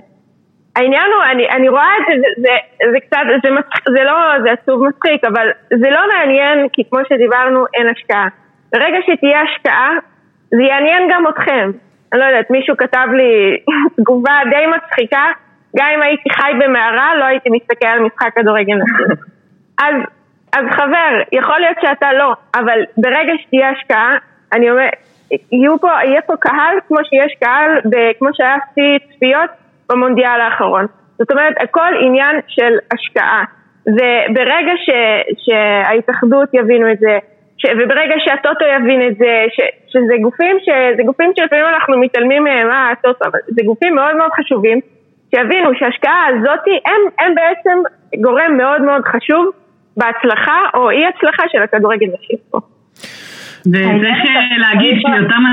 העניין 0.75 1.09
הוא, 1.15 1.23
אני, 1.31 1.49
אני 1.49 1.69
רואה 1.69 1.91
את 1.99 2.05
זה, 2.07 2.13
זה, 2.21 2.41
זה, 2.41 2.91
זה 2.91 2.99
קצת, 2.99 3.19
זה, 3.43 3.51
מצח, 3.51 3.89
זה 3.93 4.03
לא, 4.03 4.41
זה 4.43 4.51
עצוב 4.51 4.87
מצחיק, 4.87 5.23
אבל 5.23 5.47
זה 5.69 5.89
לא 5.89 5.99
מעניין 6.13 6.67
כי 6.73 6.83
כמו 6.89 6.99
שדיברנו 7.09 7.65
אין 7.73 7.87
השקעה. 7.87 8.27
ברגע 8.73 8.97
שתהיה 9.05 9.41
השקעה, 9.41 9.91
זה 10.51 10.63
יעניין 10.63 11.09
גם 11.11 11.23
אתכם. 11.27 11.71
אני 12.13 12.21
לא 12.21 12.25
יודעת, 12.25 12.49
מישהו 12.51 12.77
כתב 12.77 13.07
לי 13.13 13.57
תגובה 13.97 14.39
די 14.49 14.65
מצחיקה, 14.77 15.25
גם 15.77 15.87
אם 15.95 16.01
הייתי 16.01 16.29
חי 16.29 16.51
במערה 16.59 17.15
לא 17.15 17.25
הייתי 17.25 17.49
מסתכל 17.49 17.87
על 17.87 17.99
משחק 17.99 18.29
כדורגל 18.35 18.75
נשים. 18.75 19.15
אז 19.85 19.95
אז 20.53 20.65
חבר, 20.71 21.21
יכול 21.31 21.59
להיות 21.59 21.77
שאתה 21.81 22.13
לא, 22.13 22.33
אבל 22.55 22.79
ברגע 22.97 23.33
שתהיה 23.41 23.69
השקעה, 23.69 24.17
אני 24.53 24.71
אומר, 24.71 24.87
יהיו 25.51 25.79
פה, 25.79 25.89
יהיה 26.03 26.21
פה 26.21 26.33
קהל 26.39 26.75
כמו 26.87 26.97
שיש 27.03 27.37
קהל, 27.39 27.79
כמו 28.19 28.29
שהיה 28.33 28.55
שיא 28.73 29.15
צפיות 29.15 29.49
במונדיאל 29.89 30.41
האחרון. 30.41 30.85
זאת 31.17 31.31
אומרת, 31.31 31.53
הכל 31.63 31.93
עניין 32.01 32.35
של 32.47 32.77
השקעה. 32.93 33.43
וברגע 33.87 34.71
ש, 34.85 34.89
שההתאחדות 35.37 36.49
יבינו 36.53 36.91
את 36.91 36.99
זה, 36.99 37.17
ש, 37.59 37.65
וברגע 37.77 38.15
שהטוטו 38.17 38.65
יבין 38.75 39.01
את 39.07 39.15
זה, 39.17 39.45
ש, 39.55 39.59
שזה 39.91 40.13
גופים, 40.21 40.55
ש, 40.65 40.69
זה 40.97 41.03
גופים 41.03 41.31
שלפעמים 41.35 41.65
אנחנו 41.73 41.99
מתעלמים 41.99 42.43
מהם, 42.43 42.67
אה, 42.71 42.91
הטוטו, 42.91 43.25
אבל 43.29 43.39
זה 43.47 43.61
גופים 43.65 43.95
מאוד 43.95 44.15
מאוד 44.15 44.31
חשובים, 44.37 44.79
שיבינו 45.35 45.69
שההשקעה 45.79 46.25
הזאת 46.27 46.65
הם, 46.85 47.01
הם 47.19 47.35
בעצם 47.35 47.77
גורם 48.23 48.57
מאוד 48.57 48.81
מאוד 48.81 49.01
חשוב 49.05 49.45
בהצלחה 49.97 50.59
או 50.73 50.89
אי 50.89 51.05
הצלחה 51.05 51.43
של 51.51 51.61
הכדורגל 51.61 52.07
נשים 52.07 52.37
פה. 52.51 52.59
וצריך 53.67 54.19
אה, 54.27 54.57
להגיד 54.57 54.95
שאותם, 55.01 55.43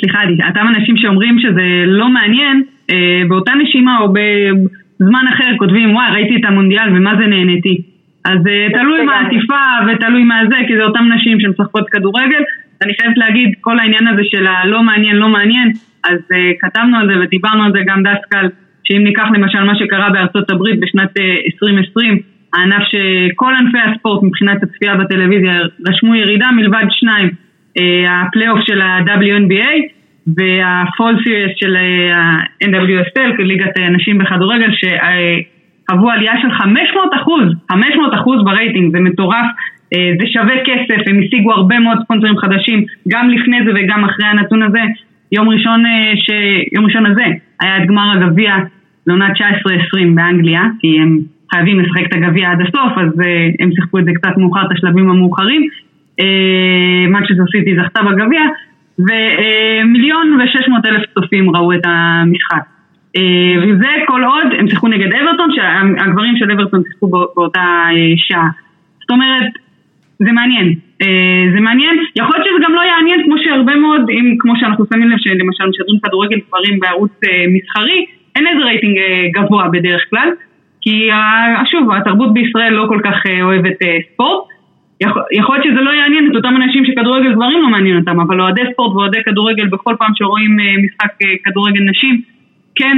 סליחה, 0.00 0.18
אותם 0.48 0.68
אנשים 0.68 0.96
שאומרים 0.96 1.38
שזה 1.38 1.62
לא 1.86 2.08
מעניין, 2.08 2.62
אה, 2.90 3.22
באותה 3.28 3.52
נשימה 3.52 3.98
או 4.00 4.08
בזמן 4.08 5.24
אחר 5.34 5.44
כותבים 5.58 5.94
וואי 5.94 6.06
ראיתי 6.12 6.36
את 6.36 6.44
המונדיאל 6.44 6.96
ומה 6.96 7.16
זה 7.16 7.26
נהניתי. 7.26 7.93
אז 8.24 8.46
אה, 8.46 8.66
תלוי 8.72 9.04
מה 9.04 9.14
העטיפה 9.14 9.64
ותלוי 9.86 10.24
מה 10.24 10.40
זה, 10.50 10.56
כי 10.66 10.76
זה 10.76 10.84
אותם 10.84 11.04
נשים 11.14 11.40
שמשחקות 11.40 11.90
כדורגל. 11.90 12.42
אני 12.82 12.92
חייבת 13.00 13.18
להגיד, 13.18 13.54
כל 13.60 13.78
העניין 13.78 14.06
הזה 14.08 14.22
של 14.24 14.46
הלא 14.46 14.82
מעניין, 14.82 15.16
לא 15.16 15.28
מעניין, 15.28 15.72
אז 16.04 16.18
כתבנו 16.60 16.98
על 16.98 17.08
זה 17.08 17.20
ודיברנו 17.20 17.64
על 17.64 17.72
זה 17.72 17.78
גם 17.86 18.02
דסקל, 18.02 18.48
שאם 18.84 19.04
ניקח 19.04 19.26
למשל 19.34 19.64
מה 19.64 19.76
שקרה 19.78 20.10
בארצות 20.10 20.50
הברית 20.50 20.80
בשנת 20.80 21.10
2020, 21.52 22.18
הענף 22.54 22.82
שכל 22.82 23.52
ענפי 23.58 23.78
הספורט 23.78 24.22
מבחינת 24.22 24.62
הצפייה 24.62 24.96
בטלוויזיה 24.96 25.60
רשמו 25.88 26.14
ירידה 26.14 26.50
מלבד 26.50 26.84
שניים, 26.90 27.30
אה, 27.78 28.22
הפלייאוף 28.22 28.60
של 28.66 28.80
ה-WNBA 28.80 29.72
וה 30.36 30.63
fall 30.63 31.18
series 31.24 31.52
של 31.56 31.76
ה-NWSL, 31.76 33.42
ליגת 33.42 33.78
הנשים 33.78 34.18
בכדורגל, 34.18 34.70
שחוו 35.84 36.10
עלייה 36.10 36.32
של 36.42 36.50
500 36.50 37.10
אחוז, 37.14 37.44
500 37.72 38.14
אחוז 38.14 38.44
ברייטינג, 38.44 38.92
זה 38.92 39.00
מטורף, 39.00 39.46
אה, 39.94 40.12
זה 40.20 40.26
שווה 40.26 40.54
כסף, 40.64 41.08
הם 41.08 41.20
השיגו 41.24 41.52
הרבה 41.52 41.78
מאוד 41.78 41.98
ספונסרים 42.04 42.38
חדשים, 42.38 42.84
גם 43.08 43.30
לפני 43.30 43.58
זה 43.64 43.70
וגם 43.74 44.04
אחרי 44.04 44.26
הנתון 44.26 44.62
הזה. 44.62 44.80
יום 45.32 45.48
ראשון, 45.48 45.86
אה, 45.86 46.12
ש... 46.16 46.30
יום 46.72 46.84
ראשון 46.84 47.06
הזה 47.06 47.24
היה 47.60 47.82
את 47.82 47.86
גמר 47.88 48.12
הגביע 48.12 48.54
לעונת 49.06 49.32
19-20 49.32 50.14
באנגליה, 50.14 50.62
כי 50.80 50.98
הם 51.00 51.18
חייבים 51.54 51.80
לשחק 51.80 52.06
את 52.06 52.14
הגביע 52.14 52.50
עד 52.50 52.60
הסוף, 52.60 52.98
אז 52.98 53.20
uh, 53.20 53.24
הם 53.60 53.70
שיחקו 53.74 53.98
את 53.98 54.04
זה 54.04 54.10
קצת 54.14 54.36
מאוחר, 54.36 54.66
את 54.66 54.72
השלבים 54.72 55.10
המאוחרים. 55.10 55.68
מנצ'סטר 57.08 57.44
סיטי 57.52 57.76
זכתה 57.76 58.02
בגביע, 58.02 58.42
ומיליון 58.98 60.40
ושש 60.40 60.68
מאות 60.68 60.86
אלף 60.86 61.02
צופים 61.14 61.56
ראו 61.56 61.72
את 61.72 61.80
המשחק. 61.84 62.73
Uh, 63.16 63.20
וזה 63.62 63.90
כל 64.06 64.24
עוד 64.24 64.46
הם 64.58 64.68
שיחקו 64.68 64.88
נגד 64.88 65.12
אברטון, 65.12 65.50
שהגברים 65.54 66.36
של 66.36 66.50
אברטון 66.50 66.82
שיחקו 66.88 67.08
באותה 67.08 67.84
uh, 67.90 67.94
שעה. 68.16 68.48
זאת 69.00 69.10
אומרת, 69.10 69.50
זה 70.18 70.32
מעניין. 70.32 70.74
Uh, 71.02 71.06
זה 71.54 71.60
מעניין, 71.60 71.96
יכול 72.16 72.36
להיות 72.36 72.46
שזה 72.48 72.64
גם 72.64 72.74
לא 72.74 72.80
יעניין 72.80 73.22
כמו 73.24 73.38
שהרבה 73.38 73.74
מאוד, 73.74 74.10
אם 74.10 74.34
כמו 74.38 74.52
שאנחנו 74.56 74.84
שמים 74.92 75.10
לב 75.10 75.18
שלמשל 75.18 75.66
משדרים 75.68 75.98
כדורגל 76.02 76.38
גברים 76.48 76.80
בערוץ 76.80 77.20
מסחרי, 77.54 78.06
אין 78.36 78.46
איזה 78.46 78.64
רייטינג 78.64 78.98
גבוה 79.34 79.68
בדרך 79.68 80.02
כלל. 80.10 80.28
כי 80.84 81.08
שוב, 81.70 81.92
התרבות 81.92 82.32
בישראל 82.34 82.72
לא 82.72 82.84
כל 82.88 83.00
כך 83.04 83.14
אה, 83.26 83.42
אוהבת 83.42 83.82
אה, 83.82 83.98
ספורט. 84.12 84.44
יכול 85.32 85.56
להיות 85.56 85.66
שזה 85.66 85.80
לא 85.80 85.90
יעניין 85.90 86.30
את 86.30 86.36
אותם 86.36 86.56
אנשים 86.56 86.84
שכדורגל 86.86 87.32
גברים 87.34 87.62
לא 87.62 87.68
מעניין 87.68 87.96
אותם, 87.96 88.20
אבל 88.20 88.40
אוהדי 88.40 88.60
ספורט 88.72 88.96
ואוהדי 88.96 89.18
כדורגל 89.24 89.66
בכל 89.66 89.94
פעם 89.98 90.12
שרואים 90.14 90.60
אה, 90.60 90.74
משחק 90.84 91.12
כדורגל 91.44 91.80
נשים 91.80 92.20
כן 92.76 92.96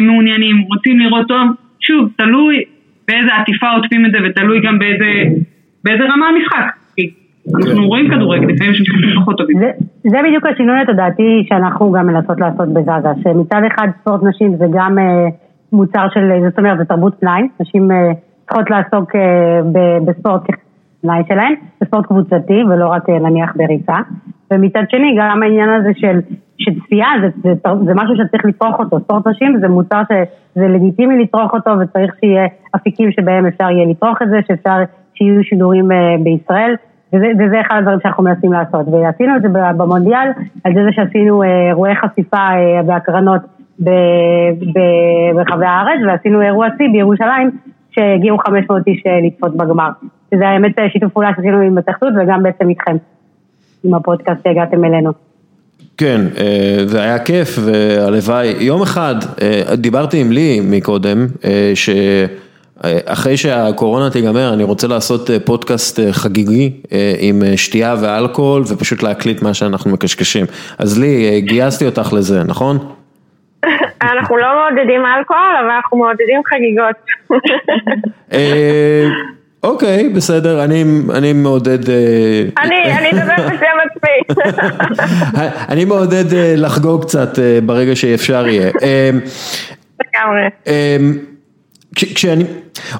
מעוניינים, 0.00 0.56
רוצים 0.68 0.98
לראות 0.98 1.28
טוב, 1.28 1.48
שוב, 1.80 2.08
תלוי 2.16 2.64
באיזה 3.08 3.34
עטיפה 3.40 3.70
עוטפים 3.70 4.06
את 4.06 4.12
זה 4.12 4.18
ותלוי 4.24 4.60
גם 4.60 4.78
באיזה, 4.78 5.10
באיזה 5.84 6.04
רמה 6.04 6.26
המשחק. 6.28 6.76
אנחנו 7.54 7.82
כן. 7.82 7.82
רואים 7.82 8.10
כדורגל, 8.10 8.46
לפעמים 8.46 8.72
יש 8.72 8.80
משחקים 8.80 9.20
פחות 9.20 9.38
טובים. 9.38 9.58
זה, 9.58 9.70
זה 10.02 10.16
בדיוק 10.28 10.46
השינוי 10.46 10.80
התודעתי 10.80 11.44
שאנחנו 11.48 11.92
גם 11.92 12.06
מנסות 12.06 12.40
לעשות 12.40 12.68
בזאזה, 12.68 13.08
שמצד 13.22 13.60
אחד 13.66 13.88
ספורט 14.00 14.22
נשים 14.22 14.56
זה 14.56 14.64
גם 14.72 14.98
אה, 14.98 15.28
מוצר 15.72 16.06
של, 16.14 16.30
זאת 16.48 16.58
אומרת, 16.58 16.78
זה 16.78 16.84
תרבות 16.84 17.14
פנאי, 17.20 17.42
נשים 17.60 17.90
אה, 17.90 18.12
צריכות 18.46 18.70
לעסוק 18.70 19.16
אה, 19.16 19.60
בספורט 20.06 20.42
כפנאי 20.42 21.22
שלהן, 21.28 21.54
בספורט 21.80 22.06
קבוצתי 22.06 22.62
ולא 22.70 22.88
רק 22.88 23.10
אה, 23.10 23.18
נניח 23.18 23.52
בריצה, 23.56 23.96
ומצד 24.50 24.82
שני 24.90 25.16
גם 25.18 25.42
העניין 25.42 25.70
הזה 25.70 25.90
של, 25.94 26.18
שצפייה 26.58 27.08
זה, 27.20 27.28
זה, 27.42 27.70
זה, 27.84 27.92
משהו 27.94 28.16
שצריך 28.16 28.44
לצרוך 28.44 28.78
אותו, 28.78 29.00
ספורט 29.00 29.26
נשים 29.26 29.58
זה 29.60 29.68
מוצר 29.68 30.02
שזה 30.08 30.68
לגיטימי 30.68 31.24
לצרוך 31.24 31.54
אותו 31.54 31.70
וצריך 31.80 32.14
שיהיה 32.20 32.46
אפיקים 32.76 33.12
שבהם 33.12 33.46
אפשר 33.46 33.70
יהיה 33.70 33.86
לצרוך 33.86 34.22
את 34.22 34.28
זה, 34.28 34.36
שאפשר 34.48 34.76
שיהיו 35.14 35.44
שידורים 35.44 35.92
אה, 35.92 36.16
בישראל. 36.22 36.74
וזה, 37.12 37.26
וזה 37.38 37.60
אחד 37.60 37.76
הדברים 37.78 37.98
שאנחנו 38.02 38.24
מנסים 38.24 38.52
לעשות, 38.52 38.86
ועשינו 38.88 39.36
את 39.36 39.42
זה 39.42 39.48
במונדיאל, 39.76 40.28
על 40.64 40.74
זה 40.74 40.80
שעשינו 40.92 41.42
אה, 41.42 41.68
אירועי 41.68 41.96
חשיפה 41.96 42.36
אה, 42.36 42.82
ב, 43.84 43.90
ברחבי 45.34 45.66
הארץ, 45.66 46.00
ועשינו 46.06 46.42
אירוע 46.42 46.66
שיא 46.76 46.88
בירושלים, 46.92 47.50
שהגיעו 47.90 48.38
500 48.38 48.86
איש 48.86 49.02
לצפות 49.26 49.56
בגמר. 49.56 49.90
שזה 50.30 50.48
האמת 50.48 50.74
שיתוף 50.92 51.12
פעולה 51.12 51.30
שעשינו 51.36 51.60
עם 51.60 51.78
התאחדות 51.78 52.12
וגם 52.20 52.42
בעצם 52.42 52.68
איתכם, 52.68 52.96
עם 53.84 53.94
הפודקאסט 53.94 54.44
שהגעתם 54.44 54.84
אלינו. 54.84 55.10
כן, 55.98 56.20
אה, 56.38 56.86
זה 56.86 57.02
היה 57.02 57.18
כיף 57.18 57.48
והלוואי, 57.64 58.54
יום 58.60 58.82
אחד, 58.82 59.14
אה, 59.42 59.76
דיברתי 59.76 60.20
עם 60.20 60.32
לי 60.32 60.60
מקודם, 60.62 61.26
אה, 61.44 61.72
שאחרי 61.74 63.36
שהקורונה 63.36 64.10
תיגמר 64.10 64.54
אני 64.54 64.64
רוצה 64.64 64.86
לעשות 64.86 65.30
פודקאסט 65.44 66.00
חגיגי 66.10 66.72
עם 67.18 67.42
שתייה 67.56 67.94
ואלכוהול 68.00 68.62
ופשוט 68.68 69.02
להקליט 69.02 69.42
מה 69.42 69.54
שאנחנו 69.54 69.90
מקשקשים. 69.90 70.46
אז 70.78 71.00
לי, 71.00 71.40
גייסתי 71.40 71.86
אותך 71.86 72.12
לזה, 72.12 72.42
נכון? 72.44 72.78
אנחנו 74.12 74.36
לא 74.36 74.46
מעודדים 74.56 75.02
אלכוהול, 75.18 75.56
אבל 75.60 75.70
אנחנו 75.70 75.98
מעודדים 75.98 76.42
חגיגות. 76.46 76.96
אוקיי, 79.66 80.08
בסדר, 80.08 80.64
אני, 80.64 80.84
אני 81.14 81.32
מעודד... 81.32 81.90
אה, 81.90 82.42
אני, 82.62 83.10
אדבר 83.10 83.34
בשם 83.36 83.76
עצמי. 83.84 84.44
אני 85.72 85.84
מעודד 85.84 86.34
אה, 86.34 86.54
לחגוג 86.56 87.04
קצת 87.04 87.38
אה, 87.38 87.58
ברגע 87.62 87.96
שאפשר 87.96 88.48
יהיה. 88.48 88.70
לגמרי. 90.00 90.48
כש- 91.96 92.12
כשאני, 92.12 92.44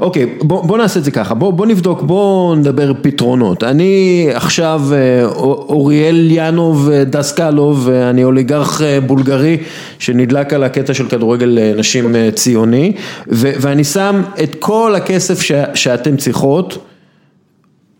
אוקיי, 0.00 0.26
בוא, 0.42 0.64
בוא 0.64 0.78
נעשה 0.78 0.98
את 1.00 1.04
זה 1.04 1.10
ככה, 1.10 1.34
בוא, 1.34 1.52
בוא 1.52 1.66
נבדוק, 1.66 2.02
בוא 2.02 2.56
נדבר 2.56 2.92
פתרונות. 3.02 3.64
אני 3.64 4.26
עכשיו 4.34 4.82
אה, 4.92 5.24
אור- 5.24 5.66
אוריאל 5.68 6.26
ינוב 6.30 6.90
אה, 6.92 7.04
דסקלוב, 7.04 7.88
אה, 7.92 8.10
אני 8.10 8.24
אוליגרך 8.24 8.80
בולגרי 9.06 9.56
שנדלק 9.98 10.52
על 10.52 10.64
הקטע 10.64 10.94
של 10.94 11.08
כדורגל 11.08 11.58
נשים 11.76 12.14
ציוני, 12.34 12.92
ו, 13.32 13.50
ואני 13.60 13.84
שם 13.84 14.22
את 14.42 14.56
כל 14.58 14.94
הכסף 14.96 15.40
ש, 15.40 15.52
שאתם 15.74 16.16
צריכות 16.16 16.78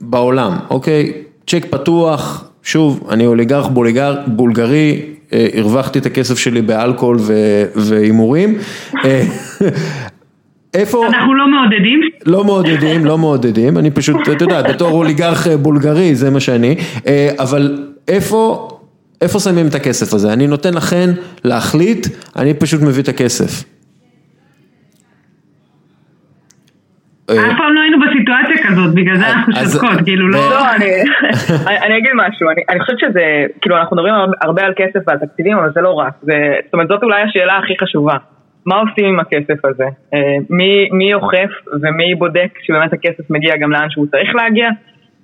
בעולם, 0.01 0.57
אוקיי? 0.71 1.13
צ'ק 1.47 1.67
פתוח, 1.71 2.45
שוב, 2.63 3.01
אני 3.11 3.27
אוליגרך 3.27 3.67
בולגר, 3.67 4.17
בולגרי, 4.27 5.01
הרווחתי 5.33 5.99
את 5.99 6.07
הכסף 6.07 6.39
שלי 6.39 6.63
באלכוהול 6.63 7.19
והימורים. 7.77 8.59
איפה, 10.77 11.07
אנחנו 11.07 11.35
לא 11.35 11.49
מעודדים. 11.49 12.01
לא 12.27 12.45
מעודדים, 12.45 13.05
לא 13.05 13.19
מעודדים, 13.19 13.79
אני 13.79 13.91
פשוט, 13.91 14.17
אתה 14.37 14.45
יודע, 14.45 14.63
בתור 14.63 14.91
אוליגרך 14.91 15.47
אה, 15.47 15.57
בולגרי, 15.57 16.15
זה 16.15 16.31
מה 16.31 16.41
שאני, 16.41 16.77
אה, 17.07 17.31
אבל 17.39 17.79
איפה, 18.09 18.69
איפה 19.21 19.39
שמים 19.39 19.67
את 19.67 19.75
הכסף 19.75 20.15
הזה? 20.15 20.33
אני 20.33 20.47
נותן 20.47 20.75
לכן 20.75 21.11
להחליט, 21.45 22.07
אני 22.37 22.55
פשוט 22.55 22.83
מביא 22.83 23.03
את 23.03 23.09
הכסף. 23.09 23.65
אה, 27.31 27.35
אף 27.35 27.57
פעם 27.59 27.75
לא 27.75 27.81
היינו 27.81 27.99
בסיטואציה 28.01 28.69
כזאת, 28.69 28.95
בגלל 28.95 29.17
זה 29.17 29.29
אנחנו 29.29 29.53
שותקות, 29.53 30.05
כאילו 30.05 30.29
לא... 30.29 30.39
לא, 30.51 30.75
אני, 30.75 31.97
אגיד 31.99 32.11
משהו, 32.15 32.49
אני, 32.71 32.81
חושבת 32.81 32.99
שזה, 32.99 33.23
כאילו 33.61 33.77
אנחנו 33.77 33.97
מדברים 33.97 34.15
הרבה- 34.41 34.65
על 34.65 34.73
כסף 34.77 35.01
ועל 35.07 35.19
תקציבים, 35.19 35.59
אבל 35.59 35.71
זה 35.75 35.81
לא 35.81 35.93
רק, 35.93 36.13
זה, 36.23 36.33
זאת 36.65 36.73
אומרת 36.75 36.89
זאת 36.89 37.03
אולי 37.03 37.23
השאלה 37.23 37.59
הכי 37.59 37.75
חשובה, 37.83 38.17
מה 38.67 38.77
עושים 38.77 39.05
עם 39.05 39.21
הכסף 39.21 39.65
הזה? 39.65 39.85
אה, 40.15 40.37
מי, 40.51 40.89
מי 40.93 41.15
אוכף 41.15 41.51
ומי 41.83 42.15
בודק 42.15 42.59
שבאמת 42.63 42.93
הכסף 42.93 43.31
מגיע 43.31 43.57
גם 43.57 43.73
לאן 43.73 43.91
שהוא 43.91 44.07
צריך 44.07 44.35
להגיע? 44.35 44.69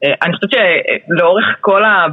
אה, 0.04 0.14
אני 0.22 0.32
חושבת 0.34 0.50
שלאורך 0.50 1.44
כל 1.60 1.84
ה... 1.84 2.06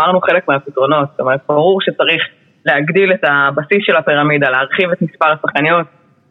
אמרנו 0.00 0.20
חלק 0.20 0.48
מהפתרונות, 0.48 1.08
זאת 1.10 1.20
אומרת 1.20 1.40
ברור 1.48 1.80
שצריך 1.80 2.22
להגדיל 2.66 3.12
את 3.12 3.24
הבסיס 3.24 3.78
של 3.80 3.96
הפירמידה, 3.96 4.50
להרחיב 4.50 4.90
את 4.90 5.02
מספר 5.02 5.26
השחקניות, 5.32 5.86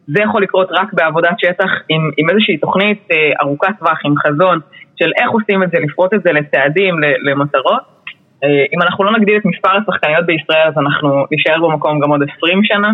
זה 0.06 0.22
יכול 0.22 0.42
לקרות 0.42 0.68
רק 0.70 0.92
בעבודת 0.92 1.38
שטח 1.38 1.70
עם, 1.88 2.10
עם 2.16 2.30
איזושהי 2.30 2.56
תוכנית 2.56 3.08
אה, 3.12 3.32
ארוכת 3.42 3.78
טווח, 3.78 3.98
עם 4.04 4.14
חזון 4.16 4.58
של 4.96 5.10
איך 5.20 5.30
עושים 5.30 5.62
את 5.62 5.70
זה, 5.70 5.78
לפרוט 5.80 6.14
את 6.14 6.22
זה 6.22 6.32
לצעדים, 6.32 6.94
למטרות. 7.22 7.96
אם 8.44 8.82
אנחנו 8.82 9.04
לא 9.04 9.12
נגדיל 9.12 9.36
את 9.36 9.44
מספר 9.44 9.70
השחקניות 9.76 10.26
בישראל 10.26 10.68
אז 10.68 10.78
אנחנו 10.78 11.26
נישאר 11.30 11.60
במקום 11.60 12.00
גם 12.00 12.10
עוד 12.10 12.20
20 12.36 12.64
שנה. 12.64 12.92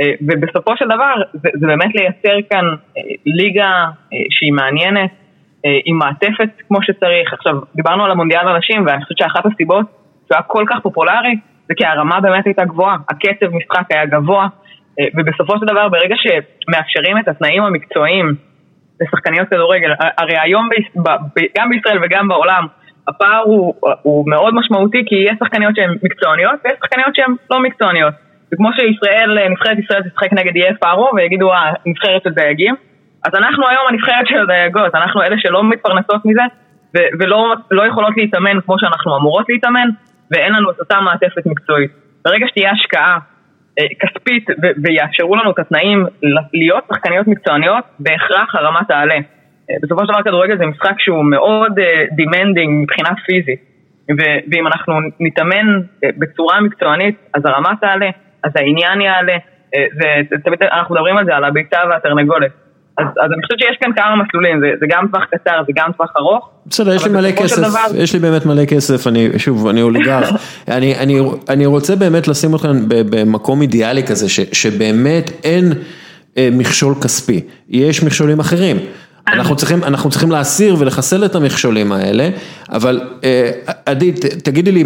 אה, 0.00 0.12
ובסופו 0.20 0.76
של 0.76 0.84
דבר 0.84 1.14
זה, 1.32 1.48
זה 1.54 1.66
באמת 1.66 1.94
לייצר 1.94 2.36
כאן 2.50 2.64
אה, 2.96 3.02
ליגה 3.26 3.70
אה, 4.12 4.18
שהיא 4.30 4.52
מעניינת, 4.52 5.10
עם 5.84 5.98
מעטפת 5.98 6.50
כמו 6.68 6.82
שצריך. 6.82 7.32
עכשיו, 7.32 7.54
דיברנו 7.74 8.04
על 8.04 8.10
המונדיאל 8.10 8.52
לנשים 8.54 8.86
ואני 8.86 9.04
חושבת 9.04 9.18
שאחת 9.18 9.46
הסיבות 9.46 9.86
שהוא 10.26 10.36
היה 10.36 10.42
כל 10.42 10.64
כך 10.68 10.76
פופולרי 10.82 11.34
זה 11.68 11.74
כי 11.74 11.86
הרמה 11.86 12.20
באמת 12.20 12.46
הייתה 12.46 12.64
גבוהה, 12.64 12.96
הקצב 13.08 13.54
משחק 13.54 13.86
היה 13.90 14.06
גבוה. 14.06 14.46
ובסופו 15.16 15.58
של 15.58 15.66
דבר 15.66 15.88
ברגע 15.88 16.14
שמאפשרים 16.16 17.18
את 17.18 17.28
התנאים 17.28 17.62
המקצועיים 17.62 18.34
לשחקניות 19.00 19.48
כדורגל, 19.48 19.92
הרי 20.18 20.38
היום 20.42 20.68
גם 21.58 21.70
בישראל 21.70 21.98
וגם 22.02 22.28
בעולם 22.28 22.66
הפער 23.08 23.42
הוא, 23.44 23.74
הוא 24.02 24.30
מאוד 24.30 24.54
משמעותי 24.54 25.04
כי 25.06 25.14
יש 25.14 25.36
שחקניות 25.40 25.76
שהן 25.76 25.90
מקצועניות 26.02 26.54
ויש 26.64 26.74
שחקניות 26.78 27.14
שהן 27.14 27.34
לא 27.50 27.60
מקצועניות. 27.60 28.14
וכמו 28.54 28.70
שישראל, 28.72 29.38
אה, 29.38 29.48
נבחרת 29.48 29.78
ישראל 29.78 30.02
תשחק 30.02 30.32
נגד 30.32 30.56
איי 30.56 30.74
פארו 30.80 31.10
ויגידו 31.16 31.52
אה, 31.52 31.72
נבחרת 31.86 32.22
של 32.22 32.30
דייגים, 32.30 32.74
אז 33.24 33.34
אנחנו 33.34 33.68
היום 33.68 33.84
הנבחרת 33.88 34.26
של 34.26 34.40
הדייגות, 34.40 34.94
אנחנו 34.94 35.22
אלה 35.22 35.36
שלא 35.38 35.64
מתפרנסות 35.64 36.24
מזה 36.24 36.42
ו- 36.96 37.10
ולא 37.20 37.54
לא 37.70 37.86
יכולות 37.86 38.16
להתאמן 38.16 38.60
כמו 38.60 38.78
שאנחנו 38.78 39.16
אמורות 39.16 39.46
להתאמן 39.48 39.88
ואין 40.30 40.52
לנו 40.52 40.70
את 40.70 40.80
אותה 40.80 41.00
מעטפת 41.00 41.46
מקצועית. 41.46 41.90
ברגע 42.24 42.46
שתהיה 42.48 42.70
השקעה 42.70 43.18
אה, 43.78 43.84
כספית 44.00 44.50
ו- 44.50 44.82
ויאפשרו 44.84 45.36
לנו 45.36 45.50
את 45.50 45.58
התנאים 45.58 46.06
להיות 46.54 46.84
שחקניות 46.88 47.26
מקצועניות, 47.26 47.84
בהכרח 48.00 48.54
הרמה 48.54 48.80
תעלה. 48.88 49.14
אה, 49.70 49.76
בסופו 49.82 50.00
של 50.06 50.12
דבר 50.12 50.22
כדורגל 50.22 50.58
זה 50.58 50.66
משחק 50.66 50.94
שהוא 50.98 51.24
מאוד 51.24 51.72
demanding 52.16 52.82
מבחינה 52.82 53.10
פיזית, 53.26 53.60
ו- 54.18 54.38
ואם 54.52 54.66
אנחנו 54.66 54.94
נתאמן 55.20 55.80
אה, 56.04 56.08
בצורה 56.18 56.60
מקצוענית, 56.60 57.16
אז 57.34 57.46
הרמה 57.46 57.72
תעלה, 57.80 58.10
אז 58.44 58.52
העניין 58.56 59.00
יעלה, 59.00 59.36
אה, 59.74 59.84
זה, 60.00 60.36
תמיד 60.44 60.58
אנחנו 60.62 60.94
מדברים 60.94 61.16
על 61.16 61.24
זה, 61.24 61.36
על 61.36 61.44
הביצה 61.44 61.78
והתרנגולת. 61.90 62.50
אז, 62.98 63.06
אז 63.06 63.30
אני 63.32 63.42
חושבת 63.42 63.58
שיש 63.58 63.76
כאן 63.80 63.92
כמה 63.96 64.22
מסלולים, 64.22 64.60
זה, 64.60 64.66
זה 64.80 64.86
גם 64.88 65.06
טווח 65.12 65.24
קצר, 65.24 65.62
זה 65.66 65.72
גם 65.76 65.92
טווח 65.96 66.10
ארוך. 66.16 66.50
בסדר, 66.66 66.94
יש 66.94 67.04
לי 67.06 67.12
מלא 67.12 67.30
כסף, 67.32 67.58
דבר- 67.62 67.96
יש 68.02 68.12
לי 68.14 68.18
באמת 68.18 68.46
מלא 68.46 68.64
כסף, 68.64 69.06
אני, 69.06 69.38
שוב, 69.38 69.66
אני 69.68 69.82
אוליגרך, 69.82 70.28
אני, 70.76 70.98
אני, 70.98 71.20
אני 71.48 71.66
רוצה 71.66 71.96
באמת 71.96 72.28
לשים 72.28 72.54
אתכם 72.54 72.76
במקום 72.88 73.62
אידיאלי 73.62 74.02
כזה, 74.06 74.28
ש, 74.28 74.40
שבאמת 74.52 75.30
אין 75.44 75.72
אה, 76.36 76.48
מכשול 76.52 76.94
כספי, 77.02 77.40
יש 77.68 78.04
מכשולים 78.04 78.40
אחרים. 78.40 78.76
אנחנו 79.32 79.56
צריכים, 79.56 79.78
אנחנו 79.86 80.10
צריכים 80.10 80.30
להסיר 80.30 80.74
ולחסל 80.78 81.24
את 81.24 81.34
המכשולים 81.34 81.92
האלה, 81.92 82.28
אבל 82.72 83.00
אה, 83.24 83.50
עדי, 83.86 84.12
תגידי 84.44 84.72
לי, 84.72 84.84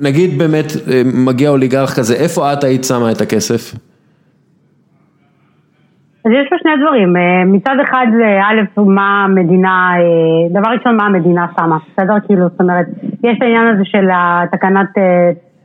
נגיד 0.00 0.38
באמת 0.38 0.72
אה, 0.90 1.02
מגיע 1.26 1.50
אוליגרך 1.50 1.96
כזה, 1.96 2.14
איפה 2.14 2.52
את 2.52 2.64
היית 2.64 2.84
שמה 2.84 3.10
את 3.12 3.20
הכסף? 3.20 3.74
אז 6.24 6.32
יש 6.32 6.46
פה 6.50 6.56
שני 6.62 6.72
דברים, 6.82 7.16
אה, 7.16 7.44
מצד 7.44 7.76
אחד 7.84 8.06
זה 8.18 8.38
א', 8.42 8.80
מה 8.80 9.24
המדינה, 9.24 9.92
דבר 10.50 10.70
ראשון 10.70 10.96
מה 10.96 11.06
המדינה 11.06 11.46
שמה, 11.56 11.76
בסדר? 11.92 12.14
כאילו, 12.26 12.48
זאת 12.48 12.60
אומרת, 12.60 12.86
יש 13.24 13.36
את 13.38 13.42
העניין 13.42 13.66
הזה 13.66 13.82
של 13.84 14.08
התקנת, 14.12 14.88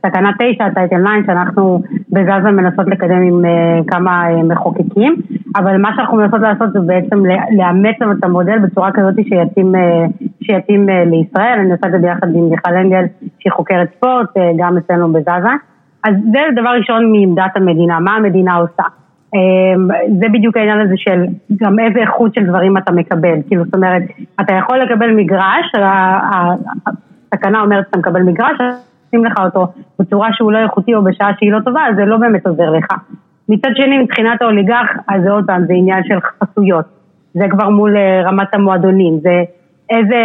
תקנה 0.02 0.30
9, 0.38 0.68
טייטל 0.74 1.02
9, 1.02 1.10
שאנחנו 1.26 1.82
בזזה 2.10 2.50
מנסות 2.50 2.86
לקדם 2.86 3.22
עם 3.22 3.44
אה, 3.44 3.80
כמה 3.86 4.30
אה, 4.30 4.42
מחוקקים, 4.42 5.16
אבל 5.56 5.76
מה 5.76 5.90
שאנחנו 5.96 6.16
מנסות 6.16 6.40
לעשות 6.40 6.72
זה 6.72 6.80
בעצם 6.80 7.22
לאמץ 7.58 7.96
את 8.18 8.24
המודל 8.24 8.58
בצורה 8.58 8.92
כזאת 8.92 9.14
שיתאים, 9.16 9.74
אה, 9.74 10.04
שיתאים 10.42 10.88
לישראל, 10.88 11.58
אני 11.58 11.72
עושה 11.72 11.86
את 11.86 11.92
זה 11.92 11.98
ביחד 11.98 12.28
עם 12.34 12.50
מיכל 12.50 12.74
אנגל 12.74 13.04
שהיא 13.38 13.52
חוקרת 13.52 13.88
ספורט, 13.96 14.28
גם 14.58 14.76
אצלנו 14.76 15.12
בזזה, 15.12 15.54
אז 16.04 16.14
זה 16.32 16.38
דבר 16.60 16.70
ראשון 16.70 17.12
מעמדת 17.12 17.56
המדינה, 17.56 18.00
מה 18.00 18.14
המדינה 18.16 18.54
עושה. 18.54 18.82
זה 20.20 20.26
בדיוק 20.32 20.56
העניין 20.56 20.80
הזה 20.80 20.94
של 20.96 21.24
גם 21.62 21.78
איזה 21.78 22.00
איכות 22.00 22.34
של 22.34 22.46
דברים 22.46 22.76
אתה 22.76 22.92
מקבל, 22.92 23.34
כאילו 23.48 23.64
זאת 23.64 23.74
אומרת, 23.74 24.02
אתה 24.40 24.54
יכול 24.54 24.78
לקבל 24.78 25.10
מגרש, 25.16 25.72
התקנה 27.32 27.60
אומרת 27.60 27.84
שאתה 27.86 27.98
מקבל 27.98 28.22
מגרש, 28.22 28.60
שים 29.14 29.24
לך 29.24 29.32
אותו 29.38 29.66
בצורה 29.98 30.28
שהוא 30.32 30.52
לא 30.52 30.58
איכותי 30.58 30.94
או 30.94 31.04
בשעה 31.04 31.30
שהיא 31.38 31.52
לא 31.52 31.60
טובה, 31.60 31.80
אז 31.88 31.96
זה 31.96 32.04
לא 32.04 32.16
באמת 32.16 32.46
עוזר 32.46 32.70
לך. 32.70 32.86
מצד 33.48 33.70
שני, 33.74 33.98
מבחינת 33.98 34.42
האוליגרך, 34.42 34.90
אז 35.08 35.22
זה 35.22 35.30
עוד 35.30 35.44
פעם, 35.46 35.66
זה 35.66 35.72
עניין 35.72 36.02
של 36.04 36.18
חסויות. 36.20 36.84
זה 37.34 37.44
כבר 37.50 37.70
מול 37.70 37.96
אה, 37.96 38.22
רמת 38.24 38.54
המועדונים, 38.54 39.20
זה 39.20 39.44
איזה 39.90 40.20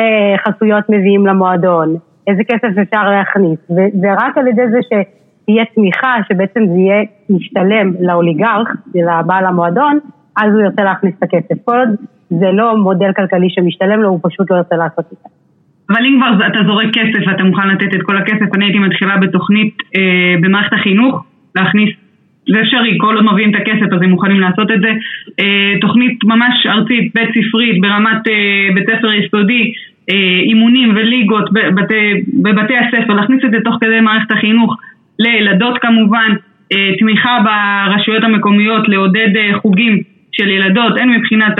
חסויות 0.47 0.89
מביאים 0.89 1.27
למועדון, 1.27 1.95
איזה 2.27 2.43
כסף 2.43 2.77
אפשר 2.81 3.09
להכניס, 3.09 3.59
ורק 4.01 4.37
על 4.37 4.47
ידי 4.47 4.67
זה 4.71 4.79
שתהיה 4.81 5.65
תמיכה, 5.75 6.15
שבעצם 6.29 6.59
זה 6.67 6.77
יהיה 6.77 7.03
משתלם 7.29 7.93
לאוליגרך, 7.99 8.75
לבעל 8.95 9.45
המועדון, 9.45 9.99
אז 10.37 10.53
הוא 10.53 10.61
ירצה 10.61 10.83
להכניס 10.83 11.13
את 11.17 11.23
הכסף. 11.23 11.65
כל 11.65 11.79
עוד 11.79 11.89
זה 12.29 12.51
לא 12.51 12.77
מודל 12.77 13.13
כלכלי 13.13 13.49
שמשתלם 13.49 14.01
לו, 14.01 14.09
הוא 14.09 14.19
פשוט 14.23 14.51
לא 14.51 14.55
ירצה 14.55 14.75
לעשות 14.75 15.05
את 15.05 15.17
זה. 15.23 15.29
אבל 15.89 16.05
אם 16.05 16.19
כבר 16.19 16.47
אתה 16.47 16.59
זורק 16.65 16.87
כסף 16.93 17.27
ואתה 17.27 17.43
מוכן 17.43 17.67
לתת 17.67 17.95
את 17.95 18.01
כל 18.01 18.17
הכסף, 18.17 18.55
אני 18.55 18.65
הייתי 18.65 18.79
מתחילה 18.79 19.17
בתוכנית 19.17 19.73
אה, 19.95 20.35
במערכת 20.41 20.73
החינוך, 20.73 21.25
להכניס, 21.55 21.89
זה 22.49 22.61
אפשרי, 22.61 22.97
כל 22.97 23.15
עוד 23.15 23.25
מביאים 23.25 23.49
את 23.49 23.55
הכסף 23.55 23.93
אז 23.93 24.01
הם 24.01 24.09
מוכנים 24.09 24.39
לעשות 24.39 24.71
את 24.71 24.81
זה. 24.81 24.91
אה, 25.39 25.73
תוכנית 25.81 26.23
ממש 26.23 26.65
ארצית, 26.65 27.11
בית 27.15 27.29
ספרית, 27.29 27.81
ברמת 27.81 28.27
אה, 28.27 28.69
בית 28.73 28.89
ספר 28.89 29.13
יסודי, 29.13 29.73
אה, 30.09 30.39
אימונים 30.43 30.89
וליגות 30.95 31.53
בבתי, 31.53 32.23
בבתי 32.33 32.73
הספר, 32.77 33.13
להכניס 33.13 33.45
את 33.45 33.51
זה 33.51 33.57
תוך 33.63 33.75
כדי 33.81 33.99
מערכת 33.99 34.31
החינוך, 34.31 34.75
לילדות 35.19 35.77
כמובן, 35.77 36.31
אה, 36.73 36.91
תמיכה 36.99 37.39
ברשויות 37.43 38.23
המקומיות, 38.23 38.89
לעודד 38.89 39.35
אה, 39.35 39.59
חוגים 39.61 40.01
של 40.31 40.49
ילדות, 40.49 40.97
הן 40.97 41.09
מבחינת 41.09 41.53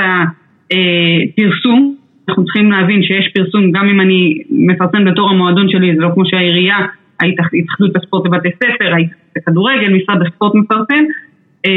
הפרסום, 0.72 1.94
אה, 1.94 1.97
אנחנו 2.30 2.46
צריכים 2.46 2.72
להבין 2.72 3.04
שיש 3.04 3.32
פרסום, 3.36 3.72
גם 3.72 3.90
אם 3.90 4.02
אני 4.02 4.38
מפרסם 4.50 5.06
בתור 5.06 5.30
המועדון 5.30 5.70
שלי, 5.70 5.96
זה 5.96 6.02
לא 6.02 6.10
כמו 6.14 6.26
שהעירייה, 6.26 6.78
ההתאחדות 7.20 7.96
הספורט 7.96 8.26
לבתי 8.26 8.50
ספר, 8.64 8.94
הכדורגל, 9.38 9.94
משרד 9.94 10.22
הספורט 10.22 10.56
מפרסם, 10.56 11.04
אה, 11.66 11.72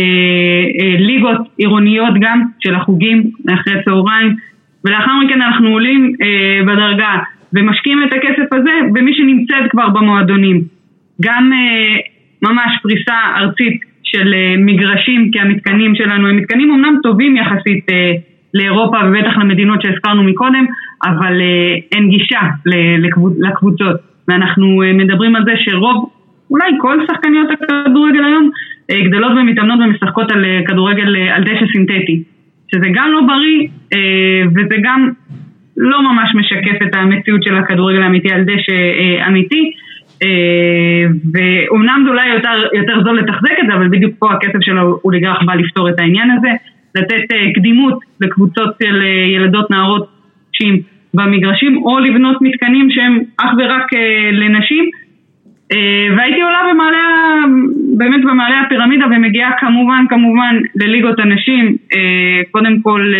אה, 0.80 0.96
ליגות 0.98 1.40
עירוניות 1.56 2.14
גם 2.20 2.42
של 2.60 2.74
החוגים 2.74 3.30
אחרי 3.54 3.74
הצהריים, 3.74 4.34
ולאחר 4.84 5.12
מכן 5.24 5.42
אנחנו 5.42 5.68
עולים 5.68 6.14
אה, 6.22 6.60
בדרגה 6.66 7.18
ומשקיעים 7.52 8.02
את 8.02 8.12
הכסף 8.12 8.52
הזה 8.52 8.70
במי 8.92 9.14
שנמצאת 9.14 9.70
כבר 9.70 9.88
במועדונים. 9.88 10.60
גם 11.22 11.52
ממש 12.42 12.72
פריסה 12.82 13.14
ארצית 13.36 13.80
של 14.02 14.34
מגרשים, 14.58 15.30
כי 15.32 15.40
המתקנים 15.40 15.94
שלנו 15.94 16.28
הם 16.28 16.36
מתקנים 16.36 16.70
אמנם 16.70 16.94
טובים 17.02 17.36
יחסית 17.36 17.86
לאירופה 18.54 18.96
ובטח 19.06 19.36
למדינות 19.36 19.82
שהזכרנו 19.82 20.22
מקודם, 20.22 20.66
אבל 21.04 21.40
אה, 21.40 21.74
אין 21.92 22.08
גישה 22.10 22.40
לקבוצות. 23.38 23.96
ואנחנו 24.28 24.82
אה, 24.82 24.92
מדברים 24.92 25.36
על 25.36 25.44
זה 25.44 25.52
שרוב, 25.56 26.10
אולי 26.50 26.70
כל 26.80 26.98
שחקניות 27.06 27.48
הכדורגל 27.50 28.24
היום, 28.24 28.50
אה, 28.90 29.00
גדלות 29.04 29.32
ומתאמנות 29.32 29.78
ומשחקות 29.84 30.32
על 30.32 30.44
כדורגל 30.68 31.16
על 31.16 31.44
דשא 31.44 31.66
סינתטי. 31.72 32.22
שזה 32.74 32.86
גם 32.94 33.10
לא 33.12 33.20
בריא 33.20 33.68
וזה 34.54 34.76
גם 34.82 35.10
לא 35.76 36.02
ממש 36.02 36.34
משקף 36.34 36.82
את 36.82 36.94
המציאות 36.94 37.42
של 37.42 37.56
הכדורגל 37.56 38.02
האמיתי 38.02 38.32
על 38.32 38.44
דשא 38.44 38.72
אמיתי. 39.28 39.72
ואומנם 41.34 42.02
זה 42.04 42.10
אולי 42.10 42.28
יותר, 42.28 42.66
יותר 42.74 43.02
זול 43.04 43.18
לתחזק 43.18 43.52
את 43.62 43.66
זה, 43.66 43.74
אבל 43.74 43.88
בדיוק 43.88 44.14
פה 44.18 44.32
הכסף 44.32 44.58
של 44.60 44.78
האוליגרך 44.78 45.42
בא 45.46 45.54
לפתור 45.54 45.88
את 45.88 46.00
העניין 46.00 46.30
הזה. 46.30 46.48
לתת 46.94 47.32
אה, 47.32 47.52
קדימות 47.54 47.98
לקבוצות 48.20 48.74
של 48.82 49.02
אה, 49.02 49.06
ילדות 49.06 49.70
נערות 49.70 50.08
נשים 50.54 50.82
במגרשים, 51.14 51.76
או 51.76 51.98
לבנות 51.98 52.36
מתקנים 52.40 52.90
שהם 52.90 53.18
אך 53.36 53.50
ורק 53.58 53.94
אה, 53.94 54.30
לנשים. 54.32 54.90
והייתי 56.16 56.40
עולה 56.40 56.62
במעלה, 56.70 57.06
באמת 57.96 58.20
במעלה 58.24 58.60
הפירמידה 58.60 59.06
ומגיעה 59.06 59.50
כמובן 59.60 60.04
כמובן 60.08 60.56
לליגות 60.76 61.18
הנשים, 61.18 61.76
קודם 62.50 62.80
כל 62.80 63.12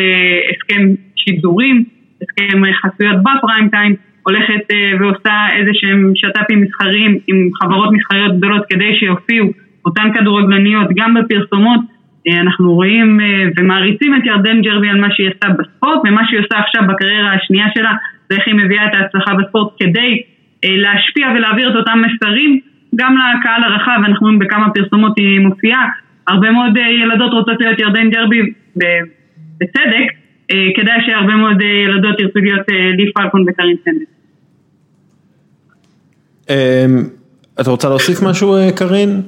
הסכם 0.51 0.83
שידורים, 1.17 1.85
הסכם 2.23 2.63
חסויות 2.73 3.17
בפריים 3.23 3.69
טיים, 3.69 3.95
הולכת 4.23 4.75
ועושה 5.01 5.47
איזה 5.57 5.71
שהם 5.73 6.13
שת"פים 6.15 6.61
מסחריים 6.61 7.19
עם 7.27 7.49
חברות 7.63 7.93
מסחריות 7.93 8.37
גדולות 8.37 8.63
כדי 8.69 8.95
שיופיעו 8.99 9.49
אותן 9.87 10.13
כדורגלניות 10.15 10.89
גם 10.97 11.15
בפרסומות 11.15 11.81
אנחנו 12.29 12.75
רואים 12.75 13.21
אה, 13.21 13.27
ומעריצים 13.57 14.15
את 14.15 14.27
ירדן 14.27 14.61
ג'רבי 14.63 14.89
על 14.89 15.01
מה 15.01 15.09
שהיא 15.11 15.29
עשתה 15.29 15.49
בספורט 15.49 15.99
ומה 16.05 16.23
שהיא 16.27 16.41
עושה 16.41 16.59
עכשיו 16.59 16.83
בקריירה 16.89 17.33
השנייה 17.35 17.67
שלה 17.75 17.93
זה 18.31 18.37
איך 18.37 18.47
היא 18.47 18.55
מביאה 18.55 18.87
את 18.87 18.95
ההצלחה 18.95 19.35
בספורט 19.35 19.73
כדי 19.79 20.23
אה, 20.65 20.77
להשפיע 20.77 21.29
ולהעביר 21.35 21.71
את 21.71 21.77
אותם 21.77 22.03
מסרים 22.07 22.61
גם 22.95 23.15
לקהל 23.17 23.65
הרחב, 23.65 24.01
אנחנו 24.05 24.27
רואים 24.27 24.39
בכמה 24.39 24.71
פרסומות 24.71 25.19
היא 25.19 25.41
מופיעה 25.41 25.87
הרבה 26.29 26.51
מאוד 26.51 26.77
ילדות 26.77 27.33
רוצות 27.33 27.61
להיות 27.61 27.81
ירדן 27.81 28.11
ג'רבי 28.11 28.41
בצדק 29.61 30.07
כדאי 30.77 30.99
שהרבה 31.07 31.35
מאוד 31.35 31.61
ילדות 31.61 32.21
ירצו 32.21 32.39
להיות 32.39 32.67
לי 32.97 33.13
פלקון 33.13 33.45
וקרין 33.49 33.77
סנדס 33.85 34.21
אמ, 36.51 36.55
את 37.61 37.67
רוצה 37.67 37.89
להוסיף 37.89 38.23
משהו 38.23 38.55
קרין? 38.77 39.23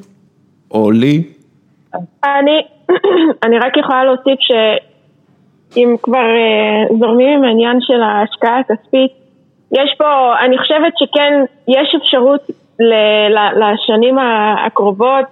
או 0.71 0.91
לי? 0.91 1.23
אני, 2.25 2.63
אני 3.45 3.59
רק 3.59 3.77
יכולה 3.77 4.05
להוסיף 4.05 4.39
שאם 4.41 5.97
כבר 6.03 6.19
uh, 6.19 6.97
זורמים 6.99 7.39
עם 7.39 7.45
העניין 7.45 7.81
של 7.81 8.03
ההשקעה 8.03 8.59
הכספית, 8.59 9.13
יש 9.73 9.95
פה, 9.99 10.35
אני 10.45 10.59
חושבת 10.59 10.93
שכן, 10.97 11.45
יש 11.69 11.95
אפשרות 11.97 12.41
ל, 12.81 12.95
ל, 13.29 13.39
לשנים 13.61 14.19
הקרובות 14.67 15.25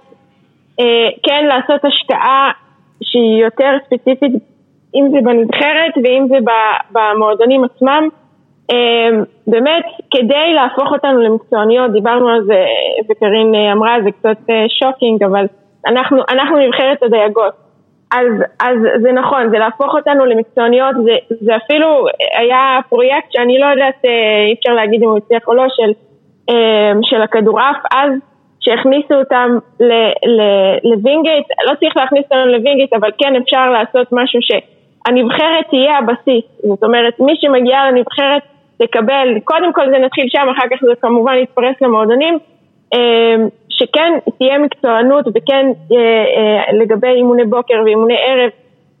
uh, 0.81 0.83
כן 1.23 1.45
לעשות 1.45 1.85
השקעה 1.85 2.51
שהיא 3.03 3.43
יותר 3.43 3.77
ספציפית, 3.85 4.31
אם 4.95 5.07
זה 5.11 5.17
בנבחרת 5.23 5.93
ואם 6.03 6.27
זה 6.29 6.37
במועדונים 6.91 7.63
עצמם. 7.63 8.07
Uh, 8.71 8.73
באמת, 9.47 9.85
כדי 10.11 10.53
להפוך 10.53 10.91
אותנו 10.91 11.19
למקצועניות, 11.21 11.91
דיברנו 11.91 12.29
על 12.29 12.43
זה, 12.43 12.65
וקרין 13.09 13.55
אמרה, 13.55 13.95
זה 14.03 14.11
קצת 14.11 14.53
shocking, 14.79 15.23
אבל 15.23 15.45
אנחנו, 15.87 16.17
אנחנו 16.29 16.59
נבחרת 16.59 17.03
הדייגות. 17.03 17.53
אז, 18.11 18.27
אז 18.59 18.77
זה 19.01 19.11
נכון, 19.11 19.49
זה 19.49 19.57
להפוך 19.57 19.95
אותנו 19.95 20.25
למקצועניות, 20.25 20.95
זה, 21.03 21.35
זה 21.41 21.55
אפילו 21.55 22.05
היה 22.39 22.79
פרויקט 22.89 23.31
שאני 23.31 23.59
לא 23.59 23.65
יודעת, 23.65 24.05
אה, 24.05 24.45
אי 24.47 24.53
אפשר 24.59 24.73
להגיד 24.73 25.03
אם 25.03 25.09
הוא 25.09 25.17
הצליח 25.17 25.47
או 25.47 25.53
לא, 25.53 25.65
של, 25.69 25.91
אה, 26.49 26.91
של 27.01 27.21
הכדורעף 27.21 27.77
אז, 27.91 28.11
שהכניסו 28.59 29.13
אותם 29.13 29.57
לווינגייט, 30.83 31.45
לא 31.69 31.75
צריך 31.79 31.97
להכניס 31.97 32.23
אותם 32.23 32.47
לווינגייט, 32.47 32.93
אבל 32.93 33.09
כן 33.17 33.35
אפשר 33.35 33.69
לעשות 33.69 34.07
משהו 34.11 34.39
שהנבחרת 34.41 35.65
תהיה 35.69 35.97
הבסיס, 35.97 36.45
זאת 36.63 36.83
אומרת 36.83 37.19
מי 37.19 37.33
שמגיע 37.35 37.77
לנבחרת 37.91 38.41
תקבל, 38.77 39.39
קודם 39.43 39.73
כל 39.73 39.89
זה 39.89 39.97
נתחיל 39.97 40.25
שם, 40.29 40.47
אחר 40.51 40.67
כך 40.71 40.77
זה 40.81 40.93
כמובן 41.01 41.33
יתפרס 41.35 41.75
למועדונים, 41.81 42.39
אה, 42.93 43.35
שכן 43.81 44.13
תהיה 44.37 44.57
מקצוענות 44.57 45.25
וכן 45.27 45.65
אה, 45.91 45.97
אה, 45.97 46.73
לגבי 46.73 47.07
אימוני 47.07 47.45
בוקר 47.45 47.81
ואימוני 47.85 48.15
ערב, 48.27 48.49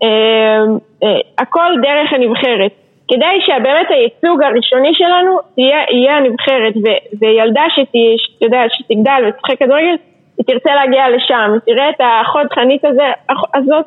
אה, 0.03 1.19
הכל 1.37 1.71
דרך 1.81 2.13
הנבחרת. 2.13 2.71
כדי 3.07 3.41
שבאמת 3.45 3.87
הייצוג 3.89 4.41
הראשוני 4.43 4.93
שלנו 4.93 5.37
תהיה, 5.55 5.79
יהיה 5.91 6.17
הנבחרת 6.17 6.73
וילדה 7.21 7.63
שתהיה, 7.69 8.17
שתדע, 8.17 8.61
שתגדל 8.69 9.21
ותשחק 9.27 9.59
כדורגל, 9.59 9.95
היא 10.37 10.45
תרצה 10.47 10.75
להגיע 10.75 11.09
לשם, 11.09 11.51
היא 11.53 11.75
תראה 11.75 11.89
את 11.89 12.01
החוד 12.01 12.47
חנית 12.53 12.85
הזה, 12.85 13.07
הזאת 13.55 13.85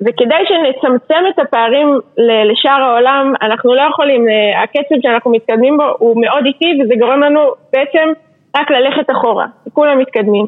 וכדי 0.00 0.42
שנצמצם 0.48 1.24
את 1.28 1.38
הפערים 1.38 1.98
לשאר 2.18 2.82
העולם, 2.82 3.34
אנחנו 3.42 3.74
לא 3.74 3.82
יכולים, 3.90 4.26
הקצב 4.62 4.94
שאנחנו 5.02 5.30
מתקדמים 5.30 5.76
בו 5.76 5.84
הוא 5.98 6.20
מאוד 6.20 6.46
איטי 6.46 6.82
וזה 6.82 6.94
גורם 6.98 7.20
לנו 7.20 7.40
בעצם 7.72 8.12
רק 8.56 8.70
ללכת 8.70 9.10
אחורה, 9.10 9.46
כולם 9.72 9.98
מתקדמים. 9.98 10.46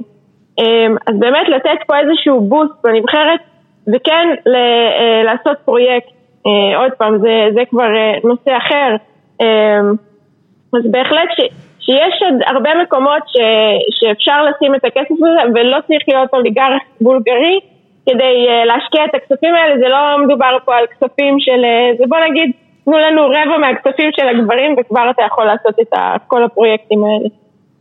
אמ, 0.58 0.96
אז 1.06 1.18
באמת 1.18 1.48
לתת 1.48 1.78
פה 1.86 1.98
איזשהו 1.98 2.40
בוסט 2.40 2.84
בנבחרת 2.84 3.40
וכן 3.88 4.28
אה, 4.46 5.22
לעשות 5.24 5.56
פרויקט, 5.64 6.08
אה, 6.46 6.78
עוד 6.78 6.92
פעם, 6.98 7.18
זה, 7.18 7.48
זה 7.54 7.60
כבר 7.70 7.96
אה, 7.96 8.18
נושא 8.24 8.56
אחר, 8.56 8.96
אמ, 9.40 9.92
אז 10.76 10.90
בהחלט 10.90 11.28
ש, 11.36 11.40
שיש 11.80 12.22
עוד 12.22 12.40
הרבה 12.46 12.70
מקומות 12.82 13.22
ש, 13.26 13.36
שאפשר 13.90 14.44
לשים 14.44 14.74
את 14.74 14.84
הכסף 14.84 15.10
הזה 15.10 15.52
ולא 15.54 15.76
צריך 15.86 16.02
להיות 16.08 16.28
אוליגרך 16.32 16.82
בולגרי 17.00 17.60
כדי 18.06 18.46
להשקיע 18.64 19.04
את 19.04 19.14
הכספים 19.14 19.54
האלה, 19.54 19.78
זה 19.78 19.88
לא 19.88 20.24
מדובר 20.24 20.56
פה 20.64 20.76
על 20.76 20.86
כספים 20.86 21.40
של, 21.40 21.64
זה 21.98 22.04
בוא 22.08 22.18
נגיד, 22.30 22.50
תנו 22.84 22.98
לנו 22.98 23.26
רבע 23.26 23.58
מהכספים 23.58 24.10
של 24.12 24.28
הגברים 24.28 24.74
וכבר 24.78 25.10
אתה 25.10 25.22
יכול 25.22 25.44
לעשות 25.44 25.80
את 25.80 25.92
כל 26.26 26.44
הפרויקטים 26.44 27.04
האלה. 27.04 27.28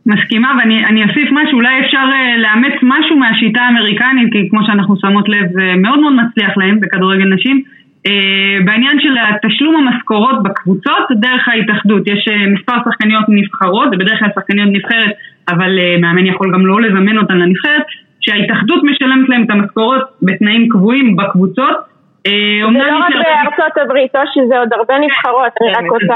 מסכימה, 0.06 0.52
ואני 0.58 1.02
אוסיף 1.04 1.28
משהו, 1.32 1.58
אולי 1.58 1.80
אפשר 1.80 2.04
אה, 2.12 2.36
לאמץ 2.36 2.74
משהו 2.82 3.16
מהשיטה 3.16 3.60
האמריקנית, 3.62 4.32
כי 4.32 4.48
כמו 4.50 4.60
שאנחנו 4.66 4.96
שמות 4.96 5.28
לב, 5.28 5.46
זה 5.52 5.74
מאוד 5.76 6.00
מאוד 6.00 6.12
מצליח 6.12 6.56
להם 6.56 6.80
בכדורגל 6.80 7.34
נשים. 7.34 7.62
אה, 8.06 8.64
בעניין 8.64 9.00
של 9.00 9.14
תשלום 9.46 9.76
המשכורות 9.76 10.42
בקבוצות 10.42 11.04
דרך 11.12 11.48
ההתאחדות, 11.48 12.02
יש 12.06 12.28
אה, 12.28 12.46
מספר 12.46 12.72
שחקניות 12.84 13.24
נבחרות, 13.28 13.90
זה 13.90 13.96
בדרך 13.96 14.18
כלל 14.18 14.28
שחקניות 14.34 14.68
נבחרת, 14.72 15.12
אבל 15.48 15.78
מאמן 16.00 16.26
יכול 16.26 16.52
גם 16.54 16.66
לא 16.66 16.80
לזמן 16.80 17.18
אותן 17.18 17.38
לנבחרת, 17.38 17.82
שההתאחדות 18.20 18.84
משלמת 18.84 19.28
להם 19.28 19.44
את 19.44 19.50
המשכורות 19.50 20.02
בתנאים 20.22 20.68
קבועים 20.68 21.16
בקבוצות. 21.16 21.76
זה 22.24 22.86
לא 22.90 22.98
רק 22.98 23.14
בארצות 23.14 23.78
הברית, 23.82 24.16
או 24.16 24.20
שזה 24.34 24.58
עוד 24.58 24.72
הרבה 24.72 24.94
נבחרות, 24.98 25.52
אני 25.62 25.70
רק 25.70 25.92
רוצה... 25.92 26.14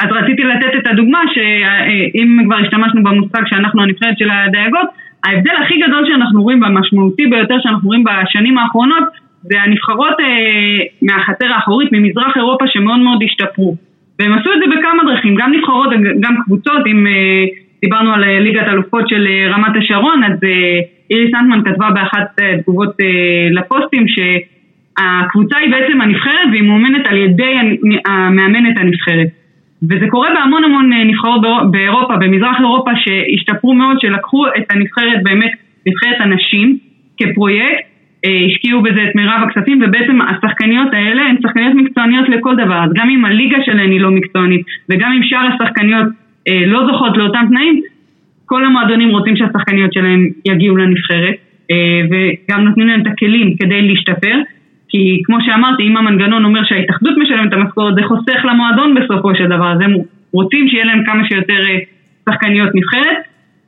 אז 0.00 0.08
רציתי 0.12 0.42
לתת 0.44 0.74
את 0.78 0.86
הדוגמה 0.86 1.20
שאם 1.34 2.38
כבר 2.44 2.56
השתמשנו 2.56 3.02
במושג 3.02 3.42
שאנחנו 3.46 3.82
הנבחרת 3.82 4.18
של 4.18 4.28
הדייגות, 4.30 4.88
ההבדל 5.24 5.54
הכי 5.62 5.74
גדול 5.86 6.06
שאנחנו 6.06 6.42
רואים 6.42 6.62
והמשמעותי 6.62 7.26
ביותר 7.26 7.56
שאנחנו 7.62 7.88
רואים 7.88 8.04
בשנים 8.04 8.58
האחרונות 8.58 9.04
זה 9.42 9.62
הנבחרות 9.62 10.20
אה, 10.20 10.78
מהחצר 11.02 11.52
האחורית 11.52 11.92
ממזרח 11.92 12.36
אירופה 12.36 12.64
שמאוד 12.68 12.98
מאוד 12.98 13.22
השתפרו. 13.22 13.76
והם 14.18 14.32
עשו 14.32 14.52
את 14.52 14.58
זה 14.58 14.64
בכמה 14.66 15.02
דרכים, 15.12 15.34
גם 15.34 15.52
נבחרות 15.52 15.88
וגם 15.88 16.36
קבוצות, 16.44 16.86
אם 16.86 17.06
אה, 17.06 17.44
דיברנו 17.82 18.12
על 18.14 18.24
אה, 18.24 18.40
ליגת 18.40 18.68
אלופות 18.68 19.08
של 19.08 19.26
אה, 19.26 19.54
רמת 19.54 19.76
השרון, 19.76 20.24
אז 20.24 20.44
אה, 20.44 20.78
איריס 21.10 21.34
אנטמן 21.34 21.62
כתבה 21.64 21.90
באחת 21.90 22.40
אה, 22.40 22.58
תגובות 22.62 23.00
אה, 23.00 23.48
לפוסטים 23.50 24.04
שהקבוצה 24.08 25.56
היא 25.58 25.70
בעצם 25.70 26.00
הנבחרת 26.00 26.48
והיא 26.50 26.62
מאומנת 26.62 27.06
על 27.06 27.16
ידי 27.16 27.54
המאמנת 28.06 28.78
הנבחרת. 28.78 29.39
וזה 29.82 30.06
קורה 30.10 30.28
בהמון 30.34 30.64
המון 30.64 30.92
אה, 30.92 31.04
נבחרות 31.04 31.40
באירופה, 31.70 32.16
במזרח 32.16 32.56
אירופה 32.60 32.90
שהשתפרו 32.96 33.74
מאוד, 33.74 34.00
שלקחו 34.00 34.46
את 34.46 34.64
הנבחרת 34.70 35.22
באמת, 35.22 35.52
נבחרת 35.86 36.20
הנשים 36.20 36.78
כפרויקט, 37.16 37.84
אה, 38.24 38.46
השקיעו 38.46 38.82
בזה 38.82 39.04
את 39.04 39.14
מירב 39.14 39.40
הכספים 39.42 39.82
ובעצם 39.82 40.18
השחקניות 40.20 40.88
האלה 40.92 41.22
הן 41.22 41.36
שחקניות 41.42 41.74
מקצועניות 41.74 42.28
לכל 42.28 42.56
דבר, 42.56 42.84
אז 42.84 42.90
גם 42.94 43.10
אם 43.10 43.24
הליגה 43.24 43.56
שלהן 43.64 43.90
היא 43.90 44.00
לא 44.00 44.10
מקצוענית 44.10 44.66
וגם 44.90 45.12
אם 45.12 45.22
שאר 45.22 45.46
השחקניות 45.54 46.06
אה, 46.48 46.66
לא 46.66 46.86
זוכות 46.86 47.16
לאותם 47.16 47.44
תנאים, 47.48 47.80
כל 48.46 48.64
המועדונים 48.64 49.08
רוצים 49.08 49.36
שהשחקניות 49.36 49.92
שלהם 49.92 50.28
יגיעו 50.44 50.76
לנבחרת 50.76 51.34
וגם 52.10 52.64
נותנים 52.64 52.86
להם 52.86 53.00
את 53.00 53.06
הכלים 53.06 53.56
כדי 53.56 53.82
להשתפר 53.82 54.36
כי 54.90 55.22
כמו 55.24 55.36
שאמרתי, 55.46 55.82
אם 55.82 55.96
המנגנון 55.96 56.44
אומר 56.44 56.60
שההתאחדות 56.64 57.14
משלמת 57.22 57.48
את 57.48 57.52
המשכורת, 57.52 57.94
זה 57.94 58.00
חוסך 58.08 58.44
למועדון 58.44 58.94
בסופו 58.94 59.34
של 59.34 59.46
דבר, 59.46 59.72
אז 59.72 59.80
הם 59.80 59.94
רוצים 60.32 60.68
שיהיה 60.68 60.84
להם 60.84 61.02
כמה 61.06 61.22
שיותר 61.28 61.60
אה, 61.68 61.78
שחקניות 62.28 62.70
נבחרת, 62.74 63.18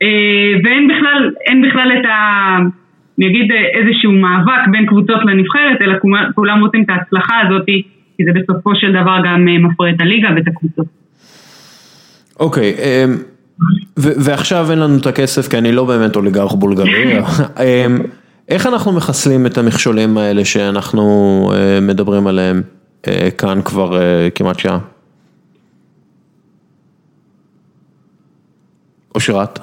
אה, 0.01 0.53
ואין 0.63 0.87
בכלל, 0.87 1.31
בכלל 1.67 1.91
את 1.99 2.05
ה... 2.05 2.57
אני 3.17 3.27
אגיד 3.27 3.51
אה, 3.51 3.57
איזשהו 3.79 4.11
מאבק 4.11 4.67
בין 4.71 4.85
קבוצות 4.85 5.25
לנבחרת, 5.25 5.81
אלא 5.81 5.93
כולם 6.35 6.61
רוצים 6.61 6.83
את 6.83 6.89
ההצלחה 6.89 7.35
הזאת, 7.47 7.65
כי 8.17 8.23
זה 8.25 8.31
בסופו 8.39 8.75
של 8.75 8.91
דבר 8.91 9.17
גם 9.25 9.45
מפרה 9.45 9.89
את 9.89 10.01
הליגה 10.01 10.29
ואת 10.35 10.47
הקבוצות. 10.47 10.85
אוקיי, 12.39 12.73
okay, 12.77 12.81
אמ, 12.81 13.15
ועכשיו 13.97 14.71
אין 14.71 14.79
לנו 14.79 14.97
את 14.97 15.05
הכסף 15.05 15.47
כי 15.47 15.57
אני 15.57 15.71
לא 15.71 15.85
באמת 15.85 16.15
אוליגרך 16.15 16.53
בולגרי. 16.53 17.13
אמ, 17.17 17.99
איך 18.47 18.67
אנחנו 18.67 18.91
מחסלים 18.91 19.45
את 19.45 19.57
המכשולים 19.57 20.17
האלה 20.17 20.45
שאנחנו 20.45 21.51
אה, 21.55 21.79
מדברים 21.81 22.27
עליהם 22.27 22.61
אה, 23.07 23.31
כאן 23.31 23.61
כבר 23.61 24.01
אה, 24.01 24.29
כמעט 24.35 24.59
שעה? 24.59 24.79
אושרת. 29.15 29.59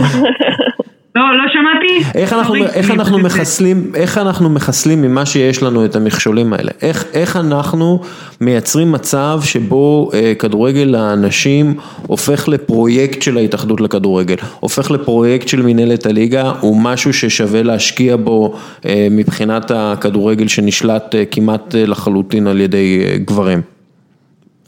לא, 1.16 1.22
לא 1.36 1.44
שמעתי. 1.52 2.18
איך 2.18 2.32
אנחנו, 2.32 2.54
איך 2.64 2.90
אנחנו 2.90 3.18
מחסלים, 3.18 3.92
איך 3.94 4.18
אנחנו 4.18 4.50
מחסלים 4.50 5.02
ממה 5.02 5.26
שיש 5.26 5.62
לנו 5.62 5.84
את 5.84 5.96
המכשולים 5.96 6.52
האלה? 6.52 6.70
איך, 6.82 7.04
איך 7.14 7.36
אנחנו 7.36 8.00
מייצרים 8.40 8.92
מצב 8.92 9.40
שבו 9.44 10.10
אה, 10.14 10.32
כדורגל 10.38 10.94
האנשים 10.94 11.74
הופך 12.06 12.48
לפרויקט 12.48 13.22
של 13.22 13.36
ההתאחדות 13.36 13.80
לכדורגל, 13.80 14.36
הופך 14.60 14.90
לפרויקט 14.90 15.48
של 15.48 15.62
מנהלת 15.62 16.06
הליגה, 16.06 16.52
הוא 16.60 16.76
משהו 16.82 17.12
ששווה 17.12 17.62
להשקיע 17.62 18.16
בו 18.16 18.54
אה, 18.86 19.08
מבחינת 19.10 19.70
הכדורגל 19.74 20.48
שנשלט 20.48 21.14
אה, 21.14 21.24
כמעט 21.30 21.74
אה, 21.74 21.86
לחלוטין 21.86 22.46
על 22.46 22.60
ידי 22.60 23.04
אה, 23.06 23.18
גברים. 23.18 23.60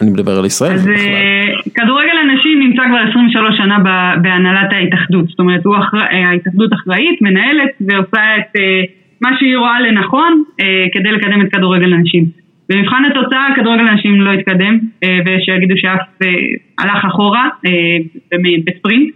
אני 0.01 0.11
מדבר 0.11 0.39
על 0.39 0.45
ישראל. 0.45 0.73
אז 0.73 0.89
אה, 0.89 1.71
כדורגל 1.75 2.14
הנשים 2.31 2.59
נמצא 2.59 2.83
כבר 2.89 2.99
23 3.11 3.57
שנה 3.57 3.79
בהנהלת 4.23 4.73
ההתאחדות, 4.73 5.29
זאת 5.29 5.39
אומרת 5.39 5.63
אחר, 5.79 5.99
אה, 6.13 6.29
ההתאחדות 6.29 6.73
אחראית, 6.73 7.23
מנהלת 7.23 7.71
ועושה 7.81 8.37
את 8.39 8.57
אה, 8.57 8.83
מה 9.21 9.31
שהיא 9.39 9.57
רואה 9.57 9.81
לנכון 9.81 10.43
כדי 10.93 11.13
לקדם 11.13 11.43
את 11.43 11.53
כדורגל 11.53 11.93
הנשים. 11.93 12.25
במבחן 12.69 13.03
התוצאה 13.05 13.47
כדורגל 13.57 13.89
הנשים 13.89 14.21
לא 14.21 14.33
התקדם, 14.33 14.79
ושיגידו 15.27 15.75
שאף 15.77 16.01
הלך 16.79 17.05
אחורה 17.05 17.49
בספרינט, 18.67 19.15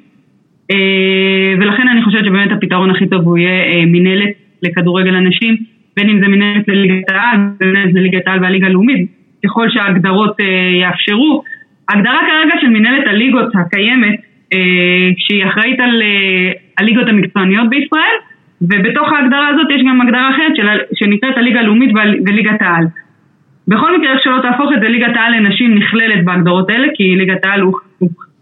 ולכן 1.60 1.88
אני 1.88 2.02
חושבת 2.02 2.24
שבאמת 2.24 2.52
הפתרון 2.52 2.90
הכי 2.90 3.06
טוב 3.06 3.22
הוא 3.24 3.38
יהיה 3.38 3.86
מנהלת 3.86 4.30
לכדורגל 4.62 5.14
הנשים, 5.14 5.56
בין 5.96 6.10
אם 6.10 6.20
זה 6.20 6.28
מנהלת 6.28 6.68
לליגת 6.68 7.10
העל, 7.10 7.38
מנהלת 7.60 7.94
לליגת 7.94 8.26
העל 8.26 8.42
והליגה 8.42 8.66
הלאומית, 8.66 9.06
ככל 9.44 9.70
שההגדרות 9.70 10.36
יאפשרו. 10.80 11.42
ההגדרה 11.88 12.18
כרגע 12.18 12.54
של 12.60 12.68
מנהלת 12.68 13.08
הליגות 13.08 13.52
הקיימת, 13.54 14.20
אה, 14.52 15.08
שהיא 15.18 15.44
אחראית 15.44 15.80
על 15.80 16.02
אה, 16.02 16.52
הליגות 16.78 17.08
המקצועניות 17.08 17.68
בישראל, 17.68 18.16
ובתוך 18.62 19.12
ההגדרה 19.12 19.48
הזאת 19.48 19.66
יש 19.70 19.82
גם 19.88 20.00
הגדרה 20.00 20.30
אחרת 20.30 20.56
של, 20.56 20.66
שנקראת 20.94 21.36
הליגה 21.36 21.60
הלאומית 21.60 21.90
וליגת 22.26 22.62
העל. 22.62 22.84
בכל 23.68 23.98
מקרה, 23.98 24.12
איך 24.12 24.20
שלא 24.24 24.38
תהפוך 24.42 24.70
את 24.74 24.80
זה, 24.80 24.88
ליגת 24.88 25.16
העל 25.16 25.32
לנשים 25.36 25.74
נכללת 25.74 26.24
בהגדרות 26.24 26.70
האלה, 26.70 26.88
כי 26.94 27.16
ליגת 27.16 27.44
העל 27.44 27.60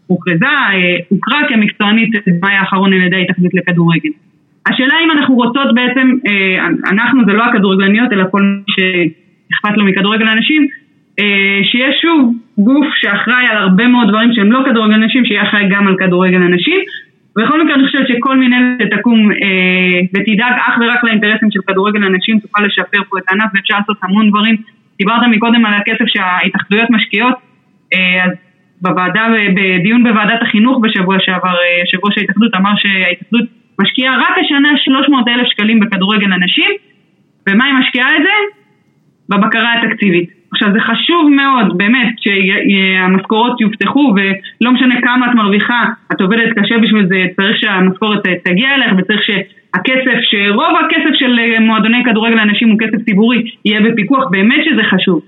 הוכרזה, 0.06 0.46
אה, 0.46 0.96
הוכרה 1.08 1.40
כמקצוענית 1.48 2.10
במאי 2.26 2.54
האחרון 2.54 2.92
על 2.92 3.02
ידי 3.02 3.16
ההתאחדות 3.16 3.54
לכדורגל. 3.54 4.10
השאלה 4.66 4.94
אם 5.04 5.10
אנחנו 5.10 5.34
רוצות 5.34 5.74
בעצם, 5.74 6.12
אנחנו 6.90 7.24
זה 7.26 7.32
לא 7.32 7.44
הכדורגלניות, 7.44 8.12
אלא 8.12 8.24
כל 8.30 8.42
מי 8.42 8.62
שאכפת 8.66 9.76
לו 9.76 9.84
מכדורגל 9.84 10.28
הנשים, 10.28 10.68
אה, 11.20 11.60
שיש 11.64 11.94
שוב 12.02 12.34
גוף 12.58 12.86
שאחראי 13.00 13.46
על 13.46 13.56
הרבה 13.56 13.86
מאוד 13.86 14.08
דברים 14.08 14.32
שהם 14.34 14.52
לא 14.52 14.60
כדורגל 14.66 14.96
נשים, 14.96 15.24
שיהיה 15.24 15.42
אחראי 15.42 15.68
גם 15.70 15.88
על 15.88 15.96
כדורגל 15.98 16.42
הנשים. 16.42 16.80
ובכל 17.36 17.64
מקרה 17.64 17.74
אני 17.74 17.86
חושבת 17.86 18.08
שכל 18.08 18.36
מנהלת 18.36 18.80
שתקום 18.82 19.32
אה, 19.32 20.00
ותדאג 20.14 20.52
אך 20.66 20.74
ורק 20.80 21.04
לאינטרסים 21.04 21.50
של 21.50 21.60
כדורגל 21.66 22.04
הנשים 22.04 22.38
תוכל 22.40 22.62
לשפר 22.62 23.02
פה 23.08 23.18
את 23.18 23.22
הענף 23.28 23.50
ואפשר 23.54 23.74
לעשות 23.78 23.96
המון 24.02 24.30
דברים. 24.30 24.56
דיברת 24.98 25.22
מקודם 25.30 25.64
על 25.64 25.74
הכסף 25.74 26.04
שההתאחדויות 26.06 26.90
משקיעות, 26.90 27.34
אה, 27.94 28.24
אז 28.24 28.30
בוועדה, 28.82 29.26
בדיון 29.56 30.04
בוועדת 30.04 30.42
החינוך 30.42 30.78
בשבוע 30.82 31.16
שעבר, 31.20 31.48
אה, 31.48 31.80
יושב 31.80 31.98
ראש 32.04 32.18
ההתאחדות 32.18 32.54
אמר 32.54 32.72
שההתאחדות 32.76 33.44
משקיעה 33.80 34.16
רק 34.18 34.38
השנה 34.44 34.68
300 34.76 35.28
אלף 35.28 35.46
שקלים 35.46 35.80
בכדורגל 35.80 36.32
הנשים, 36.32 36.70
ומה 37.48 37.64
היא 37.64 37.74
משקיעה 37.74 38.16
את 38.16 38.22
זה? 38.22 38.56
בבקרה 39.28 39.70
התקציבית. 39.74 40.30
עכשיו 40.52 40.72
זה 40.72 40.80
חשוב 40.80 41.30
מאוד, 41.30 41.78
באמת, 41.78 42.14
שהמשכורות 42.16 43.60
יובטחו 43.60 44.14
ולא 44.16 44.72
משנה 44.72 45.00
כמה 45.00 45.30
את 45.30 45.34
מרוויחה, 45.34 45.84
את 46.12 46.20
עובדת 46.20 46.58
קשה 46.58 46.78
בשביל 46.78 47.06
זה, 47.06 47.24
צריך 47.36 47.56
שהמשכורת 47.60 48.22
תגיע 48.44 48.74
אליך 48.74 48.92
וצריך 48.98 49.20
שהכסף, 49.22 50.18
שרוב 50.30 50.74
הכסף 50.84 51.14
של 51.14 51.38
מועדוני 51.60 52.04
כדורגל 52.04 52.34
לאנשים 52.34 52.68
הוא 52.68 52.78
כסף 52.78 53.04
ציבורי, 53.04 53.42
יהיה 53.64 53.80
בפיקוח, 53.80 54.24
באמת 54.30 54.64
שזה 54.64 54.82
חשוב. 54.84 55.20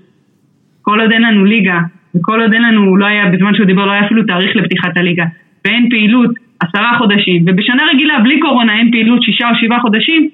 כל 0.81 1.01
עוד 1.01 1.11
אין 1.11 1.21
לנו 1.21 1.45
ליגה, 1.45 1.79
וכל 2.15 2.41
עוד 2.41 2.53
אין 2.53 2.61
לנו, 2.61 2.97
לא 2.97 3.05
היה, 3.05 3.25
בזמן 3.25 3.55
שהוא 3.55 3.65
דיבר 3.65 3.85
לא 3.85 3.91
היה 3.91 4.05
אפילו 4.05 4.23
תאריך 4.23 4.55
לפתיחת 4.55 4.97
הליגה, 4.97 5.25
ואין 5.65 5.89
פעילות 5.89 6.31
עשרה 6.59 6.97
חודשים, 6.97 7.43
ובשנה 7.47 7.83
רגילה 7.93 8.19
בלי 8.19 8.39
קורונה 8.39 8.73
אין 8.77 8.91
פעילות 8.91 9.23
שישה 9.23 9.49
או 9.49 9.55
שבעה 9.55 9.79
חודשים, 9.79 10.29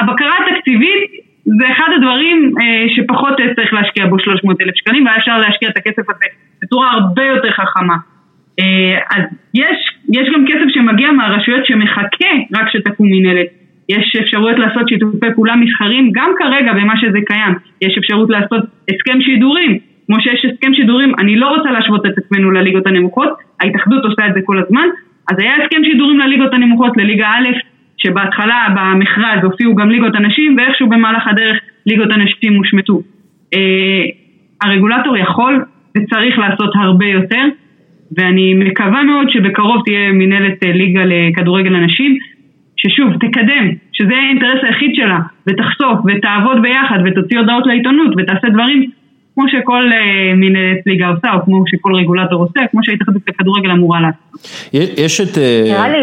הבקרה 0.00 0.32
התקציבית 0.38 1.24
זה 1.44 1.66
אחד 1.72 1.90
הדברים 1.96 2.52
אה, 2.60 2.84
שפחות 2.88 3.34
צריך 3.56 3.74
להשקיע 3.74 4.06
בו 4.06 4.18
300 4.18 4.60
אלף 4.60 4.74
שקלים, 4.76 5.06
והיה 5.06 5.18
אפשר 5.18 5.38
להשקיע 5.38 5.68
את 5.68 5.76
הכסף 5.76 6.10
הזה 6.10 6.26
בצורה 6.62 6.90
הרבה 6.90 7.22
יותר 7.24 7.50
חכמה. 7.50 7.96
אה, 8.60 8.98
אז 9.16 9.22
יש, 9.54 9.78
יש 10.08 10.28
גם 10.34 10.44
כסף 10.48 10.68
שמגיע 10.74 11.12
מהרשויות 11.12 11.66
שמחכה 11.66 12.32
רק 12.54 12.68
שתקום 12.72 13.06
מנהלת. 13.10 13.46
יש 13.88 14.16
אפשרויות 14.20 14.58
לעשות 14.58 14.88
שיתופי 14.88 15.26
פעולה 15.34 15.56
מסחרים 15.56 16.10
גם 16.14 16.30
כרגע 16.38 16.72
במה 16.72 16.94
שזה 17.00 17.18
קיים. 17.26 17.54
יש 17.82 17.98
אפשרות 17.98 18.30
לעשות 18.30 18.62
הסכם 18.90 19.20
שידורים. 19.20 19.78
כמו 20.06 20.20
שיש 20.20 20.44
הסכם 20.44 20.74
שידורים, 20.74 21.12
אני 21.18 21.36
לא 21.36 21.48
רוצה 21.56 21.70
להשוות 21.70 22.06
את 22.06 22.18
עצמנו 22.18 22.50
לליגות 22.50 22.86
הנמוכות, 22.86 23.28
ההתאחדות 23.60 24.04
עושה 24.04 24.26
את 24.26 24.34
זה 24.34 24.40
כל 24.44 24.58
הזמן, 24.58 24.88
אז 25.30 25.38
היה 25.38 25.52
הסכם 25.56 25.84
שידורים 25.84 26.18
לליגות 26.18 26.54
הנמוכות, 26.54 26.96
לליגה 26.96 27.26
א', 27.26 27.48
שבהתחלה 28.06 28.66
במכרז 28.76 29.44
הופיעו 29.44 29.74
גם 29.74 29.90
ליגות 29.90 30.14
הנשים 30.14 30.56
ואיכשהו 30.56 30.88
במהלך 30.88 31.28
הדרך 31.28 31.58
ליגות 31.86 32.10
הנשים 32.10 32.54
הושמטו. 32.54 33.00
אה, 33.54 34.04
הרגולטור 34.62 35.16
יכול 35.16 35.64
וצריך 35.96 36.38
לעשות 36.38 36.70
הרבה 36.76 37.06
יותר 37.06 37.44
ואני 38.16 38.54
מקווה 38.54 39.02
מאוד 39.02 39.30
שבקרוב 39.30 39.82
תהיה 39.84 40.12
מנהלת 40.12 40.62
ליגה 40.62 41.02
לכדורגל 41.04 41.70
לנשים, 41.70 42.18
ששוב, 42.76 43.12
תקדם, 43.20 43.70
שזה 43.92 44.16
האינטרס 44.16 44.58
היחיד 44.62 44.94
שלה, 44.94 45.18
ותחשוף, 45.46 45.98
ותעבוד 46.06 46.62
ביחד, 46.62 46.98
ותוציא 47.04 47.38
הודעות 47.38 47.66
לעיתונות, 47.66 48.14
ותעשה 48.18 48.48
דברים 48.48 48.90
כמו 49.34 49.44
שכל 49.48 49.82
uh, 49.90 50.36
מנהלת 50.36 50.78
ליגה 50.86 51.06
עושה, 51.06 51.28
או 51.34 51.44
כמו 51.44 51.64
שכל 51.66 51.94
רגולטור 51.94 52.40
עושה, 52.40 52.60
כמו 52.70 52.80
שההתאחדות 52.82 53.22
לכדורגל 53.28 53.70
אמורה 53.70 54.00
לעשות. 54.00 54.48
יש 54.72 55.20
את... 55.20 55.38
נראה 55.64 55.88
לי... 55.88 55.98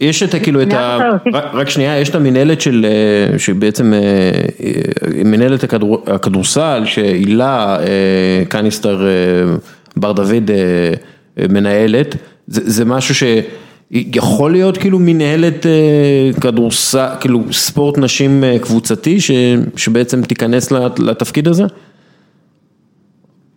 יש 0.00 0.22
את 0.22 0.34
כאילו 0.42 0.62
את 0.62 0.72
ה... 0.72 0.98
רק 1.52 1.68
שנייה, 1.68 2.00
יש 2.00 2.08
את 2.10 2.14
המנהלת 2.14 2.60
של... 2.60 2.86
שבעצם 3.38 3.92
מנהלת 5.24 5.64
הכדורסל, 6.06 6.82
שהילה 6.84 7.76
קניסטר 8.48 9.00
בר 9.96 10.12
דוד 10.12 10.50
מנהלת, 11.50 12.16
זה 12.46 12.84
משהו 12.84 13.14
ש... 13.14 13.22
יכול 13.90 14.52
להיות 14.52 14.78
כאילו 14.78 14.98
מנהלת 14.98 15.66
כדורסל, 16.40 17.06
כאילו 17.20 17.42
ספורט 17.52 17.98
נשים 17.98 18.44
קבוצתי 18.60 19.18
שבעצם 19.76 20.22
תיכנס 20.22 20.72
לתפקיד 20.98 21.48
הזה? 21.48 21.64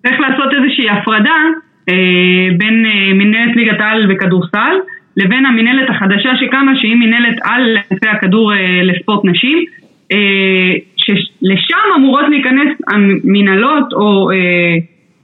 צריך 0.02 0.20
לעשות 0.20 0.54
איזושהי 0.54 0.90
הפרדה 0.90 1.36
בין 2.58 2.86
מנהלת 3.14 3.56
ליגת 3.56 3.82
העל 3.82 4.12
וכדורסל 4.12 4.76
לבין 5.18 5.46
המנהלת 5.46 5.90
החדשה 5.90 6.36
שקמה 6.38 6.72
שהיא 6.76 6.96
מנהלת 6.96 7.36
על 7.44 7.78
ענפי 7.92 8.08
הכדור 8.10 8.52
לספורט 8.84 9.26
נשים 9.26 9.58
שלשם 10.98 11.78
אמורות 11.96 12.26
להיכנס 12.30 12.78
המנהלות 12.88 13.94
או 13.94 14.30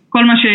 כל 0.09 0.25
מה 0.25 0.37
ש... 0.37 0.45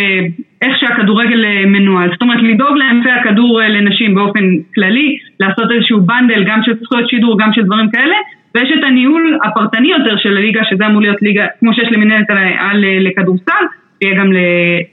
איך 0.63 0.79
שהכדורגל 0.81 1.45
מנוהל, 1.67 2.11
זאת 2.13 2.23
אומרת 2.23 2.43
לדאוג 2.43 2.77
לענפי 2.77 3.11
הכדור 3.11 3.61
לנשים 3.61 4.15
באופן 4.15 4.45
כללי, 4.75 5.19
לעשות 5.41 5.71
איזשהו 5.71 6.01
בנדל 6.01 6.45
גם 6.45 6.61
של 6.63 6.73
זכויות 6.83 7.09
שידור 7.09 7.39
גם 7.39 7.53
של 7.53 7.63
דברים 7.63 7.91
כאלה 7.91 8.17
ויש 8.55 8.71
את 8.79 8.85
הניהול 8.85 9.39
הפרטני 9.45 9.89
יותר 9.89 10.17
של 10.17 10.37
הליגה 10.37 10.61
שזה 10.71 10.87
אמור 10.87 11.01
להיות 11.01 11.23
ליגה 11.23 11.47
כמו 11.61 11.75
שיש 11.75 11.89
למנהלת 11.93 12.31
על 12.59 12.85
לכדורסל, 13.01 13.65
תהיה 14.03 14.15
גם 14.21 14.31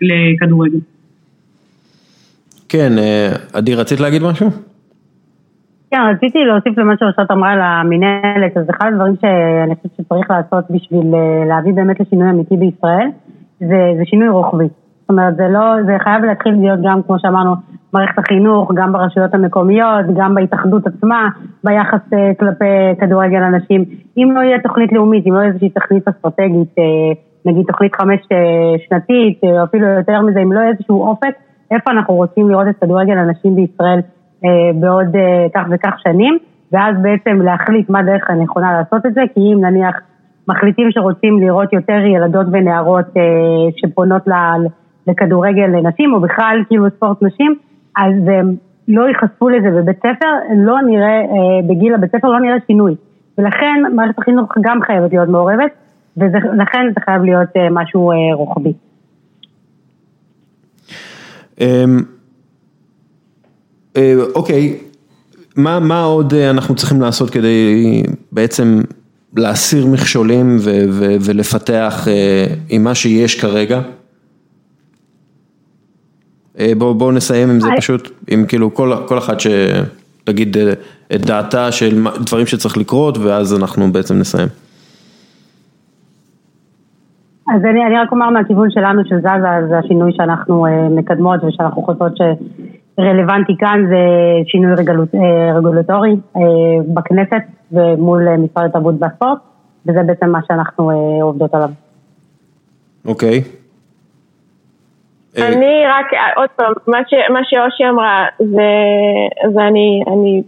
לכדורגל. 0.01 0.79
כן, 2.69 2.91
עדי 3.53 3.75
רצית 3.75 3.99
להגיד 3.99 4.21
משהו? 4.23 4.49
כן, 5.91 5.97
רציתי 6.15 6.39
להוסיף 6.39 6.77
למה 6.77 6.93
שאושרת 6.99 7.31
אמרה 7.31 7.51
על 7.51 7.59
המנהלת, 7.61 8.57
אז 8.57 8.69
אחד 8.69 8.85
הדברים 8.93 9.15
שאני 9.21 9.75
חושבת 9.75 9.91
שצריך 9.97 10.31
לעשות 10.31 10.65
בשביל 10.69 11.07
להביא 11.49 11.73
באמת 11.73 11.99
לשינוי 11.99 12.29
אמיתי 12.29 12.57
בישראל 12.57 13.07
זה, 13.59 13.93
זה 13.97 14.03
שינוי 14.05 14.29
רוחבי. 14.29 14.63
זאת 14.65 15.09
אומרת, 15.09 15.35
זה 15.35 15.47
לא, 15.47 15.83
זה 15.85 15.97
חייב 16.03 16.23
להתחיל 16.25 16.53
להיות 16.61 16.79
גם, 16.83 17.03
כמו 17.03 17.19
שאמרנו, 17.19 17.55
מערכת 17.93 18.17
החינוך, 18.17 18.71
גם 18.75 18.91
ברשויות 18.91 19.33
המקומיות, 19.33 20.05
גם 20.17 20.35
בהתאחדות 20.35 20.87
עצמה, 20.87 21.29
ביחס 21.63 21.99
כלפי 22.39 22.65
כדורגל 22.99 23.41
אנשים. 23.41 23.85
אם 24.17 24.31
לא 24.35 24.39
יהיה 24.39 24.59
תוכנית 24.59 24.91
לאומית, 24.91 25.27
אם 25.27 25.33
לא 25.33 25.39
יהיה 25.39 25.47
איזושהי 25.47 25.69
תוכנית 25.69 26.07
אסטרטגית, 26.07 26.75
נגיד 27.45 27.65
תוכנית 27.65 27.95
חמש 27.95 28.19
שנתית, 28.87 29.39
או 29.43 29.63
אפילו 29.63 29.87
יותר 29.87 30.21
מזה, 30.21 30.39
אם 30.39 30.51
לא 30.53 30.61
איזשהו 30.61 31.03
אופק, 31.03 31.33
איפה 31.71 31.91
אנחנו 31.91 32.13
רוצים 32.13 32.49
לראות 32.49 32.67
את 32.69 32.75
כדורגל 32.81 33.17
אנשים 33.17 33.55
בישראל 33.55 33.99
בעוד 34.79 35.15
כך 35.55 35.61
וכך 35.71 35.95
שנים, 35.99 36.37
ואז 36.71 36.95
בעצם 37.01 37.41
להחליט 37.41 37.89
מה 37.89 37.99
הדרך 37.99 38.29
הנכונה 38.29 38.73
לעשות 38.73 39.05
את 39.05 39.13
זה, 39.13 39.21
כי 39.33 39.39
אם 39.39 39.65
נניח 39.65 39.95
מחליטים 40.47 40.91
שרוצים 40.91 41.39
לראות 41.39 41.73
יותר 41.73 41.99
ילדות 42.15 42.47
ונערות 42.51 43.05
שפונות 43.75 44.23
לכדורגל 45.07 45.65
לנשים, 45.65 46.13
או 46.13 46.19
בכלל 46.19 46.63
כאילו 46.67 46.89
ספורט 46.89 47.23
נשים, 47.23 47.55
אז 47.97 48.13
הם 48.27 48.55
לא 48.87 49.07
ייחשפו 49.07 49.49
לזה 49.49 49.69
בבית 49.71 49.97
ספר, 49.97 50.31
לא 50.55 50.81
נראה, 50.81 51.21
בגיל 51.69 51.93
הבית 51.93 52.11
ספר 52.15 52.27
לא 52.27 52.39
נראה 52.39 52.57
שינוי. 52.67 52.95
ולכן 53.37 53.83
מערכת 53.95 54.19
החינוך 54.19 54.53
גם 54.61 54.81
חייבת 54.81 55.13
להיות 55.13 55.29
מעורבת, 55.29 55.71
ולכן 56.19 56.79
זה 56.95 57.01
חייב 57.05 57.21
להיות 57.21 57.49
משהו 57.71 58.11
רוחבי. 58.33 58.73
אוקיי, 64.35 64.77
מה 65.55 66.03
עוד 66.03 66.33
אנחנו 66.33 66.75
צריכים 66.75 67.01
לעשות 67.01 67.29
כדי 67.29 68.03
בעצם 68.31 68.81
להסיר 69.37 69.85
מכשולים 69.85 70.57
ולפתח 71.21 72.07
עם 72.69 72.83
מה 72.83 72.95
שיש 72.95 73.41
כרגע? 73.41 73.81
בואו 76.77 77.11
נסיים 77.11 77.49
עם 77.49 77.59
זה 77.59 77.67
פשוט, 77.77 78.09
עם 78.27 78.45
כאילו 78.45 78.73
כל 79.07 79.17
אחת 79.17 79.37
שתגיד 79.39 80.57
את 81.15 81.21
דעתה 81.21 81.71
של 81.71 82.05
דברים 82.19 82.45
שצריך 82.45 82.77
לקרות 82.77 83.17
ואז 83.17 83.55
אנחנו 83.55 83.91
בעצם 83.91 84.15
נסיים. 84.15 84.47
אז 87.55 87.65
אני, 87.65 87.85
אני 87.85 87.97
רק 87.97 88.11
אומר 88.11 88.29
מהכיוון 88.29 88.71
שלנו 88.71 89.01
של 89.05 89.19
זזה, 89.19 89.67
זה 89.69 89.77
השינוי 89.77 90.11
שאנחנו 90.13 90.65
מקדמות 90.91 91.43
ושאנחנו 91.43 91.81
חושבות 91.81 92.11
שרלוונטי 92.17 93.57
כאן 93.59 93.85
זה 93.89 93.97
שינוי 94.45 94.73
רגולט, 94.73 95.15
רגולטורי 95.55 96.15
בכנסת 96.93 97.43
ומול 97.71 98.35
משרד 98.35 98.65
התרבות 98.65 98.95
והספורט, 98.99 99.39
וזה 99.85 100.03
בעצם 100.03 100.29
מה 100.29 100.39
שאנחנו 100.47 100.91
עובדות 101.21 101.53
עליו. 101.53 101.69
אוקיי. 103.05 103.41
אני 105.37 105.83
רק, 105.87 106.05
עוד 106.35 106.49
פעם, 106.55 106.73
מה, 106.87 106.97
ש, 107.07 107.13
מה 107.29 107.39
שאושי 107.43 107.89
אמרה, 107.89 108.25
זה, 108.39 108.71
זה 109.53 109.61
אני, 109.67 110.03
אני, 110.07 110.43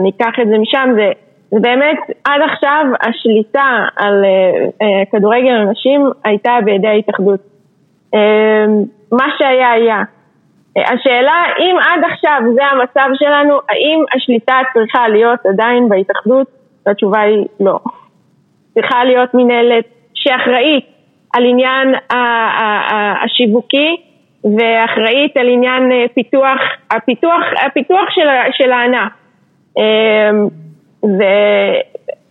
אני 0.00 0.10
אקח 0.10 0.40
את 0.42 0.48
זה 0.48 0.58
משם, 0.58 0.88
זה, 0.94 1.10
זה 1.52 1.60
באמת, 1.60 1.98
עד 2.24 2.40
עכשיו 2.52 2.84
השליטה 3.00 3.86
על 3.96 4.24
uh, 4.24 4.82
uh, 4.82 5.10
כדורגל 5.12 5.54
הנשים 5.54 6.10
הייתה 6.24 6.58
בידי 6.64 6.88
ההתאחדות. 6.88 7.40
Uh, 8.14 8.18
מה 9.12 9.26
שהיה 9.38 9.70
היה. 9.72 10.02
Uh, 10.78 10.92
השאלה, 10.94 11.42
אם 11.58 11.76
עד 11.80 12.04
עכשיו 12.12 12.40
זה 12.54 12.64
המצב 12.64 13.10
שלנו, 13.14 13.54
האם 13.54 14.04
השליטה 14.16 14.58
צריכה 14.72 15.08
להיות 15.08 15.46
עדיין 15.46 15.88
בהתאחדות? 15.88 16.46
התשובה 16.86 17.20
היא 17.20 17.46
לא. 17.60 17.78
צריכה 18.74 19.04
להיות 19.04 19.34
מנהלת 19.34 19.84
שאחראית 20.14 20.86
על 21.34 21.44
עניין 21.44 21.94
השיווקי 23.24 23.96
ואחראית 24.44 25.36
על 25.36 25.48
עניין 25.48 25.82
פיתוח, 26.14 26.60
הפיתוח, 26.90 27.42
הפיתוח 27.66 28.10
של, 28.10 28.28
של 28.52 28.72
הענף. 28.72 29.12
זה, 31.02 31.34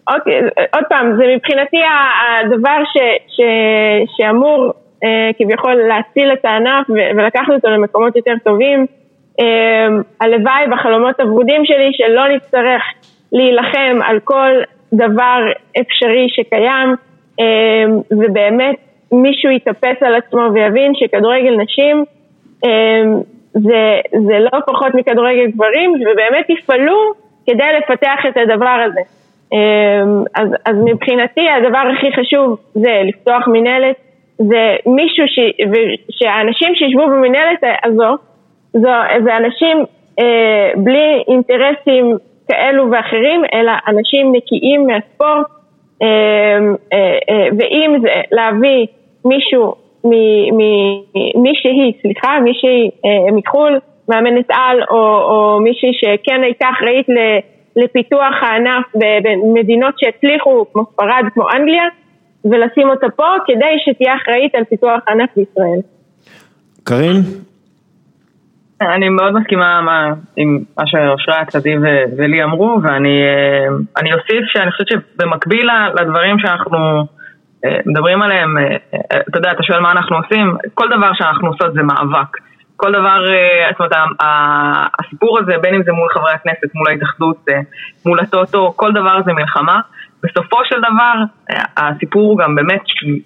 עוד, 0.09 0.21
עוד 0.73 0.83
פעם, 0.89 1.15
זה 1.17 1.23
מבחינתי 1.35 1.81
הדבר 2.39 2.83
ש, 2.93 2.97
ש, 3.27 3.41
שאמור 4.17 4.73
כביכול 5.37 5.73
להציל 5.73 6.33
את 6.33 6.45
הענף 6.45 6.89
ולקחת 6.89 7.49
אותו 7.49 7.69
למקומות 7.69 8.15
יותר 8.15 8.33
טובים. 8.43 8.85
הלוואי 10.21 10.67
בחלומות 10.71 11.19
הוורודים 11.19 11.65
שלי 11.65 11.89
שלא 11.93 12.27
נצטרך 12.27 12.81
להילחם 13.31 13.99
על 14.03 14.19
כל 14.19 14.51
דבר 14.93 15.39
אפשרי 15.81 16.27
שקיים 16.29 16.95
ובאמת 18.11 18.75
מישהו 19.11 19.51
יתאפס 19.51 20.03
על 20.03 20.15
עצמו 20.15 20.41
ויבין 20.53 20.91
שכדורגל 20.95 21.55
נשים 21.57 22.05
זה, 23.53 23.99
זה 24.27 24.39
לא 24.39 24.59
פחות 24.67 24.95
מכדורגל 24.95 25.47
גברים 25.47 25.91
ובאמת 25.91 26.49
יפעלו 26.49 27.13
כדי 27.45 27.63
לפתח 27.79 28.19
את 28.29 28.37
הדבר 28.37 28.85
הזה. 28.85 29.01
אז, 30.35 30.49
אז 30.65 30.75
מבחינתי 30.85 31.49
הדבר 31.49 31.83
הכי 31.93 32.11
חשוב 32.11 32.59
זה 32.73 33.01
לפתוח 33.05 33.47
מנהלת, 33.47 33.95
זה 34.37 34.75
מישהו 34.85 35.27
ש, 35.27 35.39
שהאנשים 36.09 36.75
שישבו 36.75 37.07
במנהלת 37.07 37.63
הזו, 37.83 38.17
זו, 38.73 38.89
זה 39.23 39.37
אנשים 39.37 39.85
אה, 40.19 40.71
בלי 40.75 41.23
אינטרסים 41.27 42.17
כאלו 42.47 42.91
ואחרים, 42.91 43.41
אלא 43.53 43.71
אנשים 43.87 44.35
נקיים 44.35 44.87
מהספורט, 44.87 45.47
אה, 46.01 46.07
אה, 46.93 47.17
אה, 47.29 47.47
ואם 47.59 47.97
זה 48.01 48.09
להביא 48.31 48.85
מישהו, 49.25 49.75
מישהי, 51.35 51.93
סליחה, 52.01 52.39
מישהי 52.39 52.89
אה, 53.05 53.31
מחו"ל, 53.31 53.79
מאמנת 54.11 54.45
על 54.49 54.77
או, 54.89 54.97
או 54.97 55.59
מישהי 55.59 55.91
שכן 55.93 56.43
הייתה 56.43 56.67
אחראית 56.77 57.07
לפיתוח 57.75 58.33
הענף 58.41 58.85
במדינות 58.95 59.93
שהצליחו 59.97 60.65
כמו 60.73 60.85
ספרד, 60.93 61.23
כמו 61.33 61.49
אנגליה 61.49 61.83
ולשים 62.45 62.89
אותה 62.89 63.07
פה 63.15 63.27
כדי 63.45 63.75
שתהיה 63.85 64.15
אחראית 64.15 64.55
על 64.55 64.63
פיתוח 64.63 64.99
הענף 65.07 65.29
בישראל. 65.35 65.79
קרין? 66.83 67.15
אני 68.81 69.09
מאוד 69.09 69.33
מסכימה 69.33 69.81
מה, 69.81 70.13
עם 70.37 70.59
מה 70.77 70.83
שאושרת, 70.87 71.55
עדי 71.55 71.75
ולי 72.17 72.43
אמרו 72.43 72.77
ואני 72.83 74.13
אוסיף 74.13 74.43
שאני 74.45 74.71
חושבת 74.71 74.87
שבמקביל 74.87 75.69
לדברים 76.01 76.39
שאנחנו 76.39 77.05
מדברים 77.85 78.21
עליהם, 78.21 78.57
אתה 79.29 79.37
יודע, 79.37 79.51
אתה 79.51 79.63
שואל 79.63 79.79
מה 79.79 79.91
אנחנו 79.91 80.17
עושים, 80.17 80.55
כל 80.73 80.87
דבר 80.87 81.13
שאנחנו 81.13 81.47
עושות 81.47 81.73
זה 81.73 81.83
מאבק. 81.83 82.37
כל 82.81 82.91
דבר, 82.91 83.25
זאת 83.71 83.79
אומרת, 83.79 83.93
הסיפור 84.99 85.39
הזה, 85.39 85.53
בין 85.61 85.73
אם 85.73 85.83
זה 85.83 85.91
מול 85.91 86.09
חברי 86.13 86.31
הכנסת, 86.31 86.75
מול 86.75 86.87
ההתאחדות, 86.89 87.45
מול 88.05 88.19
הטוטו, 88.19 88.73
כל 88.75 88.91
דבר 88.91 89.21
זה 89.25 89.33
מלחמה. 89.33 89.79
בסופו 90.23 90.57
של 90.65 90.79
דבר, 90.79 91.13
הסיפור 91.77 92.21
הוא 92.29 92.37
גם 92.37 92.55
באמת 92.55 92.81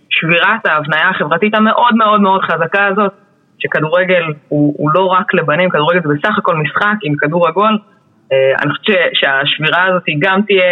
שבירת 0.09 0.65
ההבניה 0.65 1.09
החברתית 1.09 1.55
המאוד 1.55 1.95
מאוד 1.95 2.21
מאוד 2.21 2.41
חזקה 2.41 2.85
הזאת, 2.85 3.13
שכדורגל 3.59 4.23
הוא, 4.47 4.75
הוא 4.77 4.89
לא 4.93 5.05
רק 5.05 5.33
לבנים, 5.33 5.69
כדורגל 5.69 6.01
זה 6.03 6.09
בסך 6.13 6.37
הכל 6.37 6.55
משחק 6.55 6.95
עם 7.03 7.15
כדור 7.15 7.47
עגול. 7.47 7.77
אני 8.31 8.71
חושבת 8.73 8.95
שהשבירה 9.13 9.85
הזאת 9.85 10.03
גם 10.19 10.41
תהיה, 10.47 10.63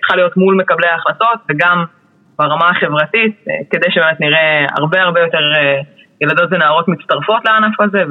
צריכה 0.00 0.16
להיות 0.16 0.36
מול 0.36 0.54
מקבלי 0.54 0.88
ההחלטות 0.88 1.38
וגם 1.48 1.84
ברמה 2.38 2.70
החברתית, 2.70 3.44
כדי 3.70 3.90
שבאמת 3.90 4.20
נראה 4.20 4.66
הרבה 4.78 5.02
הרבה 5.02 5.20
יותר 5.20 5.40
ילדות 6.20 6.48
ונערות 6.52 6.88
מצטרפות 6.88 7.42
לענף 7.44 7.80
הזה 7.80 8.02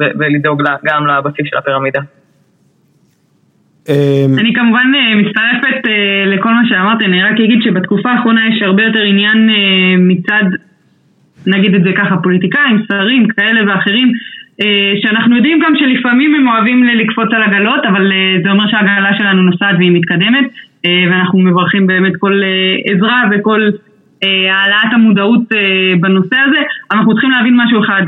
ולדאוג 0.00 0.62
גם 0.84 1.06
לבסיס 1.06 1.46
של 1.50 1.56
הפירמידה. 1.56 2.00
אמ, 3.88 4.38
אני 4.38 4.54
כמובן 4.54 4.92
אה, 4.94 5.14
מצטרפת 5.14 5.86
אה, 5.88 6.24
לכל 6.26 6.52
מה 6.52 6.62
שאמרת, 6.68 7.02
אני 7.02 7.22
רק 7.22 7.40
אגיד 7.40 7.62
שבתקופה 7.62 8.10
האחרונה 8.10 8.48
יש 8.48 8.62
הרבה 8.62 8.82
יותר 8.82 9.00
עניין 9.00 9.50
אה, 9.50 9.94
מצד, 9.98 10.44
נגיד 11.46 11.74
את 11.74 11.82
זה 11.82 11.90
ככה, 11.96 12.16
פוליטיקאים, 12.16 12.78
שרים 12.88 13.28
כאלה 13.28 13.60
ואחרים, 13.66 14.12
שאנחנו 15.02 15.36
יודעים 15.36 15.58
גם 15.64 15.72
שלפעמים 15.76 16.34
הם 16.34 16.48
אוהבים 16.48 16.84
לקפוץ 16.84 17.28
על 17.32 17.42
עגלות, 17.42 17.80
אבל 17.88 18.12
זה 18.44 18.50
אומר 18.50 18.70
שהעגלה 18.70 19.18
שלנו 19.18 19.42
נוסעת 19.42 19.76
והיא 19.78 19.90
מתקדמת, 19.92 20.44
ואנחנו 21.10 21.38
מברכים 21.38 21.86
באמת 21.86 22.12
כל 22.18 22.42
עזרה 22.84 23.22
וכל 23.30 23.70
העלאת 24.22 24.92
המודעות 24.92 25.42
בנושא 26.00 26.36
הזה. 26.36 26.58
אנחנו 26.92 27.12
צריכים 27.12 27.30
להבין 27.30 27.56
משהו 27.56 27.84
אחד, 27.84 28.02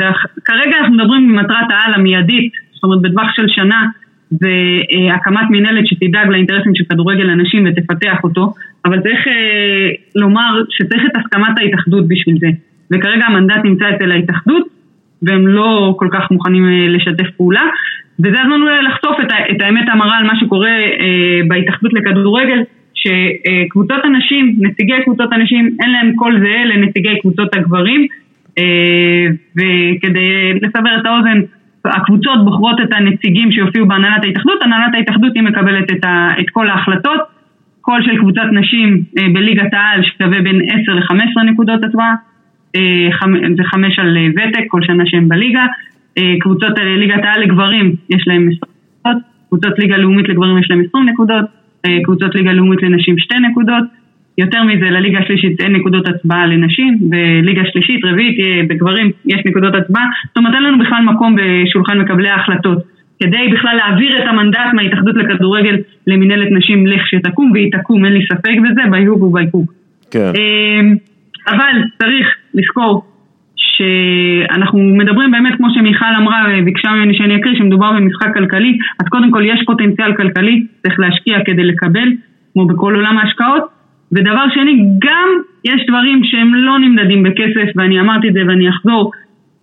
כרגע 0.45 0.77
אנחנו 0.81 0.95
מדברים 0.95 1.29
במטרת 1.29 1.71
העל 1.71 1.95
המיידית, 1.95 2.53
זאת 2.73 2.85
אומרת 2.85 3.01
בטווח 3.03 3.29
של 3.37 3.49
שנה, 3.49 3.87
והקמת 4.33 5.51
מנהלת 5.51 5.87
שתדאג 5.87 6.29
לאינטרסים 6.29 6.75
של 6.75 6.85
כדורגל 6.91 7.31
הנשים 7.31 7.67
ותפתח 7.67 8.17
אותו, 8.25 8.53
אבל 8.85 9.01
צריך 9.01 9.29
אה, 9.29 9.89
לומר 10.15 10.63
שצריך 10.71 11.03
את 11.07 11.17
הסכמת 11.17 11.59
ההתאחדות 11.59 12.09
בשביל 12.09 12.37
זה. 12.41 12.49
וכרגע 12.91 13.27
המנדט 13.27 13.65
נמצא 13.65 13.85
אצל 13.97 14.13
ההתאחדות, 14.13 14.69
והם 15.23 15.49
לא 15.49 15.95
כל 15.99 16.09
כך 16.13 16.31
מוכנים 16.31 16.69
אה, 16.69 16.89
לשתף 16.89 17.31
פעולה, 17.37 17.63
וזה 18.19 18.41
הזמן 18.41 18.61
אולי 18.63 18.83
לחשוף 18.83 19.17
את, 19.21 19.33
את 19.51 19.63
האמת 19.63 19.89
המרה 19.93 20.17
על 20.19 20.25
מה 20.25 20.41
שקורה 20.41 20.71
אה, 20.71 21.41
בהתאחדות 21.49 21.93
לכדורגל, 21.93 22.63
שקבוצות 23.03 24.05
הנשים, 24.05 24.57
נציגי 24.59 25.03
קבוצות 25.05 25.33
הנשים, 25.33 25.77
אין 25.81 25.91
להם 25.93 26.13
קול 26.17 26.41
זהה 26.41 26.65
לנציגי 26.65 27.21
קבוצות 27.21 27.57
הגברים, 27.57 28.07
אה, 28.59 29.27
וכדי 29.57 30.55
לסבר 30.63 31.01
את 31.01 31.07
האוזן, 31.07 31.41
הקבוצות 31.85 32.45
בוחרות 32.45 32.81
את 32.81 32.93
הנציגים 32.93 33.53
שיופיעו 33.53 33.89
בהנהלת 33.89 34.25
ההתאחדות, 34.25 34.63
הנהלת 34.63 34.95
ההתאחדות 34.95 35.33
היא 35.35 35.43
מקבלת 35.43 35.93
את, 35.93 36.51
כל 36.53 36.69
ההחלטות, 36.69 37.21
קול 37.81 38.03
של 38.03 38.17
קבוצת 38.19 38.49
נשים 38.53 39.03
אה, 39.19 39.27
בליגת 39.33 39.75
העל 39.75 40.01
שווה 40.03 40.41
בין 40.43 40.61
10 40.83 40.93
ל-15 40.93 41.43
נקודות 41.43 41.85
הצבעה, 41.85 42.15
אה, 42.77 43.09
זה 43.57 43.65
5 43.65 43.99
על 43.99 44.19
ותק 44.37 44.65
כל 44.69 44.81
שנה 44.83 45.05
שהם 45.07 45.29
בליגה, 45.29 45.67
קבוצות 46.41 46.73
ליגת 46.79 47.25
העל 47.25 47.41
לגברים 47.41 47.95
יש 48.11 48.29
להם 48.29 48.49
20 48.49 48.73
נקודות, 49.05 49.23
קבוצות 49.49 49.79
ליגה 49.79 49.97
לאומית 49.97 50.29
לגברים 50.29 50.59
יש 50.59 50.71
להם 50.71 50.83
20 50.89 51.09
נקודות, 51.09 51.45
קבוצות 52.05 52.35
ליגה 52.35 52.53
לאומית 52.53 52.83
לנשים 52.83 53.19
2 53.19 53.45
נקודות, 53.45 53.85
יותר 54.39 54.63
מזה, 54.63 54.91
לליגה 54.91 55.19
השלישית 55.19 55.61
אין 55.61 55.73
נקודות 55.73 56.09
הצבעה 56.09 56.47
לנשים, 56.47 56.99
בליגה 57.01 57.63
שלישית, 57.73 58.05
רביעית, 58.05 58.69
בגברים 58.69 59.11
יש 59.27 59.41
נקודות 59.47 59.75
הצבעה, 59.75 60.05
זאת 60.29 60.37
אומרת 60.37 60.55
אין 60.55 60.63
לנו 60.63 60.79
בכלל 60.79 61.03
מקום 61.05 61.37
בשולחן 61.37 61.99
מקבלי 61.99 62.29
ההחלטות. 62.29 62.79
כדי 63.23 63.49
בכלל 63.53 63.77
להעביר 63.77 64.23
את 64.23 64.29
המנדט 64.29 64.71
מההתאחדות 64.75 65.17
לכדורגל 65.17 65.77
למינהלת 66.07 66.49
נשים 66.53 66.87
לכשתקום, 66.87 67.51
והיא 67.53 67.73
תקום, 67.73 68.05
אין 68.05 68.13
לי 68.13 68.27
ספק 68.27 68.55
בזה, 68.65 68.83
ביהוג 68.91 69.23
ובייפוג. 69.23 69.73
כן. 70.11 70.33
אמ, 70.35 70.97
אבל 71.49 71.83
צריך 71.99 72.27
לזכור 72.55 73.05
שאנחנו 73.81 74.79
מדברים 74.79 75.31
באמת, 75.31 75.57
כמו 75.57 75.69
שמיכל 75.75 76.15
אמרה, 76.19 76.45
ביקשה 76.65 76.91
ממני 76.93 77.15
שאני 77.15 77.37
אקריא, 77.37 77.59
שמדובר 77.59 77.93
במשחק 77.93 78.35
כלכלי, 78.35 78.79
אז 79.01 79.09
קודם 79.09 79.31
כל 79.31 79.43
יש 79.45 79.61
פוטנציאל 79.67 80.17
כלכלי, 80.17 80.67
צריך 80.83 81.01
להשקיע 81.01 81.39
כדי 81.45 81.65
לקבל, 81.65 82.09
כמו 82.53 82.67
בכל 82.67 82.95
עולם 82.95 83.19
ההשקעות. 83.19 83.63
ודבר 84.13 84.45
שני, 84.55 84.85
גם 85.05 85.29
יש 85.65 85.87
דברים 85.89 86.25
שהם 86.25 86.55
לא 86.55 86.79
נמדדים 86.79 87.23
בכסף, 87.23 87.69
ואני 87.77 88.01
אמרתי 88.01 88.29
את 88.29 88.33
זה 88.33 88.41
ואני 88.49 88.69
אחזור, 88.69 89.13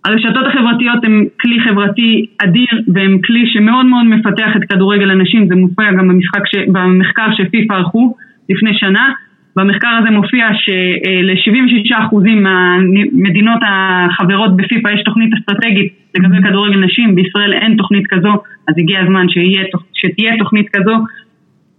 הרשתות 0.04 0.46
החברתיות 0.46 1.04
הן 1.04 1.24
כלי 1.40 1.60
חברתי 1.60 2.26
אדיר 2.44 2.72
והן 2.94 3.18
כלי 3.26 3.46
שמאוד 3.46 3.86
מאוד 3.86 4.04
מפתח 4.06 4.50
את 4.56 4.72
כדורגל 4.72 5.10
הנשים, 5.10 5.48
זה 5.48 5.54
מופיע 5.54 5.92
גם 5.92 6.08
במשחק 6.08 6.46
ש... 6.46 6.54
במחקר 6.72 7.32
שפיפ"א 7.32 7.74
ערכו 7.74 8.14
לפני 8.48 8.74
שנה. 8.74 9.12
במחקר 9.58 9.88
הזה 10.00 10.10
מופיע 10.10 10.48
של-76% 10.54 12.16
מהמדינות 12.44 13.60
החברות 13.68 14.56
בפיפ"א 14.56 14.88
יש 14.88 15.02
תוכנית 15.02 15.30
אסטרטגית 15.38 15.92
לגבי 16.14 16.48
כדורגל 16.48 16.84
נשים, 16.84 17.14
בישראל 17.14 17.52
אין 17.52 17.76
תוכנית 17.76 18.06
כזו, 18.06 18.32
אז 18.68 18.74
הגיע 18.78 19.00
הזמן 19.00 19.28
שיה, 19.28 19.62
שתהיה 19.92 20.32
תוכנית 20.38 20.66
כזו. 20.72 20.94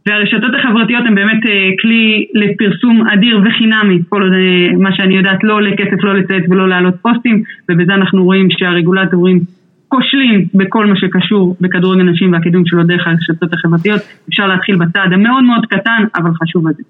והרשתות 0.05 0.51
החברתיות 0.59 1.03
הן 1.05 1.15
באמת 1.15 1.45
אה, 1.49 1.69
כלי 1.81 2.25
לפרסום 2.33 3.07
אדיר 3.07 3.41
וחינמי, 3.45 3.99
כל 4.09 4.23
עוד 4.23 4.33
אה, 4.33 4.77
מה 4.77 4.95
שאני 4.95 5.17
יודעת 5.17 5.43
לא 5.43 5.53
עולה 5.53 5.71
כסף 5.77 6.03
לא 6.03 6.15
לצייץ 6.19 6.43
ולא 6.49 6.69
להעלות 6.69 6.95
פוסטים, 7.01 7.43
ובזה 7.69 7.93
אנחנו 7.93 8.23
רואים 8.23 8.47
שהרגולטורים 8.51 9.39
כושלים 9.87 10.45
בכל 10.53 10.85
מה 10.85 10.95
שקשור 10.95 11.55
בכדורגל 11.61 12.03
נשים 12.03 12.33
והקידום 12.33 12.63
שלו 12.65 12.83
דרך 12.83 13.07
הרשתות 13.07 13.53
החברתיות. 13.53 14.01
אפשר 14.29 14.47
להתחיל 14.47 14.75
בצעד 14.75 15.13
המאוד 15.13 15.43
מאוד 15.43 15.65
קטן, 15.65 16.03
אבל 16.15 16.31
חשוב 16.43 16.67
הזה. 16.67 16.83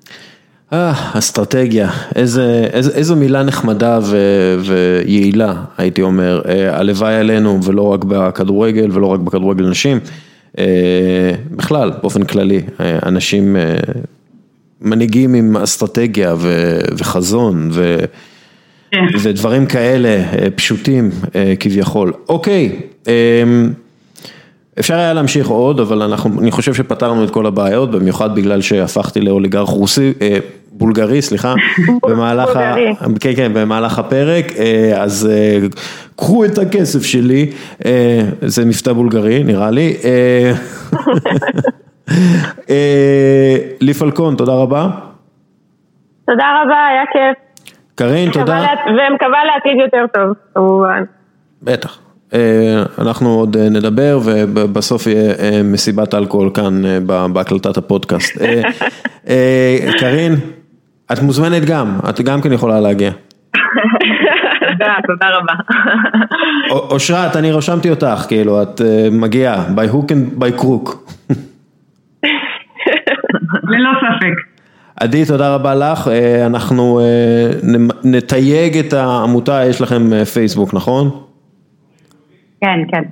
אה, 0.73 0.93
אסטרטגיה, 1.13 1.89
איזו, 2.15 3.15
מילה 3.15 3.43
נחמדה 3.43 3.99
ו, 4.01 4.17
ויעילה 4.65 5.53
הייתי 5.77 6.01
אומר, 6.01 6.41
אה, 6.47 6.79
הלוואי 6.79 7.15
עלינו 7.15 7.63
ולא 7.63 7.81
רק 7.81 8.03
בכדורגל 8.03 8.89
ולא 8.91 9.07
רק 9.07 9.19
בכדורגל 9.19 9.69
נשים. 9.69 9.99
אה, 10.57 11.31
בכלל, 11.51 11.91
באופן 12.01 12.23
כללי, 12.23 12.61
אה, 12.79 12.99
אנשים, 13.05 13.55
אה, 13.55 13.75
מנהיגים 14.81 15.33
עם 15.33 15.57
אסטרטגיה 15.57 16.35
וחזון 16.97 17.69
ו... 17.71 17.99
כן. 18.91 19.05
ודברים 19.21 19.65
כאלה 19.65 20.23
פשוטים 20.55 21.09
כביכול. 21.59 22.13
אוקיי, 22.29 22.79
אפשר 24.79 24.95
היה 24.95 25.13
להמשיך 25.13 25.47
עוד, 25.47 25.79
אבל 25.79 26.01
אנחנו, 26.01 26.39
אני 26.41 26.51
חושב 26.51 26.73
שפתרנו 26.73 27.23
את 27.23 27.29
כל 27.29 27.45
הבעיות, 27.45 27.91
במיוחד 27.91 28.35
בגלל 28.35 28.61
שהפכתי 28.61 29.21
לאוליגרך 29.21 29.69
רוסי, 29.69 30.13
בולגרי, 30.79 31.21
סליחה, 31.21 31.53
במהלך, 32.09 32.55
ה... 32.55 32.75
כן, 33.19 33.31
כן, 33.35 33.51
במהלך 33.53 33.99
הפרק, 33.99 34.45
אה, 34.59 35.03
אז 35.03 35.29
אה, 35.31 35.57
קחו 36.15 36.45
את 36.45 36.57
הכסף 36.57 37.03
שלי, 37.03 37.51
אה, 37.85 38.21
זה 38.41 38.65
מבטא 38.65 38.93
בולגרי 38.93 39.43
נראה 39.43 39.71
לי. 39.71 39.93
לי 43.81 43.93
פלקון, 43.93 44.35
תודה 44.35 44.51
רבה. 44.51 44.87
תודה 46.25 46.45
רבה, 46.63 46.85
היה 46.89 47.03
כיף. 47.13 47.37
קרין, 47.95 48.31
תודה. 48.31 48.65
ומקווה 48.85 49.39
לעתיד 49.45 49.77
יותר 49.81 50.05
טוב, 50.13 50.33
כמובן. 50.55 51.03
בטח. 51.63 51.99
אנחנו 52.99 53.29
עוד 53.29 53.57
נדבר 53.57 54.19
ובסוף 54.23 55.07
יהיה 55.07 55.63
מסיבת 55.63 56.13
אלכוהול 56.13 56.51
כאן 56.53 56.81
בהקלטת 57.33 57.77
הפודקאסט. 57.77 58.37
קרין. 59.99 60.35
את 61.13 61.21
מוזמנת 61.21 61.65
גם, 61.65 61.99
את 62.09 62.21
גם 62.21 62.41
כן 62.41 62.53
יכולה 62.53 62.79
להגיע. 62.79 63.11
תודה, 64.69 64.93
תודה 65.07 65.25
רבה. 65.29 65.53
אושרת, 66.71 67.35
אני 67.35 67.51
רשמתי 67.51 67.89
אותך, 67.89 68.25
כאילו, 68.27 68.61
את 68.61 68.81
אה, 68.81 69.07
מגיעה, 69.11 69.65
by 69.75 69.93
hook 69.93 70.11
and 70.11 70.43
by 70.43 70.61
crook. 70.61 70.95
ללא 73.63 73.89
ספק. 73.99 74.33
עדי, 74.95 75.25
תודה 75.25 75.55
רבה 75.55 75.75
לך, 75.75 76.07
אה, 76.07 76.45
אנחנו 76.45 76.99
אה, 76.99 77.49
נתייג 78.03 78.77
את 78.77 78.93
העמותה, 78.93 79.65
יש 79.65 79.81
לכם 79.81 80.23
פייסבוק, 80.33 80.73
נכון? 80.73 81.09
כן, 82.61 82.79
כן. 82.91 83.03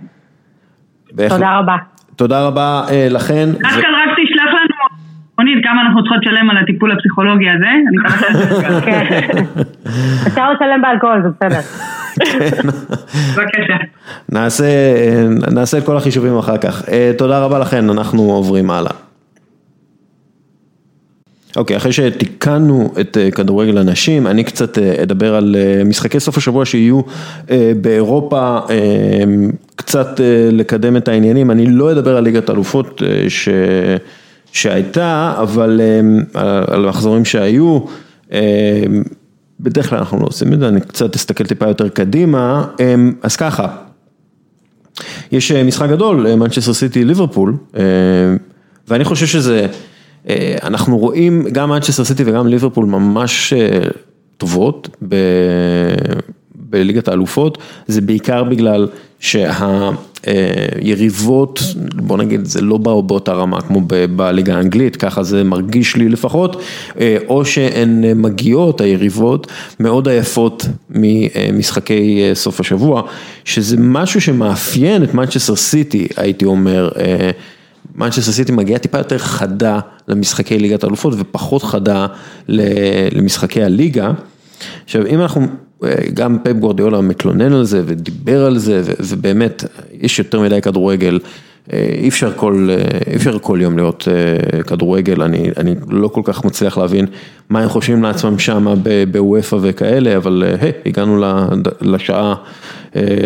תודה 1.30 1.60
רבה. 1.60 1.76
תודה 2.16 2.48
רבה 2.48 2.84
לכן. 3.10 3.50
רק 3.64 3.84
רונית, 5.40 5.64
כמה 5.64 5.82
אנחנו 5.82 6.02
צריכות 6.02 6.18
לשלם 6.22 6.50
על 6.50 6.58
הטיפול 6.58 6.92
הפסיכולוגי 6.92 7.46
הזה? 7.50 7.68
אני 7.88 7.98
מקווה 7.98 8.82
כן. 8.86 9.06
אפשר 10.28 10.52
לשלם 10.52 10.82
באלכוהול, 10.82 11.22
זה 11.24 11.30
בסדר. 11.30 11.60
בבקשה. 13.36 13.78
נעשה 15.52 15.78
את 15.78 15.86
כל 15.86 15.98
החישובים 15.98 16.38
אחר 16.38 16.58
כך. 16.58 16.90
אה, 16.90 17.12
תודה 17.18 17.40
רבה 17.40 17.60
לכן, 17.60 17.90
אנחנו 17.90 18.22
עוברים 18.22 18.70
הלאה. 18.72 18.92
אוקיי, 21.56 21.78
אחרי 21.78 21.92
שתיקנו 21.92 22.94
את 23.02 23.18
אה, 23.18 23.32
כדורגל 23.32 23.78
הנשים, 23.78 24.28
אני 24.28 24.44
קצת 24.44 24.78
אה, 24.78 25.04
אדבר 25.04 25.36
על 25.36 25.56
משחקי 25.86 26.20
סוף 26.20 26.38
השבוע 26.38 26.66
שיהיו 26.66 27.02
באירופה 27.82 28.60
קצת 29.76 30.20
לקדם 30.52 30.98
את 30.98 31.08
העניינים, 31.08 31.52
אני 31.52 31.66
לא 31.72 31.92
אדבר 31.92 32.18
על 32.18 32.24
ליגת 32.24 32.50
אלופות 32.50 33.02
ש... 33.28 33.50
שהייתה, 34.52 35.34
אבל 35.38 35.82
על 36.68 36.86
המחזורים 36.86 37.26
שהיו, 37.26 37.80
בדרך 39.60 39.90
כלל 39.90 40.00
אנחנו 40.00 40.20
לא 40.20 40.26
עושים 40.26 40.54
את 40.54 40.60
זה, 40.60 40.68
אני 40.68 40.82
קצת 40.82 41.16
אסתכל 41.16 41.46
טיפה 41.46 41.68
יותר 41.68 41.90
קדימה, 41.90 42.66
אז 43.24 43.36
ככה, 43.36 43.68
יש 45.32 45.52
משחק 45.52 45.90
גדול, 45.90 46.36
מנצ'סטר 46.36 46.74
סיטי 46.74 47.06
ליברפול, 47.06 47.58
ואני 48.88 49.04
חושב 49.04 49.26
שזה, 49.26 49.68
אנחנו 50.64 50.98
רואים 50.98 51.44
גם 51.52 51.70
מנצ'סטר 51.70 52.04
סיטי 52.04 52.24
וגם 52.26 52.48
ליברפול 52.48 52.86
ממש 52.86 53.54
טובות 54.38 54.90
בליגת 56.56 57.08
האלופות, 57.08 57.58
זה 57.88 58.02
בעיקר 58.02 58.44
בגלל 58.44 58.88
שהיריבות, 60.26 61.60
בוא 61.96 62.18
נגיד, 62.18 62.46
זה 62.46 62.62
לא 62.62 62.78
באו 62.78 63.04
באותה 63.04 63.34
רמה 63.34 63.62
כמו 63.62 63.82
בליגה 64.16 64.58
האנגלית, 64.58 64.96
ככה 64.96 65.24
זה 65.24 65.44
מרגיש 65.44 65.96
לי 65.96 66.10
לפחות, 66.10 66.62
או 67.28 67.46
שהן 67.46 68.04
מגיעות, 68.22 68.82
היריבות, 68.82 69.48
מאוד 69.80 70.08
עייפות 70.08 70.66
ממשחקי 70.90 72.30
סוף 72.34 72.60
השבוע, 72.60 73.02
שזה 73.46 73.76
משהו 73.80 74.22
שמאפיין 74.22 75.04
את 75.04 75.14
מנצ'סטר 75.14 75.56
סיטי, 75.56 76.08
הייתי 76.18 76.46
אומר. 76.46 76.90
מנצ'סטר 77.96 78.32
סיטי 78.32 78.52
מגיעה 78.52 78.80
טיפה 78.80 78.98
יותר 78.98 79.18
חדה 79.18 79.80
למשחקי 80.08 80.60
ליגת 80.60 80.84
האלופות 80.84 81.14
ופחות 81.18 81.64
חדה 81.64 82.08
למשחקי 83.12 83.64
הליגה. 83.64 84.12
עכשיו 84.86 85.06
אם 85.08 85.22
אנחנו, 85.22 85.48
גם 86.14 86.38
פפ 86.44 86.54
גורדיאולה 86.54 87.02
מתלונן 87.02 87.54
על 87.54 87.64
זה 87.64 87.82
ודיבר 87.86 88.46
על 88.46 88.58
זה 88.58 88.82
ובאמת 89.00 89.64
יש 90.02 90.20
יותר 90.20 90.40
מדי 90.40 90.62
כדורגל, 90.62 91.20
אי 91.74 92.10
אפשר 92.10 92.32
כל, 92.36 92.70
אי 93.08 93.16
אפשר 93.16 93.40
כל 93.40 93.60
יום 93.62 93.76
להיות 93.76 94.08
כדורגל, 94.68 95.22
אני, 95.22 95.50
אני 95.58 95.76
לא 95.90 96.08
כל 96.08 96.22
כך 96.24 96.46
מצליח 96.46 96.78
להבין 96.78 97.06
מה 97.50 97.62
הם 97.64 97.70
חושבים 97.70 98.04
לעצמם 98.04 98.40
שם 98.40 98.76
בוופא 99.12 99.58
וכאלה, 99.62 100.18
אבל 100.18 100.44
היי, 100.62 100.72
הגענו 100.86 101.24
לשעה 101.82 102.36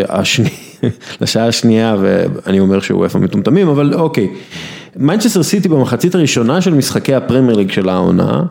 השנייה. 0.10 0.52
לשעה 1.22 1.48
השנייה 1.48 1.96
ואני 2.00 2.60
אומר 2.60 2.80
איפה 3.04 3.20
מטומטמים, 3.20 3.68
אבל 3.68 3.94
אוקיי. 3.94 4.28
מנצ'סטר 4.96 5.44
סיטי 5.44 5.70
במחצית 5.70 6.16
הראשונה 6.16 6.62
של 6.62 6.74
משחקי 6.74 7.16
הפרמייר 7.16 7.58
ליג 7.58 7.72
של 7.72 7.90
העונה, 7.90 8.44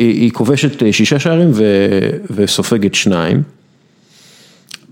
היא 0.00 0.30
כובשת 0.30 0.92
שישה 0.92 1.18
שערים 1.18 1.50
וסופגת 2.30 2.94
שניים. 2.94 3.42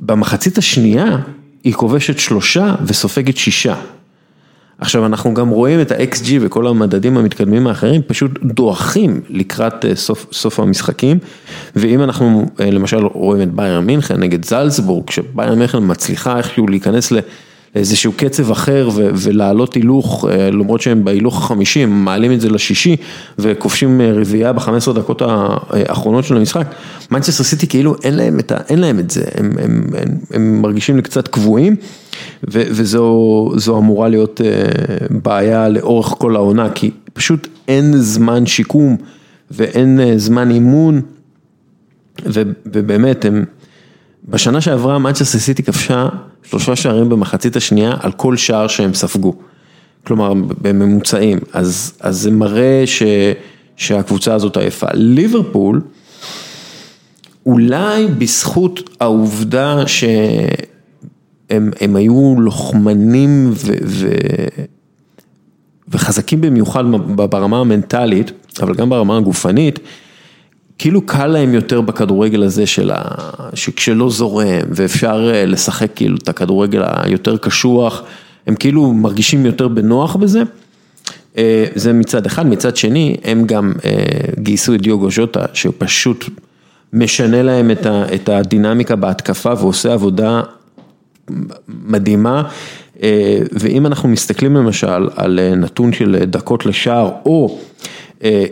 במחצית 0.01 0.59
השנייה 0.59 1.17
היא 1.65 1.75
כובשת 1.75 2.19
שלושה 2.19 2.75
וסופגת 2.87 3.37
שישה. 3.37 3.75
עכשיו 4.79 5.07
אנחנו 5.07 5.35
גם 5.35 5.49
רואים 5.49 5.81
את 5.81 5.93
ה-XG 5.93 6.27
וכל 6.41 6.67
המדדים 6.67 7.19
המתקדמים 7.19 7.67
האחרים 7.67 8.03
פשוט 8.07 8.31
דועכים 8.45 9.21
לקראת 9.29 9.85
סוף, 9.95 10.27
סוף 10.33 10.61
המשחקים 10.61 11.19
ואם 11.77 12.03
אנחנו 12.03 12.47
למשל 12.59 13.05
רואים 13.05 13.43
את 13.43 13.53
בייר 13.53 13.81
מינכן 13.81 14.21
נגד 14.21 14.45
זלצבורג, 14.45 15.11
שבייר 15.11 15.55
מינכן 15.55 15.79
מצליחה 15.83 16.39
איכשהו 16.39 16.69
להיכנס 16.69 17.13
לאיזשהו 17.79 18.13
קצב 18.17 18.51
אחר 18.51 18.89
ולעלות 18.95 19.75
הילוך, 19.75 20.25
למרות 20.53 20.81
שהם 20.81 21.05
בהילוך 21.05 21.45
החמישי, 21.45 21.83
הם 21.83 22.05
מעלים 22.05 22.33
את 22.33 22.41
זה 22.41 22.51
לשישי 22.51 22.97
וכובשים 23.39 24.01
רביעייה 24.01 24.53
ב-15 24.53 24.93
דקות 24.93 25.23
האחרונות 25.23 26.25
של 26.25 26.37
המשחק, 26.37 26.75
מנצ'סטר 27.11 27.45
סיטי 27.45 27.67
כאילו 27.67 27.97
אין 28.05 28.15
להם 28.15 28.39
את, 28.39 28.53
אין 28.69 28.79
להם 28.79 28.99
את 28.99 29.11
זה, 29.11 29.25
הם, 29.35 29.53
הם, 29.63 29.83
הם, 29.99 30.19
הם 30.31 30.63
מרגישים 30.63 30.97
לי 30.97 31.03
קצת 31.03 31.29
קבועים. 31.29 31.77
וזו 32.45 33.79
אמורה 33.79 34.09
להיות 34.09 34.41
בעיה 35.11 35.69
לאורך 35.69 36.07
כל 36.07 36.37
העונה, 36.37 36.71
כי 36.71 36.91
פשוט 37.13 37.49
אין 37.69 37.97
זמן 37.97 38.47
שיקום 38.47 38.97
ואין 39.51 40.01
זמן 40.17 40.51
אימון, 40.51 41.01
ובאמת 42.67 43.25
הם, 43.25 43.45
בשנה 44.29 44.61
שעברה 44.61 44.99
מנצ'סטר 44.99 45.39
סיטי 45.39 45.63
כבשה 45.63 46.09
שלושה 46.43 46.77
שערים 46.77 47.09
במחצית 47.09 47.57
השנייה 47.57 47.93
על 48.01 48.13
כל 48.13 48.37
שער 48.37 48.67
שהם 48.67 48.95
ספגו, 48.95 49.35
כלומר 50.07 50.33
בממוצעים, 50.35 51.39
אז, 51.53 51.93
אז 52.01 52.19
זה 52.21 52.31
מראה 52.31 52.83
ש, 52.87 53.03
שהקבוצה 53.77 54.35
הזאת 54.35 54.57
עייפה. 54.57 54.87
ליברפול, 54.95 55.81
אולי 57.47 58.07
בזכות 58.19 58.91
העובדה 59.01 59.87
ש... 59.87 60.05
הם, 61.51 61.71
הם 61.81 61.97
היו 61.97 62.35
לוחמנים 62.39 63.51
ו, 63.53 63.73
ו, 63.85 64.09
וחזקים 65.89 66.41
במיוחד 66.41 66.85
ברמה 67.15 67.61
המנטלית, 67.61 68.33
אבל 68.63 68.75
גם 68.75 68.91
ברמה 68.91 69.17
הגופנית, 69.17 69.79
כאילו 70.79 71.07
קל 71.07 71.27
להם 71.27 71.55
יותר 71.55 71.81
בכדורגל 71.81 72.43
הזה 72.43 72.67
של 72.67 72.91
ה... 72.95 73.03
שכשלא 73.55 74.11
זורם 74.11 74.61
ואפשר 74.71 75.33
לשחק 75.47 75.91
כאילו 75.95 76.17
את 76.17 76.29
הכדורגל 76.29 76.83
היותר 76.87 77.37
קשוח, 77.37 78.03
הם 78.47 78.55
כאילו 78.55 78.93
מרגישים 78.93 79.47
יותר 79.47 79.69
בנוח 79.69 80.17
בזה. 80.17 80.43
זה 81.75 81.93
מצד 81.93 82.27
אחד, 82.27 82.47
מצד 82.47 82.77
שני 82.77 83.17
הם 83.25 83.47
גם 83.47 83.73
גייסו 84.39 84.75
את 84.75 84.81
דיוגו 84.81 85.11
ז'וטה 85.11 85.45
שהוא 85.53 85.75
פשוט 85.79 86.25
משנה 86.93 87.43
להם 87.43 87.71
את 88.15 88.29
הדינמיקה 88.29 88.97
בהתקפה 88.97 89.53
ועושה 89.59 89.93
עבודה 89.93 90.41
מדהימה, 91.69 92.43
ואם 93.53 93.87
אנחנו 93.87 94.09
מסתכלים 94.09 94.57
למשל 94.57 95.09
על 95.17 95.41
נתון 95.57 95.93
של 95.93 96.17
דקות 96.27 96.67
לשער 96.67 97.11
או 97.27 97.59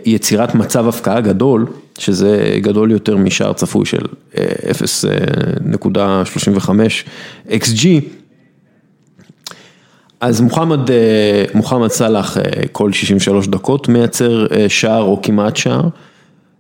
יצירת 0.05 0.55
מצב 0.55 0.89
הפקעה 0.89 1.20
גדול, 1.20 1.66
שזה 1.98 2.59
גדול 2.60 2.90
יותר 2.90 3.16
משער 3.16 3.52
צפוי 3.52 3.86
של 3.86 4.02
0.35 4.32 4.39
XG, 7.48 7.86
אז 10.20 10.40
מוחמד, 10.40 10.81
מוחמד 11.55 11.89
סאלח 11.89 12.36
כל 12.73 12.93
63 12.93 13.48
דקות 13.48 13.89
מייצר 13.89 14.47
שער 14.68 15.02
או 15.02 15.20
כמעט 15.23 15.56
שער, 15.56 15.89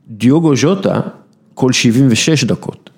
דיוגו 0.08 0.56
ז'וטה 0.56 1.00
כל 1.54 1.72
76 1.72 2.44
דקות. 2.44 2.90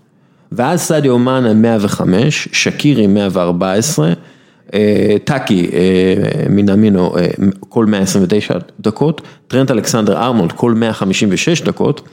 ואז 0.53 0.81
סעדיו 0.81 1.19
מאנה 1.19 1.55
105, 1.55 2.49
שקירי 2.53 3.07
114, 3.07 4.13
טאקי 5.25 5.71
מנאמינו 6.51 7.15
כל 7.69 7.87
129 7.87 8.55
דקות, 8.81 9.21
טרנט 9.49 9.71
אלכסנדר 9.71 10.17
ארמונד 10.17 10.53
כל 10.53 10.73
156 10.73 11.63
דקות, 11.63 12.09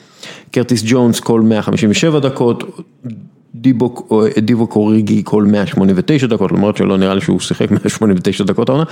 קרטיס 0.51 0.83
ג'ונס 0.85 1.19
כל 1.19 1.41
157 1.41 2.19
דקות, 2.19 2.79
דיבו 4.41 4.67
קוריגי 4.67 5.21
כל 5.25 5.43
189 5.43 6.27
דקות, 6.27 6.51
למרות 6.51 6.77
שלא 6.77 6.97
נראה 6.97 7.13
לי 7.13 7.21
שהוא 7.21 7.39
שיחק 7.39 7.71
189 7.71 8.43
דקות 8.43 8.69
העונה, 8.69 8.83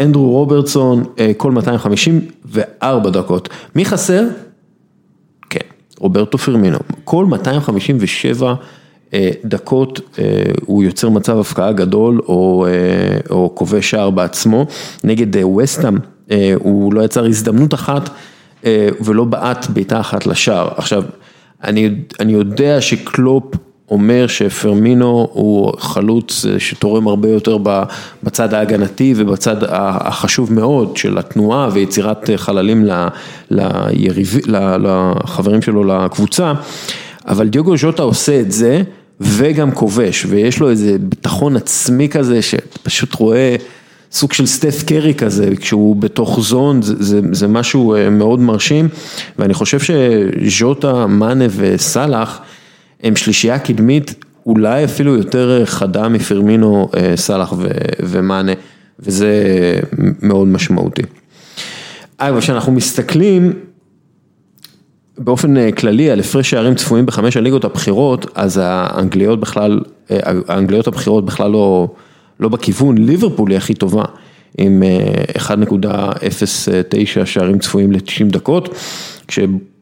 אנדרו 0.00 0.30
רוברטסון 0.30 1.04
כל 1.36 1.52
254 1.52 3.10
דקות, 3.10 3.48
מי 3.74 3.84
חסר? 3.84 4.24
רוברטו 5.98 6.38
פרמינו, 6.38 6.78
כל 7.04 7.24
257 7.24 8.54
דקות 8.54 8.83
הוא 10.66 10.82
יוצר 10.82 11.08
מצב 11.08 11.38
הפקעה 11.38 11.72
גדול 11.72 12.20
או 12.28 13.50
כובש 13.54 13.90
שער 13.90 14.10
בעצמו, 14.10 14.66
נגד 15.04 15.44
וסטאם 15.44 15.96
הוא 16.54 16.94
לא 16.94 17.00
יצר 17.00 17.26
הזדמנות 17.26 17.74
אחת 17.74 18.10
ולא 19.04 19.24
בעט 19.24 19.66
בעיטה 19.70 20.00
אחת 20.00 20.26
לשער, 20.26 20.68
עכשיו 20.76 21.02
אני 22.20 22.32
יודע 22.32 22.80
שקלופ 22.80 23.44
אומר 23.90 24.26
שפרמינו 24.26 25.28
הוא 25.32 25.72
חלוץ 25.78 26.46
שתורם 26.58 27.08
הרבה 27.08 27.28
יותר 27.28 27.58
בצד 28.22 28.54
ההגנתי 28.54 29.14
ובצד 29.16 29.56
החשוב 29.68 30.52
מאוד 30.52 30.96
של 30.96 31.18
התנועה 31.18 31.68
ויצירת 31.72 32.30
חללים 32.36 32.86
לחברים 34.46 35.62
שלו 35.62 35.84
לקבוצה, 35.84 36.52
אבל 37.28 37.48
דיוגו 37.48 37.76
ז'וטה 37.76 38.02
עושה 38.02 38.40
את 38.40 38.52
זה 38.52 38.82
וגם 39.20 39.72
כובש 39.72 40.26
ויש 40.28 40.60
לו 40.60 40.70
איזה 40.70 40.96
ביטחון 41.00 41.56
עצמי 41.56 42.08
כזה 42.08 42.42
שפשוט 42.42 43.14
רואה 43.14 43.56
סוג 44.12 44.32
של 44.32 44.46
סטף 44.46 44.82
קרי 44.86 45.14
כזה, 45.14 45.50
כשהוא 45.56 45.96
בתוך 45.96 46.40
זון, 46.42 46.82
זה, 46.82 46.94
זה, 46.98 47.20
זה 47.32 47.48
משהו 47.48 47.96
מאוד 48.10 48.40
מרשים 48.40 48.88
ואני 49.38 49.54
חושב 49.54 49.78
שז'וטה, 49.80 51.06
מאנה 51.06 51.44
וסאלח 51.56 52.40
הם 53.02 53.16
שלישייה 53.16 53.58
קדמית, 53.58 54.14
אולי 54.46 54.84
אפילו 54.84 55.14
יותר 55.16 55.62
חדה 55.64 56.08
מפרמינו, 56.08 56.88
סאלח 57.16 57.54
ומאנה, 58.00 58.52
וזה 59.00 59.42
מאוד 60.22 60.48
משמעותי. 60.48 61.02
אגב, 62.18 62.40
כשאנחנו 62.40 62.72
מסתכלים, 62.72 63.52
באופן 65.18 65.70
כללי 65.70 66.10
על 66.10 66.20
הפרש 66.20 66.50
שערים 66.50 66.74
צפויים 66.74 67.06
בחמש 67.06 67.36
הליגות 67.36 67.64
הבכירות, 67.64 68.26
אז 68.34 68.60
האנגליות 68.62 69.40
בכלל, 69.40 69.80
האנגליות 70.48 70.86
הבכירות 70.86 71.24
בכלל 71.24 71.50
לא, 71.50 71.88
לא 72.40 72.48
בכיוון, 72.48 72.98
ליברפול 72.98 73.50
היא 73.50 73.56
הכי 73.56 73.74
טובה. 73.74 74.04
עם 74.58 74.82
1.09 75.36 77.24
שערים 77.24 77.58
צפויים 77.58 77.92
ל-90 77.92 78.24
דקות, 78.24 78.74
כש... 79.28 79.38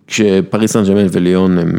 כשפריס 0.07 0.73
סן 0.73 0.85
ג'מאן 0.85 1.07
וליון 1.13 1.59
הם 1.59 1.73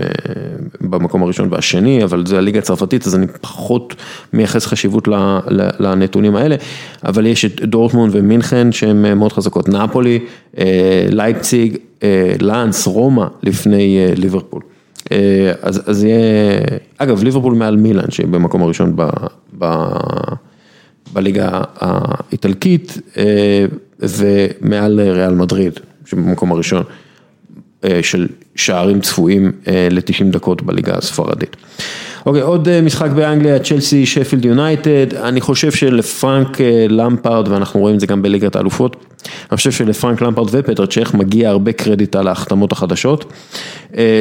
במקום 0.81 1.23
הראשון 1.23 1.47
והשני, 1.51 2.03
אבל 2.03 2.25
זה 2.25 2.37
הליגה 2.37 2.59
הצרפתית, 2.59 3.07
אז 3.07 3.15
אני 3.15 3.27
פחות 3.41 3.95
מייחס 4.33 4.65
חשיבות 4.65 5.07
לנתונים 5.79 6.35
האלה, 6.35 6.55
אבל 7.05 7.25
יש 7.25 7.45
את 7.45 7.61
דורטמונד 7.61 8.15
ומינכן 8.15 8.71
שהן 8.71 9.15
מאוד 9.17 9.33
חזקות, 9.33 9.69
נפולי, 9.69 10.19
לייפציג, 11.09 11.77
לאנס, 12.41 12.87
רומא 12.87 13.25
לפני 13.43 14.05
ליברפול. 14.15 14.61
אז, 15.61 15.81
אז 15.85 16.03
יהיה, 16.03 16.19
אגב 16.97 17.23
ליברפול 17.23 17.53
מעל 17.53 17.75
מילאן 17.75 18.11
שהיא 18.11 18.27
במקום 18.27 18.63
הראשון 18.63 18.93
ב, 18.95 19.09
ב, 19.57 19.65
בליגה 21.13 21.61
האיטלקית 21.75 22.97
ומעל 23.99 24.99
ריאל 24.99 25.33
מדריד 25.33 25.79
שבמקום 26.05 26.51
הראשון. 26.51 26.83
של 28.01 28.27
שערים 28.55 29.01
צפויים 29.01 29.51
ל-90 29.91 30.23
דקות 30.31 30.61
בליגה 30.63 30.93
הספרדית. 30.95 31.55
אוקיי, 32.25 32.41
עוד 32.41 32.81
משחק 32.81 33.09
באנגליה, 33.09 33.59
צ'לסי, 33.59 34.05
שפילד 34.05 34.45
יונייטד, 34.45 35.13
אני 35.13 35.41
חושב 35.41 35.71
שלפרנק 35.71 36.57
למפרד, 36.89 37.47
ואנחנו 37.47 37.79
רואים 37.79 37.95
את 37.95 37.99
זה 37.99 38.07
גם 38.07 38.21
בליגת 38.21 38.55
האלופות, 38.55 38.95
אני 39.51 39.57
חושב 39.57 39.71
שלפרנק 39.71 40.21
למפרד 40.21 40.47
ופטר 40.51 40.85
צ'ך 40.85 41.13
מגיע 41.13 41.49
הרבה 41.49 41.71
קרדיט 41.71 42.15
על 42.15 42.27
ההחתמות 42.27 42.71
החדשות. 42.71 43.33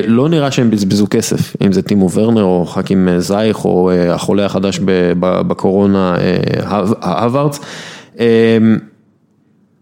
לא 0.06 0.28
נראה 0.28 0.50
שהם 0.50 0.70
בזבזו 0.70 1.06
כסף, 1.10 1.56
אם 1.66 1.72
זה 1.72 1.82
טימו 1.82 2.10
ורנר 2.10 2.42
או 2.42 2.66
חכים 2.66 3.08
זייך 3.18 3.64
או 3.64 3.90
החולה 4.10 4.46
החדש 4.46 4.80
בקורונה, 5.20 6.16
האברץ. 7.00 7.60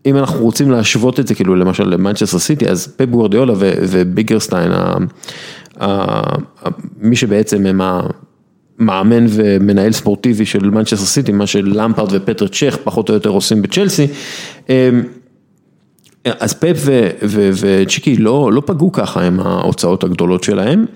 אם 0.06 0.16
אנחנו 0.16 0.44
רוצים 0.44 0.70
להשוות 0.70 1.20
את 1.20 1.26
זה 1.26 1.34
כאילו 1.34 1.56
למשל 1.56 1.88
למנצ'סטר 1.88 2.38
סיטי, 2.38 2.68
אז 2.68 2.94
פפ 2.96 3.04
גוורדיאולה 3.04 3.52
ובגיריסטיין, 3.58 4.72
מי 7.00 7.16
שבעצם 7.16 7.66
הם 7.66 7.80
המאמן 7.80 9.26
ומנהל 9.28 9.92
ספורטיבי 9.92 10.46
של 10.46 10.70
מנצ'סטר 10.70 10.96
סיטי, 10.96 11.32
מה 11.32 11.46
שלמפרד 11.46 12.08
ופטר 12.12 12.48
צ'ך 12.48 12.76
פחות 12.84 13.08
או 13.08 13.14
יותר 13.14 13.30
עושים 13.30 13.62
בצ'לסי, 13.62 14.06
אז 16.24 16.54
פפ 16.54 16.76
וצ'יקי 17.60 18.16
לא, 18.16 18.50
לא 18.52 18.62
פגעו 18.66 18.92
ככה 18.92 19.26
עם 19.26 19.40
ההוצאות 19.40 20.04
הגדולות 20.04 20.44
שלהם, 20.44 20.86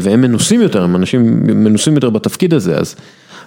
והם 0.00 0.20
מנוסים 0.20 0.62
יותר, 0.62 0.82
הם 0.82 0.96
אנשים 0.96 1.42
מנוסים 1.42 1.94
יותר 1.94 2.10
בתפקיד 2.10 2.54
הזה, 2.54 2.76
אז, 2.76 2.96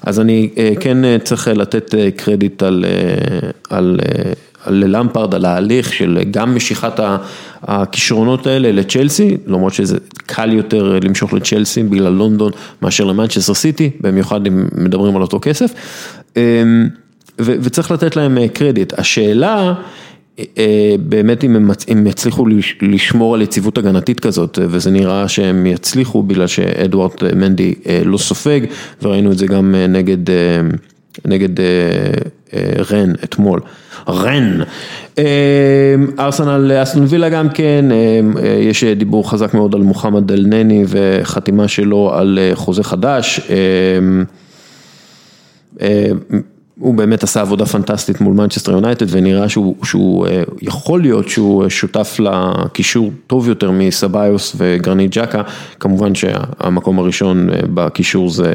אז 0.02 0.20
אני 0.20 0.50
כן 0.80 0.98
צריך 1.24 1.48
לתת 1.48 1.96
קרדיט 2.16 2.64
על, 2.64 2.86
על 3.70 4.00
ללמפרד 4.68 5.36
על 5.36 5.46
ההליך 5.46 5.94
של 5.94 6.20
גם 6.32 6.56
משיכת 6.56 7.00
הכישרונות 7.64 8.48
האלה 8.48 8.72
לצ'לסי, 8.72 9.38
למרות 9.48 9.74
שזה 9.74 9.98
קל 10.26 10.54
יותר 10.54 11.00
למשוך 11.04 11.34
לצ'לסי 11.34 11.84
בגלל 11.84 12.14
לונדון 12.14 12.52
מאשר 12.82 13.04
למנצ'סטר 13.04 13.54
סיטי, 13.54 13.90
במיוחד 14.02 14.48
אם 14.48 14.66
מדברים 14.78 15.16
על 15.16 15.22
אותו 15.22 15.40
כסף, 15.42 15.74
וצריך 17.40 17.92
לתת 17.92 18.16
להם 18.16 18.48
קרדיט. 18.48 19.00
השאלה, 19.00 19.74
באמת 21.00 21.44
אם 21.44 21.56
הם 21.88 22.08
יצליחו 22.08 22.46
לשמור 22.82 23.36
על 23.36 23.42
יציבות 23.42 23.78
הגנתית 23.78 24.20
כזאת, 24.20 24.60
וזה 24.62 24.92
נראה 24.92 25.28
שהם 25.28 25.66
יצליחו 25.66 26.24
בגלל 26.24 26.48
שאדוארד 26.48 27.12
מנדי 27.36 27.74
לא 28.06 28.18
סופג, 28.18 28.62
וראינו 29.02 29.32
את 29.32 29.38
זה 29.38 29.48
גם 29.48 29.76
נגד, 29.90 30.18
נגד 31.26 31.50
רן 32.92 33.12
אתמול. 33.24 33.60
רן. 34.10 34.62
ארסנל 36.20 36.72
אסטון 36.84 37.06
וילה 37.08 37.30
גם 37.30 37.50
כן, 37.50 37.86
יש 38.60 38.84
דיבור 38.84 39.30
חזק 39.30 39.54
מאוד 39.54 39.76
על 39.76 39.82
מוחמד 39.82 40.32
אל-נני 40.32 40.84
וחתימה 40.88 41.68
שלו 41.68 42.12
על 42.14 42.40
חוזה 42.54 42.84
חדש. 42.84 43.52
הוא 46.80 46.94
באמת 46.94 47.24
עשה 47.24 47.42
עבודה 47.42 47.66
פנטסטית 47.66 48.22
מול 48.22 48.34
מנצ'סטר 48.34 48.72
יונייטד 48.72 49.06
ונראה 49.10 49.50
שהוא, 49.50 49.76
שהוא 49.84 50.28
יכול 50.62 51.02
להיות 51.02 51.30
שהוא 51.30 51.70
שותף 51.70 52.18
לקישור 52.20 53.12
טוב 53.28 53.50
יותר 53.50 53.72
מסביוס 53.72 54.56
וגרנית 54.58 55.18
ג'קה, 55.18 55.42
כמובן 55.80 56.16
שהמקום 56.16 57.00
הראשון 57.00 57.50
בקישור 57.74 58.30
זה 58.30 58.54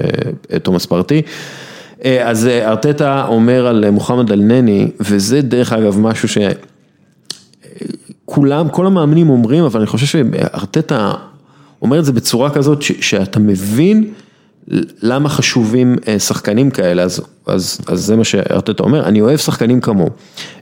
תומאס 0.63 0.87
פרטי. 0.87 1.23
אז 2.25 2.47
ארטטה 2.47 3.27
אומר 3.29 3.67
על 3.67 3.91
מוחמד 3.91 4.33
אל-נני, 4.33 4.91
וזה 5.01 5.43
דרך 5.43 5.73
אגב 5.73 5.99
משהו 5.99 6.29
שכולם, 8.25 8.69
כל 8.69 8.87
המאמנים 8.87 9.31
אומרים, 9.31 9.65
אבל 9.65 9.81
אני 9.81 9.87
חושב 9.87 10.07
שארטטה 10.07 11.13
אומר 11.83 11.99
את 11.99 12.05
זה 12.05 12.13
בצורה 12.13 12.51
כזאת 12.51 12.83
שאתה 12.83 13.39
מבין 13.39 14.13
למה 15.03 15.29
חשובים 15.29 15.97
שחקנים 16.19 16.71
כאלה, 16.71 17.03
אז, 17.03 17.21
אז, 17.47 17.81
אז 17.87 18.01
זה 18.01 18.17
מה 18.17 18.25
שארטטה 18.25 18.83
אומר, 18.83 19.05
אני 19.05 19.21
אוהב 19.21 19.37
שחקנים 19.37 19.81
כמוהו, 19.81 20.11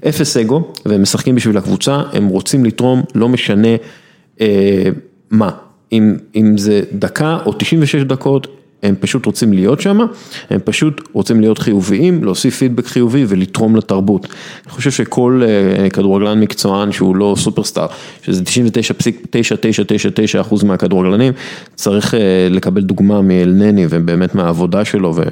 אפס 0.08 0.36
אגו, 0.36 0.72
והם 0.86 1.02
משחקים 1.02 1.34
בשביל 1.34 1.56
הקבוצה, 1.58 2.02
הם 2.12 2.26
רוצים 2.26 2.64
לתרום, 2.64 3.02
לא 3.14 3.28
משנה 3.28 3.68
אה, 4.40 4.84
מה, 5.30 5.50
אם, 5.92 6.16
אם 6.36 6.58
זה 6.58 6.80
דקה 6.92 7.38
או 7.46 7.52
96 7.52 8.02
דקות, 8.02 8.46
הם 8.84 8.94
פשוט 9.00 9.26
רוצים 9.26 9.52
להיות 9.52 9.80
שם, 9.80 9.98
הם 10.50 10.60
פשוט 10.64 11.00
רוצים 11.12 11.40
להיות 11.40 11.58
חיוביים, 11.58 12.24
להוסיף 12.24 12.58
פידבק 12.58 12.86
חיובי 12.86 13.24
ולתרום 13.28 13.76
לתרבות. 13.76 14.26
אני 14.64 14.72
חושב 14.72 14.90
שכל 14.90 15.42
כדורגלן 15.92 16.40
מקצוען 16.40 16.92
שהוא 16.92 17.16
לא 17.16 17.34
סופרסטאר, 17.38 17.86
שזה 18.22 18.42
99.999 18.42 20.40
אחוז 20.40 20.64
מהכדורגלנים, 20.64 21.32
צריך 21.74 22.14
לקבל 22.50 22.82
דוגמה 22.82 23.22
מאלנני 23.22 23.86
ובאמת 23.90 24.34
מהעבודה 24.34 24.84
שלו. 24.84 25.14
ו... 25.16 25.22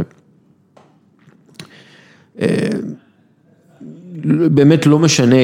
באמת 4.55 4.87
לא 4.87 4.99
משנה 4.99 5.37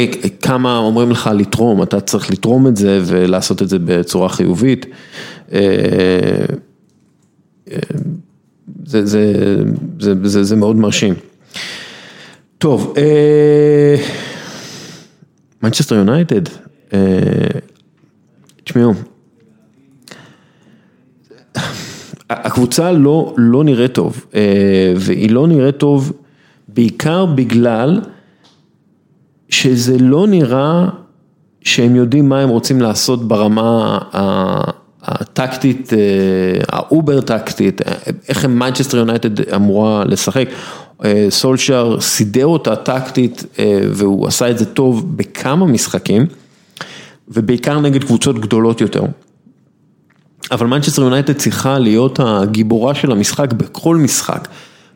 כמה 0.42 0.78
אומרים 0.78 1.10
לך 1.10 1.30
לתרום, 1.34 1.82
אתה 1.82 2.00
צריך 2.00 2.30
לתרום 2.30 2.66
את 2.66 2.76
זה 2.76 3.00
ולעשות 3.04 3.62
את 3.62 3.68
זה 3.68 3.78
בצורה 3.78 4.28
חיובית. 4.28 4.86
זה, 8.84 9.06
זה, 9.06 9.32
זה, 10.00 10.14
זה, 10.22 10.44
זה 10.44 10.56
מאוד 10.56 10.76
מרשים. 10.76 11.14
טוב, 12.58 12.94
מנצ'סטר 15.62 15.94
יונייטד, 15.94 16.42
תשמעו, 18.64 18.92
הקבוצה 22.30 22.92
לא, 22.92 23.34
לא 23.36 23.64
נראית 23.64 23.92
טוב, 23.94 24.26
והיא 24.96 25.30
לא 25.30 25.46
נראית 25.46 25.76
טוב 25.76 26.12
בעיקר 26.68 27.26
בגלל 27.26 28.00
שזה 29.48 29.98
לא 29.98 30.26
נראה 30.26 30.88
שהם 31.60 31.96
יודעים 31.96 32.28
מה 32.28 32.40
הם 32.40 32.48
רוצים 32.48 32.80
לעשות 32.80 33.28
ברמה 33.28 33.98
הטקטית, 35.08 35.90
ה 36.68 36.79
over 36.79 37.20
טקטית, 37.20 37.80
איך 38.28 38.44
מנצ'סטר 38.44 38.96
יונייטד 38.96 39.54
אמורה 39.54 40.04
לשחק, 40.04 40.48
סולשר 41.30 41.96
סידר 42.00 42.46
אותה 42.46 42.76
טקטית 42.76 43.44
והוא 43.90 44.26
עשה 44.26 44.50
את 44.50 44.58
זה 44.58 44.64
טוב 44.64 45.16
בכמה 45.16 45.66
משחקים, 45.66 46.26
ובעיקר 47.28 47.80
נגד 47.80 48.04
קבוצות 48.04 48.38
גדולות 48.38 48.80
יותר. 48.80 49.02
אבל 50.50 50.66
מנצ'סטר 50.66 51.02
יונייטד 51.02 51.32
צריכה 51.32 51.78
להיות 51.78 52.20
הגיבורה 52.22 52.94
של 52.94 53.12
המשחק 53.12 53.52
בכל 53.52 53.96
משחק, 53.96 54.48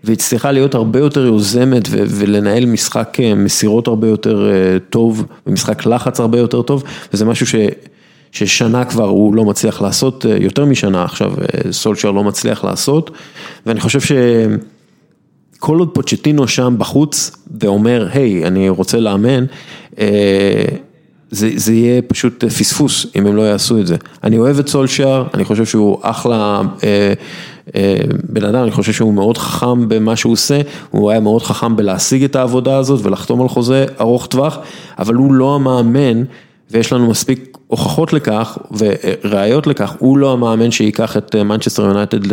והיא 0.05 0.17
צריכה 0.17 0.53
להיות 0.53 0.75
הרבה 0.75 0.99
יותר 0.99 1.27
יוזמת 1.27 1.89
ולנהל 1.91 2.67
משחק 2.67 3.17
מסירות 3.37 3.87
הרבה 3.87 4.09
יותר 4.09 4.51
טוב, 4.91 5.25
ומשחק 5.47 5.87
לחץ 5.87 6.21
הרבה 6.21 6.39
יותר 6.39 6.63
טוב, 6.63 6.85
וזה 7.13 7.25
משהו. 7.25 7.47
ששנה 8.33 8.85
כבר 8.85 9.09
הוא 9.09 9.35
לא 9.35 9.45
מצליח 9.45 9.83
לעשות, 9.83 10.25
יותר 10.41 10.65
משנה 10.65 11.05
עכשיו 11.05 11.33
סולשר 11.71 12.11
לא 12.11 12.25
מצליח 12.25 12.65
לעשות, 12.65 13.11
ואני 13.67 13.81
חושב 13.81 14.01
שכל 14.01 15.79
עוד 15.79 15.89
פוצ'טינו 15.95 16.49
שם 16.49 16.75
בחוץ 16.79 17.37
ואומר, 17.61 18.09
היי, 18.13 18.47
אני 18.47 18.69
רוצה 18.69 19.01
לאמן, 19.01 19.45
זה, 21.31 21.51
זה 21.55 21.73
יהיה 21.73 22.03
פשוט 22.03 22.45
פספוס 22.45 23.07
אם 23.17 23.27
הם 23.27 23.37
לא 23.37 23.43
יעשו 23.43 23.79
את 23.79 23.87
זה. 23.87 23.97
אני 24.25 24.39
אוהב 24.39 24.59
את 24.59 24.69
סולשר, 24.69 25.25
אני 25.35 25.45
חושב 25.45 25.65
שהוא 25.65 25.99
אחלה 26.03 26.63
בן 28.29 28.45
אדם, 28.45 28.63
אני 28.63 28.71
חושב 28.71 28.93
שהוא 28.93 29.15
מאוד 29.15 29.39
חכם 29.39 29.89
במה 29.89 30.17
שהוא 30.17 30.33
עושה, 30.33 30.61
הוא 30.91 31.11
היה 31.11 31.21
מאוד 31.21 31.43
חכם 31.43 31.77
בלהשיג 31.77 32.25
את 32.25 32.37
העבודה 32.37 32.77
הזאת 32.77 33.07
ולחתום 33.07 33.43
על 33.43 33.49
חוזה 33.49 33.87
ארוך 34.01 34.27
טווח, 34.27 34.59
אבל 34.99 35.15
הוא 35.15 35.33
לא 35.33 35.55
המאמן. 35.55 36.23
ויש 36.73 36.93
לנו 36.93 37.11
מספיק 37.11 37.59
הוכחות 37.67 38.13
לכך 38.13 38.59
וראיות 39.25 39.67
לכך, 39.67 39.95
הוא 39.99 40.19
לא 40.19 40.33
המאמן 40.33 40.71
שייקח 40.71 41.17
את 41.17 41.37
מנצ'סטר 41.37 41.83
יונייטד 41.83 42.33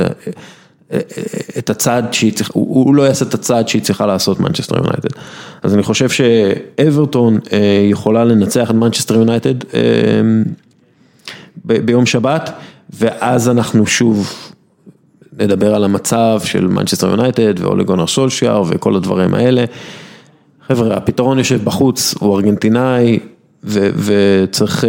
את 1.57 1.69
הצעד 1.69 2.13
שהיא 2.13 2.33
צריכה, 2.33 2.53
הוא 2.53 2.95
לא 2.95 3.01
יעשה 3.01 3.25
את 3.25 3.33
הצעד 3.33 3.67
שהיא 3.67 3.81
צריכה 3.81 4.05
לעשות 4.05 4.39
מנצ'סטר 4.39 4.77
יונייטד. 4.77 5.09
אז 5.63 5.73
אני 5.73 5.83
חושב 5.83 6.09
שאברטון 6.09 7.39
יכולה 7.89 8.25
לנצח 8.25 8.69
את 8.69 8.75
מנצ'סטר 8.75 9.15
יונייטד 9.15 9.53
ביום 11.65 12.05
שבת, 12.05 12.51
ואז 12.89 13.49
אנחנו 13.49 13.87
שוב 13.87 14.33
נדבר 15.39 15.75
על 15.75 15.83
המצב 15.83 16.41
של 16.43 16.67
מנצ'סטר 16.67 17.09
יונייטד 17.09 17.53
ואוליגונר 17.59 18.07
סולשיאר 18.07 18.63
וכל 18.67 18.95
הדברים 18.95 19.33
האלה. 19.33 19.65
חבר'ה, 20.67 20.97
הפתרון 20.97 21.37
יושב 21.37 21.63
בחוץ, 21.63 22.15
הוא 22.19 22.35
ארגנטינאי 22.35 23.19
וצריך 23.63 24.85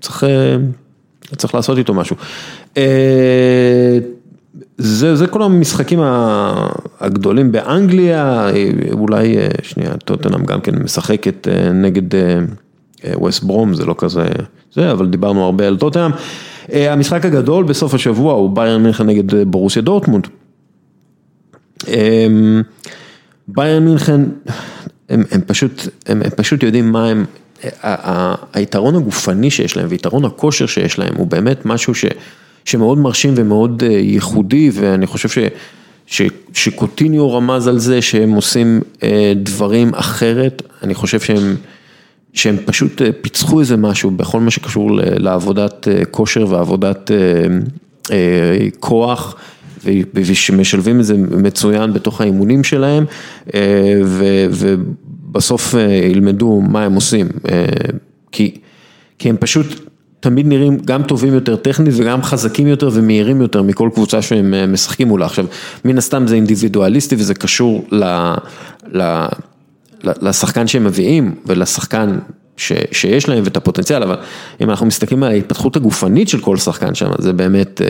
צריך, 0.00 0.24
צריך 1.36 1.54
לעשות 1.54 1.78
איתו 1.78 1.94
משהו. 1.94 2.16
זה, 4.78 5.16
זה 5.16 5.26
כל 5.26 5.42
המשחקים 5.42 6.00
הגדולים 7.00 7.52
באנגליה, 7.52 8.48
אולי, 8.92 9.36
שנייה, 9.62 9.96
טוטנאם 10.04 10.44
גם 10.44 10.60
כן 10.60 10.82
משחקת 10.82 11.48
נגד 11.74 12.18
ווסט 13.14 13.44
ברום, 13.44 13.74
זה 13.74 13.86
לא 13.86 13.94
כזה, 13.98 14.24
זה, 14.72 14.92
אבל 14.92 15.06
דיברנו 15.06 15.44
הרבה 15.44 15.66
על 15.66 15.76
טוטנאם. 15.76 16.10
המשחק 16.72 17.24
הגדול 17.24 17.64
בסוף 17.64 17.94
השבוע 17.94 18.32
הוא 18.32 18.56
ביירן 18.56 18.82
מינכן 18.82 19.06
נגד 19.06 19.34
בורוסיה 19.50 19.82
דורטמונד. 19.82 20.26
ביירן 23.48 23.84
מינכן, 23.84 24.20
הם, 25.08 25.24
הם, 25.30 25.40
פשוט, 25.46 25.88
הם, 26.06 26.22
הם 26.22 26.30
פשוט 26.36 26.62
יודעים 26.62 26.92
מה 26.92 27.08
הם, 27.08 27.24
היתרון 28.54 28.96
הגופני 28.96 29.50
שיש 29.50 29.76
להם 29.76 29.86
ויתרון 29.90 30.24
הכושר 30.24 30.66
שיש 30.66 30.98
להם 30.98 31.14
הוא 31.16 31.26
באמת 31.26 31.66
משהו 31.66 31.94
ש... 31.94 32.04
שמאוד 32.66 32.98
מרשים 32.98 33.34
ומאוד 33.36 33.82
אה, 33.86 33.92
ייחודי 33.92 34.70
ואני 34.72 35.06
חושב 35.06 35.28
ש, 35.28 35.38
ש, 36.06 36.22
שקוטיניו 36.54 37.32
רמז 37.32 37.68
על 37.68 37.78
זה 37.78 38.02
שהם 38.02 38.32
עושים 38.32 38.80
אה, 39.02 39.32
דברים 39.36 39.94
אחרת, 39.94 40.62
אני 40.82 40.94
חושב 40.94 41.20
שהם, 41.20 41.56
שהם 42.32 42.56
פשוט 42.64 43.02
אה, 43.02 43.10
פיצחו 43.20 43.60
איזה 43.60 43.76
משהו 43.76 44.10
בכל 44.10 44.40
מה 44.40 44.50
שקשור 44.50 44.90
לעבודת 45.02 45.88
כושר 46.10 46.46
ועבודת 46.48 47.10
כוח. 48.80 49.36
ושמשלבים 50.14 51.00
את 51.00 51.04
זה 51.04 51.16
מצוין 51.16 51.92
בתוך 51.92 52.20
האימונים 52.20 52.64
שלהם 52.64 53.04
ובסוף 54.50 55.74
ילמדו 56.10 56.60
מה 56.60 56.84
הם 56.84 56.94
עושים, 56.94 57.28
כי, 58.32 58.54
כי 59.18 59.28
הם 59.28 59.36
פשוט 59.40 59.66
תמיד 60.20 60.46
נראים 60.46 60.78
גם 60.84 61.02
טובים 61.02 61.34
יותר 61.34 61.56
טכנית 61.56 61.94
וגם 61.96 62.22
חזקים 62.22 62.66
יותר 62.66 62.90
ומהירים 62.92 63.40
יותר 63.40 63.62
מכל 63.62 63.90
קבוצה 63.94 64.22
שהם 64.22 64.54
אה, 64.54 64.66
משחקים 64.66 65.08
מולה. 65.08 65.26
עכשיו, 65.26 65.46
מן 65.84 65.98
הסתם 65.98 66.26
זה 66.26 66.34
אינדיבידואליסטי 66.34 67.14
וזה 67.14 67.34
קשור 67.34 67.86
ל, 67.90 68.04
ל, 68.92 69.26
לשחקן 70.04 70.66
שהם 70.66 70.84
מביאים 70.84 71.34
ולשחקן 71.46 72.18
ש, 72.56 72.72
שיש 72.92 73.28
להם 73.28 73.44
ואת 73.44 73.56
הפוטנציאל, 73.56 74.02
אבל 74.02 74.16
אם 74.60 74.70
אנחנו 74.70 74.86
מסתכלים 74.86 75.22
על 75.22 75.30
ההתפתחות 75.32 75.76
הגופנית 75.76 76.28
של 76.28 76.40
כל 76.40 76.56
שחקן 76.56 76.94
שם, 76.94 77.10
זה 77.18 77.32
באמת 77.32 77.80
אה, 77.82 77.88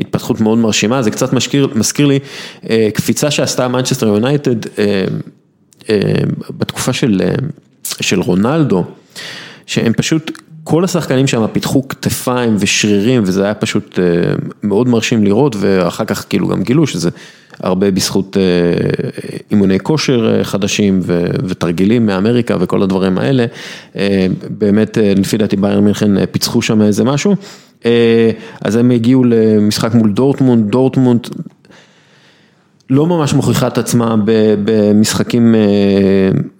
התפתחות 0.00 0.40
מאוד 0.40 0.58
מרשימה, 0.58 1.02
זה 1.02 1.10
קצת 1.10 1.32
מזכיר, 1.32 1.68
מזכיר 1.74 2.06
לי 2.06 2.18
אה, 2.70 2.88
קפיצה 2.94 3.30
שעשתה 3.30 3.68
מנצ'סטר 3.68 4.06
יונייטד 4.06 4.56
בתקופה 6.50 6.92
של, 6.92 7.20
של 8.00 8.20
רונלדו, 8.20 8.84
שהם 9.66 9.92
פשוט 9.92 10.30
כל 10.64 10.84
השחקנים 10.84 11.26
שם 11.26 11.46
פיתחו 11.52 11.88
כתפיים 11.88 12.56
ושרירים 12.58 13.22
וזה 13.26 13.44
היה 13.44 13.54
פשוט 13.54 13.98
אה, 13.98 14.04
מאוד 14.62 14.88
מרשים 14.88 15.24
לראות 15.24 15.56
ואחר 15.58 16.04
כך 16.04 16.24
כאילו 16.28 16.48
גם 16.48 16.62
גילו 16.62 16.86
שזה 16.86 17.10
הרבה 17.60 17.90
בזכות 17.90 18.36
אה, 18.36 18.42
אימוני 19.50 19.80
כושר 19.80 20.34
אה, 20.38 20.44
חדשים 20.44 21.00
ותרגילים 21.48 22.06
מאמריקה 22.06 22.56
וכל 22.60 22.82
הדברים 22.82 23.18
האלה. 23.18 23.46
באמת 24.48 24.98
לפי 25.16 25.36
דעתי 25.36 25.56
בייר 25.56 25.80
מינכן 25.80 26.26
פיצחו 26.26 26.62
שם 26.62 26.82
איזה 26.82 27.04
משהו. 27.04 27.36
אז 28.60 28.76
הם 28.76 28.90
הגיעו 28.90 29.24
למשחק 29.24 29.94
מול 29.94 30.12
דורטמונד, 30.12 30.70
דורטמונד 30.70 31.28
לא 32.90 33.06
ממש 33.06 33.34
מוכיחה 33.34 33.66
את 33.66 33.78
עצמה 33.78 34.16
במשחקים 34.64 35.54
אה, 35.54 35.60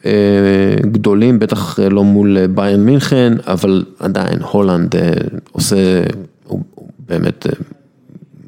אה, 0.06 0.76
גדולים, 0.92 1.38
בטח 1.38 1.78
לא 1.78 2.04
מול 2.04 2.46
ביירן 2.46 2.84
מינכן, 2.84 3.32
אבל 3.46 3.84
עדיין 3.98 4.38
הולנד 4.42 4.96
אה, 4.96 5.12
עושה, 5.52 6.02
הוא 6.46 6.62
באמת 7.08 7.46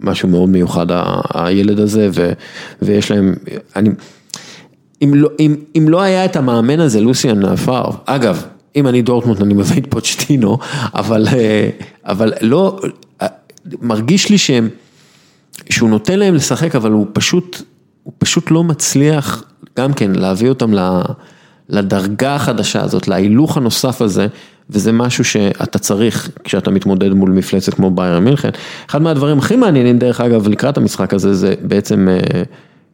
משהו 0.06 0.28
מאוד 0.28 0.48
מיוחד 0.48 0.86
הילד 1.34 1.80
הזה, 1.80 2.08
ויש 2.82 3.10
להם, 3.10 3.34
אני, 3.76 3.90
אם 5.02 5.12
לא, 5.14 5.28
אם, 5.40 5.56
אם 5.78 5.88
לא 5.88 6.00
היה 6.00 6.24
את 6.24 6.36
המאמן 6.36 6.80
הזה, 6.80 7.00
לוסיאן 7.00 7.56
פאר, 7.56 7.90
אגב, 8.06 8.44
אם 8.76 8.86
אני 8.86 9.02
דורטמונד 9.02 9.42
אני 9.42 9.54
מביא 9.54 9.80
את 9.80 9.86
פוצ'טינו, 9.90 10.58
אבל, 10.94 11.26
אבל 12.04 12.32
לא, 12.40 12.80
מרגיש 13.82 14.30
לי 14.30 14.38
שהם... 14.38 14.68
שהוא 15.70 15.90
נותן 15.90 16.18
להם 16.18 16.34
לשחק, 16.34 16.74
אבל 16.74 16.90
הוא 16.90 17.06
פשוט, 17.12 17.62
הוא 18.02 18.12
פשוט 18.18 18.50
לא 18.50 18.64
מצליח 18.64 19.44
גם 19.78 19.92
כן 19.92 20.10
להביא 20.14 20.48
אותם 20.48 20.70
לדרגה 21.68 22.34
החדשה 22.34 22.82
הזאת, 22.82 23.08
להילוך 23.08 23.56
הנוסף 23.56 24.02
הזה, 24.02 24.26
וזה 24.70 24.92
משהו 24.92 25.24
שאתה 25.24 25.78
צריך 25.78 26.30
כשאתה 26.44 26.70
מתמודד 26.70 27.12
מול 27.12 27.30
מפלצת 27.30 27.74
כמו 27.74 27.90
ביירן 27.90 28.24
מינכן. 28.24 28.50
אחד 28.90 29.02
מהדברים 29.02 29.38
הכי 29.38 29.56
מעניינים 29.56 29.98
דרך 29.98 30.20
אגב 30.20 30.48
לקראת 30.48 30.76
המשחק 30.76 31.14
הזה 31.14 31.34
זה 31.34 31.54
בעצם 31.62 32.08
אה, 32.08 32.42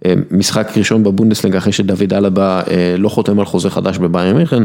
אה, 0.07 0.15
משחק 0.31 0.73
ראשון 0.77 1.03
בבונדסליגה 1.03 1.59
אחרי 1.59 1.73
שדוד 1.73 2.13
אלבה 2.13 2.63
אה, 2.71 2.95
לא 2.99 3.09
חותם 3.09 3.39
על 3.39 3.45
חוזה 3.45 3.71
חדש 3.71 3.99
בביירן 3.99 4.37
מינכן. 4.37 4.63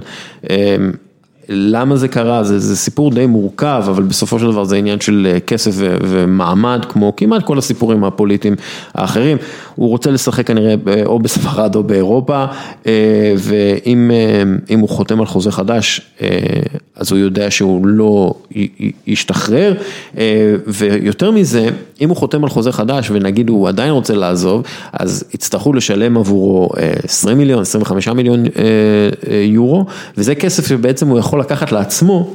למה 1.50 1.96
זה 1.96 2.08
קרה, 2.08 2.44
זה, 2.44 2.60
זה 2.60 2.76
סיפור 2.76 3.12
די 3.12 3.26
מורכב, 3.26 3.84
אבל 3.88 4.04
בסופו 4.04 4.40
של 4.40 4.52
דבר 4.52 4.64
זה 4.64 4.76
עניין 4.76 5.00
של 5.00 5.28
אה, 5.32 5.40
כסף 5.40 5.72
ו, 5.74 5.98
ומעמד, 6.02 6.86
כמו 6.90 7.14
כמעט 7.18 7.44
כל 7.44 7.58
הסיפורים 7.58 8.04
הפוליטיים 8.04 8.56
האחרים. 8.94 9.38
הוא 9.76 9.90
רוצה 9.90 10.12
לשחק 10.12 10.48
כנראה 10.48 10.76
או 11.06 11.20
בספרד 11.20 11.76
או 11.76 11.84
באירופה, 11.84 12.46
אה, 12.88 13.34
ואם 13.38 14.12
אה, 14.70 14.76
הוא 14.76 14.90
חותם 14.90 15.20
על 15.20 15.26
חוזה 15.26 15.52
חדש, 15.52 16.02
אז 16.96 17.12
הוא 17.12 17.20
יודע 17.20 17.52
שהוא 17.52 17.88
לא 17.88 18.34
ישתחרר, 19.08 19.74
ויותר 20.68 21.32
מזה, 21.32 21.70
אם 22.02 22.10
הוא 22.10 22.18
חותם 22.18 22.44
על 22.44 22.50
חוזה 22.50 22.72
חדש 22.72 23.12
ונגיד 23.12 23.50
הוא 23.50 23.68
עדיין 23.68 23.92
רוצה 23.92 24.14
לעזוב, 24.14 24.64
אז 24.94 25.24
יצטרכו 25.34 25.74
לשלם 25.74 26.18
עבורו 26.18 26.70
20 27.04 27.38
מיליון, 27.38 27.62
25 27.62 28.08
מיליון 28.08 28.44
יורו, 29.42 29.86
וזה 30.18 30.36
כסף 30.36 30.68
שבעצם 30.68 31.08
הוא 31.08 31.20
יכול 31.20 31.37
יכול 31.38 31.46
לקחת 31.56 31.72
לעצמו 31.72 32.34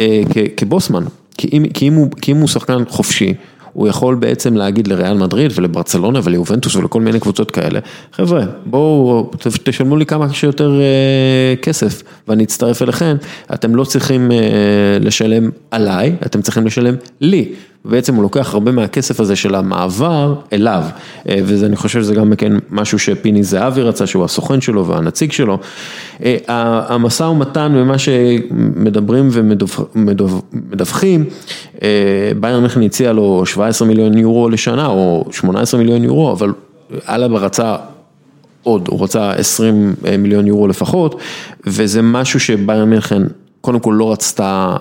אה, 0.00 0.22
כבוסמן, 0.56 1.04
כי 1.38 1.48
אם, 1.52 1.64
כי, 1.74 1.88
אם 1.88 1.94
הוא, 1.94 2.08
כי 2.20 2.32
אם 2.32 2.36
הוא 2.36 2.48
שחקן 2.48 2.82
חופשי, 2.88 3.34
הוא 3.72 3.88
יכול 3.88 4.14
בעצם 4.14 4.56
להגיד 4.56 4.88
לריאל 4.88 5.16
מדריד 5.16 5.52
ולברצלונה 5.54 6.20
וליובנטוס 6.24 6.76
ולכל 6.76 7.00
מיני 7.00 7.20
קבוצות 7.20 7.50
כאלה, 7.50 7.80
חבר'ה, 8.12 8.44
בואו 8.66 9.30
תשלמו 9.64 9.96
לי 9.96 10.06
כמה 10.06 10.32
שיותר 10.32 10.80
אה, 10.80 11.56
כסף 11.62 12.02
ואני 12.28 12.44
אצטרף 12.44 12.82
אליכם, 12.82 13.16
אתם 13.54 13.74
לא 13.74 13.84
צריכים 13.84 14.32
אה, 14.32 14.38
לשלם 15.00 15.50
עליי, 15.70 16.16
אתם 16.26 16.42
צריכים 16.42 16.66
לשלם 16.66 16.94
לי. 17.20 17.52
ובעצם 17.84 18.14
הוא 18.14 18.22
לוקח 18.22 18.54
הרבה 18.54 18.72
מהכסף 18.72 19.20
הזה 19.20 19.36
של 19.36 19.54
המעבר 19.54 20.34
אליו, 20.52 20.82
אה, 21.28 21.38
וזה 21.44 21.66
אני 21.66 21.76
חושב 21.76 22.02
שזה 22.02 22.14
גם 22.14 22.36
כן 22.36 22.52
משהו 22.70 22.98
שפיני 22.98 23.42
זהבי 23.42 23.82
רצה, 23.82 24.06
שהוא 24.06 24.24
הסוכן 24.24 24.60
שלו 24.60 24.86
והנציג 24.86 25.32
שלו. 25.32 25.58
אה, 26.24 26.36
המשא 26.88 27.22
ומתן 27.22 27.72
ומה 27.76 27.98
שמדברים 27.98 29.28
ומדווחים, 29.94 31.24
אה, 31.82 32.32
בייר 32.40 32.60
מיכן 32.60 32.82
הציע 32.82 33.12
לו 33.12 33.46
17 33.46 33.88
מיליון 33.88 34.18
יורו 34.18 34.48
לשנה 34.48 34.86
או 34.86 35.24
18 35.30 35.80
מיליון 35.80 36.04
יורו, 36.04 36.32
אבל 36.32 36.52
אלבה 37.08 37.38
רצה 37.38 37.76
עוד, 38.62 38.88
הוא 38.88 39.04
רצה 39.04 39.32
20 39.32 39.94
מיליון 40.18 40.46
יורו 40.46 40.68
לפחות, 40.68 41.20
וזה 41.66 42.02
משהו 42.02 42.40
שבייר 42.40 42.84
מיכן 42.84 43.22
קודם 43.60 43.80
כל 43.80 43.94
לא 43.98 44.12
רצתה 44.12 44.76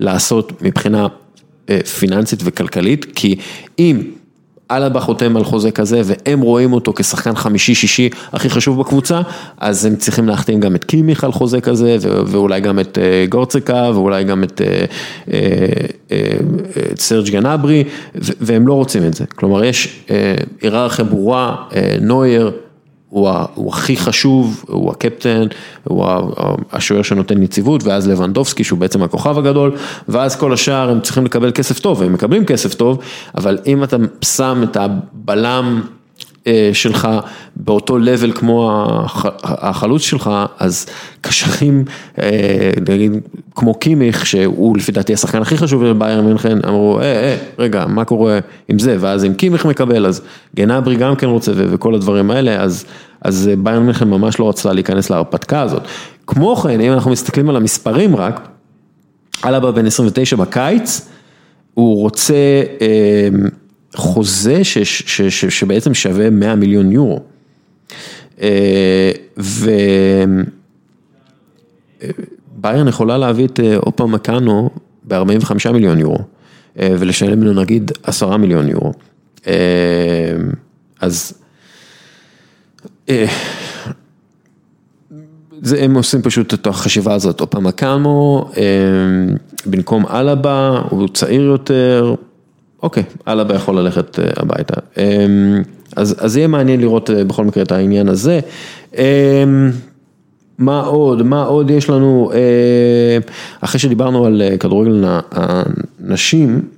לעשות 0.00 0.62
מבחינה 0.62 1.02
אה, 1.02 1.08
פיננסית 1.98 2.40
וכלכלית, 2.44 3.06
כי 3.14 3.36
אם 3.78 4.02
אלבה 4.70 5.00
חותם 5.00 5.36
על 5.36 5.44
חוזה 5.44 5.70
כזה 5.70 6.00
והם 6.04 6.40
רואים 6.40 6.72
אותו 6.72 6.92
כשחקן 6.96 7.34
חמישי-שישי 7.34 8.10
הכי 8.32 8.50
חשוב 8.50 8.80
בקבוצה, 8.80 9.20
אז 9.58 9.84
הם 9.84 9.96
צריכים 9.96 10.28
להחתים 10.28 10.60
גם 10.60 10.74
את 10.74 10.84
קימיך 10.84 11.24
על 11.24 11.32
חוזה 11.32 11.60
כזה 11.60 11.96
ואולי 12.00 12.60
גם 12.60 12.80
את 12.80 12.98
אה, 12.98 13.24
גורצקה 13.28 13.90
ואולי 13.94 14.24
גם 14.24 14.44
את, 14.44 14.60
אה, 14.64 14.84
את 16.92 17.00
סרג' 17.00 17.30
גנברי 17.30 17.84
והם 18.14 18.68
לא 18.68 18.74
רוצים 18.74 19.06
את 19.06 19.14
זה. 19.14 19.24
כלומר 19.26 19.64
יש 19.64 20.04
היררכיה 20.62 21.04
ברורה, 21.04 21.56
נוייר 22.00 22.52
הוא, 23.08 23.30
הוא 23.54 23.68
הכי 23.68 23.96
חשוב, 23.96 24.64
הוא 24.68 24.90
הקפטן, 24.90 25.46
הוא 25.84 26.06
השוער 26.72 27.02
שנותן 27.02 27.42
יציבות, 27.42 27.84
ואז 27.84 28.08
לבנדובסקי 28.08 28.64
שהוא 28.64 28.78
בעצם 28.78 29.02
הכוכב 29.02 29.38
הגדול, 29.38 29.76
ואז 30.08 30.36
כל 30.36 30.52
השאר 30.52 30.90
הם 30.90 31.00
צריכים 31.00 31.24
לקבל 31.24 31.50
כסף 31.50 31.78
טוב, 31.78 32.00
והם 32.00 32.12
מקבלים 32.12 32.44
כסף 32.44 32.74
טוב, 32.74 32.98
אבל 33.36 33.58
אם 33.66 33.84
אתה 33.84 33.96
שם 34.24 34.60
את 34.62 34.76
הבלם 34.76 35.82
שלך 36.72 37.08
באותו 37.56 37.98
לבל 37.98 38.32
כמו 38.32 38.70
החלוץ 39.42 40.02
שלך, 40.02 40.30
אז 40.58 40.86
קשרים, 41.20 41.84
אה, 42.22 42.70
נגיד, 42.88 43.12
כמו 43.54 43.74
קימיך, 43.74 44.26
שהוא 44.26 44.76
לפי 44.76 44.92
דעתי 44.92 45.14
השחקן 45.14 45.42
הכי 45.42 45.56
חשוב 45.56 45.82
לביירן 45.82 46.26
מינכן, 46.26 46.58
אמרו, 46.68 47.00
אה, 47.00 47.04
אה, 47.04 47.36
רגע, 47.58 47.86
מה 47.86 48.04
קורה 48.04 48.38
עם 48.68 48.78
זה, 48.78 48.96
ואז 49.00 49.24
אם 49.24 49.34
קימיך 49.34 49.66
מקבל, 49.66 50.06
אז 50.06 50.22
גנברי 50.56 50.96
גם 50.96 51.16
כן 51.16 51.26
רוצה, 51.26 51.52
וכל 51.56 51.94
הדברים 51.94 52.30
האלה, 52.30 52.62
אז, 52.62 52.84
אז 53.22 53.50
ביירן 53.58 53.82
מינכן 53.82 54.08
ממש 54.08 54.38
לא 54.38 54.48
רצתה 54.48 54.72
להיכנס 54.72 55.10
להרפתקה 55.10 55.60
הזאת. 55.62 55.82
כמו 56.26 56.56
כן, 56.56 56.80
אם 56.80 56.92
אנחנו 56.92 57.10
מסתכלים 57.10 57.50
על 57.50 57.56
המספרים 57.56 58.16
רק, 58.16 58.48
אלבה 59.44 59.70
בן 59.70 59.86
29 59.86 60.36
בקיץ, 60.36 61.08
הוא 61.74 62.02
רוצה, 62.02 62.34
חוזה 63.98 64.64
ש, 64.64 64.78
ש, 64.78 65.02
ש, 65.06 65.22
ש, 65.22 65.44
שבעצם 65.44 65.94
שווה 65.94 66.30
100 66.30 66.54
מיליון 66.54 66.92
יורו. 66.92 67.20
אה, 68.40 69.12
וביירן 72.56 72.88
יכולה 72.88 73.18
להביא 73.18 73.46
את 73.46 73.60
אה, 73.60 73.76
אופה 73.76 74.06
מקאנו 74.06 74.70
ב-45 75.04 75.72
מיליון 75.72 75.98
יורו, 75.98 76.18
אה, 76.78 76.94
ולשלם 76.98 77.42
לו 77.42 77.52
נגיד 77.52 77.92
10 78.02 78.36
מיליון 78.36 78.68
יורו. 78.68 78.92
אז 81.00 81.32
זה, 85.62 85.82
הם 85.82 85.94
עושים 85.94 86.22
פשוט 86.22 86.54
את 86.54 86.66
החשיבה 86.66 87.14
הזאת, 87.14 87.40
אופה 87.40 87.60
מקאנו, 87.60 88.44
במקום 89.66 90.06
אלבה, 90.06 90.82
הוא 90.90 91.08
צעיר 91.08 91.42
יותר, 91.42 92.14
אוקיי, 92.82 93.02
אלבה 93.28 93.54
יכול 93.54 93.78
ללכת 93.78 94.18
אה, 94.18 94.24
הביתה. 94.36 94.74
אמ, 94.96 95.62
אז, 95.96 96.16
אז 96.18 96.36
יהיה 96.36 96.48
מעניין 96.48 96.80
לראות 96.80 97.10
אה, 97.10 97.24
בכל 97.24 97.44
מקרה 97.44 97.62
את 97.62 97.72
העניין 97.72 98.08
הזה. 98.08 98.40
אמ, 98.96 99.70
מה 100.58 100.80
עוד, 100.80 101.22
מה 101.22 101.42
עוד 101.42 101.70
יש 101.70 101.90
לנו, 101.90 102.30
אה, 102.34 103.18
אחרי 103.60 103.80
שדיברנו 103.80 104.26
על 104.26 104.42
כדורגל 104.60 105.04
הנשים, 105.30 106.68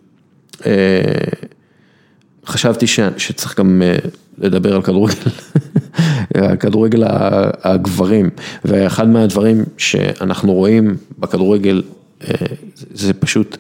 חשבתי 2.46 2.86
שצריך 3.16 3.58
גם 3.58 3.82
לדבר 4.38 4.74
על 4.74 4.82
כדורגל, 4.82 5.14
כדורגל 6.60 7.02
הגברים, 7.62 8.30
ואחד 8.64 9.08
מהדברים 9.08 9.64
שאנחנו 9.78 10.52
רואים 10.52 10.96
בכדורגל 11.18 11.82
זה 12.94 13.12
פשוט 13.12 13.56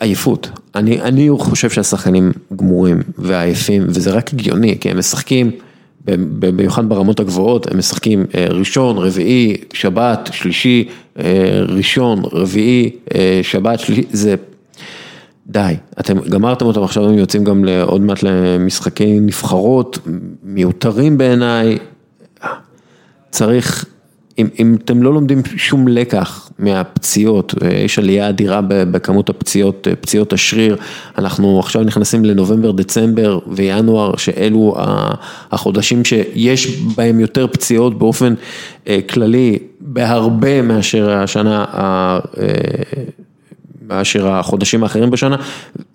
עייפות, 0.00 0.50
אני, 0.74 1.00
אני 1.00 1.28
חושב 1.38 1.70
שהשחקנים 1.70 2.32
גמורים 2.56 3.02
ועייפים 3.18 3.82
וזה 3.88 4.10
רק 4.10 4.32
הגיוני 4.32 4.78
כי 4.80 4.90
הם 4.90 4.98
משחקים, 4.98 5.50
במיוחד 6.14 6.88
ברמות 6.88 7.20
הגבוהות, 7.20 7.70
הם 7.70 7.78
משחקים 7.78 8.26
אה, 8.34 8.46
ראשון, 8.50 8.98
רביעי, 8.98 9.56
שבת, 9.72 10.28
שלישי, 10.32 10.88
אה, 11.18 11.62
ראשון, 11.68 12.22
רביעי, 12.32 12.90
אה, 13.14 13.40
שבת, 13.42 13.80
שלישי, 13.80 14.02
זה 14.12 14.34
די, 15.46 15.74
אתם 16.00 16.20
גמרתם 16.20 16.66
אותם 16.66 16.82
עכשיו 16.82 17.08
הם 17.08 17.18
יוצאים 17.18 17.44
גם 17.44 17.64
עוד 17.82 18.00
מעט 18.00 18.22
למשחקי 18.22 19.20
נבחרות, 19.20 19.98
מיותרים 20.42 21.18
בעיניי, 21.18 21.78
צריך 23.30 23.84
אם 24.38 24.48
אם 24.58 24.76
אתם 24.84 25.02
לא 25.02 25.14
לומדים 25.14 25.42
שום 25.56 25.88
לקח 25.88 26.50
מהפציעות, 26.58 27.54
יש 27.84 27.98
עלייה 27.98 28.28
אדירה 28.28 28.60
בכמות 28.68 29.28
הפציעות, 29.28 29.88
פציעות 30.00 30.32
השריר, 30.32 30.76
אנחנו 31.18 31.60
עכשיו 31.60 31.82
נכנסים 31.82 32.24
לנובמבר, 32.24 32.70
דצמבר 32.72 33.38
וינואר, 33.46 34.16
שאלו 34.16 34.76
החודשים 35.52 36.04
שיש 36.04 36.80
בהם 36.96 37.20
יותר 37.20 37.46
פציעות 37.46 37.98
באופן 37.98 38.34
אה, 38.88 38.98
כללי, 39.08 39.58
בהרבה 39.80 40.62
מאשר 40.62 41.10
השנה, 41.10 41.64
אה, 41.74 42.18
מאשר 43.88 44.28
החודשים 44.28 44.82
האחרים 44.82 45.10
בשנה, 45.10 45.36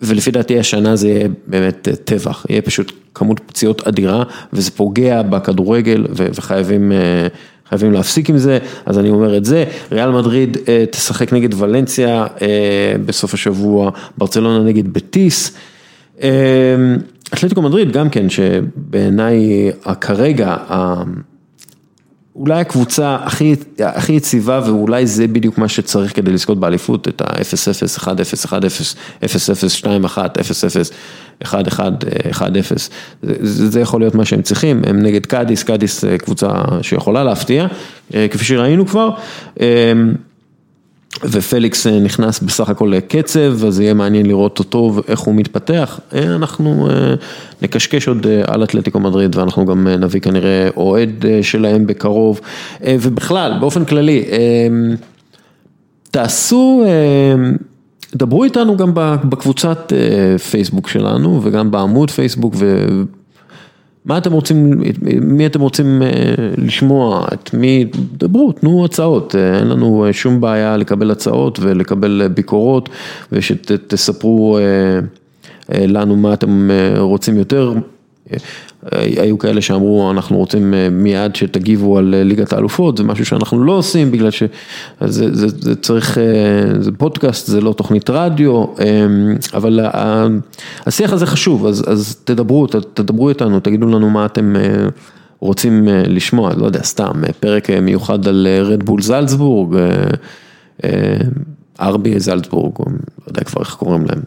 ולפי 0.02 0.30
דעתי 0.30 0.58
השנה 0.58 0.96
זה 0.96 1.08
יהיה 1.08 1.28
באמת 1.46 1.88
טבח, 2.04 2.46
יהיה 2.48 2.62
פשוט 2.62 2.92
כמות 3.14 3.40
פציעות 3.46 3.88
אדירה, 3.88 4.22
וזה 4.52 4.70
פוגע 4.70 5.22
בכדורגל 5.22 6.06
וחייבים... 6.14 6.92
חייבים 7.72 7.92
להפסיק 7.92 8.30
עם 8.30 8.38
זה, 8.38 8.58
אז 8.86 8.98
אני 8.98 9.10
אומר 9.10 9.36
את 9.36 9.44
זה, 9.44 9.64
ריאל 9.92 10.10
מדריד 10.10 10.56
אה, 10.68 10.84
תשחק 10.90 11.32
נגד 11.32 11.54
ולנסיה 11.54 12.26
אה, 12.42 12.94
בסוף 13.06 13.34
השבוע, 13.34 13.90
ברצלונה 14.18 14.64
נגד 14.64 14.92
בטיס. 14.92 15.52
אה, 16.22 16.28
אתלטיקו 17.34 17.62
מדריד 17.62 17.92
גם 17.92 18.10
כן, 18.10 18.30
שבעיניי 18.30 19.70
כרגע, 20.00 20.56
אולי 22.36 22.60
הקבוצה 22.60 23.16
הכי, 23.22 23.54
הכי 23.80 24.12
יציבה 24.12 24.60
ואולי 24.66 25.06
זה 25.06 25.26
בדיוק 25.26 25.58
מה 25.58 25.68
שצריך 25.68 26.16
כדי 26.16 26.32
לזכות 26.32 26.60
באליפות, 26.60 27.08
את 27.08 27.20
ה-0-0, 27.20 27.98
1-0, 27.98 28.06
1-0, 28.46 28.52
0-0, 29.22 29.26
2-1, 29.82 30.16
0-0, 30.16 30.18
1-1, 31.42 31.46
1-0, 32.32 32.42
זה 33.42 33.80
יכול 33.80 34.00
להיות 34.00 34.14
מה 34.14 34.24
שהם 34.24 34.42
צריכים, 34.42 34.82
הם 34.86 35.02
נגד 35.02 35.26
קאדיס, 35.26 35.62
קאדיס 35.62 36.04
קבוצה 36.04 36.48
שיכולה 36.82 37.24
להפתיע, 37.24 37.66
כפי 38.10 38.44
שראינו 38.44 38.86
כבר. 38.86 39.10
ופליקס 41.24 41.86
אה, 41.86 42.00
נכנס 42.00 42.40
בסך 42.40 42.68
הכל 42.68 42.92
לקצב, 42.96 43.64
אז 43.64 43.80
יהיה 43.80 43.94
מעניין 43.94 44.26
לראות 44.26 44.58
אותו 44.58 44.92
ואיך 44.94 45.20
הוא 45.20 45.34
מתפתח. 45.34 46.00
אה, 46.14 46.34
אנחנו 46.34 46.88
אה, 46.90 47.14
נקשקש 47.62 48.08
עוד 48.08 48.26
על 48.46 48.64
אתלטיקו 48.64 49.00
מדריד 49.00 49.36
ואנחנו 49.36 49.66
גם 49.66 49.88
נביא 49.88 50.20
כנראה 50.20 50.68
אוהד 50.76 51.24
שלהם 51.42 51.86
בקרוב. 51.86 52.40
ובכלל, 52.86 53.52
באופן 53.60 53.84
כללי, 53.84 54.24
תעשו, 56.10 56.84
דברו 58.14 58.44
איתנו 58.44 58.76
גם 58.76 58.90
בקבוצת 59.24 59.92
פייסבוק 60.50 60.88
שלנו 60.88 61.40
וגם 61.42 61.70
בעמוד 61.70 62.10
פייסבוק. 62.10 62.54
מה 64.04 64.18
אתם 64.18 64.32
רוצים, 64.32 64.82
מי 65.22 65.46
אתם 65.46 65.60
רוצים 65.60 66.02
אה, 66.02 66.08
לשמוע, 66.58 67.26
את 67.32 67.54
מי, 67.54 67.84
דברו, 68.16 68.52
תנו 68.52 68.84
הצעות, 68.84 69.34
אה, 69.34 69.58
אין 69.58 69.68
לנו 69.68 70.06
אה, 70.06 70.12
שום 70.12 70.40
בעיה 70.40 70.76
לקבל 70.76 71.10
הצעות 71.10 71.58
ולקבל 71.62 72.28
ביקורות 72.34 72.88
ושתספרו 73.32 74.58
לנו 75.68 76.16
מה 76.16 76.32
אתם 76.32 76.70
רוצים 76.96 77.36
יותר. 77.36 77.72
היו 78.92 79.38
כאלה 79.38 79.60
שאמרו, 79.60 80.10
אנחנו 80.10 80.36
רוצים 80.36 80.74
אה, 80.74 80.88
מיד 80.90 81.36
שתגיבו 81.36 81.98
על 81.98 82.14
אה, 82.14 82.24
ליגת 82.24 82.52
האלופות, 82.52 82.96
זה 82.96 83.04
משהו 83.04 83.26
שאנחנו 83.26 83.64
לא 83.64 83.72
עושים 83.72 84.10
בגלל 84.10 84.30
שזה 84.30 84.48
זה, 85.00 85.48
זה 85.48 85.76
צריך, 85.76 86.18
אה, 86.18 86.22
זה 86.80 86.92
פודקאסט, 86.92 87.46
זה 87.46 87.60
לא 87.60 87.72
תוכנית 87.72 88.10
רדיו, 88.10 88.64
אבל 89.54 89.80
השיח 90.86 91.12
הזה 91.12 91.26
חשוב, 91.26 91.66
אז, 91.66 91.84
אז 91.88 92.16
תדברו, 92.24 92.66
תדברו 92.66 93.28
איתנו, 93.28 93.60
תגידו 93.60 93.86
לנו 93.86 94.10
מה 94.10 94.26
אתם 94.26 94.54
רוצים 95.40 95.88
לשמוע, 95.88 96.54
לא 96.56 96.66
יודע, 96.66 96.82
סתם, 96.82 97.12
פרק 97.40 97.70
מיוחד 97.70 98.28
על 98.28 98.46
רדבול 98.64 99.02
זלצבורג, 99.02 99.76
ארבי 101.80 102.20
זלצבורג, 102.20 102.74
לא 102.78 102.94
יודע 103.26 103.44
כבר 103.44 103.60
איך 103.60 103.74
קוראים 103.74 104.04
להם, 104.06 104.22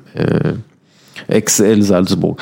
אקסל 1.31 1.81
זלצבורג. 1.81 2.37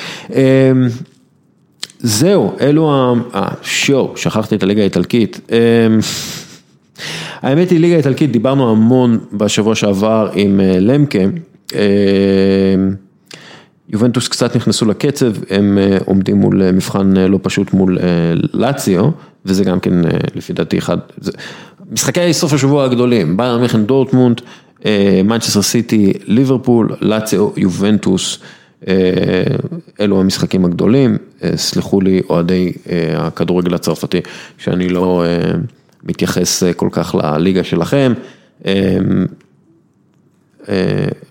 זהו, 2.06 2.54
אלו 2.62 3.16
השואו, 3.34 4.18
שכחתי 4.18 4.56
את 4.56 4.64
הליגה 4.64 4.82
האיטלקית. 4.82 5.40
אמ, 5.52 6.00
האמת 7.42 7.70
היא, 7.70 7.80
ליגה 7.80 7.94
האיטלקית, 7.96 8.32
דיברנו 8.32 8.72
המון 8.72 9.20
בשבוע 9.34 9.76
שעבר 9.76 10.30
עם 10.34 10.60
אה, 10.60 10.80
למקה. 10.80 11.20
אמ, 11.74 11.80
יובנטוס 13.90 14.28
קצת 14.28 14.56
נכנסו 14.56 14.86
לקצב, 14.86 15.34
הם 15.50 15.78
אה, 15.78 15.98
עומדים 16.06 16.38
מול 16.38 16.62
אה, 16.62 16.72
מבחן 16.72 17.14
לא 17.18 17.40
פשוט 17.42 17.74
מול 17.74 17.98
לאציו, 18.54 19.10
וזה 19.46 19.64
גם 19.64 19.80
כן 19.80 19.94
לפי 20.36 20.54
דעתי 20.54 20.78
אחד, 20.78 20.98
משחקי 21.92 22.34
סוף 22.34 22.54
השבוע 22.54 22.86
הגדולים, 22.86 23.38
באיירן 23.38 23.58
מינכן 23.58 23.86
דורטמונד, 23.86 24.42
מנצ'סטר 25.24 25.62
סיטי, 25.62 26.14
ליברפול, 26.26 26.96
לאציו, 27.02 27.50
יובנטוס. 27.58 28.40
אה, 28.88 29.44
אלו 30.00 30.22
המשחקים 30.22 30.66
הגדולים, 30.66 31.18
אה, 31.44 31.58
סלחו 31.58 32.02
לי 32.02 32.22
אוהדי 32.30 32.74
אה, 32.90 33.28
הכדורגל 33.28 33.74
הצרפתי, 33.74 34.22
שאני 34.58 34.90
לא 34.90 35.24
מתייחס 36.04 36.64
כל 36.76 36.90
כך 36.92 37.16
לליגה 37.16 37.64
שלכם, 37.64 38.14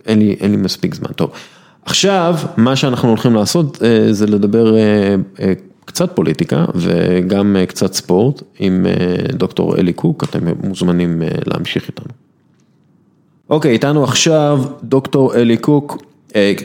אין 0.07 0.19
לי, 0.19 0.37
אין 0.41 0.51
לי 0.51 0.57
מספיק 0.57 0.95
זמן. 0.95 1.13
טוב, 1.17 1.31
עכשיו, 1.85 2.37
מה 2.57 2.77
שאנחנו 2.77 3.09
הולכים 3.09 3.35
לעשות 3.35 3.79
זה 4.11 4.27
לדבר 4.27 4.75
קצת 5.85 6.17
פוליטיקה 6.17 6.65
וגם 6.75 7.57
קצת 7.69 7.95
ספורט 7.95 8.43
עם 8.59 8.87
דוקטור 9.33 9.77
אלי 9.77 9.93
קוק, 9.93 10.25
אתם 10.25 10.41
מוזמנים 10.65 11.23
להמשיך 11.47 11.89
איתנו. 11.89 12.13
אוקיי, 13.51 13.73
איתנו 13.73 14.05
עכשיו 14.05 14.65
דוקטור 14.83 15.35
אלי 15.35 15.57
קוק, 15.57 16.03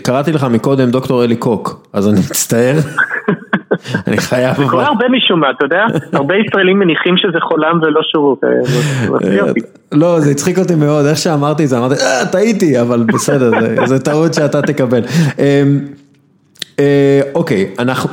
קראתי 0.03 0.31
לך 0.31 0.43
מקודם 0.43 0.91
דוקטור 0.91 1.23
אלי 1.23 1.35
קוק, 1.35 1.87
אז 1.93 2.07
אני 2.09 2.19
מצטער. 2.19 2.75
אני 4.07 4.17
חייב... 4.17 4.57
זה 4.57 4.63
קורה 4.69 4.87
הרבה 4.87 5.05
משום 5.09 5.39
מה, 5.39 5.47
אתה 5.49 5.65
יודע? 5.65 5.85
הרבה 6.13 6.35
ישראלים 6.35 6.79
מניחים 6.79 7.17
שזה 7.17 7.37
חולם 7.41 7.79
ולא 7.81 8.01
שורוק. 8.11 8.41
לא, 9.91 10.19
זה 10.19 10.31
הצחיק 10.31 10.59
אותי 10.59 10.75
מאוד, 10.75 11.05
איך 11.05 11.17
שאמרתי 11.17 11.63
את 11.63 11.69
זה, 11.69 11.77
אמרתי, 11.77 11.95
אה, 12.01 12.25
טעיתי, 12.25 12.81
אבל 12.81 13.03
בסדר, 13.13 13.51
זה 13.89 13.99
טעות 13.99 14.33
שאתה 14.33 14.61
תקבל. 14.61 15.01
אמ, 15.39 15.79
אה, 16.79 17.21
אוקיי, 17.35 17.69
אנחנו, 17.79 18.09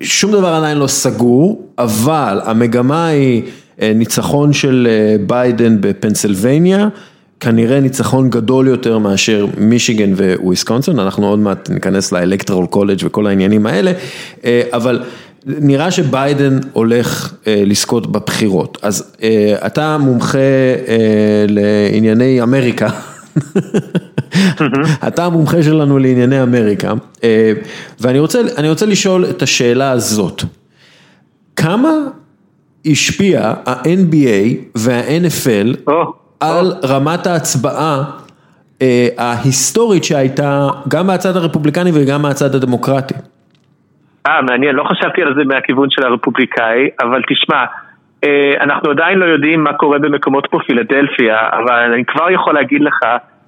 שום 0.00 0.32
דבר 0.32 0.48
עדיין 0.48 0.78
לא 0.78 0.86
סגור, 0.86 1.68
אבל 1.78 2.40
המגמה 2.44 3.06
היא 3.06 3.42
אה, 3.80 3.92
ניצחון 3.94 4.52
של 4.52 4.88
ביידן 5.26 5.76
בפנסילבניה. 5.80 6.88
כנראה 7.40 7.80
ניצחון 7.80 8.30
גדול 8.30 8.68
יותר 8.68 8.98
מאשר 8.98 9.46
מישיגן 9.58 10.12
וויסקונסין, 10.42 10.98
אנחנו 10.98 11.28
עוד 11.28 11.38
מעט 11.38 11.70
ניכנס 11.70 12.12
ל 12.12 12.17
electoral 12.17 12.66
college 12.66 12.98
וכל 13.04 13.26
העניינים 13.26 13.66
האלה, 13.66 13.92
אה, 14.44 14.62
אבל 14.72 15.02
נראה 15.46 15.90
שביידן 15.90 16.58
הולך 16.72 17.34
אה, 17.46 17.62
לזכות 17.66 18.12
בבחירות, 18.12 18.78
אז 18.82 19.14
אה, 19.22 19.56
אתה 19.66 19.98
מומחה 19.98 20.38
לענייני 21.48 22.42
אמריקה. 22.42 22.88
אתה 25.08 25.24
המומחה 25.24 25.62
שלנו 25.62 25.98
לענייני 25.98 26.42
אמריקה, 26.42 26.92
ואני 28.00 28.18
רוצה, 28.18 28.40
רוצה 28.68 28.86
לשאול 28.86 29.24
את 29.30 29.42
השאלה 29.42 29.90
הזאת, 29.90 30.42
כמה 31.56 31.90
השפיע 32.86 33.54
ה-NBA 33.66 34.56
וה-NFL 34.74 35.90
oh. 35.90 36.25
על 36.40 36.66
רמת 36.84 37.26
ההצבעה 37.26 38.04
אה, 38.82 39.08
ההיסטורית 39.18 40.04
שהייתה 40.04 40.68
גם 40.88 41.06
מהצד 41.06 41.36
הרפובליקני 41.36 41.90
וגם 41.94 42.22
מהצד 42.22 42.54
הדמוקרטי. 42.54 43.14
אה, 44.26 44.42
מעניין, 44.42 44.74
לא 44.74 44.84
חשבתי 44.84 45.22
על 45.22 45.34
זה 45.34 45.44
מהכיוון 45.44 45.90
של 45.90 46.02
הרפובליקאי, 46.02 46.88
אבל 47.00 47.22
תשמע, 47.28 47.64
אה, 48.24 48.54
אנחנו 48.60 48.90
עדיין 48.90 49.18
לא 49.18 49.24
יודעים 49.24 49.64
מה 49.64 49.72
קורה 49.72 49.98
במקומות 49.98 50.46
כמו 50.46 50.60
פילדלפיה, 50.66 51.36
אבל 51.52 51.92
אני 51.94 52.04
כבר 52.04 52.30
יכול 52.30 52.54
להגיד 52.54 52.82
לך 52.82 52.98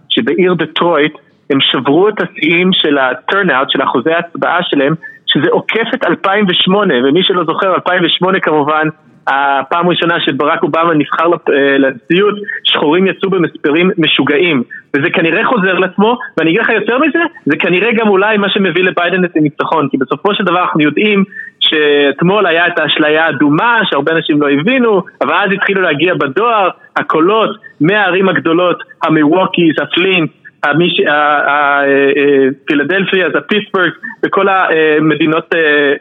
שבעיר 0.08 0.54
דטרויט 0.54 1.12
הם 1.50 1.58
שברו 1.60 2.08
את 2.08 2.14
השיאים 2.22 2.70
של 2.72 2.98
ה-turnout, 2.98 3.68
של 3.68 3.82
אחוזי 3.82 4.12
ההצבעה 4.12 4.58
שלהם, 4.62 4.94
שזה 5.26 5.46
עוקף 5.50 5.86
את 5.94 6.04
2008, 6.04 6.94
ומי 7.04 7.22
שלא 7.22 7.44
זוכר, 7.44 7.74
2008 7.74 8.40
כמובן 8.40 8.88
הפעם 9.28 9.86
הראשונה 9.86 10.20
שברק 10.20 10.62
אובמה 10.62 10.94
נבחר 10.94 11.24
אה, 11.24 11.78
לנשיאות, 11.78 12.34
שחורים 12.64 13.06
יצאו 13.06 13.30
במספרים 13.30 13.90
משוגעים. 13.98 14.62
וזה 14.96 15.10
כנראה 15.10 15.46
חוזר 15.46 15.78
לעצמו, 15.78 16.18
ואני 16.36 16.50
אגיד 16.50 16.60
לך 16.60 16.68
יותר 16.68 16.98
מזה, 16.98 17.18
זה 17.46 17.56
כנראה 17.56 17.92
גם 17.92 18.08
אולי 18.08 18.36
מה 18.36 18.48
שמביא 18.50 18.84
לביידן 18.84 19.24
את 19.24 19.36
הניצחון, 19.36 19.88
כי 19.90 19.96
בסופו 19.96 20.34
של 20.34 20.44
דבר 20.44 20.60
אנחנו 20.60 20.80
יודעים 20.80 21.24
שאתמול 21.60 22.46
היה 22.46 22.66
את 22.66 22.78
האשליה 22.78 23.26
האדומה, 23.26 23.78
שהרבה 23.84 24.12
אנשים 24.12 24.42
לא 24.42 24.50
הבינו, 24.50 25.02
אבל 25.20 25.34
אז 25.34 25.52
התחילו 25.52 25.82
להגיע 25.82 26.14
בדואר 26.14 26.68
הקולות 26.96 27.56
מהערים 27.80 28.28
הגדולות, 28.28 28.82
המיווקיז, 29.02 29.74
הפלינט, 29.82 30.30
הפילדלפיה, 32.66 33.26
אה, 33.26 33.30
אה, 33.34 33.38
הפיטסבורג 33.38 33.90
וכל 34.26 34.46
המדינות 34.48 35.54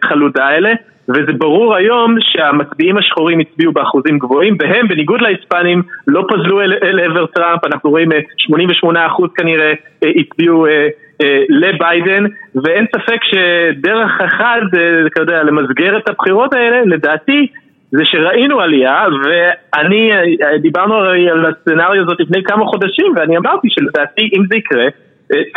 חלודה 0.06 0.46
האלה 0.46 0.74
וזה 1.10 1.34
ברור 1.38 1.76
היום 1.76 2.16
שהמצביעים 2.20 2.98
השחורים 2.98 3.40
הצביעו 3.40 3.72
באחוזים 3.72 4.20
גבוהים 4.20 4.58
והם 4.60 4.88
בניגוד 4.88 5.22
להיספנים 5.22 5.82
לא 6.08 6.26
פזלו 6.30 6.62
אל, 6.62 6.74
אל 6.84 7.00
עבר 7.00 7.26
טראמפ, 7.26 7.66
אנחנו 7.66 7.90
רואים 7.90 8.10
88% 8.12 8.14
אה, 8.96 9.08
כנראה 9.36 9.74
אה, 10.04 10.10
הצביעו 10.16 10.66
אה, 10.66 10.88
לביידן 11.50 12.26
ואין 12.56 12.86
ספק 12.96 13.20
שדרך 13.24 14.22
אחת, 14.22 14.62
אתה 15.08 15.22
יודע, 15.22 15.44
למסגר 15.44 15.98
את 15.98 16.10
הבחירות 16.10 16.54
האלה, 16.54 16.82
לדעתי 16.86 17.48
זה 17.92 18.06
שראינו 18.06 18.60
עלייה 18.60 19.06
ואני, 19.24 20.12
דיברנו 20.62 20.96
הרי 20.96 21.30
על 21.30 21.46
הסצנריו 21.46 22.04
הזאת 22.04 22.20
לפני 22.20 22.44
כמה 22.44 22.66
חודשים 22.66 23.14
ואני 23.16 23.38
אמרתי 23.38 23.68
שלדעתי 23.72 24.30
אם 24.38 24.44
זה 24.50 24.58
יקרה 24.58 24.84
אה, 24.84 24.90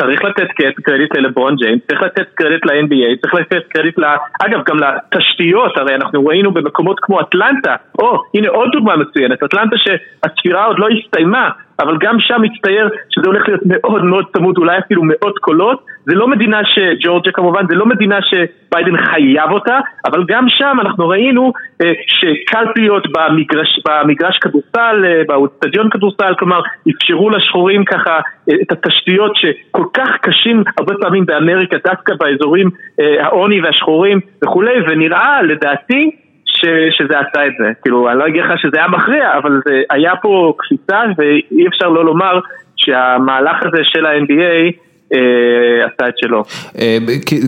צריך 0.01 0.25
לתת 0.25 0.49
קרדיט 0.85 1.17
ללברון 1.17 1.57
ג'יימס, 1.57 1.81
צריך 1.89 2.03
לתת 2.03 2.27
קרדיט 2.35 2.67
ל-NBA, 2.67 3.21
צריך 3.21 3.35
לתת 3.35 3.63
קרדיט, 3.69 3.99
ל... 3.99 4.05
אגב 4.43 4.61
גם 4.67 4.77
לתשתיות, 4.79 5.77
הרי 5.77 5.95
אנחנו 5.95 6.27
ראינו 6.27 6.53
במקומות 6.53 7.01
כמו 7.01 7.21
אטלנטה, 7.21 7.77
או 7.99 8.23
הנה 8.35 8.49
עוד 8.49 8.69
דוגמה 8.73 8.97
מצוינת, 8.97 9.43
אטלנטה 9.43 9.77
שהספירה 9.77 10.65
עוד 10.65 10.79
לא 10.79 10.89
הסתיימה, 10.89 11.51
אבל 11.81 11.97
גם 12.01 12.17
שם 12.21 12.43
מצטייר 12.43 12.89
שזה 13.09 13.27
הולך 13.27 13.49
להיות 13.49 13.61
מאוד 13.67 14.05
מאוד 14.05 14.25
צמוד, 14.33 14.59
אולי 14.59 14.79
אפילו 14.79 15.03
מאות 15.05 15.39
קולות. 15.39 15.85
זה 16.05 16.15
לא 16.15 16.29
מדינה 16.29 16.61
שג'ורג'ה 16.65 17.31
כמובן, 17.33 17.67
זה 17.69 17.75
לא 17.75 17.87
מדינה 17.87 18.19
שביידן 18.23 18.97
חייב 18.97 19.51
אותה, 19.51 19.79
אבל 20.07 20.25
גם 20.29 20.47
שם 20.49 20.77
אנחנו 20.81 21.09
ראינו 21.09 21.53
אה, 21.83 21.93
שקלפיות 22.07 23.07
במגרש, 23.13 23.81
במגרש 23.89 24.39
כדורסל, 24.39 25.05
אה, 25.05 25.23
באצטדיון 25.29 25.91
כדורסל, 25.91 26.35
כלומר 26.39 26.61
אפשרו 26.97 27.31
לשחורים 27.31 27.85
ככה 27.85 28.21
אה, 28.51 28.55
את 28.63 28.73
התשתיות 28.73 29.33
שכל 29.37 29.85
כך 29.95 30.09
קשים 30.23 30.63
הרבה 30.79 30.95
פעמים 31.01 31.27
באמריקה, 31.27 31.77
דווקא 31.85 32.15
באזורים 32.21 32.71
אה, 33.01 33.25
העוני 33.25 33.61
והשחורים 33.61 34.21
וכולי, 34.45 34.75
ונראה 34.89 35.43
לדעתי 35.43 36.11
ש, 36.57 36.65
שזה 36.91 37.15
עשה 37.19 37.47
את 37.47 37.53
זה. 37.59 37.73
כאילו, 37.83 38.11
אני 38.11 38.19
לא 38.19 38.27
אגיד 38.27 38.43
לך 38.43 38.59
שזה 38.59 38.77
היה 38.77 38.89
מכריע, 38.89 39.39
אבל 39.39 39.61
זה 39.65 39.75
היה 39.91 40.13
פה 40.23 40.53
קפיצה 40.59 41.01
ואי 41.19 41.67
אפשר 41.69 41.89
לא 41.89 42.05
לומר 42.05 42.41
שהמהלך 42.77 43.57
הזה 43.67 43.81
של 43.83 44.07
ה-NBA 44.07 44.73
אה, 45.15 45.87
עשה 45.87 46.09
את 46.09 46.15
שלו. 46.19 46.45
אה, 46.79 46.99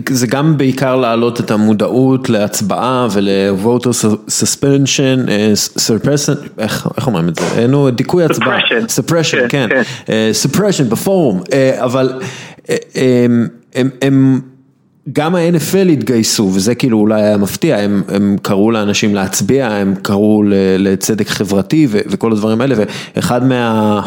זה 0.09 0.27
גם 0.27 0.57
בעיקר 0.57 0.95
להעלות 0.95 1.39
את 1.39 1.51
המודעות 1.51 2.29
להצבעה 2.29 3.07
ול-voter 3.15 3.89
suspension, 4.27 5.29
אה, 5.29 5.51
suppression, 5.77 6.61
איך 6.97 7.07
אומרים 7.07 7.29
את 7.29 7.35
זה? 7.35 7.67
נו, 7.67 7.89
דיכוי 7.89 8.23
הצבעה. 8.23 8.59
suppression, 8.99 9.49
כן. 9.49 9.67
כן. 9.69 9.81
suppression 10.43 10.91
בפורום, 10.91 11.41
אבל 11.79 12.09
הם... 14.01 14.52
גם 15.11 15.35
ה-NFL 15.35 15.89
התגייסו, 15.91 16.51
וזה 16.53 16.75
כאילו 16.75 16.99
אולי 16.99 17.21
היה 17.21 17.37
מפתיע, 17.37 17.77
הם, 17.77 18.03
הם 18.07 18.37
קראו 18.41 18.71
לאנשים 18.71 19.15
להצביע, 19.15 19.67
הם 19.67 19.95
קראו 20.01 20.43
לצדק 20.77 21.27
חברתי 21.27 21.87
ו, 21.89 21.99
וכל 22.07 22.31
הדברים 22.31 22.61
האלה, 22.61 22.75
ואחד 23.15 23.45
מה, 23.45 24.01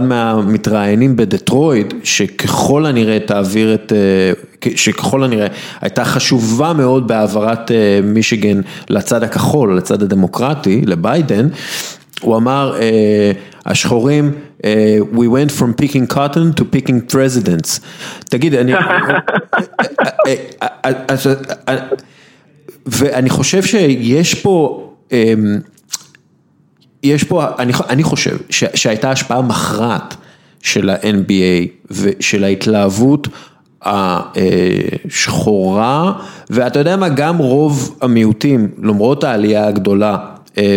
מהמתראיינים 0.08 1.16
בדטרויד, 1.16 1.94
שככל 2.04 2.86
הנראה 2.86 3.18
תעביר 3.26 3.74
את, 3.74 3.92
אה, 3.92 4.70
שככל 4.76 5.24
הנראה 5.24 5.46
הייתה 5.80 6.04
חשובה 6.04 6.72
מאוד 6.72 7.08
בהעברת 7.08 7.70
אה, 7.70 8.00
מישיגן 8.02 8.60
לצד 8.90 9.22
הכחול, 9.22 9.76
לצד 9.76 10.02
הדמוקרטי, 10.02 10.82
לביידן, 10.86 11.48
הוא 12.20 12.36
אמר, 12.36 12.76
אה, 12.80 13.32
השחורים, 13.66 14.32
we 15.12 15.26
went 15.26 15.50
from 15.58 15.82
picking 15.82 16.06
cotton 16.14 16.60
to 16.60 16.62
picking 16.62 17.12
presidents. 17.12 17.80
תגיד, 18.28 18.54
אני... 18.54 18.72
ואני 22.86 23.30
חושב 23.30 23.62
שיש 23.62 24.34
פה, 24.34 24.88
יש 27.02 27.24
פה, 27.24 27.44
אני, 27.58 27.72
אני 27.88 28.02
חושב 28.02 28.36
שהייתה 28.50 29.10
השפעה 29.10 29.42
מכרעת 29.42 30.14
של 30.62 30.90
ה-NBA 30.90 31.68
ושל 31.90 32.44
ההתלהבות 32.44 33.28
השחורה, 35.02 36.12
ואתה 36.50 36.78
יודע 36.78 36.96
מה, 36.96 37.08
גם 37.08 37.38
רוב 37.38 37.98
המיעוטים, 38.02 38.68
למרות 38.82 39.24
העלייה 39.24 39.66
הגדולה 39.66 40.35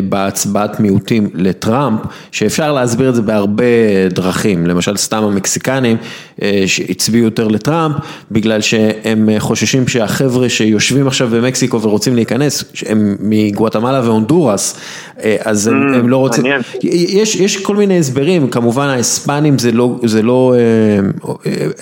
בהצבעת 0.09 0.79
מיעוטים 0.79 1.29
לטראמפ, 1.33 1.99
שאפשר 2.31 2.73
להסביר 2.73 3.09
את 3.09 3.15
זה 3.15 3.21
בהרבה 3.21 3.63
דרכים, 4.09 4.67
למשל 4.67 4.97
סתם 4.97 5.23
המקסיקנים 5.23 5.97
אה, 6.41 6.63
שהצביעו 6.65 7.25
יותר 7.25 7.47
לטראמפ, 7.47 7.95
בגלל 8.31 8.61
שהם 8.61 9.29
חוששים 9.39 9.87
שהחבר'ה 9.87 10.49
שיושבים 10.49 11.07
עכשיו 11.07 11.27
במקסיקו 11.27 11.81
ורוצים 11.81 12.15
להיכנס, 12.15 12.63
הם 12.85 13.15
מגואטמלה 13.19 14.01
והונדורס, 14.03 14.75
אה, 15.23 15.35
אז 15.43 15.67
הם, 15.67 15.93
ממ, 15.93 15.97
הם 15.97 16.09
לא 16.09 16.17
רוצים, 16.17 16.45
יש, 16.83 17.35
יש 17.35 17.57
כל 17.57 17.75
מיני 17.75 17.99
הסברים, 17.99 18.47
כמובן 18.49 18.87
ההספנים 18.87 19.59
זה 19.59 19.71
לא, 19.71 19.99
זה 20.03 20.21
לא, 20.21 20.55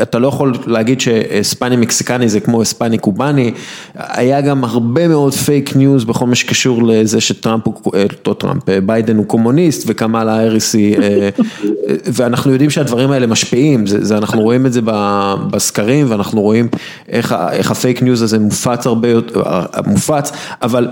אתה 0.01 0.19
לא 0.19 0.27
יכול 0.27 0.53
להגיד 0.65 1.01
שהספני 1.01 1.75
מקסיקני 1.75 2.29
זה 2.29 2.39
כמו 2.39 2.61
הספני 2.61 2.97
קובאני, 2.97 3.51
היה 3.95 4.41
גם 4.41 4.63
הרבה 4.63 5.07
מאוד 5.07 5.33
פייק 5.33 5.75
ניוז 5.75 6.03
בכל 6.03 6.25
מה 6.25 6.35
שקשור 6.35 6.83
לזה 6.83 7.21
שטראמפ 7.21 7.63
הוא 7.65 7.86
אותו 7.93 8.33
טראמפ, 8.33 8.63
ביידן 8.85 9.17
הוא 9.17 9.25
קומוניסט 9.25 9.83
וקמאלה 9.87 10.39
האריס 10.39 10.73
היא, 10.73 10.97
ואנחנו 12.05 12.51
יודעים 12.51 12.69
שהדברים 12.69 13.11
האלה 13.11 13.27
משפיעים, 13.27 13.87
זה, 13.87 14.05
זה, 14.05 14.17
אנחנו 14.17 14.41
רואים 14.41 14.65
את 14.65 14.73
זה 14.73 14.81
בסקרים 15.51 16.05
ואנחנו 16.09 16.41
רואים 16.41 16.67
איך, 17.09 17.35
איך 17.51 17.71
הפייק 17.71 18.01
ניוז 18.01 18.21
הזה 18.21 18.39
מופץ 18.39 18.87
הרבה 18.87 19.09
יותר, 19.09 19.43
מופץ, 19.85 20.31
אבל 20.61 20.87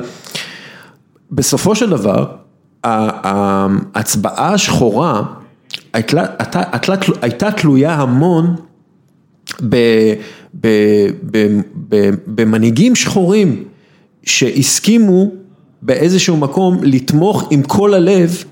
בסופו 1.31 1.75
של 1.75 1.89
דבר, 1.89 2.25
ההצבעה 2.83 4.53
השחורה 4.53 5.23
הייתה, 5.93 6.23
הייתה, 7.21 7.51
תלויה 7.51 7.93
המון 7.93 8.55
ב, 9.69 9.75
ב, 10.61 10.67
ב, 11.89 12.09
במנהיגים 12.27 12.95
שחורים 12.95 13.63
שהסכימו 14.23 15.31
באיזשהו 15.85 16.37
מקום 16.37 16.83
לתמוך 16.83 17.47
עם 17.51 17.63
כל 17.63 17.93
הלב 17.93 18.43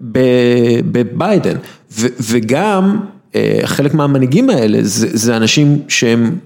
בביידן, 0.00 1.56
וגם 2.20 3.00
אה, 3.34 3.60
חלק 3.64 3.94
מהמנהיגים 3.94 4.50
האלה 4.50 4.78
זה, 4.82 5.08
זה 5.12 5.36
אנשים 5.36 5.82
שהם 5.88 6.38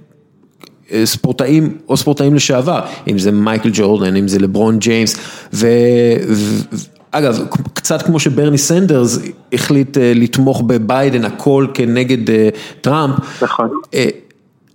אה, 0.93 1.07
ספורטאים 1.07 1.77
או 1.89 1.97
ספורטאים 1.97 2.35
לשעבר, 2.35 2.81
אם 3.09 3.19
זה 3.19 3.33
מייקל 3.33 3.71
ג'ורדן, 3.73 4.16
אם 4.16 4.29
זה 4.29 4.39
לברון 4.39 4.79
ג'יימס, 4.79 5.16
ואגב, 5.53 7.39
קצת 7.75 8.03
כמו 8.03 8.21
שברני 8.21 8.59
סנדרס 8.59 9.19
החליט 9.53 9.99
אה, 9.99 10.12
לתמוך 10.15 10.62
בביידן, 10.66 11.25
הכל 11.25 11.66
כנגד 11.75 12.35
טראמפ. 12.81 13.15
נכון. 13.43 13.69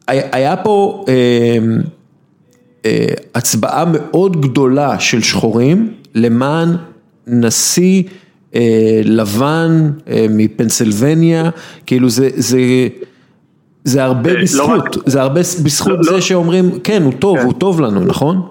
היה 0.08 0.56
פה 0.58 1.06
הצבעה 3.36 3.86
מאוד 3.86 4.42
גדולה 4.42 5.00
של 5.00 5.22
שחורים 5.22 5.94
למען 6.16 6.70
נשיא 7.28 8.04
לבן 9.04 9.92
מפנסילבניה, 10.30 11.50
כאילו 11.86 12.10
זה, 12.10 12.30
זה 12.36 12.60
זה 13.84 14.04
הרבה 14.04 14.34
לא 14.34 14.42
בזכות, 14.42 14.98
זה 15.06 15.22
הרבה 15.22 15.40
בזכות 15.40 15.98
לא, 15.98 16.04
זה 16.04 16.12
לא. 16.12 16.22
שאומרים, 16.22 16.80
כן, 16.84 17.04
הוא 17.04 17.14
טוב, 17.20 17.38
כן. 17.38 17.46
הוא 17.46 17.54
טוב 17.54 17.82
לנו, 17.82 18.00
נכון? 18.00 18.42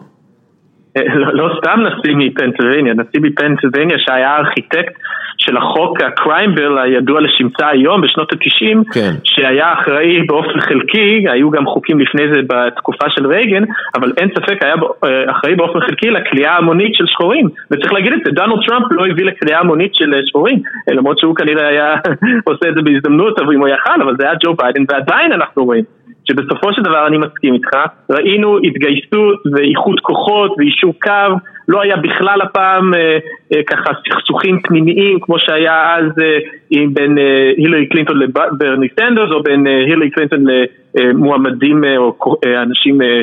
אה, 0.99 1.15
לא 1.33 1.51
סתם 1.59 1.81
נשיא 1.81 2.15
מפנסילבניה, 2.17 2.95
נשיא 2.95 3.21
מפנסילבניה 3.21 3.99
שהיה 3.99 4.37
ארכיטקט 4.37 4.95
של 5.39 5.57
החוק 5.57 6.03
הקריים 6.03 6.55
ביל 6.55 6.79
הידוע 6.79 7.21
לשמצה 7.21 7.69
היום 7.69 8.01
בשנות 8.01 8.33
התשעים, 8.33 8.83
כן. 8.93 9.11
שהיה 9.25 9.73
אחראי 9.73 10.23
באופן 10.23 10.61
חלקי, 10.61 11.25
היו 11.29 11.51
גם 11.51 11.67
חוקים 11.67 12.01
לפני 12.01 12.23
זה 12.35 12.41
בתקופה 12.47 13.07
של 13.09 13.27
רייגן, 13.27 13.65
אבל 13.95 14.13
אין 14.17 14.29
ספק 14.29 14.63
היה 14.63 14.75
אה, 15.05 15.31
אחראי 15.31 15.55
באופן 15.55 15.81
חלקי 15.81 16.11
לכליאה 16.11 16.57
המונית 16.57 16.95
של 16.95 17.05
שחורים, 17.07 17.49
וצריך 17.71 17.93
להגיד 17.93 18.13
את 18.13 18.19
זה, 18.25 18.31
דונלד 18.31 18.67
טראמפ 18.67 18.87
לא 18.91 19.07
הביא 19.07 19.25
לכליאה 19.25 19.59
המונית 19.61 19.95
של 19.95 20.15
אה, 20.15 20.21
שחורים, 20.27 20.61
אה, 20.89 20.95
למרות 20.95 21.19
שהוא 21.19 21.35
כנראה 21.35 21.69
היה 21.69 21.95
עושה 22.49 22.69
את 22.69 22.75
זה 22.75 22.83
בהזדמנות, 22.83 23.41
אם 23.41 23.61
הוא 23.61 23.69
יכל, 23.69 24.03
אבל 24.03 24.15
זה 24.19 24.25
היה 24.25 24.35
ג'ו 24.45 24.55
ביידן, 24.55 24.85
ועדיין 24.89 25.33
אנחנו 25.33 25.65
רואים. 25.65 25.98
שבסופו 26.31 26.73
של 26.73 26.83
דבר 26.83 27.07
אני 27.07 27.19
מסכים 27.19 27.55
איתך, 27.55 27.77
ראינו 28.11 28.59
התגייסות 28.59 29.43
ואיחוד 29.53 30.01
כוחות 30.01 30.55
ויישור 30.59 30.95
קו, 31.03 31.35
לא 31.69 31.81
היה 31.83 31.97
בכלל 31.97 32.41
הפעם 32.41 32.95
אה, 32.95 33.19
אה, 33.55 33.63
ככה 33.63 33.91
סכסוכים 34.09 34.61
פנימיים 34.63 35.21
כמו 35.21 35.39
שהיה 35.39 35.97
אז 35.97 36.05
אה, 36.23 36.85
בין 36.93 37.19
אה, 37.19 37.53
הילרי 37.57 37.87
קלינטון 37.87 38.19
לברני 38.19 38.89
סנדרס 39.01 39.31
או 39.33 39.43
בין 39.43 39.67
אה, 39.67 39.85
הילרי 39.87 40.11
קלינטון 40.11 40.45
למועמדים 40.95 41.85
אה, 41.85 41.97
או 41.97 42.37
אה, 42.47 42.63
אנשים 42.63 43.03
אה, 43.03 43.07
אה, 43.07 43.23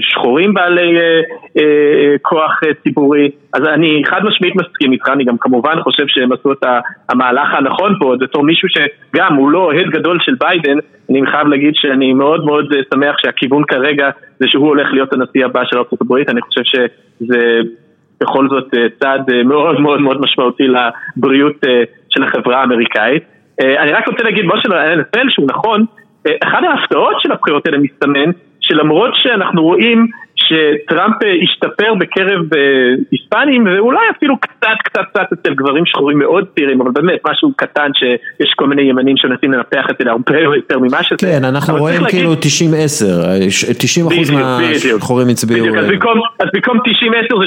שחורים 0.00 0.54
בעלי 0.54 0.96
אה, 0.96 1.20
אה, 1.58 2.14
כוח 2.22 2.60
ציבורי, 2.82 3.30
אז 3.52 3.62
אני 3.64 4.02
חד 4.06 4.20
משמעית 4.24 4.54
מסכים 4.56 4.92
איתך, 4.92 5.08
אני 5.08 5.24
גם 5.24 5.38
כמובן 5.38 5.80
חושב 5.82 6.04
שהם 6.06 6.32
עשו 6.32 6.52
את 6.52 6.64
המהלך 7.08 7.54
הנכון 7.54 7.96
פה, 8.00 8.14
בתור 8.20 8.44
מישהו 8.44 8.68
שגם 8.68 9.34
הוא 9.34 9.50
לא 9.50 9.58
אוהד 9.58 9.86
גדול 9.86 10.18
של 10.20 10.34
ביידן, 10.40 10.78
אני 11.10 11.26
חייב 11.26 11.48
להגיד 11.48 11.74
שאני 11.74 12.12
מאוד 12.12 12.44
מאוד 12.44 12.72
שמח 12.94 13.16
שהכיוון 13.18 13.64
כרגע 13.64 14.10
זה 14.38 14.46
שהוא 14.48 14.68
הולך 14.68 14.88
להיות 14.92 15.12
הנשיא 15.12 15.44
הבא 15.44 15.62
של 15.64 15.78
ארה"ב, 15.78 16.12
אני 16.28 16.40
חושב 16.40 16.62
שזה 16.64 17.60
בכל 18.20 18.48
זאת 18.48 18.74
צעד 19.00 19.30
מאוד 19.44 19.80
מאוד 19.80 20.00
מאוד 20.00 20.20
משמעותי 20.20 20.64
לבריאות 21.16 21.56
של 22.08 22.22
החברה 22.22 22.60
האמריקאית. 22.60 23.22
אני 23.60 23.92
רק 23.92 24.08
רוצה 24.08 24.22
להגיד 24.22 24.44
משהו 24.44 24.72
על 24.72 24.78
ה-NFL 24.78 25.26
שהוא 25.28 25.46
נכון, 25.50 25.84
אחת 26.44 26.58
ההפתעות 26.62 27.14
של 27.20 27.32
הבחירות 27.32 27.66
האלה 27.66 27.78
מסתמן 27.78 28.30
שלמרות 28.62 29.10
שאנחנו 29.14 29.62
רואים 29.62 30.06
שטראמפ 30.36 31.16
השתפר 31.42 31.94
בקרב 31.94 32.54
אה, 32.56 32.60
היספנים 33.10 33.66
ואולי 33.66 34.00
אפילו 34.16 34.36
קצת 34.40 34.76
קצת 34.84 35.00
קצת 35.12 35.32
אצל 35.32 35.54
גברים 35.54 35.86
שחורים 35.86 36.18
מאוד 36.18 36.44
צעירים 36.54 36.80
אבל 36.80 36.90
באמת 36.90 37.20
משהו 37.30 37.52
קטן 37.56 37.90
שיש 37.94 38.54
כל 38.56 38.66
מיני 38.66 38.82
ימנים 38.82 39.16
שמנסים 39.16 39.52
לנפח 39.52 39.86
את 39.90 39.96
זה 39.98 40.04
להרבה 40.04 40.40
יותר 40.40 40.78
ממה 40.78 41.02
שזה. 41.02 41.16
כן 41.20 41.44
אנחנו 41.44 41.76
רואים 41.76 42.00
כאילו 42.08 42.32
90-10 42.32 42.36
90 43.78 44.06
אחוז 44.06 44.30
מהשחורים 44.30 45.28
הצביעו 45.28 45.66
אז 46.38 46.48
במקום 46.54 46.78
90-10 46.78 46.82
זה 47.38 47.44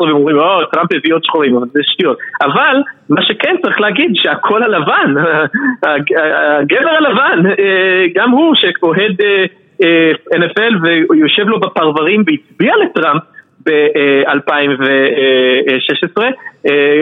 89-11 0.00 0.02
והם 0.02 0.10
אומרים 0.10 0.36
או 0.38 0.64
טראמפ 0.72 0.92
הביא 0.92 1.14
עוד 1.14 1.24
שחורים 1.24 1.56
אבל 1.56 1.66
זה 1.72 1.80
שטויות. 1.82 2.18
אבל 2.42 2.76
מה 3.10 3.22
שכן 3.22 3.54
צריך 3.62 3.80
להגיד 3.80 4.10
שהקול 4.14 4.62
הלבן 4.62 5.14
הגבר 5.86 6.90
הלבן 6.98 7.46
אה, 7.46 8.04
גם 8.14 8.30
הוא 8.30 8.54
שאוהד 8.54 9.16
NFL 10.34 10.74
והוא 10.82 11.14
יושב 11.14 11.48
לו 11.48 11.60
בפרברים 11.60 12.24
והצביע 12.26 12.72
לטראמפ 12.76 13.22
ב-2016, 13.66 16.22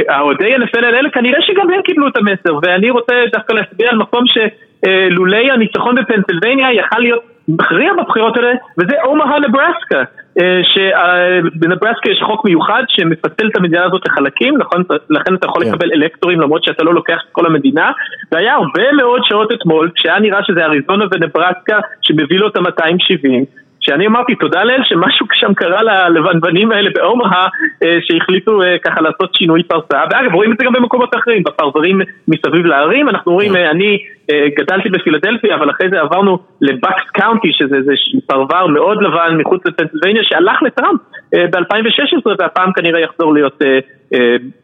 האוהדי 0.09 0.57
NFL 0.57 0.85
האלה 0.85 1.11
כנראה 1.11 1.43
שגם 1.43 1.71
הם 1.71 1.83
קיבלו 1.83 2.09
את 2.09 2.17
המסר 2.17 2.59
ואני 2.63 2.91
רוצה 2.91 3.15
דווקא 3.33 3.53
להצביע 3.53 3.91
על 3.91 3.99
מקום 3.99 4.25
שלולי 4.27 5.51
הניצחון 5.51 5.95
בפנסילבניה 5.95 6.73
יכל 6.73 6.99
להיות 6.99 7.34
מכריע 7.49 7.93
בבחירות 7.93 8.37
האלה 8.37 8.53
וזה 8.79 8.97
אומהה 9.05 9.39
נברסקה 9.41 10.03
אה, 10.41 10.61
שבנברסקה 10.75 12.11
יש 12.11 12.23
חוק 12.27 12.45
מיוחד 12.45 12.83
שמפצל 12.89 13.49
את 13.49 13.57
המדינה 13.57 13.85
הזאת 13.85 14.07
לחלקים, 14.07 14.57
נכון? 14.59 14.83
לכן 15.11 15.35
אתה 15.35 15.47
יכול 15.47 15.62
yeah. 15.62 15.66
כן. 15.66 15.73
לקבל 15.73 15.93
אלקטורים 15.93 16.41
למרות 16.41 16.65
שאתה 16.65 16.85
לא 16.85 16.95
לוקח 16.95 17.19
את 17.29 17.33
כל 17.33 17.47
המדינה 17.47 17.93
והיה 18.33 18.55
הרבה 18.55 18.93
מאוד 18.93 19.21
שעות 19.25 19.53
אתמול 19.53 19.91
כשהיה 19.95 20.19
נראה 20.19 20.41
שזה 20.45 20.65
אריזונה 20.65 21.05
ונברסקה 21.12 21.79
שמביא 22.03 22.39
לו 22.39 22.49
את 22.49 22.57
ה-270 22.57 23.64
שאני 23.86 24.06
אמרתי 24.06 24.35
תודה 24.35 24.65
לאל 24.65 24.81
שמשהו 24.85 25.27
שם 25.32 25.55
קרה 25.55 25.82
ללבנבנים 25.82 26.73
האלה 26.73 26.90
באומהה 26.94 27.48
אה, 27.82 27.98
שהחליטו 28.02 28.62
אה, 28.62 28.77
ככה 28.85 29.01
לעשות 29.01 29.35
שינוי 29.35 29.62
פרסה 29.62 29.98
ואגב 30.11 30.35
רואים 30.35 30.52
את 30.52 30.56
זה 30.59 30.65
גם 30.65 30.73
במקומות 30.73 31.15
אחרים 31.15 31.43
בפרברים 31.43 32.01
מסביב 32.28 32.66
לערים 32.66 33.09
אנחנו 33.09 33.32
רואים 33.32 33.52
כן. 33.52 33.66
אני 33.70 33.98
גדלתי 34.59 34.89
בפילדלפיה 34.89 35.55
אבל 35.55 35.70
אחרי 35.70 35.89
זה 35.90 36.01
עברנו 36.01 36.39
לבקס 36.61 37.11
קאונטי 37.12 37.48
שזה 37.52 37.77
איזה 37.77 37.93
פרבר 38.27 38.66
מאוד 38.66 39.02
לבן 39.02 39.36
מחוץ 39.39 39.62
לפנסילבניה 39.66 40.23
שהלך 40.24 40.62
לטראמפ 40.62 41.01
ב-2016 41.32 42.31
והפעם 42.39 42.73
כנראה 42.73 43.01
יחזור 43.01 43.35
להיות 43.35 43.62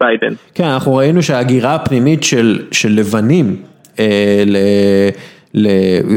ביידן. 0.00 0.32
כן 0.54 0.64
אנחנו 0.64 0.94
ראינו 0.96 1.22
שההגירה 1.22 1.74
הפנימית 1.74 2.22
של, 2.22 2.58
של 2.72 2.88
לבנים 2.88 3.56
ל... 4.46 4.56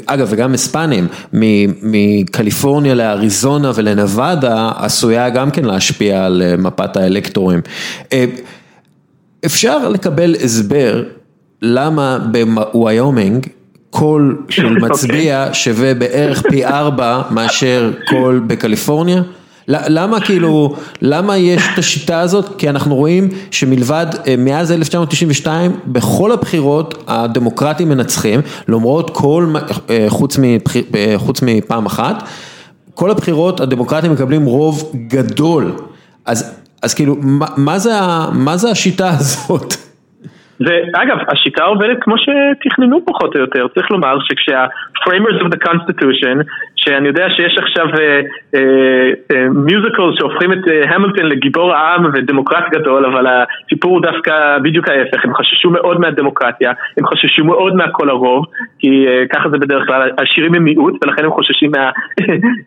אגב 0.05 0.27
וגם 0.29 0.51
היספנים, 0.51 1.07
מקליפורניה 1.83 2.93
לאריזונה 2.95 3.71
ולנבדה 3.75 4.71
עשויה 4.75 5.29
גם 5.29 5.51
כן 5.51 5.65
להשפיע 5.65 6.25
על 6.25 6.41
אה, 6.45 6.57
מפת 6.57 6.97
האלקטורים. 6.97 7.61
אה, 8.13 8.25
אפשר 9.45 9.89
לקבל 9.89 10.35
הסבר 10.43 11.03
למה 11.61 12.17
בוויומינג 12.31 13.47
קול 13.89 14.37
של 14.49 14.69
מצביע 14.85 15.41
אוקיי. 15.41 15.53
שווה 15.53 15.93
בערך 15.93 16.41
פי 16.49 16.65
ארבע 16.65 17.21
מאשר 17.31 17.91
קול 18.09 18.39
בקליפורניה? 18.47 19.21
למה 19.67 20.19
כאילו, 20.19 20.75
למה 21.01 21.37
יש 21.37 21.61
את 21.73 21.77
השיטה 21.77 22.19
הזאת? 22.19 22.45
כי 22.57 22.69
אנחנו 22.69 22.95
רואים 22.95 23.29
שמלבד, 23.51 24.05
אה, 24.27 24.35
מאז 24.37 24.71
1992, 24.71 25.71
בכל 25.87 26.31
הבחירות 26.31 27.03
הדמוקרטים 27.07 27.89
מנצחים, 27.89 28.39
למרות 28.67 29.09
כל, 29.09 29.45
אה, 29.89 30.05
חוץ, 30.09 30.39
מבחיר, 30.41 30.83
אה, 30.95 31.13
חוץ 31.17 31.41
מפעם 31.41 31.85
אחת, 31.85 32.23
כל 32.95 33.11
הבחירות 33.11 33.59
הדמוקרטים 33.59 34.11
מקבלים 34.11 34.45
רוב 34.45 34.91
גדול. 35.07 35.71
אז, 36.25 36.63
אז 36.83 36.93
כאילו, 36.93 37.15
מה, 37.21 37.45
מה, 37.57 37.79
זה, 37.79 37.91
מה 38.33 38.57
זה 38.57 38.69
השיטה 38.69 39.09
הזאת? 39.19 39.73
ואגב, 40.59 41.17
השיטה 41.31 41.63
עובדת 41.63 41.97
כמו 42.01 42.15
שתכננו 42.17 43.05
פחות 43.05 43.35
או 43.35 43.39
יותר, 43.39 43.67
צריך 43.73 43.91
לומר 43.91 44.15
שכשה-framers 44.19 45.43
of 45.43 45.47
the 45.53 45.59
constitution, 45.67 46.35
שאני 46.83 47.07
יודע 47.07 47.27
שיש 47.29 47.57
עכשיו 47.57 47.85
מיוזיקל 49.53 50.09
שהופכים 50.19 50.53
את 50.53 50.59
המילטון 50.89 51.25
לגיבור 51.25 51.73
העם 51.73 52.05
ודמוקרט 52.13 52.63
גדול, 52.71 53.05
אבל 53.05 53.25
הסיפור 53.27 53.91
הוא 53.91 54.01
דווקא 54.01 54.57
בדיוק 54.63 54.89
ההפך, 54.89 55.25
הם 55.25 55.33
חששו 55.33 55.69
מאוד 55.69 55.99
מהדמוקרטיה, 55.99 56.71
הם 56.97 57.05
חששו 57.07 57.45
מאוד 57.45 57.75
מהכל 57.75 58.09
הרוב, 58.09 58.45
כי 58.79 59.05
ככה 59.33 59.49
זה 59.49 59.57
בדרך 59.57 59.87
כלל, 59.87 60.11
השירים 60.17 60.55
הם 60.55 60.63
מיעוט 60.63 60.93
ולכן 61.03 61.25
הם 61.25 61.31
חוששים 61.31 61.71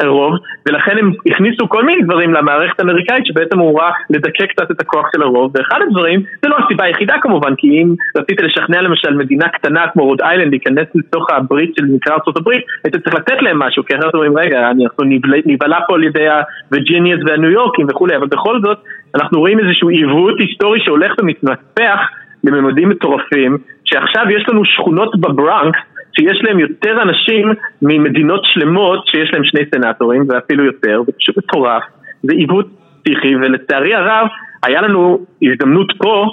מהרוב, 0.01 0.35
ולכן 0.69 0.99
הם 0.99 1.13
הכניסו 1.27 1.69
כל 1.69 1.85
מיני 1.85 2.03
דברים 2.03 2.35
למערכת 2.35 2.81
האמריקאית 2.81 3.27
שבעצם 3.27 3.59
אמורה 3.61 3.91
לדכא 4.11 4.47
קצת 4.47 4.71
את 4.71 4.81
הכוח 4.81 5.07
של 5.17 5.23
הרוב, 5.23 5.53
ואחד 5.55 5.79
הדברים, 5.87 6.23
זה 6.43 6.49
לא 6.49 6.57
הסיבה 6.65 6.85
היחידה 6.85 7.15
כמובן, 7.23 7.55
כי 7.55 7.67
אם 7.67 7.95
רצית 8.17 8.41
לשכנע 8.41 8.83
למשל 8.83 9.15
מדינה 9.15 9.49
קטנה 9.49 9.85
כמו 9.93 10.05
רוד 10.05 10.21
איילנד 10.21 10.51
להיכנס 10.51 10.87
לתוך 10.95 11.31
הברית 11.31 11.75
של 11.79 11.85
נקרא 11.89 12.13
ארה"ב, 12.13 12.51
היית 12.85 12.97
צריך 12.97 13.15
לתת 13.15 13.43
להם 13.43 13.59
משהו, 13.59 13.85
כי 13.85 13.95
אומרים 14.15 14.39
רגע, 14.39 14.71
אנחנו 14.71 15.05
נבלע 15.47 15.79
פה 15.89 15.95
על 15.95 16.05
ידי 16.05 16.27
הווירג'יניאס 16.29 17.21
והניו 17.27 17.51
יורקים 17.51 17.87
וכולי, 17.91 18.17
אבל 18.17 18.27
בכל 18.27 18.61
זאת 18.61 18.79
אנחנו 19.15 19.39
רואים 19.39 19.59
איזשהו 19.59 19.89
עיוות 19.89 20.41
היסטורי 20.41 20.81
שהולך 20.81 21.13
ומתנפח 21.19 22.01
לממדים 22.45 22.89
מטורפים, 22.89 23.59
שעכשיו 23.85 24.25
יש 24.31 24.49
לנו 24.49 24.65
שכונות 24.65 25.21
בברנקס 25.21 25.79
שיש 26.17 26.39
להם 26.43 26.59
יותר 26.61 27.03
אנשים 27.03 27.53
ממדינות 27.83 28.41
שלמות 28.45 29.07
שיש 29.07 29.31
להם 29.33 29.45
שני 29.45 29.61
סנטורים 29.75 30.25
ואפילו 30.29 30.65
יותר, 30.65 31.03
זה 31.07 31.13
פשוט 31.13 31.39
מטורף, 31.39 31.83
זה 32.23 32.33
עיוות 32.33 32.67
פסיכי 33.03 33.37
ולצערי 33.37 33.95
הרב 33.95 34.27
היה 34.63 34.81
לנו 34.81 35.19
הזדמנות 35.43 35.93
פה 35.99 36.27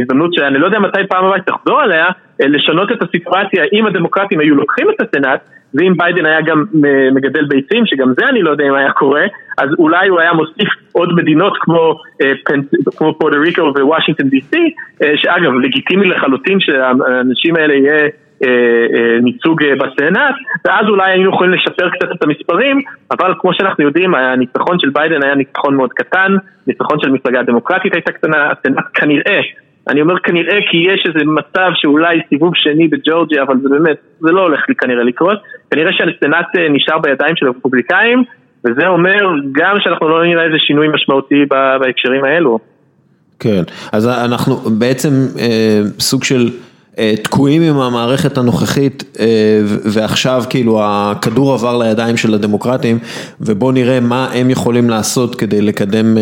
הזדמנות 0.00 0.34
שאני 0.34 0.58
לא 0.58 0.66
יודע 0.66 0.78
מתי 0.78 1.06
פעם 1.08 1.24
הבאה 1.24 1.40
תחזור 1.40 1.80
עליה, 1.80 2.06
לשנות 2.40 2.92
את 2.92 3.02
הסיטואציה 3.02 3.64
אם 3.72 3.86
הדמוקרטים 3.86 4.40
היו 4.40 4.54
לוקחים 4.54 4.90
את 4.90 5.00
הסנאט 5.00 5.40
ואם 5.74 5.92
ביידן 5.96 6.26
היה 6.26 6.40
גם 6.40 6.64
מגדל 7.14 7.44
ביצים, 7.44 7.86
שגם 7.86 8.12
זה 8.20 8.28
אני 8.28 8.42
לא 8.42 8.50
יודע 8.50 8.64
אם 8.68 8.74
היה 8.74 8.92
קורה, 8.92 9.22
אז 9.58 9.68
אולי 9.78 10.08
הוא 10.08 10.20
היה 10.20 10.32
מוסיף 10.32 10.68
עוד 10.92 11.12
מדינות 11.12 11.52
כמו, 11.60 12.00
כמו 12.96 13.18
פורטו 13.18 13.40
ריקו 13.40 13.62
ווושינגטון 13.62 14.28
די 14.28 14.40
סי, 14.40 14.74
שאגב 15.16 15.52
לגיטימי 15.52 16.08
לחלוטין 16.08 16.60
שהאנשים 16.60 17.56
האלה 17.56 17.74
יהיה 17.74 18.08
ייצוג 19.26 19.62
בסנאט, 19.64 20.34
ואז 20.64 20.86
אולי 20.88 21.10
היינו 21.10 21.30
יכולים 21.30 21.52
לשפר 21.52 21.90
קצת 21.90 22.08
את 22.12 22.22
המספרים, 22.22 22.80
אבל 23.10 23.34
כמו 23.38 23.54
שאנחנו 23.54 23.84
יודעים, 23.84 24.14
הניצחון 24.14 24.78
של 24.80 24.90
ביידן 24.90 25.22
היה 25.24 25.34
ניצחון 25.34 25.76
מאוד 25.76 25.92
קטן, 25.92 26.36
ניצחון 26.66 27.00
של 27.00 27.10
מפלגה 27.10 27.40
הדמוקרטית 27.40 27.94
הייתה 27.94 28.12
קטנה, 28.12 28.50
הסנאט 28.50 28.84
כנראה, 28.94 29.40
אני 29.88 30.00
אומר 30.00 30.18
כנראה 30.18 30.58
כי 30.70 30.76
יש 30.76 31.06
איזה 31.08 31.24
מצב 31.24 31.70
שאולי 31.74 32.18
סיבוב 32.28 32.52
שני 32.54 32.88
בג'ורג'יה, 32.88 33.42
אבל 33.42 33.54
זה 33.62 33.68
באמת, 33.68 33.96
זה 34.20 34.32
לא 34.32 34.40
הולך 34.40 34.60
לי 34.68 34.74
כנראה 34.74 35.04
לקרות, 35.04 35.38
כנראה 35.70 35.92
שהסנאט 35.92 36.46
נשאר 36.70 36.98
בידיים 36.98 37.36
של 37.36 37.46
הרפובליקאים, 37.46 38.22
וזה 38.64 38.86
אומר 38.86 39.20
גם 39.52 39.76
שאנחנו 39.80 40.08
לא 40.08 40.24
נראה 40.24 40.44
איזה 40.44 40.56
שינוי 40.58 40.88
משמעותי 40.94 41.44
בהקשרים 41.80 42.24
האלו. 42.24 42.58
כן, 43.40 43.62
אז 43.92 44.08
אנחנו 44.08 44.54
בעצם 44.54 45.08
אה, 45.38 45.80
סוג 45.98 46.24
של... 46.24 46.50
תקועים 47.22 47.62
עם 47.62 47.80
המערכת 47.80 48.38
הנוכחית 48.38 49.18
ועכשיו 49.84 50.42
כאילו 50.50 50.80
הכדור 50.84 51.54
עבר 51.54 51.78
לידיים 51.78 52.16
של 52.16 52.34
הדמוקרטים 52.34 52.98
ובואו 53.40 53.72
נראה 53.72 54.00
מה 54.00 54.28
הם 54.34 54.50
יכולים 54.50 54.90
לעשות 54.90 55.34
כדי 55.34 55.62
לקדם 55.62 56.16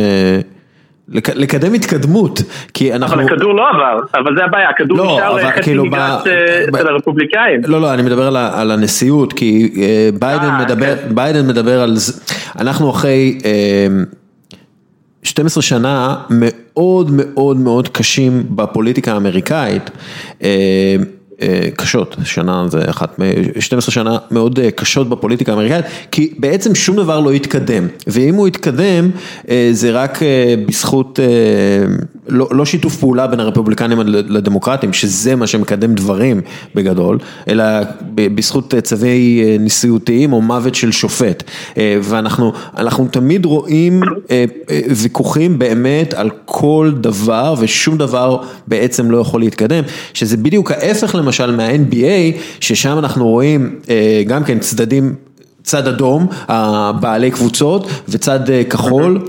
לקדם 1.10 1.74
התקדמנות, 1.74 2.42
כי 2.74 2.94
אנחנו... 2.94 3.14
אבל 3.14 3.24
הכדור 3.24 3.54
לא 3.54 3.62
עבר, 3.74 4.00
אבל 4.14 4.36
זה 4.36 4.44
הבעיה, 4.44 4.68
הכדור 4.68 4.98
לא, 4.98 5.04
נשאר 5.04 5.50
חצי 5.50 5.62
כאילו 5.62 5.84
מגרש 5.84 6.22
אצל 6.68 6.88
הרפובליקאים. 6.88 7.60
לא, 7.66 7.80
לא, 7.80 7.94
אני 7.94 8.02
מדבר 8.02 8.26
על, 8.26 8.36
על 8.36 8.70
הנשיאות, 8.70 9.32
כי 9.32 9.70
ביידן, 10.18 10.58
아, 10.58 10.64
מדבר, 10.64 10.96
כן. 10.96 11.14
ביידן 11.14 11.48
מדבר 11.48 11.82
על 11.82 11.96
זה, 11.96 12.12
אנחנו 12.58 12.90
אחרי 12.90 13.38
12 15.22 15.62
שנה 15.62 16.14
מאוד 16.30 17.10
מאוד 17.10 17.56
מאוד 17.56 17.88
קשים 17.88 18.42
בפוליטיקה 18.50 19.12
האמריקאית. 19.12 19.90
קשות, 21.76 22.16
שנה 22.24 22.64
זה 22.68 22.90
אחת, 22.90 23.18
12 23.58 23.92
שנה 23.92 24.18
מאוד 24.30 24.58
קשות 24.74 25.08
בפוליטיקה 25.08 25.52
האמריקאית, 25.52 25.84
כי 26.10 26.34
בעצם 26.38 26.74
שום 26.74 26.96
דבר 26.96 27.20
לא 27.20 27.32
התקדם, 27.32 27.86
ואם 28.06 28.34
הוא 28.34 28.46
התקדם 28.46 29.10
זה 29.72 29.90
רק 29.90 30.18
בזכות, 30.66 31.18
לא, 32.28 32.48
לא 32.50 32.64
שיתוף 32.64 32.96
פעולה 32.96 33.26
בין 33.26 33.40
הרפובליקנים 33.40 33.98
לדמוקרטים, 34.06 34.92
שזה 34.92 35.36
מה 35.36 35.46
שמקדם 35.46 35.94
דברים 35.94 36.40
בגדול, 36.74 37.18
אלא 37.48 37.64
בזכות 38.14 38.74
צווי 38.82 39.42
נשיאותיים 39.60 40.32
או 40.32 40.40
מוות 40.40 40.74
של 40.74 40.92
שופט, 40.92 41.42
ואנחנו 42.02 43.08
תמיד 43.10 43.44
רואים 43.44 44.00
ויכוחים 44.90 45.58
באמת 45.58 46.14
על 46.14 46.30
כל 46.44 46.92
דבר, 47.00 47.54
ושום 47.58 47.98
דבר 47.98 48.42
בעצם 48.66 49.10
לא 49.10 49.18
יכול 49.18 49.40
להתקדם, 49.40 49.84
שזה 50.14 50.36
בדיוק 50.36 50.70
ההפך 50.70 51.14
למה 51.14 51.29
למשל 51.30 51.56
מה-NBA, 51.56 52.38
ששם 52.60 52.98
אנחנו 52.98 53.28
רואים 53.28 53.78
גם 54.26 54.44
כן 54.44 54.58
צדדים, 54.58 55.14
צד 55.62 55.88
אדום, 55.88 56.26
הבעלי 56.48 57.30
קבוצות, 57.30 57.86
וצד 58.08 58.40
כחול, 58.70 59.20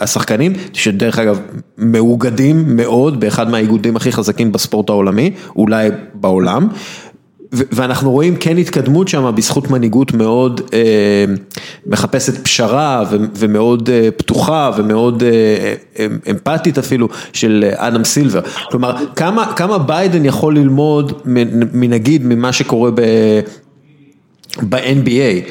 השחקנים, 0.00 0.52
שדרך 0.72 1.18
אגב 1.18 1.40
מאוגדים 1.78 2.76
מאוד 2.76 3.20
באחד 3.20 3.50
מהאיגודים 3.50 3.96
הכי 3.96 4.12
חזקים 4.12 4.52
בספורט 4.52 4.90
העולמי, 4.90 5.30
אולי 5.56 5.90
בעולם. 6.14 6.68
ואנחנו 7.54 8.10
רואים 8.10 8.36
כן 8.36 8.58
התקדמות 8.58 9.08
שם 9.08 9.32
בזכות 9.34 9.70
מנהיגות 9.70 10.14
מאוד 10.14 10.60
אה, 10.72 11.24
מחפשת 11.86 12.44
פשרה 12.44 13.04
ומאוד 13.34 13.90
אה, 13.90 14.08
פתוחה 14.16 14.70
ומאוד 14.76 15.22
אה, 15.22 16.06
אמפתית 16.30 16.78
אפילו 16.78 17.08
של 17.32 17.64
אדם 17.76 18.04
סילבר. 18.04 18.40
כלומר, 18.70 18.94
כמה, 19.16 19.52
כמה 19.56 19.78
ביידן 19.78 20.24
יכול 20.24 20.56
ללמוד 20.56 21.12
מנגיד 21.72 22.26
ממה 22.26 22.52
שקורה. 22.52 22.90
ב-NBA, 24.62 25.50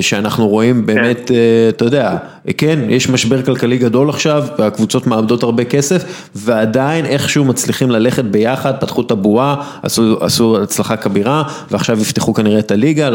שאנחנו 0.00 0.48
רואים 0.48 0.86
באמת, 0.86 1.30
אתה 1.68 1.84
יודע, 1.84 2.16
כן, 2.56 2.78
יש 2.88 3.08
משבר 3.08 3.42
כלכלי 3.42 3.78
גדול 3.78 4.08
עכשיו, 4.08 4.44
והקבוצות 4.58 5.06
מאבדות 5.06 5.42
הרבה 5.42 5.64
כסף, 5.64 6.28
ועדיין 6.34 7.06
איכשהו 7.06 7.44
מצליחים 7.44 7.90
ללכת 7.90 8.24
ביחד, 8.24 8.72
פתחו 8.80 9.00
את 9.00 9.10
הבועה, 9.10 9.56
עשו, 9.82 10.16
עשו 10.20 10.62
הצלחה 10.62 10.96
כבירה, 10.96 11.42
ועכשיו 11.70 12.00
יפתחו 12.00 12.34
כנראה 12.34 12.58
את 12.58 12.70
הליגה 12.70 13.10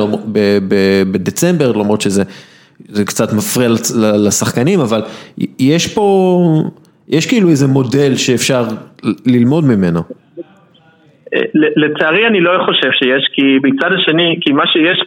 בדצמבר, 1.11 1.71
למרות 1.71 2.01
שזה 2.01 2.23
קצת 3.05 3.33
מפריע 3.33 3.69
לשחקנים, 3.99 4.79
אבל 4.79 5.01
יש 5.59 5.87
פה, 5.87 6.61
יש 7.09 7.25
כאילו 7.25 7.49
איזה 7.49 7.67
מודל 7.67 8.15
שאפשר 8.15 8.67
ללמוד 9.25 9.65
ממנו. 9.65 10.01
לצערי 11.53 12.27
אני 12.27 12.41
לא 12.41 12.63
חושב 12.65 12.91
שיש, 12.91 13.29
כי 13.33 13.59
מצד 13.63 13.91
השני, 13.93 14.37
כי 14.41 14.51
מה 14.51 14.67
שיש 14.67 15.03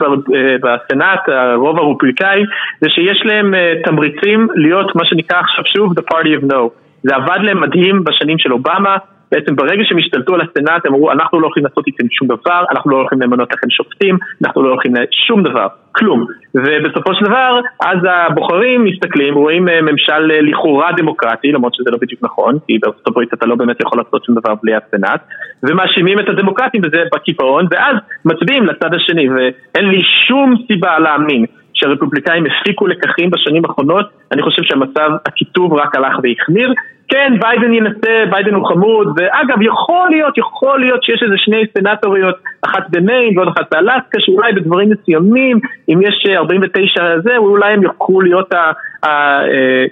בסנאט, 0.62 1.28
הרוב 1.28 1.78
הרופליקאי, 1.78 2.42
זה 2.80 2.90
שיש 2.90 3.22
להם 3.24 3.54
תמריצים 3.84 4.48
להיות 4.54 4.96
מה 4.96 5.04
שנקרא 5.04 5.38
עכשיו 5.40 5.64
שוב 5.76 5.92
the 5.98 6.02
party 6.02 6.42
of 6.42 6.52
no. 6.52 6.68
זה 7.02 7.14
עבד 7.16 7.38
להם 7.42 7.60
מדהים 7.60 8.04
בשנים 8.04 8.38
של 8.38 8.52
אובמה, 8.52 8.96
בעצם 9.32 9.56
ברגע 9.56 9.82
שהם 9.84 9.98
השתלטו 9.98 10.34
על 10.34 10.40
הסנאט 10.40 10.86
הם 10.86 10.94
אמרו 10.94 11.12
אנחנו 11.12 11.40
לא 11.40 11.46
הולכים 11.46 11.64
לעשות 11.64 11.86
איתם 11.86 12.04
שום 12.10 12.28
דבר, 12.28 12.64
אנחנו 12.70 12.90
לא 12.90 12.96
הולכים 12.96 13.20
למנות 13.22 13.52
לכם 13.52 13.70
שופטים, 13.70 14.16
אנחנו 14.44 14.62
לא 14.62 14.68
הולכים 14.68 14.92
לשום 14.94 15.42
דבר, 15.42 15.66
כלום. 15.92 16.26
ובסופו 16.54 17.14
של 17.14 17.24
דבר, 17.24 17.60
אז 17.80 17.98
הבוחרים 18.10 18.84
מסתכלים, 18.84 19.34
רואים 19.34 19.64
ממשל 19.64 20.18
לכאורה 20.18 20.92
דמוקרטי, 20.96 21.52
למרות 21.52 21.74
שזה 21.74 21.90
לא 21.90 21.98
בדיוק 22.00 22.20
נכון, 22.22 22.58
כי 22.66 22.78
בארצות 22.82 23.06
הברית 23.06 23.34
אתה 23.34 23.46
לא 23.46 23.54
באמת 23.54 23.76
יכול 23.80 23.98
לעשות 23.98 24.24
שום 24.24 24.34
דבר 24.34 24.54
בלי 24.62 24.72
הסנאט, 24.74 25.20
ומאשימים 25.62 26.20
את 26.20 26.28
הדמוקרטים 26.28 26.80
בזה 26.80 27.02
בקיפאון, 27.14 27.66
ואז 27.70 27.96
מצביעים 28.24 28.66
לצד 28.66 28.94
השני, 28.94 29.28
ואין 29.30 29.88
לי 29.88 30.00
שום 30.28 30.54
סיבה 30.66 30.98
להאמין. 30.98 31.44
שהרפובליקאים 31.78 32.44
הפיקו 32.46 32.86
לקחים 32.86 33.30
בשנים 33.30 33.64
האחרונות, 33.64 34.06
אני 34.32 34.42
חושב 34.42 34.62
שהמצב, 34.62 35.10
הקיטוב 35.26 35.72
רק 35.72 35.96
הלך 35.96 36.18
והחמיר. 36.22 36.72
כן, 37.08 37.32
ביידן 37.40 37.72
ינסה, 37.74 38.24
ביידן 38.30 38.54
הוא 38.54 38.68
חמוד, 38.68 39.08
ואגב, 39.16 39.62
יכול 39.62 40.10
להיות, 40.10 40.38
יכול 40.38 40.80
להיות 40.80 41.02
שיש 41.04 41.22
איזה 41.22 41.34
שני 41.36 41.62
סנטוריות, 41.78 42.36
אחת 42.62 42.86
במיין 42.90 43.38
ועוד 43.38 43.48
אחת 43.48 43.70
באלסקה, 43.70 44.18
שאולי 44.20 44.52
בדברים 44.52 44.90
מסוימים, 44.90 45.58
אם 45.88 46.02
יש 46.02 46.26
49 46.36 47.20
זה, 47.20 47.36
אולי 47.36 47.72
הם 47.72 47.82
יוכלו 47.82 48.20
להיות 48.20 48.52
ה, 48.52 48.56
ה, 48.58 49.08
ה, 49.08 49.40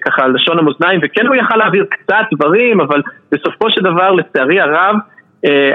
ככה 0.04 0.28
לשון 0.28 0.58
המאזניים, 0.58 1.00
וכן 1.02 1.26
הוא 1.26 1.34
יכל 1.34 1.56
להעביר 1.56 1.84
קצת 1.90 2.24
דברים, 2.32 2.80
אבל 2.80 3.02
בסופו 3.32 3.70
של 3.70 3.82
דבר, 3.82 4.12
לצערי 4.12 4.60
הרב, 4.60 4.96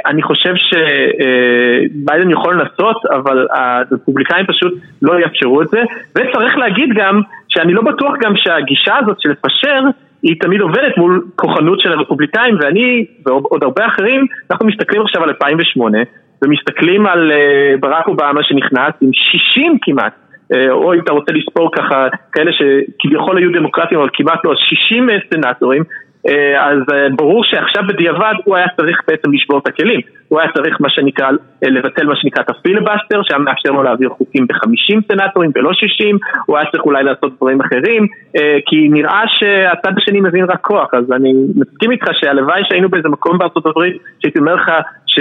אני 0.06 0.22
חושב 0.22 0.54
שביידן 0.56 2.32
יכול 2.32 2.54
לנסות, 2.54 3.06
אבל 3.06 3.48
הרפובליקאים 3.54 4.46
פשוט 4.46 4.74
לא 5.02 5.20
יאפשרו 5.20 5.62
את 5.62 5.68
זה. 5.68 5.82
וצריך 6.16 6.58
להגיד 6.58 6.90
גם, 6.96 7.22
שאני 7.50 7.74
לא 7.74 7.82
בטוח 7.82 8.14
גם 8.22 8.34
שהגישה 8.36 8.98
הזאת 8.98 9.18
של 9.20 9.30
לפשר, 9.30 9.84
היא 10.24 10.36
תמיד 10.40 10.62
עובדת 10.62 10.98
מול 10.98 11.26
כוחנות 11.36 11.80
של 11.80 11.92
הרפובליקאים, 11.92 12.56
ואני 12.62 13.06
ועוד 13.26 13.64
הרבה 13.64 13.86
אחרים, 13.86 14.26
אנחנו 14.52 14.68
מסתכלים 14.68 15.02
עכשיו 15.02 15.24
על 15.24 15.30
2008, 15.30 15.98
ומסתכלים 16.44 17.08
על 17.08 17.32
ברק 17.80 18.08
אובמה 18.08 18.44
שנכנס 18.44 18.94
עם 19.02 19.10
60 19.14 19.78
כמעט 19.82 20.14
או 20.70 20.94
אם 20.94 21.00
אתה 21.00 21.14
רוצה 21.14 21.32
לספור 21.32 21.72
ככה 21.76 22.08
כאלה 22.32 22.52
שכביכול 22.52 23.38
היו 23.38 23.52
דמוקרטים 23.52 24.00
אבל 24.00 24.10
כמעט 24.14 24.46
לא, 24.46 24.54
60 24.56 25.10
סנטורים 25.34 25.82
אה, 25.82 26.11
אז 26.60 26.80
אה, 26.94 27.08
ברור 27.16 27.44
שעכשיו 27.44 27.84
בדיעבד 27.88 28.34
הוא 28.44 28.56
היה 28.56 28.66
צריך 28.78 29.02
בעצם 29.08 29.34
לשבור 29.34 29.60
את 29.60 29.68
הכלים. 29.68 30.00
הוא 30.28 30.40
היה 30.40 30.50
צריך 30.52 30.78
מה 30.80 30.90
שנקרא, 30.90 31.28
אה, 31.64 31.70
לבטל 31.70 32.06
מה 32.06 32.16
שנקרא 32.16 32.44
את 32.44 32.50
הפיליבסטר 32.50 33.22
שהיה 33.24 33.40
מאפשר 33.40 33.70
לו 33.72 33.84
להעביר 33.84 34.10
חוקים 34.10 34.48
ב-50 34.48 35.02
סנטורים 35.12 35.52
ולא 35.56 35.74
60 35.74 36.18
הוא 36.46 36.58
היה 36.58 36.66
צריך 36.72 36.86
אולי 36.86 37.04
לעשות 37.04 37.36
דברים 37.38 37.62
אחרים 37.62 38.08
כי 38.66 38.90
נראה 38.90 39.22
שהצד 39.28 39.98
השני 39.98 40.22
מבין 40.22 40.46
רק 40.46 40.62
כוח. 40.62 40.94
אז 40.94 41.12
אני 41.12 41.34
מסכים 41.56 41.92
איתך 41.92 42.06
שהלוואי 42.14 42.62
שהיינו 42.70 42.90
באיזה 42.90 43.10
מקום 43.10 43.38
בארצות 43.38 43.66
הברית 43.66 43.98
שהייתי 44.20 44.40
אומר 44.40 44.56
לך 44.56 44.72
ש... 45.08 45.20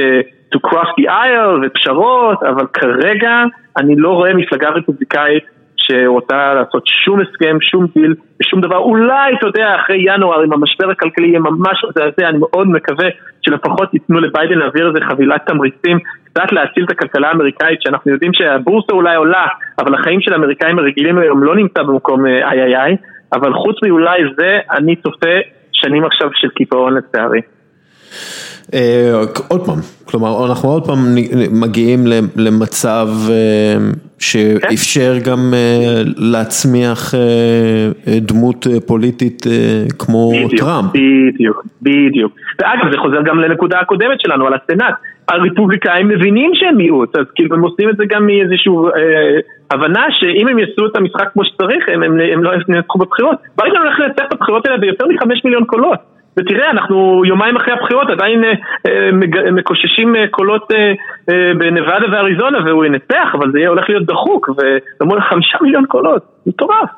to 0.55 0.59
cross 0.69 0.91
the 1.01 1.07
aisle 1.07 1.67
ופשרות 1.67 2.43
אבל 2.43 2.67
כרגע 2.73 3.45
אני 3.77 3.97
לא 3.97 4.09
רואה 4.09 4.35
מפלגה 4.35 4.69
רפובליקאית 4.69 5.45
שרוצה 5.91 6.55
לעשות 6.55 6.83
שום 6.87 7.21
הסכם, 7.21 7.57
שום 7.61 7.87
דיל, 7.95 8.15
ושום 8.41 8.61
דבר, 8.61 8.77
אולי, 8.77 9.35
אתה 9.39 9.47
יודע, 9.47 9.77
אחרי 9.77 9.99
ינואר, 10.15 10.45
אם 10.45 10.53
המשבר 10.53 10.91
הכלכלי 10.91 11.29
יהיה 11.29 11.41
ממש 11.41 11.85
מזעזע, 11.89 12.29
אני 12.29 12.39
מאוד 12.39 12.69
מקווה 12.69 13.09
שלפחות 13.43 13.95
ייתנו 13.95 14.21
לביידן 14.21 14.59
להעביר 14.59 14.89
איזה 14.89 14.99
חבילת 15.11 15.47
תמריצים, 15.47 15.99
קצת 16.25 16.53
להציל 16.53 16.85
את 16.85 16.91
הכלכלה 16.91 17.29
האמריקאית, 17.29 17.83
שאנחנו 17.83 18.13
יודעים 18.13 18.33
שהבורסה 18.35 18.93
אולי 18.93 19.17
עולה, 19.17 19.47
אבל 19.79 19.95
החיים 19.95 20.21
של 20.21 20.33
האמריקאים 20.33 20.79
הרגילים 20.79 21.19
היום 21.19 21.45
לא 21.45 21.57
נמצא 21.57 21.83
במקום 21.83 22.27
אה, 22.27 22.51
איי 22.51 22.63
איי 22.63 22.77
איי, 22.77 22.97
אבל 23.33 23.53
חוץ 23.53 23.77
מאולי 23.87 24.21
זה, 24.39 24.59
אני 24.73 24.97
צופה 24.97 25.37
שנים 25.73 26.05
עכשיו 26.05 26.31
של 26.35 26.49
קיפאון 26.49 26.95
לצערי. 26.95 27.41
אה, 28.75 29.13
עוד 29.49 29.67
פעם, 29.67 29.79
כלומר 30.05 30.47
אנחנו 30.47 30.69
עוד 30.69 30.87
פעם 30.87 30.99
מגיעים 31.51 32.01
למצב 32.37 33.09
שאפשר 34.19 35.13
גם 35.25 35.55
להצמיח 36.17 37.15
דמות 38.21 38.67
פוליטית 38.87 39.47
כמו 39.99 40.33
טראמפ. 40.59 40.91
בדיוק, 40.95 41.65
בדיוק. 41.83 42.33
ואגב 42.61 42.93
זה 42.93 42.99
חוזר 42.99 43.23
גם 43.23 43.39
לנקודה 43.39 43.81
הקודמת 43.81 44.21
שלנו 44.21 44.47
על 44.47 44.55
הסנאט. 44.55 44.95
הרפובליקאים 45.31 46.09
מבינים 46.09 46.51
שהם 46.55 46.77
מיעוט, 46.77 47.17
אז 47.17 47.27
כאילו 47.35 47.57
הם 47.57 47.63
עושים 47.63 47.91
את 47.91 47.97
זה 47.97 48.05
גם 48.09 48.27
מאיזושהי 48.27 48.73
אה, 48.73 49.41
הבנה 49.71 50.07
שאם 50.11 50.49
הם 50.49 50.59
יעשו 50.59 50.87
את 50.87 50.97
המשחק 50.97 51.29
כמו 51.33 51.45
שצריך, 51.45 51.85
הם, 51.89 52.03
הם, 52.03 52.21
הם 52.33 52.45
לא 52.45 52.51
ינצחו 52.69 52.99
בבחירות. 52.99 53.37
ברגע 53.57 53.79
הולך 53.79 53.99
לנצח 54.01 54.25
את 54.29 54.33
הבחירות 54.33 54.67
האלה 54.67 54.79
ביותר 54.79 55.07
מחמש 55.09 55.45
מיליון 55.45 55.65
קולות. 55.65 55.99
ותראה, 56.37 56.71
אנחנו 56.71 57.23
יומיים 57.27 57.57
אחרי 57.57 57.73
הבחירות 57.73 58.11
עדיין 58.11 58.45
אה, 58.45 58.51
אה, 58.87 59.51
מקוששים 59.53 60.17
אה, 60.17 60.25
קולות 60.31 60.69
בנבדה 61.59 62.07
ואריזונה 62.13 62.59
והוא 62.65 62.85
ינצח, 62.85 63.35
אבל 63.35 63.53
זה 63.53 63.59
יהיה 63.59 63.69
הולך 63.69 63.89
להיות 63.89 64.07
דחוק, 64.07 64.49
ולמול 64.49 65.21
חמישה 65.21 65.59
מיליון 65.63 65.87
קולות, 65.87 66.23
מטורף. 66.47 66.91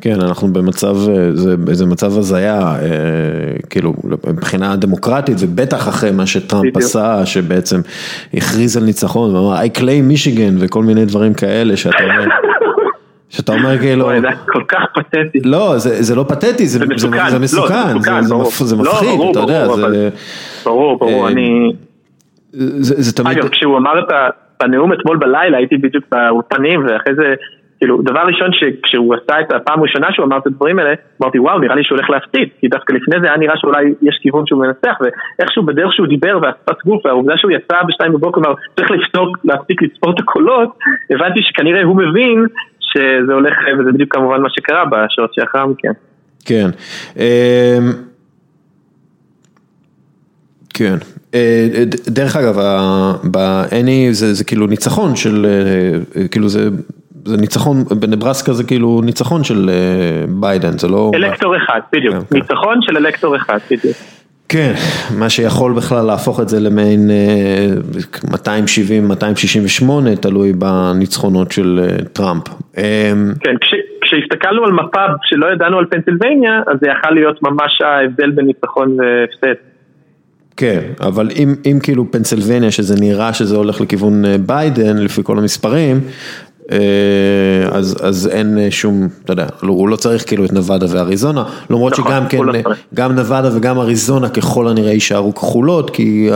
כן, 0.00 0.20
אנחנו 0.20 0.48
במצב, 0.48 0.94
זה, 1.32 1.56
זה 1.72 1.86
מצב 1.86 2.18
הזיה, 2.18 2.60
אה, 2.60 2.78
כאילו, 3.70 3.92
מבחינה 4.26 4.76
דמוקרטית, 4.76 5.36
ובטח 5.40 5.88
אחרי 5.88 6.10
מה 6.10 6.26
שטראמפ 6.26 6.64
בדיוק. 6.64 6.76
עשה, 6.76 7.26
שבעצם 7.26 7.80
הכריז 8.34 8.76
על 8.76 8.84
ניצחון, 8.84 9.34
ואמר, 9.34 9.56
I 9.56 9.78
claim 9.78 10.02
מישיגן, 10.02 10.54
וכל 10.60 10.82
מיני 10.82 11.04
דברים 11.04 11.34
כאלה, 11.34 11.76
שאתה 11.76 12.02
אומר... 12.02 12.24
שאתה 13.28 13.52
אומר 13.52 13.78
כאילו... 13.78 14.20
זה 14.20 14.28
כל 14.46 14.62
כך 14.68 14.82
פתטי. 14.94 15.40
לא, 15.44 15.78
זה 15.78 16.14
לא 16.14 16.24
פתטי, 16.28 16.66
זה 16.66 16.86
מסוכן, 16.86 17.98
זה 18.50 18.76
מפחיד, 18.76 19.20
אתה 19.30 19.38
יודע. 19.40 19.66
ברור, 20.64 20.98
ברור, 20.98 21.28
אני... 21.28 21.72
זה 22.52 23.12
תמיד... 23.22 23.38
אגב, 23.38 23.48
כשהוא 23.48 23.78
אמר 23.78 23.98
את 23.98 24.34
הנאום 24.60 24.92
אתמול 24.92 25.16
בלילה, 25.16 25.56
הייתי 25.56 25.76
בדיוק 25.76 26.04
באולפנים, 26.12 26.86
ואחרי 26.86 27.14
זה, 27.14 27.34
כאילו, 27.78 28.02
דבר 28.02 28.20
ראשון 28.20 28.50
שכשהוא 28.52 29.14
עשה 29.14 29.40
את 29.40 29.52
הפעם 29.52 29.78
הראשונה 29.78 30.06
שהוא 30.12 30.26
אמר 30.26 30.38
את 30.38 30.46
הדברים 30.46 30.78
האלה, 30.78 30.94
אמרתי 31.22 31.38
וואו, 31.38 31.58
נראה 31.58 31.74
לי 31.74 31.84
שהוא 31.84 31.96
הולך 31.98 32.10
להפסיד, 32.10 32.48
כי 32.60 32.68
דווקא 32.68 32.92
לפני 32.92 33.20
זה 33.20 33.26
היה 33.26 33.36
נראה 33.36 33.54
שאולי 33.56 33.84
יש 34.02 34.18
כיוון 34.22 34.46
שהוא 34.46 34.66
מנצח, 34.66 34.98
ואיכשהו 35.00 35.62
בדרך 35.62 35.92
שהוא 35.92 36.06
דיבר 36.06 36.38
והשפת 36.42 36.84
גוף, 36.84 37.06
והעובדה 37.06 37.34
שהוא 37.36 37.50
יצא 37.50 37.76
בשתיים 37.88 38.12
בבוקר, 38.12 38.42
כלומר, 38.42 38.54
צריך 38.76 38.90
להפסיק 39.44 39.82
לצפור 39.82 40.10
את 40.14 40.20
הקולות, 40.20 40.68
הבנתי 41.10 41.40
שכנראה 41.42 41.82
הוא 41.82 41.96
מבין 41.96 42.46
שזה 42.94 43.32
הולך, 43.32 43.54
וזה 43.78 43.92
בדיוק 43.92 44.14
כמובן 44.14 44.40
מה 44.40 44.48
שקרה 44.50 44.84
בשעות 44.84 45.34
שאחר 45.34 45.66
מכן. 45.66 45.92
כן. 46.44 46.70
אמ, 47.16 47.92
כן. 50.74 50.96
אה, 51.34 51.84
דרך 52.08 52.36
אגב, 52.36 52.58
באני 53.24 54.08
זה, 54.14 54.34
זה 54.34 54.44
כאילו 54.44 54.66
ניצחון 54.66 55.16
של, 55.16 55.46
אה, 56.16 56.28
כאילו 56.28 56.48
זה, 56.48 56.68
זה 57.24 57.36
ניצחון, 57.36 57.84
בנברסקה 57.84 58.52
זה 58.52 58.64
כאילו 58.64 59.00
ניצחון 59.04 59.44
של 59.44 59.70
אה, 59.70 60.26
ביידן, 60.28 60.78
זה 60.78 60.88
לא... 60.88 61.10
אלקטור 61.14 61.56
אחד, 61.56 61.80
בדיוק. 61.92 62.14
כן, 62.14 62.20
כן. 62.30 62.36
ניצחון 62.36 62.78
של 62.82 62.96
אלקטור 62.96 63.36
אחד, 63.36 63.58
בדיוק. 63.70 63.96
כן, 64.48 64.72
מה 65.18 65.30
שיכול 65.30 65.72
בכלל 65.72 66.06
להפוך 66.06 66.40
את 66.40 66.48
זה 66.48 66.60
למעין 66.60 67.10
270, 68.30 69.02
אה, 69.02 69.08
268, 69.08 70.16
תלוי 70.16 70.52
בניצחונות 70.52 71.52
של 71.52 71.80
אה, 71.82 72.04
טראמפ. 72.12 72.42
אמ, 72.48 72.82
כן, 73.40 73.54
כש, 73.60 73.74
כשהסתכלנו 74.00 74.64
על 74.64 74.72
מפה 74.72 75.00
שלא 75.22 75.46
ידענו 75.52 75.78
על 75.78 75.86
פנסילבניה, 75.90 76.60
אז 76.66 76.78
זה 76.80 76.88
יכל 76.88 77.10
להיות 77.10 77.42
ממש 77.42 77.80
ההבדל 77.82 78.30
בין 78.30 78.46
ניצחון 78.46 78.96
והפסד. 79.00 79.60
כן, 80.56 80.80
אבל 81.00 81.28
אם, 81.36 81.54
אם 81.66 81.78
כאילו 81.82 82.12
פנסילבניה, 82.12 82.70
שזה 82.70 82.94
נראה 83.00 83.32
שזה 83.32 83.56
הולך 83.56 83.80
לכיוון 83.80 84.24
אה, 84.24 84.36
ביידן, 84.46 84.98
לפי 84.98 85.20
כל 85.24 85.38
המספרים, 85.38 86.00
אז 87.72 87.96
אז 88.08 88.30
אין 88.34 88.70
שום, 88.70 89.08
אתה 89.24 89.32
יודע, 89.32 89.46
הוא 89.62 89.88
לא 89.88 89.96
צריך 89.96 90.28
כאילו 90.28 90.44
את 90.44 90.52
נבדה 90.52 90.86
ואריזונה, 90.94 91.44
למרות 91.70 91.92
נכון, 91.92 92.04
שגם 92.04 92.22
כן, 92.28 92.38
לא 92.38 92.52
גם 92.94 93.12
נבדה 93.12 93.56
וגם 93.56 93.78
אריזונה 93.78 94.28
ככל 94.28 94.68
הנראה 94.68 94.92
יישארו 94.92 95.34
כחולות, 95.34 95.90
כי 95.90 96.30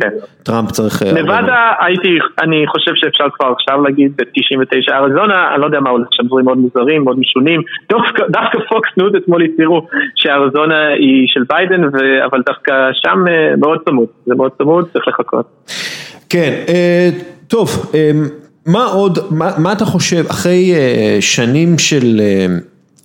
כן. 0.00 0.08
טראמפ 0.42 0.70
צריך... 0.70 1.02
אה, 1.02 1.12
נבדה 1.12 1.72
הייתי, 1.80 2.18
אני 2.42 2.64
חושב 2.66 2.92
שאפשר 2.94 3.24
כבר 3.34 3.52
עכשיו 3.52 3.82
להגיד 3.82 4.12
ב-99 4.16 4.94
אריזונה, 4.94 5.52
אני 5.52 5.60
לא 5.60 5.66
יודע 5.66 5.80
מה 5.80 5.90
הולך 5.90 6.08
שם 6.10 6.26
דברים 6.26 6.44
מאוד 6.44 6.58
מוזרים, 6.58 7.04
מאוד 7.04 7.18
משונים, 7.18 7.60
דווקא 7.90 8.58
פוקס 8.68 8.90
ניוז 8.96 9.12
אתמול 9.16 9.42
הצהירו 9.44 9.86
שאריזונה 10.16 10.88
היא 10.88 11.24
של 11.26 11.42
ביידן, 11.50 11.82
אבל 12.30 12.42
דווקא 12.46 12.72
שם 12.92 13.24
אה, 13.28 13.56
מאוד 13.56 13.78
צמוד, 13.88 14.08
זה 14.26 14.34
מאוד 14.34 14.50
צמוד, 14.58 14.88
צריך 14.92 15.08
לחכות. 15.08 15.46
כן, 16.30 16.52
טוב. 17.48 17.92
מה 18.68 18.84
עוד, 18.84 19.18
מה, 19.30 19.58
מה 19.58 19.72
אתה 19.72 19.84
חושב, 19.84 20.24
אחרי 20.28 20.74
אה, 20.74 21.22
שנים 21.22 21.78
של 21.78 22.20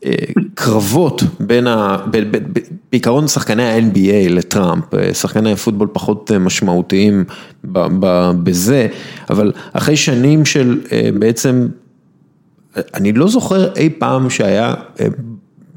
אה, 0.02 0.08
קרבות 0.54 1.24
בין, 1.40 1.68
ה, 1.68 1.98
ב, 2.12 2.18
ב, 2.18 2.38
ב, 2.38 2.60
בעיקרון 2.92 3.28
שחקני 3.28 3.64
ה-NBA 3.64 4.30
לטראמפ, 4.30 4.84
שחקני 5.14 5.52
הפוטבול 5.52 5.88
פחות 5.94 6.32
משמעותיים 6.32 7.24
ב, 7.64 7.80
ב, 8.00 8.32
בזה, 8.44 8.88
אבל 9.30 9.52
אחרי 9.74 9.98
שנים 9.98 10.46
של 10.46 10.82
uh, 10.86 10.90
בעצם, 11.20 11.68
אני 12.94 13.14
לא 13.14 13.28
זוכר 13.28 13.74
אי 13.74 13.90
פעם 13.90 14.30
שהיה 14.30 14.74
uh, 14.74 15.02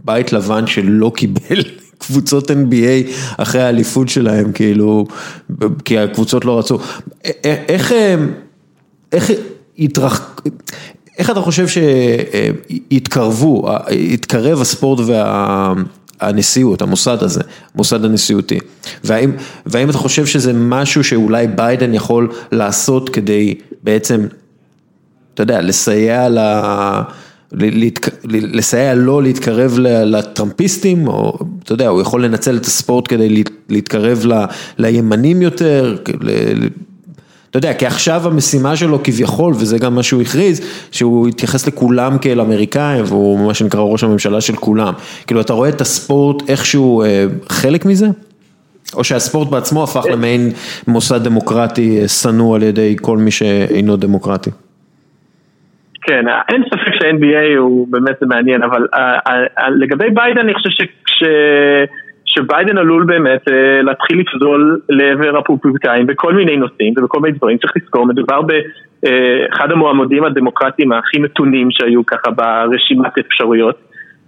בית 0.05 0.33
לבן 0.33 0.67
שלא 0.67 1.13
קיבל 1.17 1.63
קבוצות 1.99 2.51
NBA 2.51 3.11
אחרי 3.37 3.63
האליפות 3.63 4.09
שלהם, 4.09 4.53
כאילו, 4.53 5.07
כי 5.85 5.99
הקבוצות 5.99 6.45
לא 6.45 6.59
רצו. 6.59 6.79
איך, 7.45 7.93
איך, 9.13 9.31
התרח... 9.79 10.41
איך 11.19 11.31
אתה 11.31 11.41
חושב 11.41 11.67
שהתקרבו, 12.89 13.69
התקרב 14.13 14.61
הספורט 14.61 15.01
והנשיאות, 16.21 16.83
המוסד 16.83 17.23
הזה, 17.23 17.41
מוסד 17.75 18.05
הנשיאותי, 18.05 18.59
והאם, 19.05 19.33
והאם 19.67 19.91
אתה 19.91 19.99
חושב 19.99 20.27
שזה 20.27 20.53
משהו 20.53 21.05
שאולי 21.05 21.47
ביידן 21.47 21.95
יכול 21.95 22.33
לעשות 22.53 23.09
כדי 23.09 23.55
בעצם, 23.83 24.27
אתה 25.35 25.43
יודע, 25.43 25.61
לסייע 25.61 26.29
ל... 26.29 26.39
לסייע 28.33 28.95
לו 28.95 29.21
להתקרב 29.21 29.79
לטראמפיסטים, 29.79 31.09
או 31.09 31.39
אתה 31.63 31.73
יודע, 31.73 31.89
הוא 31.89 32.01
יכול 32.01 32.25
לנצל 32.25 32.57
את 32.57 32.65
הספורט 32.65 33.05
כדי 33.09 33.45
להתקרב 33.69 34.25
לימנים 34.79 35.43
יותר, 35.43 35.97
אתה 37.51 37.59
יודע, 37.59 37.75
כי 37.75 37.87
עכשיו 37.87 38.21
המשימה 38.25 38.77
שלו 38.77 39.03
כביכול, 39.03 39.53
וזה 39.53 39.79
גם 39.79 39.95
מה 39.95 40.03
שהוא 40.03 40.23
הכריז, 40.23 40.89
שהוא 40.93 41.29
התייחס 41.29 41.69
לכולם 41.69 42.19
כאל 42.19 42.41
אמריקאים, 42.41 43.05
והוא 43.05 43.47
מה 43.47 43.55
שנקרא 43.55 43.81
ראש 43.81 44.05
הממשלה 44.05 44.41
של 44.41 44.57
כולם. 44.57 44.93
כאילו, 45.27 45.41
אתה 45.41 45.53
רואה 45.53 45.69
את 45.69 45.81
הספורט 45.81 46.51
איכשהו 46.51 47.03
אה, 47.03 47.25
חלק 47.49 47.85
מזה? 47.85 48.07
או 48.95 49.05
שהספורט 49.05 49.51
בעצמו 49.51 49.83
הפך 49.85 50.05
למעין 50.13 50.51
מוסד 50.89 51.25
דמוקרטי 51.25 52.01
אה, 52.03 52.09
שנוא 52.09 52.57
על 52.57 52.63
ידי 52.63 52.97
כל 53.03 53.19
מי 53.19 53.31
שאינו 53.31 53.97
דמוקרטי? 53.97 54.51
כן, 56.03 56.25
אין 56.49 56.63
ספק 56.67 56.93
שה-NBA 57.01 57.59
הוא 57.59 57.87
באמת 57.91 58.23
מעניין, 58.23 58.63
אבל 58.63 58.87
uh, 58.95 58.99
uh, 58.99 59.63
לגבי 59.71 60.11
ביידן 60.11 60.41
אני 60.41 60.55
חושב 60.55 60.71
שכש... 60.71 61.23
שביידן 62.39 62.79
עלול 62.79 63.05
באמת 63.05 63.49
אה, 63.49 63.83
להתחיל 63.83 64.21
לפזול 64.21 64.81
לעבר 64.89 65.37
הרפובליקאים 65.37 66.07
בכל 66.07 66.35
מיני 66.35 66.57
נושאים 66.57 66.95
ובכל 66.97 67.21
מיני 67.21 67.39
דברים, 67.39 67.59
צריך 67.59 67.73
לזכור, 67.77 68.07
מדובר 68.07 68.41
באחד 68.43 69.73
המועמדים 69.73 70.25
הדמוקרטיים 70.25 70.93
הכי 70.93 71.19
מתונים 71.19 71.69
שהיו 71.71 72.07
ככה 72.07 72.31
ברשימת 72.31 73.19
אפשרויות 73.19 73.77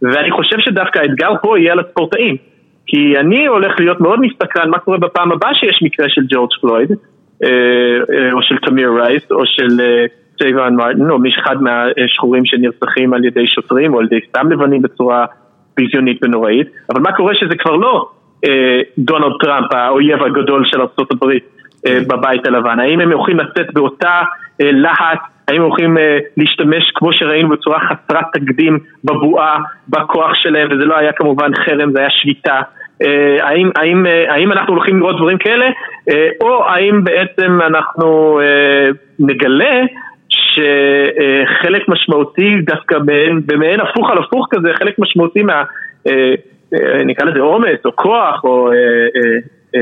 ואני 0.02 0.30
חושב 0.30 0.56
שדווקא 0.58 0.98
האתגר 0.98 1.32
פה 1.42 1.58
יהיה 1.58 1.72
על 1.72 1.80
הספורטאים 1.80 2.36
כי 2.86 3.18
אני 3.20 3.46
הולך 3.46 3.80
להיות 3.80 4.00
מאוד 4.00 4.20
מסתקרן 4.20 4.70
מה 4.70 4.78
קורה 4.78 4.98
בפעם 4.98 5.32
הבאה 5.32 5.54
שיש 5.54 5.80
מקרה 5.82 6.06
של 6.08 6.22
ג'ורג' 6.28 6.50
פלויד 6.60 6.90
או 8.32 8.42
של 8.42 8.56
תמיר 8.66 8.90
רייס 9.00 9.30
או 9.30 9.46
של 9.46 9.68
טרייבון 10.38 10.74
מרטין 10.74 11.10
או 11.10 11.18
אחד 11.42 11.56
מהשחורים 11.62 12.42
שנרצחים 12.44 13.14
על 13.14 13.24
ידי 13.24 13.46
שוטרים 13.46 13.94
או 13.94 13.98
על 13.98 14.04
ידי 14.04 14.20
סתם 14.28 14.52
לבנים 14.52 14.82
בצורה 14.82 15.26
ביזיונית 15.78 16.18
ונוראית, 16.22 16.68
אבל 16.90 17.00
מה 17.00 17.12
קורה 17.12 17.34
שזה 17.34 17.54
כבר 17.58 17.76
לא 17.76 18.08
אה, 18.44 18.80
דונלד 18.98 19.32
טראמפ, 19.40 19.74
האויב 19.74 20.22
הגדול 20.22 20.64
של 20.66 20.80
ארה"ב 20.80 21.24
אה, 21.86 21.98
בבית 22.08 22.46
הלבן, 22.46 22.80
האם 22.80 23.00
הם 23.00 23.12
יכולים 23.12 23.38
לצאת 23.40 23.66
באותה 23.74 24.22
אה, 24.60 24.70
להט, 24.72 25.20
האם 25.48 25.62
הם 25.62 25.68
יכולים 25.68 25.98
אה, 25.98 26.18
להשתמש 26.36 26.92
כמו 26.94 27.12
שראינו 27.12 27.48
בצורה 27.48 27.78
חסרת 27.80 28.24
תקדים 28.32 28.78
בבועה, 29.04 29.58
בכוח 29.88 30.30
שלהם, 30.34 30.68
וזה 30.70 30.84
לא 30.84 30.98
היה 30.98 31.12
כמובן 31.12 31.50
חרם, 31.54 31.92
זה 31.92 31.98
היה 31.98 32.10
שביתה. 32.10 32.60
אה, 33.02 33.36
האם, 33.40 33.70
האם, 33.76 34.06
אה, 34.06 34.34
האם 34.34 34.52
אנחנו 34.52 34.74
הולכים 34.74 35.00
לראות 35.00 35.16
דברים 35.16 35.38
כאלה, 35.38 35.66
או 36.40 36.64
האם 36.64 37.04
בעצם 37.04 37.58
אנחנו 37.66 38.40
נגלה 39.18 39.80
שחלק 40.54 41.88
משמעותי 41.88 42.60
דווקא 42.62 42.98
במעין, 42.98 43.40
במעין 43.46 43.80
הפוך 43.80 44.10
על 44.10 44.18
הפוך 44.18 44.46
כזה, 44.50 44.68
חלק 44.74 44.98
משמעותי 44.98 45.42
מה, 45.42 45.62
אה, 46.06 46.34
אה, 46.74 47.04
נקרא 47.04 47.26
לזה 47.26 47.40
אומץ 47.40 47.80
או 47.84 47.96
כוח 47.96 48.44
או 48.44 48.72
אה, 48.72 49.80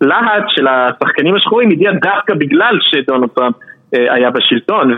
להט 0.00 0.44
של 0.48 0.66
השחקנים 0.66 1.34
השחורים 1.34 1.70
הגיע 1.70 1.92
דווקא 1.92 2.34
בגלל 2.34 2.78
שדונלד 2.80 3.28
טראמפ 3.28 3.54
היה 3.92 4.30
בשלטון. 4.30 4.94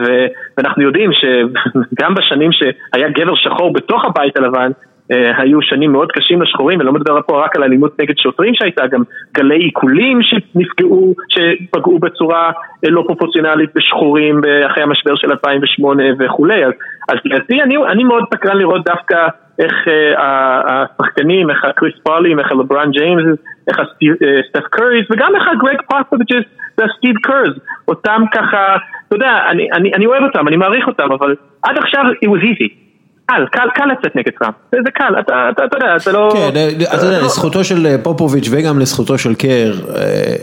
ואנחנו 0.56 0.82
יודעים 0.82 1.10
שגם 1.12 2.14
בשנים 2.18 2.50
שהיה 2.52 3.08
גבר 3.08 3.34
שחור 3.34 3.72
בתוך 3.72 4.04
הבית 4.04 4.36
הלבן 4.36 4.70
היו 5.10 5.62
שנים 5.62 5.92
מאוד 5.92 6.12
קשים 6.12 6.42
לשחורים, 6.42 6.80
אני 6.80 6.86
לא 6.86 6.92
מדבר 6.92 7.20
פה 7.26 7.44
רק 7.44 7.56
על 7.56 7.62
אלימות 7.62 8.00
נגד 8.00 8.14
שוטרים 8.18 8.54
שהייתה, 8.54 8.86
גם 8.86 9.02
גלי 9.34 9.58
עיקולים 9.58 10.18
שנפגעו, 10.22 11.14
שפגעו 11.28 11.98
בצורה 11.98 12.52
אה, 12.84 12.90
לא 12.90 13.02
פרופורציונלית 13.06 13.70
בשחורים 13.74 14.40
אחרי 14.66 14.82
המשבר 14.82 15.16
של 15.16 15.30
2008 15.30 16.02
וכולי, 16.18 16.64
אז, 16.64 16.72
אז 17.08 17.16
לדעתי 17.24 17.62
אני, 17.62 17.76
אני 17.76 18.04
מאוד 18.04 18.24
סקרן 18.34 18.56
לראות 18.56 18.84
דווקא 18.84 19.28
איך 19.58 19.72
uh, 19.72 20.20
השחקנים, 20.20 21.50
איך 21.50 21.64
הקריס 21.64 21.94
פולי, 22.02 22.34
איך 22.38 22.52
הלברן 22.52 22.90
ג'יימס, 22.90 23.24
איך 23.68 23.78
הסטף 23.78 24.66
קוריס 24.70 25.06
וגם 25.10 25.32
איך 25.36 25.48
הגרג 25.48 25.76
פרסוביצ'ס 25.88 26.44
והסטיב 26.78 27.16
קרז, 27.22 27.58
אותם 27.88 28.22
ככה, 28.32 28.76
אתה 29.08 29.16
יודע, 29.16 29.42
אני, 29.50 29.68
אני, 29.72 29.94
אני 29.94 30.06
אוהב 30.06 30.22
אותם, 30.22 30.48
אני 30.48 30.56
מעריך 30.56 30.86
אותם, 30.86 31.12
אבל 31.12 31.34
עד 31.62 31.78
עכשיו 31.78 32.04
it 32.24 32.28
was 32.28 32.42
easy. 32.42 32.83
קל, 33.26 33.46
קל, 33.52 33.68
קל 33.74 33.84
לצאת 33.84 34.16
נגד 34.16 34.30
טראמפ, 34.38 34.54
זה 34.72 34.90
קל, 34.94 35.20
אתה, 35.20 35.48
אתה, 35.52 35.64
אתה 35.64 35.76
יודע, 35.76 35.96
אתה 35.96 36.12
לא... 36.12 36.30
כן, 36.32 36.48
אתה 36.94 37.06
יודע, 37.06 37.22
לזכותו 37.22 37.64
של 37.64 37.86
אה, 37.86 37.96
פופוביץ' 38.02 38.48
וגם 38.50 38.78
לזכותו 38.78 39.18
של 39.18 39.34
קר, 39.34 39.74
אה, 39.96 40.36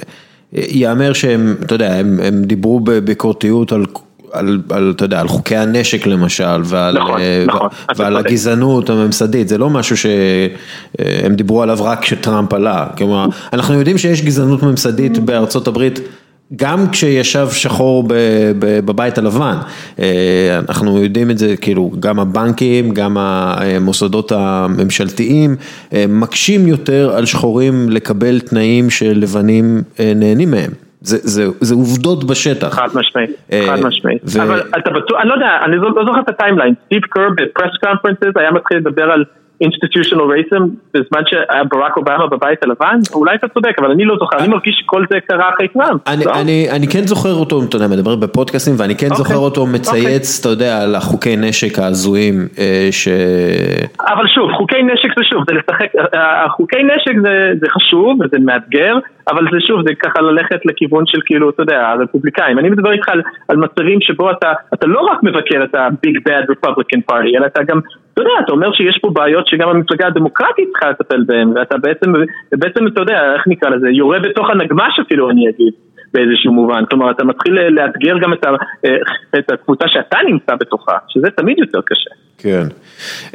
ייאמר 0.53 1.13
שהם, 1.13 1.55
אתה 1.65 1.75
יודע, 1.75 1.93
הם, 1.93 2.19
הם 2.23 2.43
דיברו 2.43 2.79
בביקורתיות 2.79 3.71
על... 3.71 3.85
על, 4.33 4.61
על, 4.69 4.93
אתה 4.95 5.05
יודע, 5.05 5.19
על 5.19 5.27
חוקי 5.27 5.55
הנשק 5.55 6.07
למשל, 6.07 6.61
ועל, 6.63 6.97
נכון, 6.97 7.21
אה, 7.21 7.43
נכון, 7.47 7.69
ועל 7.95 8.17
הגזענות 8.17 8.89
הממסדית, 8.89 9.47
זה 9.47 9.57
לא 9.57 9.69
משהו 9.69 9.97
שהם 9.97 11.35
דיברו 11.35 11.61
עליו 11.61 11.77
רק 11.81 12.01
כשטראמפ 12.01 12.53
עלה, 12.53 12.85
כלומר, 12.97 13.25
אנחנו 13.53 13.73
יודעים 13.73 13.97
שיש 13.97 14.21
גזענות 14.21 14.63
ממסדית 14.63 15.19
בארצות 15.19 15.67
הברית 15.67 15.99
גם 16.55 16.79
כשישב 16.91 17.47
שחור 17.51 18.03
בבית 18.59 19.17
הלבן, 19.17 19.55
אה, 19.99 20.59
אנחנו 20.69 21.03
יודעים 21.03 21.31
את 21.31 21.37
זה, 21.37 21.57
כאילו, 21.61 21.91
גם 21.99 22.19
הבנקים, 22.19 22.93
גם 22.93 23.17
המוסדות 23.17 24.31
הממשלתיים, 24.31 25.55
אה, 25.93 26.05
מקשים 26.09 26.67
יותר 26.67 27.13
על 27.15 27.25
שחורים 27.25 27.89
לקבל 27.89 28.39
תנאים 28.39 28.89
שלבנים 28.89 29.81
אה, 29.99 30.13
נהנים 30.15 30.51
מהם. 30.51 30.71
זה, 31.01 31.17
זה, 31.21 31.45
זה 31.59 31.75
עובדות 31.75 32.23
בשטח. 32.23 32.75
חד 32.75 32.87
משמעית, 32.93 33.29
חד 33.67 33.85
משמעית. 33.85 34.21
ו... 34.25 34.43
אבל 34.43 34.61
אתה 34.77 34.89
בטוח, 34.89 35.19
אני 35.21 35.29
לא 35.29 35.33
יודע, 35.33 35.59
אני 35.65 35.75
לא, 35.75 36.05
זוכר 36.05 36.19
את 36.19 36.29
ה 36.29 36.34
timeline. 36.34 36.73
סטיב 36.85 37.01
קר 37.09 37.27
ב 37.37 37.43
press 37.43 37.71
conferences 37.83 38.37
היה 38.37 38.51
מתחיל 38.51 38.77
לדבר 38.77 39.03
על 39.03 39.23
institutional 39.63 40.27
racism 40.33 40.63
בזמן 40.93 41.21
שהיה 41.25 41.63
ברק 41.63 41.97
אובמה 41.97 42.27
בבית 42.27 42.63
הלבן? 42.63 42.99
אולי 43.13 43.35
אתה 43.35 43.47
צודק, 43.47 43.73
אבל 43.79 43.91
אני 43.91 44.05
לא 44.05 44.15
זוכר, 44.19 44.37
אני 44.37 44.47
מרגיש 44.47 44.75
שכל 44.83 45.05
זה 45.09 45.19
קרה 45.27 45.49
אחרי 45.49 45.67
טראמפ. 45.67 46.01
אני, 46.07 46.25
לא? 46.25 46.91
כן 46.91 47.01
זוכר 47.01 47.33
אותו, 47.33 47.61
אתה 47.69 47.75
יודע, 47.75 47.87
מדבר 47.87 48.15
בפודקאסטים, 48.15 48.73
ואני 48.77 48.95
כן 48.95 49.11
okay. 49.11 49.15
זוכר 49.15 49.33
אוקיי, 49.33 49.45
אותו 49.45 49.65
מצייץ, 49.65 50.37
okay. 50.37 50.41
אתה 50.41 50.49
יודע, 50.49 50.81
על 50.83 50.95
החוקי 50.95 51.35
נשק 51.35 51.79
ההזויים 51.79 52.47
אה, 52.59 52.87
ש... 52.91 53.07
אבל 53.99 54.27
שוב, 54.27 54.51
חוקי 54.57 54.83
נשק 54.83 55.09
זה 55.17 55.23
שוב, 55.23 55.43
זה 55.47 55.53
לשחק, 55.53 55.87
החוקי 56.13 56.83
נשק 56.83 57.15
זה, 57.21 57.51
זה 57.61 57.67
חשוב 57.69 58.19
וזה 58.21 58.37
מאתגר, 58.45 58.95
אבל 59.27 59.43
זה 59.51 59.57
שוב, 59.67 59.81
זה 59.87 59.93
ככה 60.03 60.21
ללכת 60.21 60.65
לכיוון 60.65 61.03
של 61.07 61.19
כאילו, 61.25 61.49
אתה 61.49 61.63
יודע, 61.63 61.87
הרפובליקאים. 61.87 62.59
אני 62.59 62.69
מדבר 62.69 62.91
איתך 62.91 63.09
על, 63.47 63.57
מצבים 63.57 64.01
שבו 64.01 64.31
אתה, 64.31 64.51
אתה 64.73 64.87
לא 64.87 64.99
רק 64.99 65.23
מבקר 65.23 65.63
את 65.63 65.75
ה-big 65.75 66.17
bad 66.27 66.45
Republican 66.51 67.11
party, 67.11 67.37
אלא 67.37 67.45
אתה 67.45 67.63
גם 67.63 67.79
אתה 68.13 68.21
יודע, 68.21 68.31
אתה 68.45 68.51
אומר 68.51 68.71
שיש 68.73 68.99
פה 69.01 69.09
בעיות 69.09 69.47
שגם 69.47 69.69
המפלגה 69.69 70.07
הדמוקרטית 70.07 70.69
צריכה 70.71 70.89
לטפל 70.89 71.23
בהן, 71.27 71.49
ואתה 71.55 71.77
בעצם, 71.77 72.13
בעצם, 72.51 72.87
אתה 72.87 73.01
יודע, 73.01 73.33
איך 73.33 73.47
נקרא 73.47 73.69
לזה, 73.69 73.89
יורה 73.89 74.19
בתוך 74.19 74.49
הנגמש 74.49 74.99
אפילו, 74.99 75.29
אני 75.29 75.49
אגיד. 75.49 75.73
באיזשהו 76.13 76.53
מובן, 76.53 76.83
כלומר 76.89 77.11
אתה 77.11 77.23
מתחיל 77.23 77.53
לאתגר 77.53 78.17
גם 78.21 78.33
את, 78.33 78.45
ה, 78.45 78.49
את 79.39 79.51
הקבוצה 79.51 79.87
שאתה 79.87 80.17
נמצא 80.27 80.55
בתוכה, 80.55 80.97
שזה 81.07 81.27
תמיד 81.29 81.59
יותר 81.59 81.79
קשה. 81.85 82.11
כן, 82.41 82.67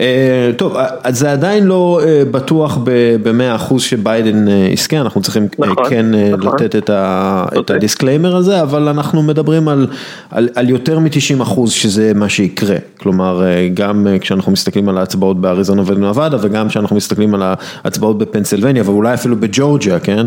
אה, 0.01 0.51
טוב, 0.57 0.77
אז 1.03 1.19
זה 1.19 1.33
עדיין 1.33 1.65
לא 1.65 2.01
אה, 2.05 2.23
בטוח 2.31 2.79
במאה 3.23 3.55
אחוז 3.55 3.83
שביידן 3.83 4.49
אה, 4.49 4.69
יזכה, 4.73 4.97
אנחנו 4.97 5.23
צריכים 5.23 5.49
נכון, 5.59 5.91
כן 5.91 6.07
נכון. 6.33 6.55
לתת 6.55 6.77
את, 6.77 6.91
ה, 6.91 7.45
את 7.61 7.71
הדיסקליימר 7.71 8.37
הזה, 8.37 8.63
אבל 8.63 8.89
אנחנו 8.89 9.23
מדברים 9.23 9.69
על, 9.69 9.87
על, 10.31 10.49
על 10.55 10.71
יותר 10.71 10.99
מ-90 10.99 11.43
אחוז 11.43 11.73
שזה 11.73 12.13
מה 12.15 12.29
שיקרה, 12.29 12.77
כלומר 12.99 13.43
גם 13.75 14.07
כשאנחנו 14.21 14.53
מסתכלים 14.53 14.89
על 14.89 14.99
ההצבעות 14.99 15.41
באריזונה 15.41 15.83
ונבדה 15.87 16.37
וגם 16.41 16.69
כשאנחנו 16.69 16.97
מסתכלים 16.97 17.35
על 17.35 17.43
ההצבעות 17.85 18.19
בפנסילבניה 18.19 18.83
ואולי 18.87 19.15
אפילו 19.15 19.37
בג'ורג'יה, 19.37 19.99
כן, 19.99 20.27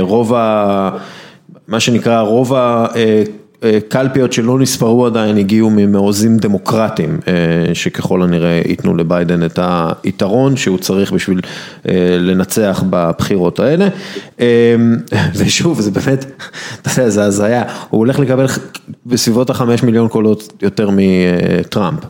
רוב 0.00 0.34
ה... 0.34 0.90
מה 1.68 1.80
שנקרא 1.80 2.20
רוב 2.20 2.52
הקלפיות 3.64 4.32
שלא 4.32 4.58
נספרו 4.58 5.06
עדיין 5.06 5.36
הגיעו 5.36 5.70
ממעוזים 5.70 6.36
דמוקרטיים 6.36 7.18
אה, 7.28 7.74
שככל 7.74 8.22
הנראה 8.22 8.62
ייתנו 8.66 8.94
לביידן 8.94 9.44
את 9.44 9.58
היתרון 10.04 10.56
שהוא 10.56 10.78
צריך 10.78 11.12
בשביל 11.12 11.40
אה, 11.88 12.16
לנצח 12.18 12.84
בבחירות 12.90 13.60
האלה 13.60 13.88
אה, 14.40 14.76
ושוב 15.38 15.80
זה 15.80 15.90
באמת, 15.90 16.24
אתה 16.82 16.90
יודע 16.90 17.10
זה 17.10 17.24
הזיה, 17.24 17.62
הוא 17.90 17.98
הולך 17.98 18.18
לקבל 18.18 18.46
בסביבות 19.06 19.50
החמש 19.50 19.82
מיליון 19.82 20.08
קולות 20.08 20.52
יותר 20.62 20.88
מטראמפ. 20.92 22.00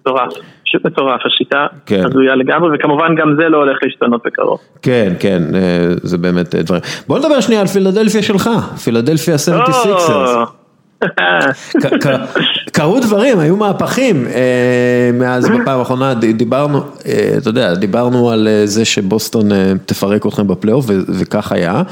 מטורף. 0.00 0.53
פשוט 0.74 0.86
מטורף, 0.86 1.20
השיטה 1.26 1.66
כן. 1.86 2.02
הזויה 2.06 2.34
לגמרי, 2.34 2.76
וכמובן 2.76 3.14
גם 3.14 3.36
זה 3.38 3.48
לא 3.48 3.56
הולך 3.56 3.78
להשתנות 3.82 4.22
בקרוב. 4.26 4.58
כן, 4.82 5.12
כן, 5.20 5.42
אה, 5.54 5.88
זה 6.02 6.18
באמת 6.18 6.54
אה, 6.54 6.62
דברים. 6.62 6.82
בוא 7.08 7.18
נדבר 7.18 7.40
שנייה 7.40 7.60
על 7.60 7.66
פילדלפיה 7.66 8.22
שלך, 8.22 8.50
פילדלפיה 8.84 9.34
76ers. 9.34 10.64
קרו 12.76 13.00
דברים, 13.00 13.38
היו 13.38 13.56
מהפכים 13.56 14.26
אה, 14.26 15.10
מאז 15.14 15.48
בפעם 15.48 15.78
האחרונה, 15.78 16.14
דיברנו, 16.14 16.80
אה, 17.06 17.34
אתה 17.36 17.48
יודע, 17.48 17.74
דיברנו 17.74 18.30
על 18.30 18.48
אה, 18.48 18.66
זה 18.66 18.84
שבוסטון 18.84 19.48
תפרק 19.86 20.26
אתכם 20.26 20.46
בפלייאוף 20.48 20.86
וכך 21.08 21.52
היה. 21.52 21.82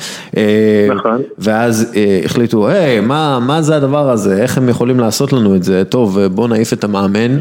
נכון. 0.96 1.22
ואז 1.38 1.92
החליטו, 2.24 2.68
היי, 2.68 3.00
מה 3.00 3.58
זה 3.60 3.76
הדבר 3.76 4.10
הזה, 4.10 4.42
איך 4.42 4.58
הם 4.58 4.68
יכולים 4.68 5.00
לעשות 5.00 5.32
לנו 5.32 5.54
את 5.54 5.62
זה, 5.62 5.82
טוב, 5.88 6.20
בוא 6.20 6.48
נעיף 6.48 6.72
את 6.72 6.84
המאמן 6.84 7.38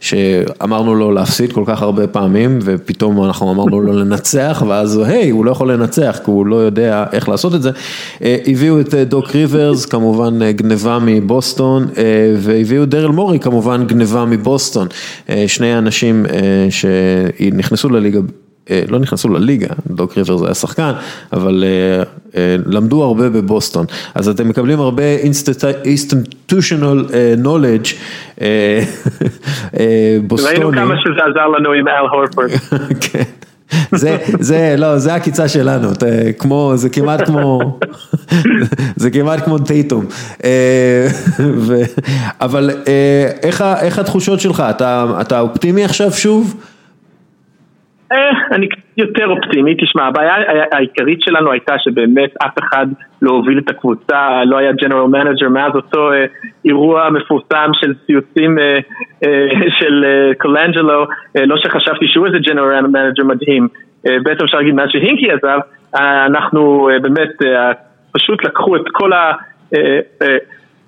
שאמרנו 0.00 0.94
לו 0.94 1.12
להפסיד 1.12 1.52
כל 1.52 1.64
כך 1.66 1.82
הרבה 1.82 2.06
פעמים 2.06 2.58
ופתאום 2.62 3.24
אנחנו 3.24 3.52
אמרנו 3.52 3.80
לו 3.80 3.92
לנצח 3.92 4.62
ואז 4.68 5.02
היי, 5.06 5.30
הוא 5.30 5.44
לא 5.44 5.50
יכול 5.50 5.72
לנצח 5.72 6.18
כי 6.24 6.30
הוא 6.30 6.46
לא 6.46 6.56
יודע 6.56 7.04
איך 7.12 7.28
לעשות 7.28 7.54
את 7.54 7.62
זה. 7.62 7.70
הביאו 8.20 8.80
את 8.80 8.94
דוק 8.94 9.34
ריברס, 9.34 9.86
כמובן 9.86 10.50
גניבה 10.50 10.98
מבוסטון. 11.02 11.86
והביאו 12.36 12.84
דרל 12.86 13.10
מורי 13.10 13.38
כמובן 13.38 13.86
גניבה 13.86 14.24
מבוסטון, 14.24 14.88
אה, 15.30 15.44
שני 15.46 15.78
אנשים 15.78 16.26
אה, 16.26 16.66
שנכנסו 16.70 17.88
לליגה. 17.88 18.20
אה, 18.70 18.82
לא 18.88 18.98
נכנסו 18.98 19.28
לליגה, 19.28 19.66
דוק 19.86 20.18
ריבר 20.18 20.36
זה 20.36 20.46
היה 20.46 20.54
שחקן, 20.54 20.92
אבל 21.32 21.64
למדו 22.66 23.02
הרבה 23.04 23.28
בבוסטון. 23.28 23.86
אז 24.14 24.28
אתם 24.28 24.48
מקבלים 24.48 24.80
הרבה 24.80 25.02
institutional 25.22 27.10
knowledge 27.42 27.94
בוסטוני. 30.22 30.54
ראינו 30.58 30.72
כמה 30.72 30.94
שזה 31.00 31.20
עזר 31.30 31.46
לנו 31.46 31.72
עם 31.72 31.88
אל 31.88 32.06
הורפורד. 32.12 32.50
כן. 33.12 33.22
זה, 33.92 34.16
זה, 34.40 34.74
לא, 34.78 34.98
זה 34.98 35.12
העקיצה 35.12 35.48
שלנו, 35.48 35.88
כמו, 36.38 36.72
זה 36.74 36.88
כמעט 36.88 37.26
כמו, 37.26 37.78
זה 38.96 39.10
כמעט 39.10 39.44
כמו 39.44 39.58
טייטום. 39.58 40.04
אה, 40.44 41.08
אבל 42.40 42.70
אה, 42.88 43.30
איך, 43.42 43.64
איך 43.80 43.98
התחושות 43.98 44.40
שלך? 44.40 44.62
אתה, 44.70 45.06
אתה 45.20 45.40
אופטימי 45.40 45.84
עכשיו 45.84 46.12
שוב? 46.12 46.54
אה, 48.12 48.30
אני 48.52 48.68
יותר 48.96 49.26
אופטימי, 49.26 49.74
תשמע, 49.74 50.02
הבעיה 50.02 50.34
העיקרית 50.72 51.20
שלנו 51.22 51.52
הייתה 51.52 51.78
שבאמת 51.78 52.30
אף 52.42 52.58
אחד 52.58 52.86
לא 53.22 53.30
הוביל 53.30 53.58
את 53.58 53.70
הקבוצה, 53.70 54.44
לא 54.44 54.56
היה 54.56 54.72
ג'נרל 54.72 55.06
מנג'ר 55.06 55.48
מאז 55.48 55.72
אותו 55.74 56.12
אה, 56.12 56.26
אירוע 56.64 57.10
מפורסם 57.10 57.70
של 57.72 57.94
ציוצים 58.06 58.58
אה, 58.58 58.78
אה, 59.24 59.48
של 59.80 60.04
אה, 60.04 60.34
קולנג'לו, 60.34 61.06
אה, 61.36 61.46
לא 61.46 61.56
שחשבתי 61.56 62.06
שהוא 62.08 62.26
איזה 62.26 62.38
ג'נרל 62.38 62.86
מנג'ר 62.86 63.24
מדהים, 63.24 63.68
אה, 64.06 64.16
בעצם 64.22 64.44
אפשר 64.44 64.58
להגיד 64.58 64.74
מאז 64.74 64.88
שהינקי 64.90 65.30
עזב, 65.30 65.58
אה, 65.96 66.26
אנחנו 66.26 66.90
אה, 66.90 66.98
באמת 66.98 67.42
אה, 67.42 67.72
פשוט 68.12 68.44
לקחו 68.44 68.76
את 68.76 68.84
כל 68.92 69.12
ה... 69.12 69.32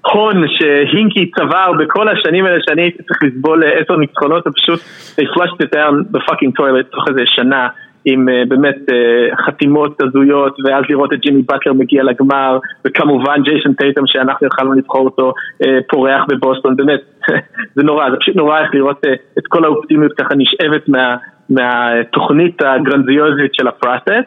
הון 0.06 0.44
שהינקי 0.48 1.30
צבר 1.30 1.72
בכל 1.78 2.08
השנים 2.08 2.44
האלה 2.44 2.58
שאני 2.68 2.82
הייתי 2.82 3.02
צריך 3.02 3.22
לסבול 3.22 3.64
אה, 3.64 3.70
עשר 3.78 3.96
ניצחונות 3.96 4.46
ופשוט 4.46 4.80
they 5.20 5.24
flushed 5.24 5.64
it 5.64 5.76
down 5.76 5.94
ב 6.10 6.16
fucking 6.16 6.60
toilet 6.60 6.82
תוך 6.90 7.04
איזה 7.08 7.22
שנה 7.26 7.68
עם 8.04 8.28
אה, 8.28 8.48
באמת 8.48 8.76
אה, 8.76 9.36
חתימות 9.46 10.02
הזויות 10.02 10.56
ואז 10.64 10.84
לראות 10.88 11.12
את 11.12 11.18
ג'ימי 11.20 11.42
באטלר 11.42 11.72
מגיע 11.72 12.02
לגמר 12.02 12.58
וכמובן 12.86 13.42
ג'ייסון 13.42 13.74
טייטם 13.74 14.06
שאנחנו 14.06 14.46
יכלנו 14.46 14.72
לבחור 14.72 15.04
אותו 15.04 15.32
אה, 15.62 15.66
פורח 15.90 16.24
בבוסטון 16.28 16.76
באמת 16.76 17.00
זה 17.76 17.82
נורא 17.82 18.10
זה 18.10 18.16
פשוט 18.20 18.36
נורא 18.36 18.60
איך 18.60 18.74
לראות 18.74 19.04
אה, 19.06 19.08
את 19.38 19.46
כל 19.48 19.64
האופטימיות 19.64 20.12
ככה 20.12 20.34
נשאבת 20.34 20.88
מה, 20.88 21.16
מהתוכנית 21.50 22.62
הגרנזיוזית 22.62 23.54
של 23.54 23.68
הפרסס 23.68 24.24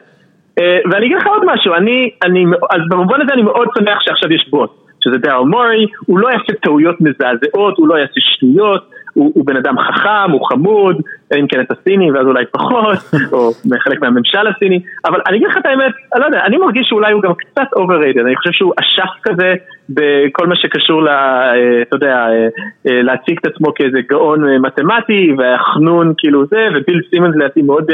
uh, 0.60 0.64
ואני 0.92 1.06
אגיד 1.06 1.18
לך 1.18 1.28
עוד 1.28 1.44
משהו 1.45 1.74
אני, 1.74 2.10
אני 2.24 2.45
אז 2.72 2.82
במובן 2.90 3.22
הזה 3.22 3.34
אני 3.34 3.42
מאוד 3.42 3.68
שמח 3.78 3.98
שעכשיו 4.02 4.34
יש 4.34 4.50
בוס 4.50 4.85
שזה 5.06 5.17
דארל 5.17 5.45
מורי, 5.45 5.85
הוא 6.06 6.19
לא 6.19 6.27
יעשה 6.27 6.53
טעויות 6.61 6.95
מזעזעות, 7.01 7.77
הוא 7.77 7.88
לא 7.88 7.95
יעשה 7.95 8.14
שטויות, 8.17 8.90
הוא, 9.14 9.32
הוא 9.35 9.45
בן 9.45 9.58
אדם 9.58 9.75
חכם, 9.80 10.32
הוא 10.32 10.48
חמוד, 10.50 11.01
אם 11.40 11.48
כן 11.48 11.61
את 11.61 11.72
הסיני 11.72 12.11
ואז 12.11 12.25
אולי 12.25 12.45
פחות, 12.51 12.98
או 13.34 13.51
חלק 13.80 14.01
מהממשל 14.01 14.48
הסיני, 14.48 14.80
אבל 15.06 15.22
אני 15.27 15.38
אגיד 15.38 15.48
לך 15.48 15.58
את 15.58 15.66
האמת, 15.66 15.93
אני 16.14 16.22
לא 16.22 16.25
יודע, 16.25 16.45
אני 16.45 16.58
מרגיש 16.58 16.88
שאולי 16.90 17.14
הוא 17.14 17.22
גם 17.22 17.34
קצת 17.34 17.67
overrated, 17.75 18.22
אני 18.22 18.35
חושב 18.35 18.51
שהוא 18.51 18.74
אשף 18.80 19.11
כזה 19.24 19.53
בכל 19.90 20.48
מה 20.48 20.56
שקשור 20.56 21.04
ל... 21.04 21.08
אה, 21.08 21.82
אתה 21.82 21.96
יודע, 21.96 22.16
אה, 22.16 22.48
אה, 22.88 23.02
להציג 23.02 23.38
את 23.40 23.46
עצמו 23.46 23.74
כאיזה 23.74 24.00
גאון 24.10 24.60
מתמטי, 24.62 25.34
והחנון 25.38 26.14
כאילו 26.18 26.46
זה, 26.46 26.68
ובן 26.76 27.02
סימנס 27.10 27.36
לדעתי 27.36 27.62
מאוד 27.62 27.86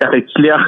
ככה 0.00 0.16
הצליח 0.16 0.60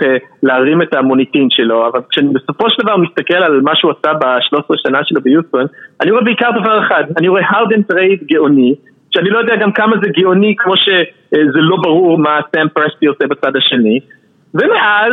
להרים 0.42 0.82
את 0.82 0.94
המוניטין 0.94 1.48
שלו, 1.50 1.88
אבל 1.88 2.00
כשאני 2.10 2.28
בסופו 2.28 2.70
של 2.70 2.82
דבר 2.82 2.96
מסתכל 2.96 3.36
על 3.36 3.60
מה 3.60 3.76
שהוא 3.76 3.92
עשה 3.98 4.14
ב-13 4.14 4.74
שנה 4.86 4.98
שלו 5.04 5.20
ביוסטון, 5.20 5.64
אני 6.00 6.10
רואה 6.10 6.22
בעיקר 6.24 6.50
דבר 6.60 6.80
אחד, 6.86 7.04
אני 7.18 7.28
רואה 7.28 7.42
הרדן 7.50 7.82
trade 7.82 8.18
גאוני, 8.32 8.74
שאני 9.10 9.30
לא 9.30 9.38
יודע 9.38 9.56
גם 9.56 9.72
כמה 9.72 9.96
זה 10.02 10.10
גאוני 10.20 10.54
כמו 10.58 10.74
שזה 10.76 11.60
לא 11.60 11.76
ברור 11.82 12.18
מה 12.18 12.40
סאם 12.56 12.68
פרסטי 12.68 13.06
עושה 13.06 13.26
בצד 13.26 13.56
השני 13.56 14.00
ומאז 14.58 15.12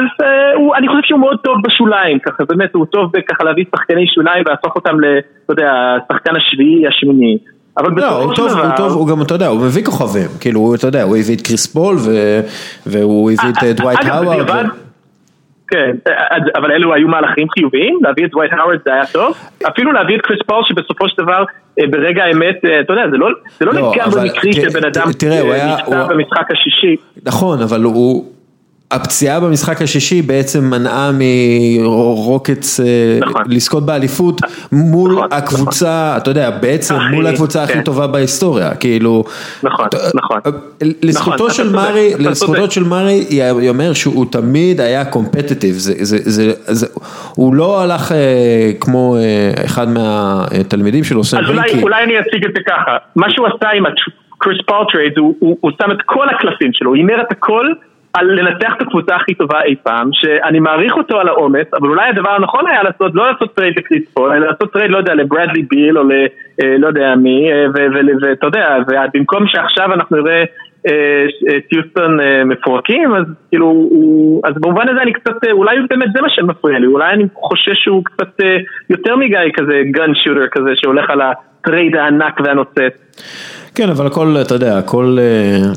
הוא, 0.55 0.75
אני 0.75 0.87
חושב 0.87 1.01
שהוא 1.03 1.19
מאוד 1.19 1.37
טוב 1.43 1.57
בשוליים, 1.63 2.19
ככה 2.19 2.43
באמת 2.49 2.69
הוא 2.73 2.85
טוב 2.85 3.11
ככה 3.29 3.43
להביא 3.43 3.65
שחקני 3.75 4.05
שוליים 4.15 4.43
ולהפוך 4.45 4.75
אותם 4.75 4.99
ל, 4.99 5.05
אתה 5.45 5.53
יודע, 5.53 5.71
השחקן 6.03 6.31
השביעי, 6.35 6.87
השמיני 6.87 7.37
אבל 7.77 8.01
לא, 8.01 8.23
הוא 8.23 8.35
טוב, 8.35 8.51
הוא 8.51 8.75
טוב, 8.77 8.91
הוא 8.91 9.07
גם, 9.07 9.21
אתה 9.21 9.33
יודע, 9.33 9.47
הוא 9.47 9.61
מביא 9.65 9.83
כוכבים, 9.85 10.27
כאילו, 10.39 10.75
אתה 10.75 10.87
יודע, 10.87 11.03
הוא 11.03 11.17
הביא 11.17 11.35
את 11.35 11.41
קריס 11.41 11.73
פול 11.73 11.95
והוא 12.85 13.31
הביא 13.31 13.49
את 13.49 13.77
דווייט 13.77 13.99
האווארד. 14.05 14.65
כן, 15.67 15.91
אבל 16.55 16.71
אלו 16.71 16.93
היו 16.93 17.07
מהלכים 17.07 17.47
חיוביים, 17.49 17.99
להביא 18.01 18.25
את 18.25 18.31
דווייט 18.31 18.53
האוורד 18.53 18.79
זה 18.85 18.93
היה 18.93 19.05
טוב, 19.05 19.37
אפילו 19.67 19.91
להביא 19.91 20.15
את 20.15 20.21
קריס 20.21 20.39
פול 20.47 20.61
שבסופו 20.63 21.09
של 21.09 21.23
דבר 21.23 21.43
ברגע 21.77 22.23
האמת, 22.23 22.57
אתה 22.81 22.93
יודע, 22.93 23.03
זה 23.11 23.17
לא, 23.17 23.27
זה 23.59 23.65
לא 23.65 23.73
לגמרי 23.73 24.29
מקרי 24.29 24.53
שבן 24.53 24.85
אדם 24.85 25.09
נפצע 25.09 26.07
במשחק 26.09 26.51
השישי. 26.51 26.95
נכון, 27.25 27.61
אבל 27.61 27.83
הוא... 27.83 28.25
הפציעה 28.93 29.39
במשחק 29.39 29.81
השישי 29.81 30.21
בעצם 30.21 30.63
מנעה 30.63 31.11
מרוקץ 31.13 32.79
נכון. 33.21 33.41
לזכות 33.47 33.85
באליפות 33.85 34.41
מול 34.71 35.11
נכון, 35.11 35.27
הקבוצה, 35.31 36.07
נכון. 36.09 36.21
אתה 36.21 36.31
יודע, 36.31 36.49
בעצם 36.49 36.95
אחי, 36.95 37.15
מול 37.15 37.27
הקבוצה 37.27 37.67
כן. 37.67 37.73
הכי 37.73 37.83
טובה 37.83 38.07
בהיסטוריה, 38.07 38.75
כאילו, 38.75 39.23
נכון, 39.63 39.87
נכון, 40.13 40.39
לזכותו 40.81 41.35
נכון, 41.35 41.51
של 41.51 41.75
מארי, 41.75 42.13
לזכותו 42.19 42.71
של 42.71 42.83
מארי, 42.83 43.25
היא 43.29 43.69
אומר 43.69 43.93
שהוא 43.93 44.25
תמיד 44.31 44.81
היה 44.81 45.05
competitive, 45.05 45.75
זה, 45.75 45.93
זה, 45.99 46.17
זה, 46.23 46.53
זה, 46.65 46.87
הוא 47.35 47.55
לא 47.55 47.81
הלך 47.81 48.11
אה, 48.11 48.71
כמו 48.79 49.15
אה, 49.17 49.65
אחד 49.65 49.87
מהתלמידים 49.89 51.03
שלו, 51.03 51.21
אז 51.21 51.49
אולי, 51.49 51.81
אולי 51.81 52.03
אני 52.03 52.19
אציג 52.19 52.45
את 52.45 52.51
זה 52.55 52.61
ככה, 52.67 52.97
מה 53.15 53.31
שהוא 53.31 53.47
עשה 53.47 53.69
עם 53.69 53.83
הקריס 53.85 54.57
פול 54.65 54.85
trade, 54.91 55.17
הוא, 55.17 55.35
הוא, 55.39 55.57
הוא 55.61 55.71
שם 55.81 55.91
את 55.91 55.97
כל 56.05 56.29
הקלפים 56.29 56.69
שלו, 56.73 56.89
הוא 56.89 56.95
הימר 56.95 57.21
את 57.21 57.31
הכל 57.31 57.65
על 58.13 58.25
לנצח 58.31 58.73
את 58.77 58.81
הקבוצה 58.81 59.15
הכי 59.15 59.33
טובה 59.33 59.61
אי 59.61 59.75
פעם, 59.83 60.09
שאני 60.13 60.59
מעריך 60.59 60.97
אותו 60.97 61.19
על 61.19 61.27
האומץ, 61.27 61.67
אבל 61.73 61.89
אולי 61.89 62.09
הדבר 62.09 62.29
הנכון 62.29 62.67
היה 62.67 62.83
לעשות, 62.83 63.11
לא 63.15 63.31
לעשות 63.31 63.55
trade 63.55 63.73
לקריס 63.77 64.03
פול, 64.13 64.31
אלא 64.31 64.47
לעשות 64.47 64.73
trade, 64.73 64.91
לא 64.91 64.97
יודע, 64.97 65.13
לברדלי 65.13 65.61
ביל 65.61 65.97
או 65.97 66.03
ללא 66.03 66.87
יודע 66.87 67.15
מי, 67.15 67.49
ואתה 68.21 68.47
יודע, 68.47 68.77
ובמקום 68.87 69.47
שעכשיו 69.47 69.93
אנחנו 69.93 70.17
נראה 70.17 70.43
טיוסטון 71.69 72.19
מפורקים, 72.45 73.15
אז 73.15 73.25
כאילו, 73.49 73.89
אז 74.43 74.53
במובן 74.61 74.89
הזה 74.89 75.01
אני 75.01 75.13
קצת, 75.13 75.47
אולי 75.51 75.75
באמת 75.89 76.07
זה 76.13 76.21
מה 76.21 76.29
שמפריע 76.29 76.79
לי, 76.79 76.87
אולי 76.87 77.13
אני 77.13 77.23
חושש 77.33 77.83
שהוא 77.83 78.05
קצת 78.05 78.39
יותר 78.89 79.15
מגיא 79.15 79.39
כזה 79.53 79.81
גן 79.91 80.15
שוטר 80.23 80.47
כזה 80.51 80.69
שהולך 80.75 81.09
על 81.09 81.21
הטרייד 81.21 81.95
הענק 81.95 82.39
והנוצץ. 82.43 83.03
כן, 83.75 83.89
אבל 83.89 84.07
הכל, 84.07 84.37
אתה 84.41 84.55
יודע, 84.55 84.77
הכל, 84.77 85.17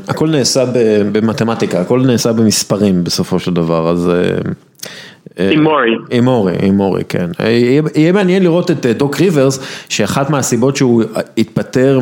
הכל 0.07 0.29
נעשה 0.29 0.65
במתמטיקה, 1.11 1.81
הכל 1.81 2.01
נעשה 2.05 2.33
במספרים 2.33 3.03
בסופו 3.03 3.39
של 3.39 3.53
דבר, 3.53 3.89
אז... 3.89 4.11
עם 5.39 5.63
מורי. 5.63 5.91
עם 6.11 6.23
מורי, 6.23 6.53
עם 6.61 6.75
מורי, 6.75 7.03
כן. 7.09 7.27
יהיה 7.95 8.11
מעניין 8.11 8.43
לראות 8.43 8.71
את 8.71 8.85
דוק 8.85 9.19
ריברס, 9.19 9.59
שאחת 9.89 10.29
מהסיבות 10.29 10.75
שהוא 10.75 11.03
התפטר 11.37 11.99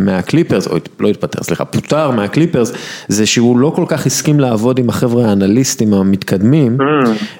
מהקליפרס, 0.00 0.66
או 0.66 0.76
לא 1.00 1.08
התפטר, 1.08 1.42
סליחה, 1.42 1.64
פוטר 1.64 2.10
מהקליפרס, 2.10 2.72
זה 3.08 3.26
שהוא 3.26 3.58
לא 3.58 3.72
כל 3.76 3.84
כך 3.88 4.06
הסכים 4.06 4.40
לעבוד 4.40 4.78
עם 4.78 4.88
החבר'ה 4.88 5.26
האנליסטים 5.26 5.94
המתקדמים. 5.94 6.78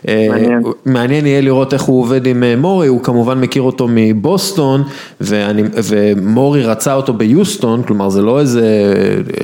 מעניין. 0.07 0.63
מעניין 0.87 1.27
יהיה 1.27 1.41
לראות 1.41 1.75
איך 1.75 1.83
הוא 1.83 2.01
עובד 2.01 2.27
עם 2.27 2.45
מורי, 2.59 2.87
הוא 2.87 3.03
כמובן 3.03 3.41
מכיר 3.41 3.63
אותו 3.63 3.87
מבוסטון, 3.91 4.83
ומורי 5.21 6.63
רצה 6.63 6.95
אותו 6.95 7.13
ביוסטון, 7.13 7.83
כלומר 7.83 8.09
זה 8.09 8.23
לא 8.23 8.41
איזה 8.41 8.63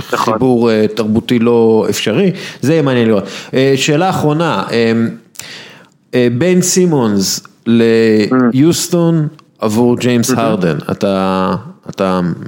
חיבור 0.01 0.71
תרבותי 0.87 1.39
לא 1.39 1.87
אפשרי, 1.91 2.31
זה 2.61 2.73
יהיה 2.73 2.83
מעניין 2.83 3.09
לראות. 3.09 3.25
שאלה 3.77 4.11
אחרונה, 4.11 4.63
בן 6.39 6.61
סימונס 6.61 7.47
ליוסטון 7.67 9.15
עבור 9.61 9.97
ג'יימס 9.99 10.39
הרדן, 10.39 10.77
אתה... 10.91 11.51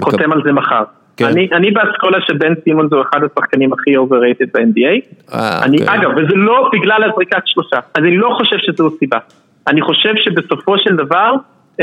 חותם 0.00 0.32
על 0.32 0.42
זה 0.44 0.52
מחר. 0.52 0.82
כן. 1.16 1.24
אני, 1.24 1.48
אני 1.52 1.70
באסכולה 1.70 2.18
שבן 2.20 2.54
סימונס 2.64 2.92
הוא 2.92 3.02
אחד 3.02 3.20
השחקנים 3.24 3.72
הכי 3.72 3.96
overrated 3.96 4.50
ב-NBA. 4.54 5.34
אני, 5.64 5.78
אוקיי. 5.80 5.94
אגב, 5.94 6.10
וזה 6.16 6.34
לא 6.34 6.70
בגלל 6.72 7.04
הזריקת 7.10 7.42
שלושה, 7.44 7.76
אז 7.76 8.02
אני 8.04 8.16
לא 8.16 8.30
חושב 8.38 8.56
שזו 8.58 8.90
סיבה. 8.98 9.18
אני 9.68 9.82
חושב 9.82 10.12
שבסופו 10.16 10.78
של 10.78 10.96
דבר 10.96 11.32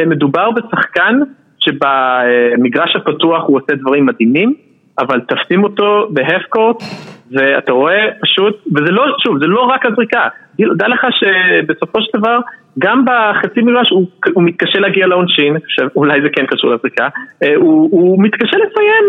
מדובר 0.08 0.50
בשחקן 0.52 1.20
שבמגרש 1.60 2.96
הפתוח 2.96 3.44
הוא 3.48 3.58
עושה 3.58 3.76
דברים 3.76 4.06
מדהימים, 4.06 4.54
אבל 5.00 5.20
תפסים 5.20 5.64
אותו 5.64 6.08
בהפקורט 6.10 6.84
ואתה 7.32 7.72
רואה 7.72 8.08
פשוט, 8.22 8.56
וזה 8.76 8.92
לא, 8.92 9.06
שוב, 9.24 9.40
זה 9.40 9.46
לא 9.48 9.62
רק 9.62 9.86
הזריקה, 9.86 10.28
דע 10.60 10.88
לך 10.88 11.08
שבסופו 11.12 12.02
של 12.02 12.18
דבר, 12.18 12.40
גם 12.80 13.06
בחצי 13.06 13.62
מגרש 13.62 13.90
הוא, 13.90 14.08
הוא 14.34 14.44
מתקשה 14.44 14.80
להגיע 14.80 15.08
לעונשין, 15.08 15.58
שאולי 15.68 16.22
זה 16.22 16.28
כן 16.36 16.46
קשור 16.46 16.72
לזריקה, 16.74 17.08
הוא, 17.56 17.90
הוא 17.92 18.24
מתקשה 18.24 18.58
לסיים, 18.58 19.06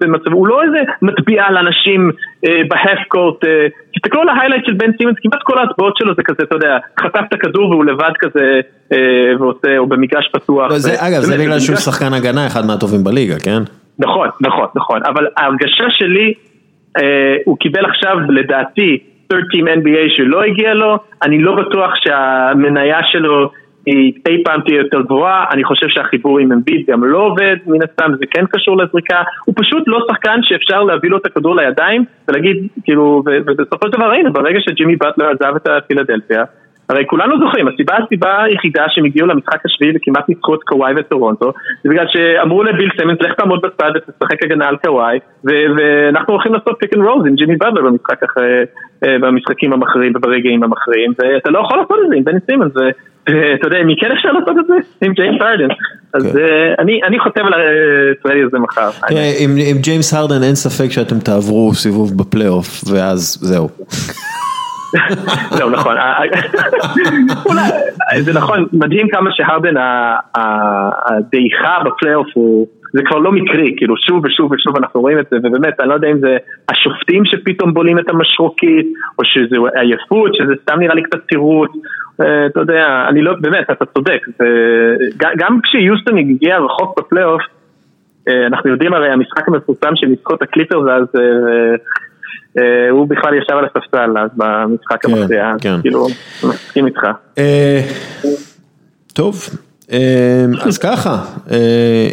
זה 0.00 0.08
מצב, 0.08 0.32
הוא 0.32 0.46
לא 0.46 0.62
איזה 0.62 0.78
מטביע 1.02 1.50
לאנשים 1.50 2.10
בהפקורט, 2.42 3.44
תסתכלו 3.94 4.20
על 4.22 4.28
ההיילייט 4.28 4.64
של 4.66 4.72
בן 4.72 4.90
סימנס, 4.98 5.14
כמעט 5.22 5.42
כל 5.42 5.58
ההצבעות 5.58 5.96
שלו 5.96 6.14
זה 6.14 6.22
כזה, 6.22 6.42
אתה 6.42 6.54
יודע, 6.56 6.78
חטף 7.00 7.20
את 7.28 7.32
הכדור 7.32 7.70
והוא 7.70 7.84
לבד 7.84 8.12
כזה, 8.18 8.60
ועושה, 9.38 9.76
הוא 9.78 9.88
במגרש 9.88 10.28
פתוח. 10.32 10.72
זה, 10.72 10.90
ו- 10.90 11.06
אגב, 11.08 11.20
זה 11.20 11.38
בגלל 11.38 11.58
שהוא 11.58 11.76
שחקן 11.76 12.12
הגנה, 12.12 12.46
אחד 12.46 12.66
מהטובים 12.66 13.04
בליגה, 13.04 13.34
כן? 13.44 13.62
נכון, 13.98 14.28
נכון, 14.40 14.66
נכון, 14.74 15.00
אבל 15.06 15.26
ההרגשה 15.36 15.84
שלי, 15.90 16.34
הוא 17.44 17.56
קיבל 17.58 17.84
עכשיו, 17.84 18.16
לדעתי, 18.28 18.98
third 19.32 19.44
team 19.52 19.66
NBA 19.78 20.16
שלא 20.16 20.42
הגיע 20.42 20.74
לו, 20.74 20.98
אני 21.22 21.42
לא 21.42 21.54
בטוח 21.56 21.90
שהמניה 22.04 22.98
שלו 23.12 23.50
היא 23.86 24.12
אי 24.28 24.42
פעם 24.44 24.60
תהיה 24.60 24.78
יותר 24.78 25.00
גבוהה, 25.00 25.44
אני 25.52 25.64
חושב 25.64 25.88
שהחיבור 25.88 26.38
עם 26.38 26.52
אמביט 26.52 26.90
גם 26.90 27.04
לא 27.04 27.18
עובד, 27.18 27.56
מן 27.66 27.78
הסתם 27.82 28.12
זה 28.18 28.24
כן 28.30 28.44
קשור 28.46 28.76
לזריקה, 28.76 29.22
הוא 29.44 29.54
פשוט 29.58 29.82
לא 29.86 29.98
שחקן 30.10 30.38
שאפשר 30.42 30.82
להביא 30.82 31.10
לו 31.10 31.16
את 31.16 31.26
הכדור 31.26 31.56
לידיים 31.56 32.04
ולהגיד, 32.28 32.56
כאילו, 32.84 33.22
ובסופו 33.26 33.86
של 33.86 33.92
דבר 33.92 34.10
ראינו, 34.10 34.32
ברגע 34.32 34.58
שג'ימי 34.60 34.96
באטלר 34.96 35.26
עזב 35.30 35.56
את 35.56 35.68
הפילדלפיה, 35.68 36.44
הרי 36.90 37.04
כולנו 37.06 37.38
זוכרים, 37.38 37.68
הסיבה 37.68 37.94
הסיבה 38.04 38.42
היחידה 38.42 38.84
שהם 38.88 39.04
הגיעו 39.04 39.26
למשחק 39.26 39.66
השביעי 39.66 39.92
וכמעט 39.96 40.28
ניצחו 40.28 40.54
את 40.54 40.62
קוואי 40.62 40.92
וטורונטו 40.96 41.52
זה 41.84 41.90
בגלל 41.90 42.06
שאמרו 42.08 42.62
לבן 42.62 42.90
סימנס 43.00 43.18
לך 43.20 43.32
תעמוד 43.32 43.60
בצד 43.62 43.90
ותשחק 43.96 44.42
הגנה 44.42 44.68
על 44.68 44.76
קוואי 44.76 45.18
ואנחנו 45.44 46.34
הולכים 46.34 46.52
לעשות 46.52 46.76
pick 46.78 46.94
and 46.94 47.04
rolls 47.04 47.26
עם 47.26 47.34
ג'ימי 47.34 47.56
באטלר 47.56 47.82
במשחק 47.82 48.22
אחרי, 48.22 48.64
אה, 49.04 49.16
במשחקים 49.20 49.72
המכריעים 49.72 50.12
וברגעים 50.16 50.62
המכריעים 50.62 51.12
ואתה 51.18 51.50
לא 51.50 51.58
יכול 51.58 51.78
לעשות 51.78 51.98
את 52.04 52.08
זה 52.08 52.16
עם 52.16 52.24
בן 52.24 52.40
סימנס 52.46 52.72
ואתה 52.76 53.66
יודע, 53.66 53.82
מי 53.84 53.96
כן 54.00 54.12
אפשר 54.12 54.32
לעשות 54.32 54.56
את 54.60 54.66
זה? 54.66 54.74
עם 55.06 55.12
ג'יימס 55.12 55.40
הרדן 55.40 55.68
אז 56.14 56.32
כן. 56.32 56.38
אה, 56.38 57.06
אני 57.06 57.18
חותם 57.18 57.46
על 57.46 57.52
הישר 57.54 58.03
אליי 58.03 58.42
הזה 58.42 58.58
מחר 58.58 58.90
עם 59.70 59.78
ג'יימס 59.80 60.14
הרדן 60.14 60.42
אין 60.42 60.54
ספק 60.54 60.90
שאתם 60.90 61.18
תעברו 61.18 61.74
סיבוב 61.74 62.18
בפלייאוף 62.18 62.68
ואז 62.92 63.38
זהו 63.40 63.68
זהו 65.50 65.70
נכון, 65.70 65.96
זה 68.20 68.32
נכון, 68.32 68.66
מדהים 68.72 69.08
כמה 69.08 69.30
שהרדן 69.32 69.74
הדעיכה 70.34 71.78
בפלייאוף 71.84 72.26
הוא, 72.34 72.66
זה 72.92 73.00
כבר 73.04 73.18
לא 73.18 73.32
מקרי, 73.32 73.74
כאילו 73.76 73.94
שוב 73.96 74.24
ושוב 74.24 74.52
ושוב 74.52 74.76
אנחנו 74.76 75.00
רואים 75.00 75.18
את 75.18 75.26
זה, 75.30 75.36
ובאמת 75.36 75.80
אני 75.80 75.88
לא 75.88 75.94
יודע 75.94 76.08
אם 76.08 76.18
זה 76.18 76.36
השופטים 76.68 77.24
שפתאום 77.24 77.74
בולים 77.74 77.98
את 77.98 78.10
המשרוקית, 78.10 78.86
או 79.18 79.24
שזה 79.24 79.56
עייפות, 79.74 80.34
שזה 80.34 80.52
סתם 80.62 80.80
נראה 80.80 80.94
לי 80.94 81.02
קצת 81.02 81.20
תירוץ, 81.28 81.70
אה, 82.20 82.46
אתה 82.46 82.60
יודע, 82.60 83.06
אני 83.08 83.22
לא, 83.22 83.32
באמת, 83.40 83.70
אתה 83.70 83.84
צודק, 83.84 84.26
גם 85.36 85.58
כשיוסטון 85.62 86.18
הגיע 86.18 86.58
רחוק 86.58 86.98
בפלייאוף, 86.98 87.42
אה, 88.28 88.46
אנחנו 88.46 88.70
יודעים 88.70 88.94
הרי 88.94 89.10
המשחק 89.10 89.48
המפורסם 89.48 89.96
של 89.96 90.06
את 90.34 90.42
הקליפר 90.42 90.80
ואז 90.80 91.04
אה, 91.18 91.76
הוא 92.90 93.08
בכלל 93.08 93.34
ישב 93.34 93.52
על 93.52 93.64
הספסל 93.64 94.18
אז 94.18 94.30
במשחק 94.36 95.02
כן, 95.02 95.14
המכריע, 95.14 95.52
כן. 95.60 95.80
כאילו, 95.80 96.06
מסכים 96.44 96.86
איתך. 96.86 97.00
אה, 97.38 97.80
טוב, 99.12 99.48
אה, 99.92 100.44
אז 100.62 100.78
ככה, 100.78 101.24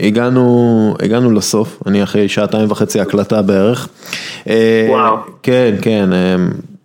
הגענו, 0.03 0.95
הגענו 1.01 1.31
לסוף, 1.31 1.81
אני 1.85 2.03
אחרי 2.03 2.29
שעתיים 2.29 2.71
וחצי 2.71 2.99
הקלטה 2.99 3.41
בערך. 3.41 3.87
וואו. 4.89 5.17
כן, 5.43 5.75
כן, 5.81 6.09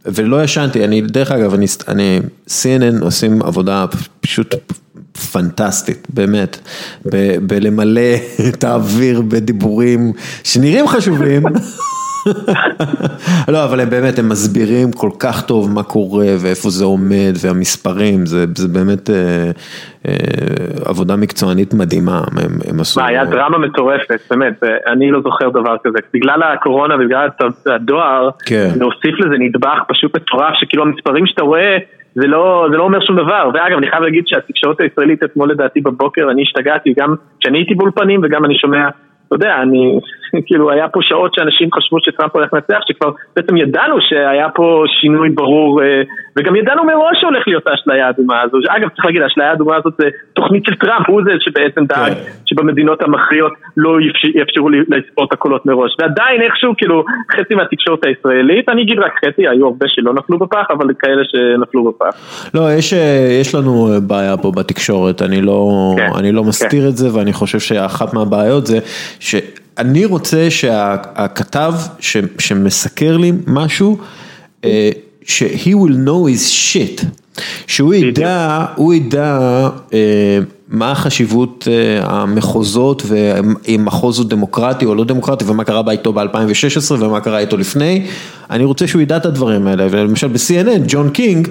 ולא 0.06 0.44
ישנתי, 0.44 0.84
אני, 0.84 1.00
דרך 1.00 1.30
אגב, 1.30 1.54
אני, 1.54 1.66
אני, 1.88 2.20
CNN 2.48 3.04
עושים 3.04 3.42
עבודה 3.42 3.84
פשוט 4.20 4.54
פנטסטית, 5.32 6.06
באמת, 6.14 6.58
ב, 7.06 7.36
בלמלא 7.46 8.16
את 8.48 8.64
האוויר 8.64 9.22
בדיבורים 9.22 10.12
שנראים 10.44 10.88
חשובים. 10.88 11.42
לא, 13.52 13.64
אבל 13.64 13.80
הם 13.80 13.90
באמת, 13.90 14.18
הם 14.18 14.28
מסבירים 14.28 14.92
כל 14.92 15.10
כך 15.20 15.46
טוב 15.46 15.70
מה 15.74 15.82
קורה 15.82 16.26
ואיפה 16.42 16.68
זה 16.68 16.84
עומד 16.84 17.34
והמספרים, 17.44 18.26
זה, 18.26 18.44
זה 18.56 18.68
באמת 18.68 19.10
אה, 19.10 19.50
אה, 20.08 20.14
עבודה 20.84 21.16
מקצוענית 21.16 21.74
מדהימה, 21.74 22.18
הם, 22.18 22.52
הם 22.68 22.80
עשו... 22.80 23.00
מה, 23.00 23.06
היה 23.06 23.24
דרמה 23.24 23.58
מטורפת, 23.58 24.20
באמת, 24.30 24.62
אני 24.86 25.10
לא 25.10 25.20
זוכר 25.20 25.48
דבר 25.48 25.76
כזה, 25.84 25.98
בגלל 26.14 26.42
הקורונה, 26.42 26.96
בגלל 26.96 27.28
הדואר, 27.66 28.30
כן. 28.46 28.68
להוסיף 28.76 29.14
לזה 29.20 29.36
נדבך 29.38 29.78
פשוט 29.88 30.16
מטורף, 30.16 30.54
שכאילו 30.54 30.82
המספרים 30.82 31.26
שאתה 31.26 31.42
רואה, 31.42 31.78
זה 32.14 32.26
לא, 32.26 32.66
זה 32.70 32.76
לא 32.76 32.82
אומר 32.82 32.98
שום 33.06 33.16
דבר, 33.16 33.50
ואגב 33.54 33.78
אני 33.78 33.90
חייב 33.90 34.02
להגיד 34.02 34.24
שהתקשורת 34.26 34.80
הישראלית 34.80 35.22
אתמול 35.22 35.50
לדעתי 35.50 35.80
בבוקר, 35.80 36.30
אני 36.30 36.42
השתגעתי 36.42 36.94
גם 36.98 37.14
כשאני 37.40 37.58
הייתי 37.58 37.74
באולפנים 37.74 38.20
וגם 38.24 38.44
אני 38.44 38.54
שומע 38.58 38.88
אתה 39.32 39.44
יודע, 39.44 39.62
אני, 39.62 39.98
כאילו 40.46 40.70
היה 40.70 40.88
פה 40.88 41.00
שעות 41.02 41.34
שאנשים 41.34 41.68
חשבו 41.74 41.96
שטראמפ 42.00 42.36
הולך 42.36 42.52
לנצח, 42.52 42.80
שכבר 42.86 43.10
בעצם 43.36 43.56
ידענו 43.56 43.96
שהיה 44.00 44.48
פה 44.48 44.84
שינוי 45.00 45.30
ברור, 45.30 45.82
אה, 45.82 46.02
וגם 46.36 46.56
ידענו 46.56 46.84
מראש 46.84 47.20
שהולך 47.20 47.42
להיות 47.46 47.66
האשליה 47.66 48.06
האדומה 48.06 48.40
הזו. 48.40 48.58
אגב, 48.68 48.88
צריך 48.88 49.04
להגיד, 49.04 49.22
האשליה 49.22 49.50
האדומה 49.50 49.76
הזאת 49.76 49.92
זה 49.98 50.08
תוכנית 50.32 50.64
של 50.66 50.74
טראמפ, 50.74 51.08
הוא 51.08 51.22
זה 51.24 51.30
שבעצם 51.40 51.84
דאג 51.84 52.12
כן. 52.12 52.20
שבמדינות 52.46 53.02
המכריעות 53.02 53.52
לא 53.76 53.98
יאפשרו 54.34 54.68
לספור 54.68 55.24
את 55.24 55.32
הקולות 55.32 55.66
מראש. 55.66 55.96
ועדיין 55.98 56.42
איכשהו, 56.42 56.74
כאילו, 56.76 57.04
חצי 57.32 57.54
מהתקשורת 57.54 58.06
הישראלית, 58.06 58.68
אני 58.68 58.82
אגיד 58.82 58.98
רק 58.98 59.12
חצי, 59.24 59.48
היו 59.48 59.66
הרבה 59.66 59.86
שלא 59.88 60.14
נפלו 60.14 60.38
בפח, 60.38 60.66
אבל 60.70 60.86
כאלה 60.98 61.22
שנפלו 61.24 61.84
בפח. 61.84 62.50
לא, 62.54 62.72
יש, 62.72 62.92
אה, 62.92 63.38
יש 63.40 63.54
לנו 63.54 63.88
בעיה 64.06 64.36
פה 64.36 64.52
בתקשורת, 64.56 65.22
אני 65.22 65.42
לא, 65.42 65.92
כן, 65.96 66.08
אני 66.18 66.32
לא 66.32 66.44
מסתיר 66.44 66.82
כן. 66.82 66.88
את 66.88 66.96
זה, 66.96 67.18
ואני 67.18 67.32
חושב 67.32 67.58
שאחת 67.58 68.14
מהבעיות 68.14 68.66
זה 68.66 68.78
שאני 69.76 70.04
רוצה 70.04 70.50
שהכתב 70.50 71.74
שמסקר 72.38 73.16
לי 73.16 73.32
משהו, 73.46 73.98
אה, 74.64 74.90
ש-he 75.22 75.68
will 75.68 76.06
know 76.06 76.28
his 76.28 76.72
shit, 76.72 77.04
שהוא 77.66 77.94
ידע, 77.94 78.64
הוא 78.76 78.94
ידע 78.94 79.38
אה, 79.92 80.38
מה 80.68 80.92
החשיבות 80.92 81.68
אה, 81.70 82.06
המחוזות 82.06 83.02
ואם 83.06 83.84
מחוז 83.84 84.18
הוא 84.18 84.26
דמוקרטי 84.26 84.84
או 84.84 84.94
לא 84.94 85.04
דמוקרטי 85.04 85.44
ומה 85.48 85.64
קרה 85.64 85.92
איתו 85.92 86.12
ב-2016 86.12 86.92
ומה 87.00 87.20
קרה 87.20 87.38
איתו 87.38 87.56
לפני, 87.56 88.06
אני 88.50 88.64
רוצה 88.64 88.86
שהוא 88.86 89.02
ידע 89.02 89.16
את 89.16 89.26
הדברים 89.26 89.66
האלה, 89.66 89.86
ולמשל 89.90 90.28
ב-CNN 90.28 90.82
ג'ון 90.86 91.10
קינג 91.10 91.48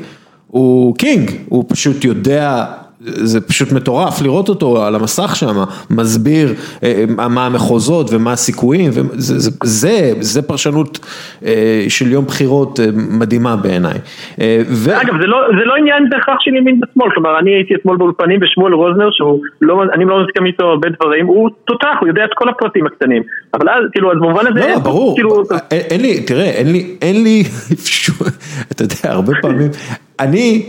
הוא 0.48 0.95
king, 0.95 1.31
הוא 1.50 1.66
פשוט 1.67 2.03
יודע 2.03 2.66
זה 3.03 3.41
פשוט 3.47 3.71
מטורף 3.71 4.21
לראות 4.21 4.49
אותו 4.49 4.83
על 4.85 4.95
המסך 4.95 5.35
שם, 5.35 5.55
מסביר 5.89 6.53
אה, 6.83 7.05
מה 7.30 7.45
המחוזות 7.45 8.07
ומה 8.13 8.31
הסיכויים, 8.31 8.89
וזה, 8.89 9.39
זה, 9.39 9.51
זה, 9.63 10.13
זה 10.19 10.41
פרשנות 10.41 10.99
אה, 11.45 11.85
של 11.89 12.11
יום 12.11 12.25
בחירות 12.25 12.80
אה, 12.80 12.85
מדהימה 13.19 13.55
בעיניי. 13.55 13.97
ו... 14.67 15.01
אגב, 15.01 15.13
זה 15.21 15.27
לא, 15.27 15.38
זה 15.59 15.65
לא 15.65 15.75
עניין 15.75 16.09
בהכרח 16.09 16.38
של 16.39 16.55
ימין 16.55 16.80
בשמאל, 16.80 17.09
כלומר 17.13 17.39
אני 17.39 17.51
הייתי 17.51 17.75
אתמול 17.75 17.97
באולפנים 17.97 18.39
בשמואל 18.39 18.73
רוזנר, 18.73 19.09
שהוא 19.11 19.41
לא, 19.61 19.83
אני 19.93 20.05
לא 20.05 20.23
מסכים 20.23 20.45
איתו 20.45 20.65
הרבה 20.65 20.89
דברים, 20.89 21.25
הוא 21.25 21.49
תותח, 21.65 21.97
הוא 21.99 22.07
יודע 22.07 22.25
את 22.25 22.31
כל 22.35 22.49
הפרטים 22.49 22.85
הקטנים, 22.85 23.23
אבל 23.53 23.69
אז, 23.69 23.83
כאילו, 23.91 24.11
אז 24.11 24.17
במובן 24.17 24.47
הזה... 24.47 24.59
לא, 24.59 24.80
ברור, 24.80 25.15
כאילו... 25.15 25.43
אין, 25.71 25.81
אין 25.91 26.01
לי, 26.01 26.23
תראה, 26.25 26.45
אין 26.45 26.71
לי, 26.71 26.97
אין 27.01 27.23
לי, 27.23 27.43
אתה 28.71 28.83
יודע, 28.83 29.15
הרבה 29.15 29.33
פעמים, 29.41 29.69
אני 30.19 30.63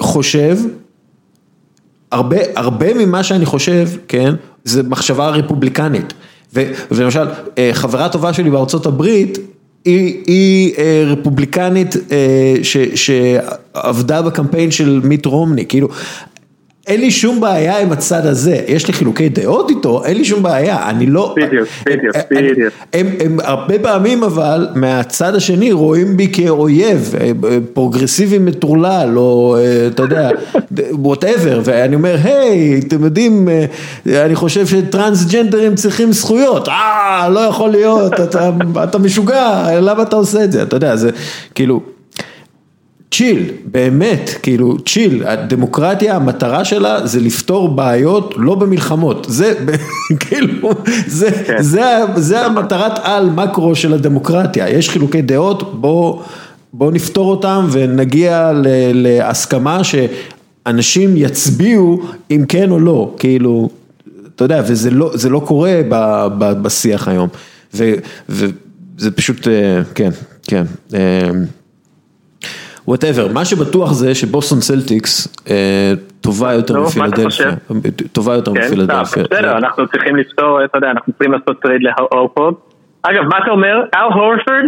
חושב, 0.00 0.54
הרבה, 2.14 2.36
הרבה 2.56 2.94
ממה 2.94 3.22
שאני 3.22 3.46
חושב, 3.46 3.88
כן, 4.08 4.34
זה 4.64 4.82
מחשבה 4.82 5.28
רפובליקנית. 5.28 6.12
ולמשל, 6.92 7.26
אה, 7.58 7.70
חברה 7.72 8.08
טובה 8.08 8.32
שלי 8.32 8.50
בארצות 8.50 8.86
הברית, 8.86 9.38
היא, 9.84 10.22
היא 10.26 10.74
אה, 10.78 11.04
רפובליקנית 11.06 11.96
אה, 12.12 12.54
ש, 12.62 12.76
שעבדה 12.76 14.22
בקמפיין 14.22 14.70
של 14.70 15.00
מיט 15.04 15.26
רומני, 15.26 15.66
כאילו, 15.66 15.88
אין 16.86 17.00
לי 17.00 17.10
שום 17.10 17.40
בעיה 17.40 17.78
עם 17.78 17.92
הצד 17.92 18.26
הזה, 18.26 18.60
יש 18.68 18.86
לי 18.86 18.92
חילוקי 18.92 19.28
דעות 19.28 19.70
איתו, 19.70 20.04
אין 20.04 20.16
לי 20.16 20.24
שום 20.24 20.42
בעיה, 20.42 20.90
אני 20.90 21.06
לא... 21.06 21.34
בדיוק, 21.36 21.68
בדיוק, 21.86 22.16
בדיוק. 22.30 22.74
הם, 22.92 23.06
הם 23.20 23.38
הרבה 23.42 23.78
פעמים 23.78 24.22
אבל 24.22 24.68
מהצד 24.74 25.34
השני 25.34 25.72
רואים 25.72 26.16
בי 26.16 26.28
כאויב, 26.32 27.14
אה, 27.20 27.30
פרוגרסיבי 27.72 28.38
מטורלל, 28.38 29.12
או 29.16 29.56
אה, 29.58 29.86
אתה 29.86 30.02
יודע, 30.02 30.30
whatever, 31.04 31.60
ואני 31.64 31.94
אומר, 31.94 32.16
היי, 32.24 32.80
אתם 32.88 33.04
יודעים, 33.04 33.48
אה, 33.48 34.24
אני 34.24 34.34
חושב 34.34 34.66
שטרנסג'נדרים 34.66 35.74
צריכים 35.74 36.12
זכויות, 36.12 36.68
אה, 36.68 37.28
לא 37.32 37.40
יכול 37.40 37.70
להיות, 37.70 38.12
אתה, 38.20 38.50
אתה 38.84 38.98
משוגע, 38.98 39.80
למה 39.80 40.02
אתה 40.02 40.16
עושה 40.16 40.44
את 40.44 40.52
זה, 40.52 40.62
אתה 40.62 40.76
יודע, 40.76 40.96
זה 40.96 41.10
כאילו... 41.54 41.93
chill, 43.16 43.50
באמת, 43.64 44.30
כאילו 44.42 44.78
chill, 44.78 45.26
הדמוקרטיה 45.26 46.16
המטרה 46.16 46.64
שלה 46.64 47.06
זה 47.06 47.20
לפתור 47.20 47.68
בעיות 47.68 48.34
לא 48.36 48.54
במלחמות, 48.54 49.26
זה 49.30 49.54
כאילו, 50.20 50.70
זה, 51.06 51.30
כן. 51.46 51.62
זה, 51.62 51.82
זה 52.16 52.46
המטרת 52.46 52.98
על 53.02 53.30
מקרו 53.30 53.74
של 53.74 53.92
הדמוקרטיה, 53.92 54.68
יש 54.68 54.90
חילוקי 54.90 55.22
דעות, 55.22 55.80
בוא, 55.80 56.22
בוא 56.72 56.92
נפתור 56.92 57.30
אותם 57.30 57.66
ונגיע 57.70 58.52
ל, 58.52 58.66
להסכמה 58.92 59.80
שאנשים 59.84 61.16
יצביעו 61.16 62.02
אם 62.30 62.44
כן 62.48 62.70
או 62.70 62.78
לא, 62.78 63.14
כאילו, 63.18 63.68
אתה 64.34 64.44
יודע, 64.44 64.62
וזה 64.66 64.90
לא, 64.90 65.12
לא 65.30 65.42
קורה 65.46 65.80
ב, 65.88 66.26
ב, 66.38 66.52
בשיח 66.62 67.08
היום, 67.08 67.28
ו, 67.74 67.94
וזה 68.28 69.10
פשוט, 69.10 69.48
אה, 69.48 69.82
כן, 69.94 70.10
כן. 70.46 70.64
whatever, 72.88 73.32
מה 73.32 73.44
שבטוח 73.44 73.92
זה 73.92 74.14
שבוסטון 74.14 74.60
סלטיקס 74.60 75.28
אה, 75.50 75.92
טובה 76.20 76.52
יותר 76.52 76.80
מפילדלפיה, 76.80 77.50
טובה 78.12 78.34
יותר 78.34 78.54
כן, 78.54 78.60
מפילדלפיה. 78.66 79.22
בסדר, 79.22 79.56
אנחנו 79.56 79.88
צריכים 79.88 80.16
לפתור, 80.16 80.64
אתה 80.64 80.78
יודע, 80.78 80.90
אנחנו 80.90 81.12
צריכים 81.12 81.32
לעשות 81.32 81.62
trade 81.62 81.80
להורפורד. 81.82 82.54
אגב, 83.02 83.22
מה 83.22 83.38
אתה 83.38 83.50
אומר? 83.50 83.82
אל 83.94 84.00
הורפורד 84.12 84.64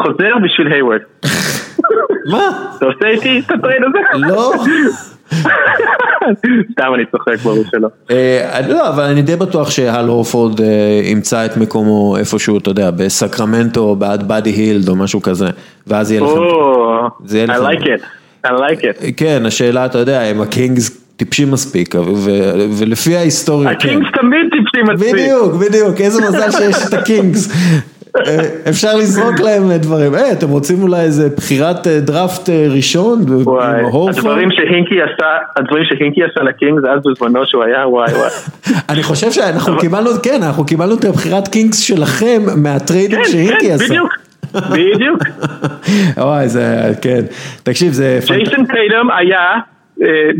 חוזר 0.00 0.32
בשביל 0.44 0.72
הייוורד. 0.72 1.00
מה? 2.32 2.42
אתה 2.76 2.86
עושה 2.86 3.08
איתי 3.08 3.42
את 3.46 3.50
הטרייד 3.50 3.82
הזה? 3.84 3.98
לא. 4.14 4.52
סתם 6.72 6.94
אני 6.94 7.02
צוחק 7.12 7.36
ברור 7.42 7.64
שלא. 7.70 7.88
אה, 8.10 8.60
לא, 8.68 8.88
אבל 8.88 9.02
אני 9.04 9.22
די 9.22 9.36
בטוח 9.36 9.70
שאל 9.70 10.08
הורפורד 10.08 10.60
אה, 10.60 10.66
ימצא 11.04 11.44
את 11.44 11.56
מקומו 11.56 12.16
איפשהו, 12.16 12.58
אתה 12.58 12.70
יודע, 12.70 12.90
בסקרמנטו, 12.90 13.96
בעד 13.96 14.28
באדי 14.28 14.50
הילד 14.50 14.88
או 14.88 14.96
משהו 14.96 15.22
כזה, 15.22 15.46
ואז 15.86 16.10
יהיה 16.10 16.20
לכם... 16.22 16.30
או, 16.30 17.08
זה 17.24 17.38
יהיה 17.38 17.46
I 17.46 17.50
לכם- 17.50 17.64
like 17.64 17.84
it, 17.84 18.00
I 18.46 18.50
like 18.50 18.80
it. 18.82 19.12
כן, 19.16 19.42
השאלה, 19.46 19.86
אתה 19.86 19.98
יודע, 19.98 20.30
אם 20.30 20.40
הקינגס 20.40 20.90
טיפשים 21.16 21.50
מספיק, 21.50 21.94
ולפי 22.78 23.16
ההיסטוריה, 23.16 23.70
כן. 23.70 23.76
הקינגס 23.76 24.08
תמיד 24.20 24.46
טיפשים 24.50 24.94
מספיק. 24.94 25.14
בדיוק, 25.14 25.54
בדיוק, 25.54 26.00
איזה 26.00 26.22
מזל 26.28 26.50
שיש 26.50 26.86
את 26.88 26.94
הקינגס. 26.94 27.48
אה, 28.16 28.68
אפשר 28.68 28.96
לזרוק 28.96 29.40
להם 29.40 29.70
אה, 29.70 29.78
דברים, 29.78 30.14
אה, 30.14 30.32
אתם 30.32 30.48
רוצים 30.48 30.82
אולי 30.82 31.00
איזה 31.00 31.28
בחירת 31.36 31.86
אה, 31.86 32.00
דראפט 32.00 32.48
ראשון? 32.70 33.18
וואי? 33.28 33.82
הדברים 34.08 34.50
שהינקי 34.50 35.02
עשה, 35.02 35.26
הדברים 35.56 35.84
שהינקי 35.84 36.20
עשה 36.24 36.42
לקינגס 36.42 36.84
אז 36.84 37.00
בזמנו 37.04 37.46
שהוא 37.46 37.64
היה, 37.64 37.88
וואי 37.88 38.12
וואי. 38.12 38.30
אני 38.92 39.02
חושב 39.02 39.30
שאנחנו 39.30 39.78
קיבלנו, 39.78 40.10
כן, 40.22 40.40
אנחנו 40.42 40.66
קיבלנו 40.66 40.94
את 40.94 41.04
הבחירת 41.04 41.48
קינגס 41.48 41.78
שלכם 41.78 42.40
מהטריידים 42.62 43.18
כן, 43.18 43.30
שהינקי 43.30 43.68
כן, 43.68 43.74
עשה. 43.74 43.84
בדיוק, 43.84 44.12
בדיוק. 44.54 45.18
וואי, 46.26 46.48
זה, 46.48 46.92
כן. 47.02 47.20
תקשיב, 47.62 47.92
זה... 47.92 48.18
ג'ייסון 48.26 48.66
טייטום 48.66 49.10
היה, 49.10 49.58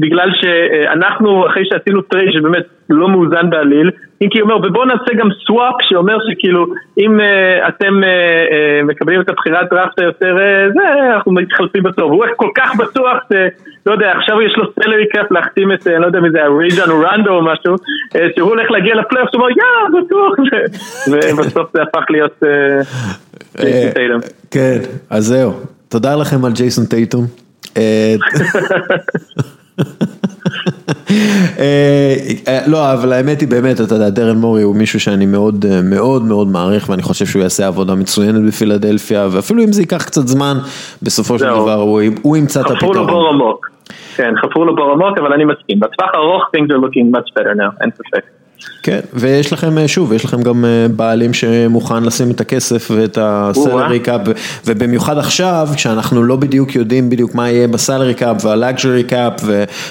בגלל 0.00 0.28
שאנחנו, 0.40 1.46
אחרי 1.46 1.62
שעשינו 1.64 2.02
טרייד 2.02 2.28
שבאמת 2.32 2.64
לא 2.90 3.08
מאוזן 3.08 3.50
בעליל, 3.50 3.90
הינקי 4.22 4.40
אומר, 4.40 4.56
ובואו 4.56 4.84
נעשה 4.84 5.14
גם 5.18 5.28
swap 5.46 5.74
שאומר 5.80 6.16
שכאילו, 6.30 6.66
אם 6.98 7.20
אה, 7.20 7.68
אתם 7.68 8.04
אה, 8.04 8.08
אה, 8.08 8.82
מקבלים 8.82 9.20
את 9.20 9.28
הבחירת 9.28 9.66
דראפט 9.70 9.98
היותר 9.98 10.38
אה, 10.38 10.68
זה, 10.74 11.14
אנחנו 11.14 11.32
מתחלפים 11.32 11.82
בסוף. 11.82 11.98
הוא 12.10 12.24
כל 12.36 12.48
כך 12.54 12.76
בטוח, 12.76 13.16
ש- 13.32 13.72
לא 13.86 13.92
יודע, 13.92 14.12
עכשיו 14.18 14.42
יש 14.42 14.52
לו 14.56 14.64
salary 14.74 15.06
cap 15.08 15.30
להחתים 15.32 15.72
את, 15.72 15.86
אה, 15.86 15.98
לא 15.98 16.06
יודע 16.06 16.20
מי 16.20 16.30
זה, 16.30 16.38
רייג'ון 16.58 16.90
רונדו 17.04 17.30
או 17.30 17.42
משהו, 17.42 17.74
אה, 18.16 18.26
שהוא 18.36 18.48
הולך 18.48 18.70
להגיע 18.70 18.94
לפלייאוף, 18.94 19.30
הוא 19.34 19.40
אומר, 19.42 19.50
יא, 19.50 20.00
בטוח, 20.02 20.32
ובסוף 21.08 21.70
זה 21.74 21.82
הפך 21.82 22.04
להיות 22.10 22.40
טייטום. 23.94 24.20
כן, 24.50 24.78
אז 25.10 25.24
זהו. 25.24 25.52
תודה 25.88 26.16
לכם 26.16 26.44
על 26.44 26.52
ג'ייסון 26.52 26.84
טייטום. 26.86 27.24
אה, 31.58 32.14
לא, 32.66 32.92
אבל 32.92 33.12
האמת 33.12 33.40
היא 33.40 33.48
באמת, 33.48 33.80
אתה 33.80 33.94
יודע, 33.94 34.08
דרן 34.10 34.36
מורי 34.36 34.62
הוא 34.62 34.76
מישהו 34.76 35.00
שאני 35.00 35.26
מאוד 35.26 35.64
אה, 35.70 35.80
מאוד 35.82 36.22
מאוד 36.22 36.48
מעריך 36.48 36.88
ואני 36.88 37.02
חושב 37.02 37.26
שהוא 37.26 37.42
יעשה 37.42 37.66
עבודה 37.66 37.94
מצוינת 37.94 38.42
בפילדלפיה 38.48 39.28
ואפילו 39.30 39.62
אם 39.64 39.72
זה 39.72 39.82
ייקח 39.82 40.04
קצת 40.04 40.26
זמן, 40.28 40.58
בסופו 41.02 41.38
של. 41.38 41.44
דבר 41.44 41.74
הוא- 42.22 42.36
ימצא 42.36 42.60
את 42.60 42.66
חפרו 42.66 42.92
לו 42.94 43.00
הפתרון. 43.00 43.06
בור 43.06 43.28
עמוק. 43.28 43.70
כן, 44.16 44.34
חפרו 44.42 44.64
לו 44.64 44.76
בור 44.76 44.92
עמוק, 44.92 45.18
אבל 45.18 45.32
אני 45.32 45.44
מסכים. 45.44 45.80
בטווח 45.80 46.10
הארוך 46.14 46.42
things 46.56 46.68
are 46.70 46.80
looking 46.84 47.16
much 47.16 47.30
better 47.40 47.56
now, 47.56 47.82
אין 47.82 47.90
ספק. 47.94 48.41
כן, 48.82 49.00
ויש 49.14 49.52
לכם, 49.52 49.78
אה, 49.78 49.88
שוב, 49.88 50.12
יש 50.12 50.24
לכם 50.24 50.42
גם 50.42 50.64
אה, 50.64 50.88
בעלים 50.88 51.34
שמוכן 51.34 52.02
לשים 52.02 52.30
את 52.30 52.40
הכסף 52.40 52.90
ואת 52.94 53.18
הסלרי 53.20 54.00
קאפ, 54.00 54.20
ובמיוחד 54.66 55.18
עכשיו, 55.18 55.68
כשאנחנו 55.74 56.22
לא 56.22 56.36
בדיוק 56.36 56.74
יודעים 56.74 57.10
בדיוק 57.10 57.34
מה 57.34 57.50
יהיה 57.50 57.68
ב 57.68 57.75
salary 57.75 58.14
cap 58.14 58.44
וה 58.44 58.59
luxury 58.59 59.02
cap, 59.02 59.32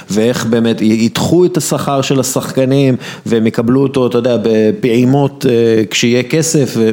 ואיך 0.09 0.45
באמת 0.45 0.81
ידחו 0.81 1.45
את 1.45 1.57
השכר 1.57 2.01
של 2.01 2.19
השחקנים, 2.19 2.95
והם 3.25 3.47
יקבלו 3.47 3.81
אותו, 3.81 4.07
אתה 4.07 4.17
יודע, 4.17 4.37
בפעימות 4.43 5.45
אה, 5.49 5.83
כשיהיה 5.89 6.23
כסף, 6.23 6.73
ו... 6.77 6.89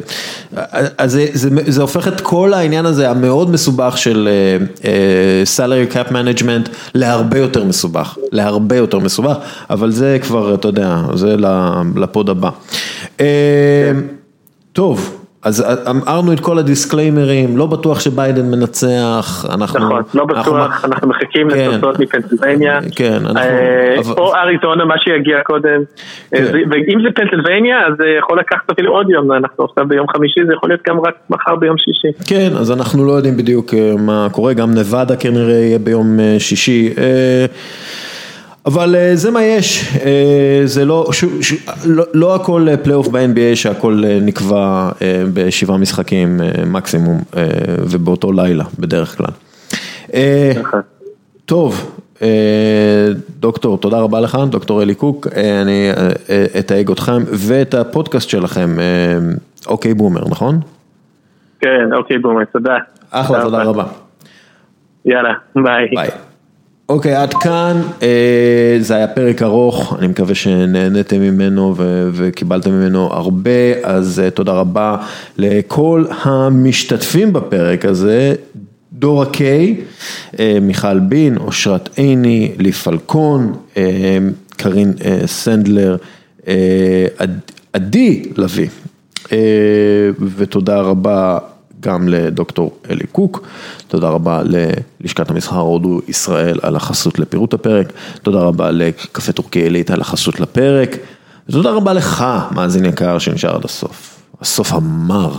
אז 0.97 1.11
זה, 1.11 1.25
זה, 1.33 1.49
זה 1.67 1.81
הופך 1.81 2.07
את 2.07 2.21
כל 2.21 2.53
העניין 2.53 2.85
הזה 2.85 3.09
המאוד 3.09 3.51
מסובך 3.51 3.97
של 3.97 4.29
salary 5.43 5.87
cap 5.87 6.11
management 6.11 6.69
להרבה 6.95 7.37
יותר 7.37 7.63
מסובך, 7.63 8.17
להרבה 8.31 8.75
יותר 8.75 8.99
מסובך, 8.99 9.35
אבל 9.69 9.91
זה 9.91 10.17
כבר, 10.21 10.53
אתה 10.53 10.67
יודע, 10.67 10.97
זה 11.15 11.37
ל- 11.37 11.68
לפוד 11.95 12.29
הבא. 12.29 12.49
אה, 13.19 13.91
טוב. 14.73 15.19
אז 15.43 15.65
אמרנו 15.89 16.33
את 16.33 16.39
כל 16.39 16.59
הדיסקליימרים, 16.59 17.57
לא 17.57 17.65
בטוח 17.65 17.99
שביידן 17.99 18.51
מנצח, 18.51 19.45
אנחנו... 19.53 19.79
נכון, 19.79 20.03
לא 20.13 20.25
בטוח, 20.25 20.85
אנחנו 20.85 21.07
מחכים 21.07 21.49
כן. 21.49 21.71
לתוצאות 21.71 21.99
מפנסילבניה. 21.99 22.79
כן, 22.95 23.13
אנחנו... 23.25 23.39
אה, 23.41 23.95
או 24.17 24.35
אריזונה, 24.35 24.85
מה 24.85 24.95
שיגיע 24.97 25.37
קודם. 25.43 25.81
אה, 26.33 26.39
כן. 26.39 26.69
ואם 26.71 26.99
זה 27.03 27.09
פנסילבניה, 27.15 27.77
אז 27.87 27.93
זה 27.97 28.05
יכול 28.19 28.39
לקחת 28.39 28.69
אפילו 28.71 28.91
עוד 28.91 29.09
יום, 29.09 29.31
אנחנו 29.31 29.65
עכשיו 29.65 29.87
ביום 29.87 30.07
חמישי, 30.07 30.39
זה 30.47 30.53
יכול 30.53 30.69
להיות 30.69 30.81
גם 30.87 30.99
רק 30.99 31.13
מחר 31.29 31.55
ביום 31.55 31.75
שישי. 31.77 32.23
כן, 32.27 32.57
אז 32.57 32.71
אנחנו 32.71 33.05
לא 33.05 33.11
יודעים 33.11 33.37
בדיוק 33.37 33.73
אה, 33.73 33.93
מה 33.97 34.27
קורה, 34.31 34.53
גם 34.53 34.71
נבדה 34.71 35.15
כנראה 35.15 35.53
יהיה 35.53 35.79
ביום 35.79 36.19
אה, 36.19 36.35
שישי. 36.39 36.93
אבל 38.73 38.95
אה, 38.95 39.15
זה 39.15 39.31
מה 39.31 39.43
יש, 39.43 39.97
אה, 40.05 40.61
זה 40.65 40.85
לא, 40.85 41.07
ש, 41.11 41.25
ש, 41.41 41.53
לא, 41.85 42.03
לא 42.13 42.35
הכל 42.35 42.67
אה, 42.69 42.77
פלייאוף 42.77 43.07
ב-NBA 43.07 43.55
שהכל 43.55 44.03
נקבע 44.21 44.89
בשבעה 45.33 45.77
משחקים 45.77 46.39
מקסימום 46.67 47.17
ובאותו 47.91 48.31
לילה 48.31 48.63
בדרך 48.79 49.17
כלל. 49.17 49.31
טוב, 51.45 51.99
דוקטור, 53.39 53.77
תודה 53.77 53.99
רבה 53.99 54.19
לך, 54.19 54.37
דוקטור 54.49 54.83
אלי 54.83 54.95
קוק, 54.95 55.27
אני 55.61 55.89
אתייג 56.59 56.91
אתכם 56.91 57.21
ואת 57.47 57.73
הפודקאסט 57.73 58.29
שלכם, 58.29 58.69
אוקיי 59.67 59.93
בומר, 59.93 60.21
נכון? 60.29 60.59
כן, 61.59 61.93
אוקיי 61.97 62.17
בומר, 62.17 62.45
תודה. 62.45 62.77
אחלה, 63.11 63.41
תודה 63.41 63.63
רבה. 63.63 63.83
יאללה, 65.05 65.33
ביי. 65.55 65.87
ביי. 65.95 66.28
אוקיי, 66.89 67.15
עד 67.15 67.33
כאן, 67.33 67.81
אה, 68.01 68.07
זה 68.79 68.95
היה 68.95 69.07
פרק 69.07 69.41
ארוך, 69.41 69.95
אני 69.99 70.07
מקווה 70.07 70.35
שנהניתם 70.35 71.19
ממנו 71.21 71.75
וקיבלתם 72.13 72.71
ממנו 72.71 73.13
הרבה, 73.13 73.51
אז 73.83 74.19
אה, 74.19 74.29
תודה 74.29 74.51
רבה 74.51 74.97
לכל 75.37 76.05
המשתתפים 76.23 77.33
בפרק 77.33 77.85
הזה, 77.85 78.35
דורה 78.93 79.25
קיי, 79.25 79.75
אה, 80.39 80.57
מיכל 80.61 80.99
בין, 80.99 81.37
אושרת 81.37 81.89
עיני, 81.95 82.51
לי 82.57 82.71
פלקון, 82.71 83.53
אה, 83.77 84.17
קרין 84.57 84.93
אה, 85.05 85.19
סנדלר, 85.25 85.97
אה, 86.47 86.53
עד- 87.17 87.39
עדי 87.73 88.23
לביא, 88.37 88.67
אה, 89.31 89.37
ותודה 90.37 90.81
רבה 90.81 91.37
גם 91.79 92.07
לדוקטור 92.07 92.77
אלי 92.89 93.07
קוק, 93.11 93.47
תודה 93.87 94.09
רבה 94.09 94.41
ללשכת 95.01 95.29
המסחר 95.29 95.59
הודו 95.59 95.99
ישראל 96.07 96.59
על 96.61 96.75
החסות 96.75 97.19
לפירוט 97.19 97.53
הפרק, 97.53 97.93
תודה 98.21 98.39
רבה 98.39 98.71
לקפה 98.71 99.31
טורקי 99.31 99.59
עילית 99.59 99.91
על 99.91 100.01
החסות 100.01 100.39
לפרק, 100.39 100.89
ותודה 101.49 101.71
רבה 101.71 101.93
לך, 101.93 102.25
מאזין 102.51 102.85
יקר 102.85 103.19
שנשאר 103.19 103.55
עד 103.55 103.65
הסוף, 103.65 104.19
הסוף 104.41 104.73
המר, 104.73 105.35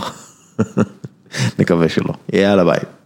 נקווה 1.59 1.89
שלא, 1.89 2.13
יאללה 2.33 2.63
ביי. 2.63 3.00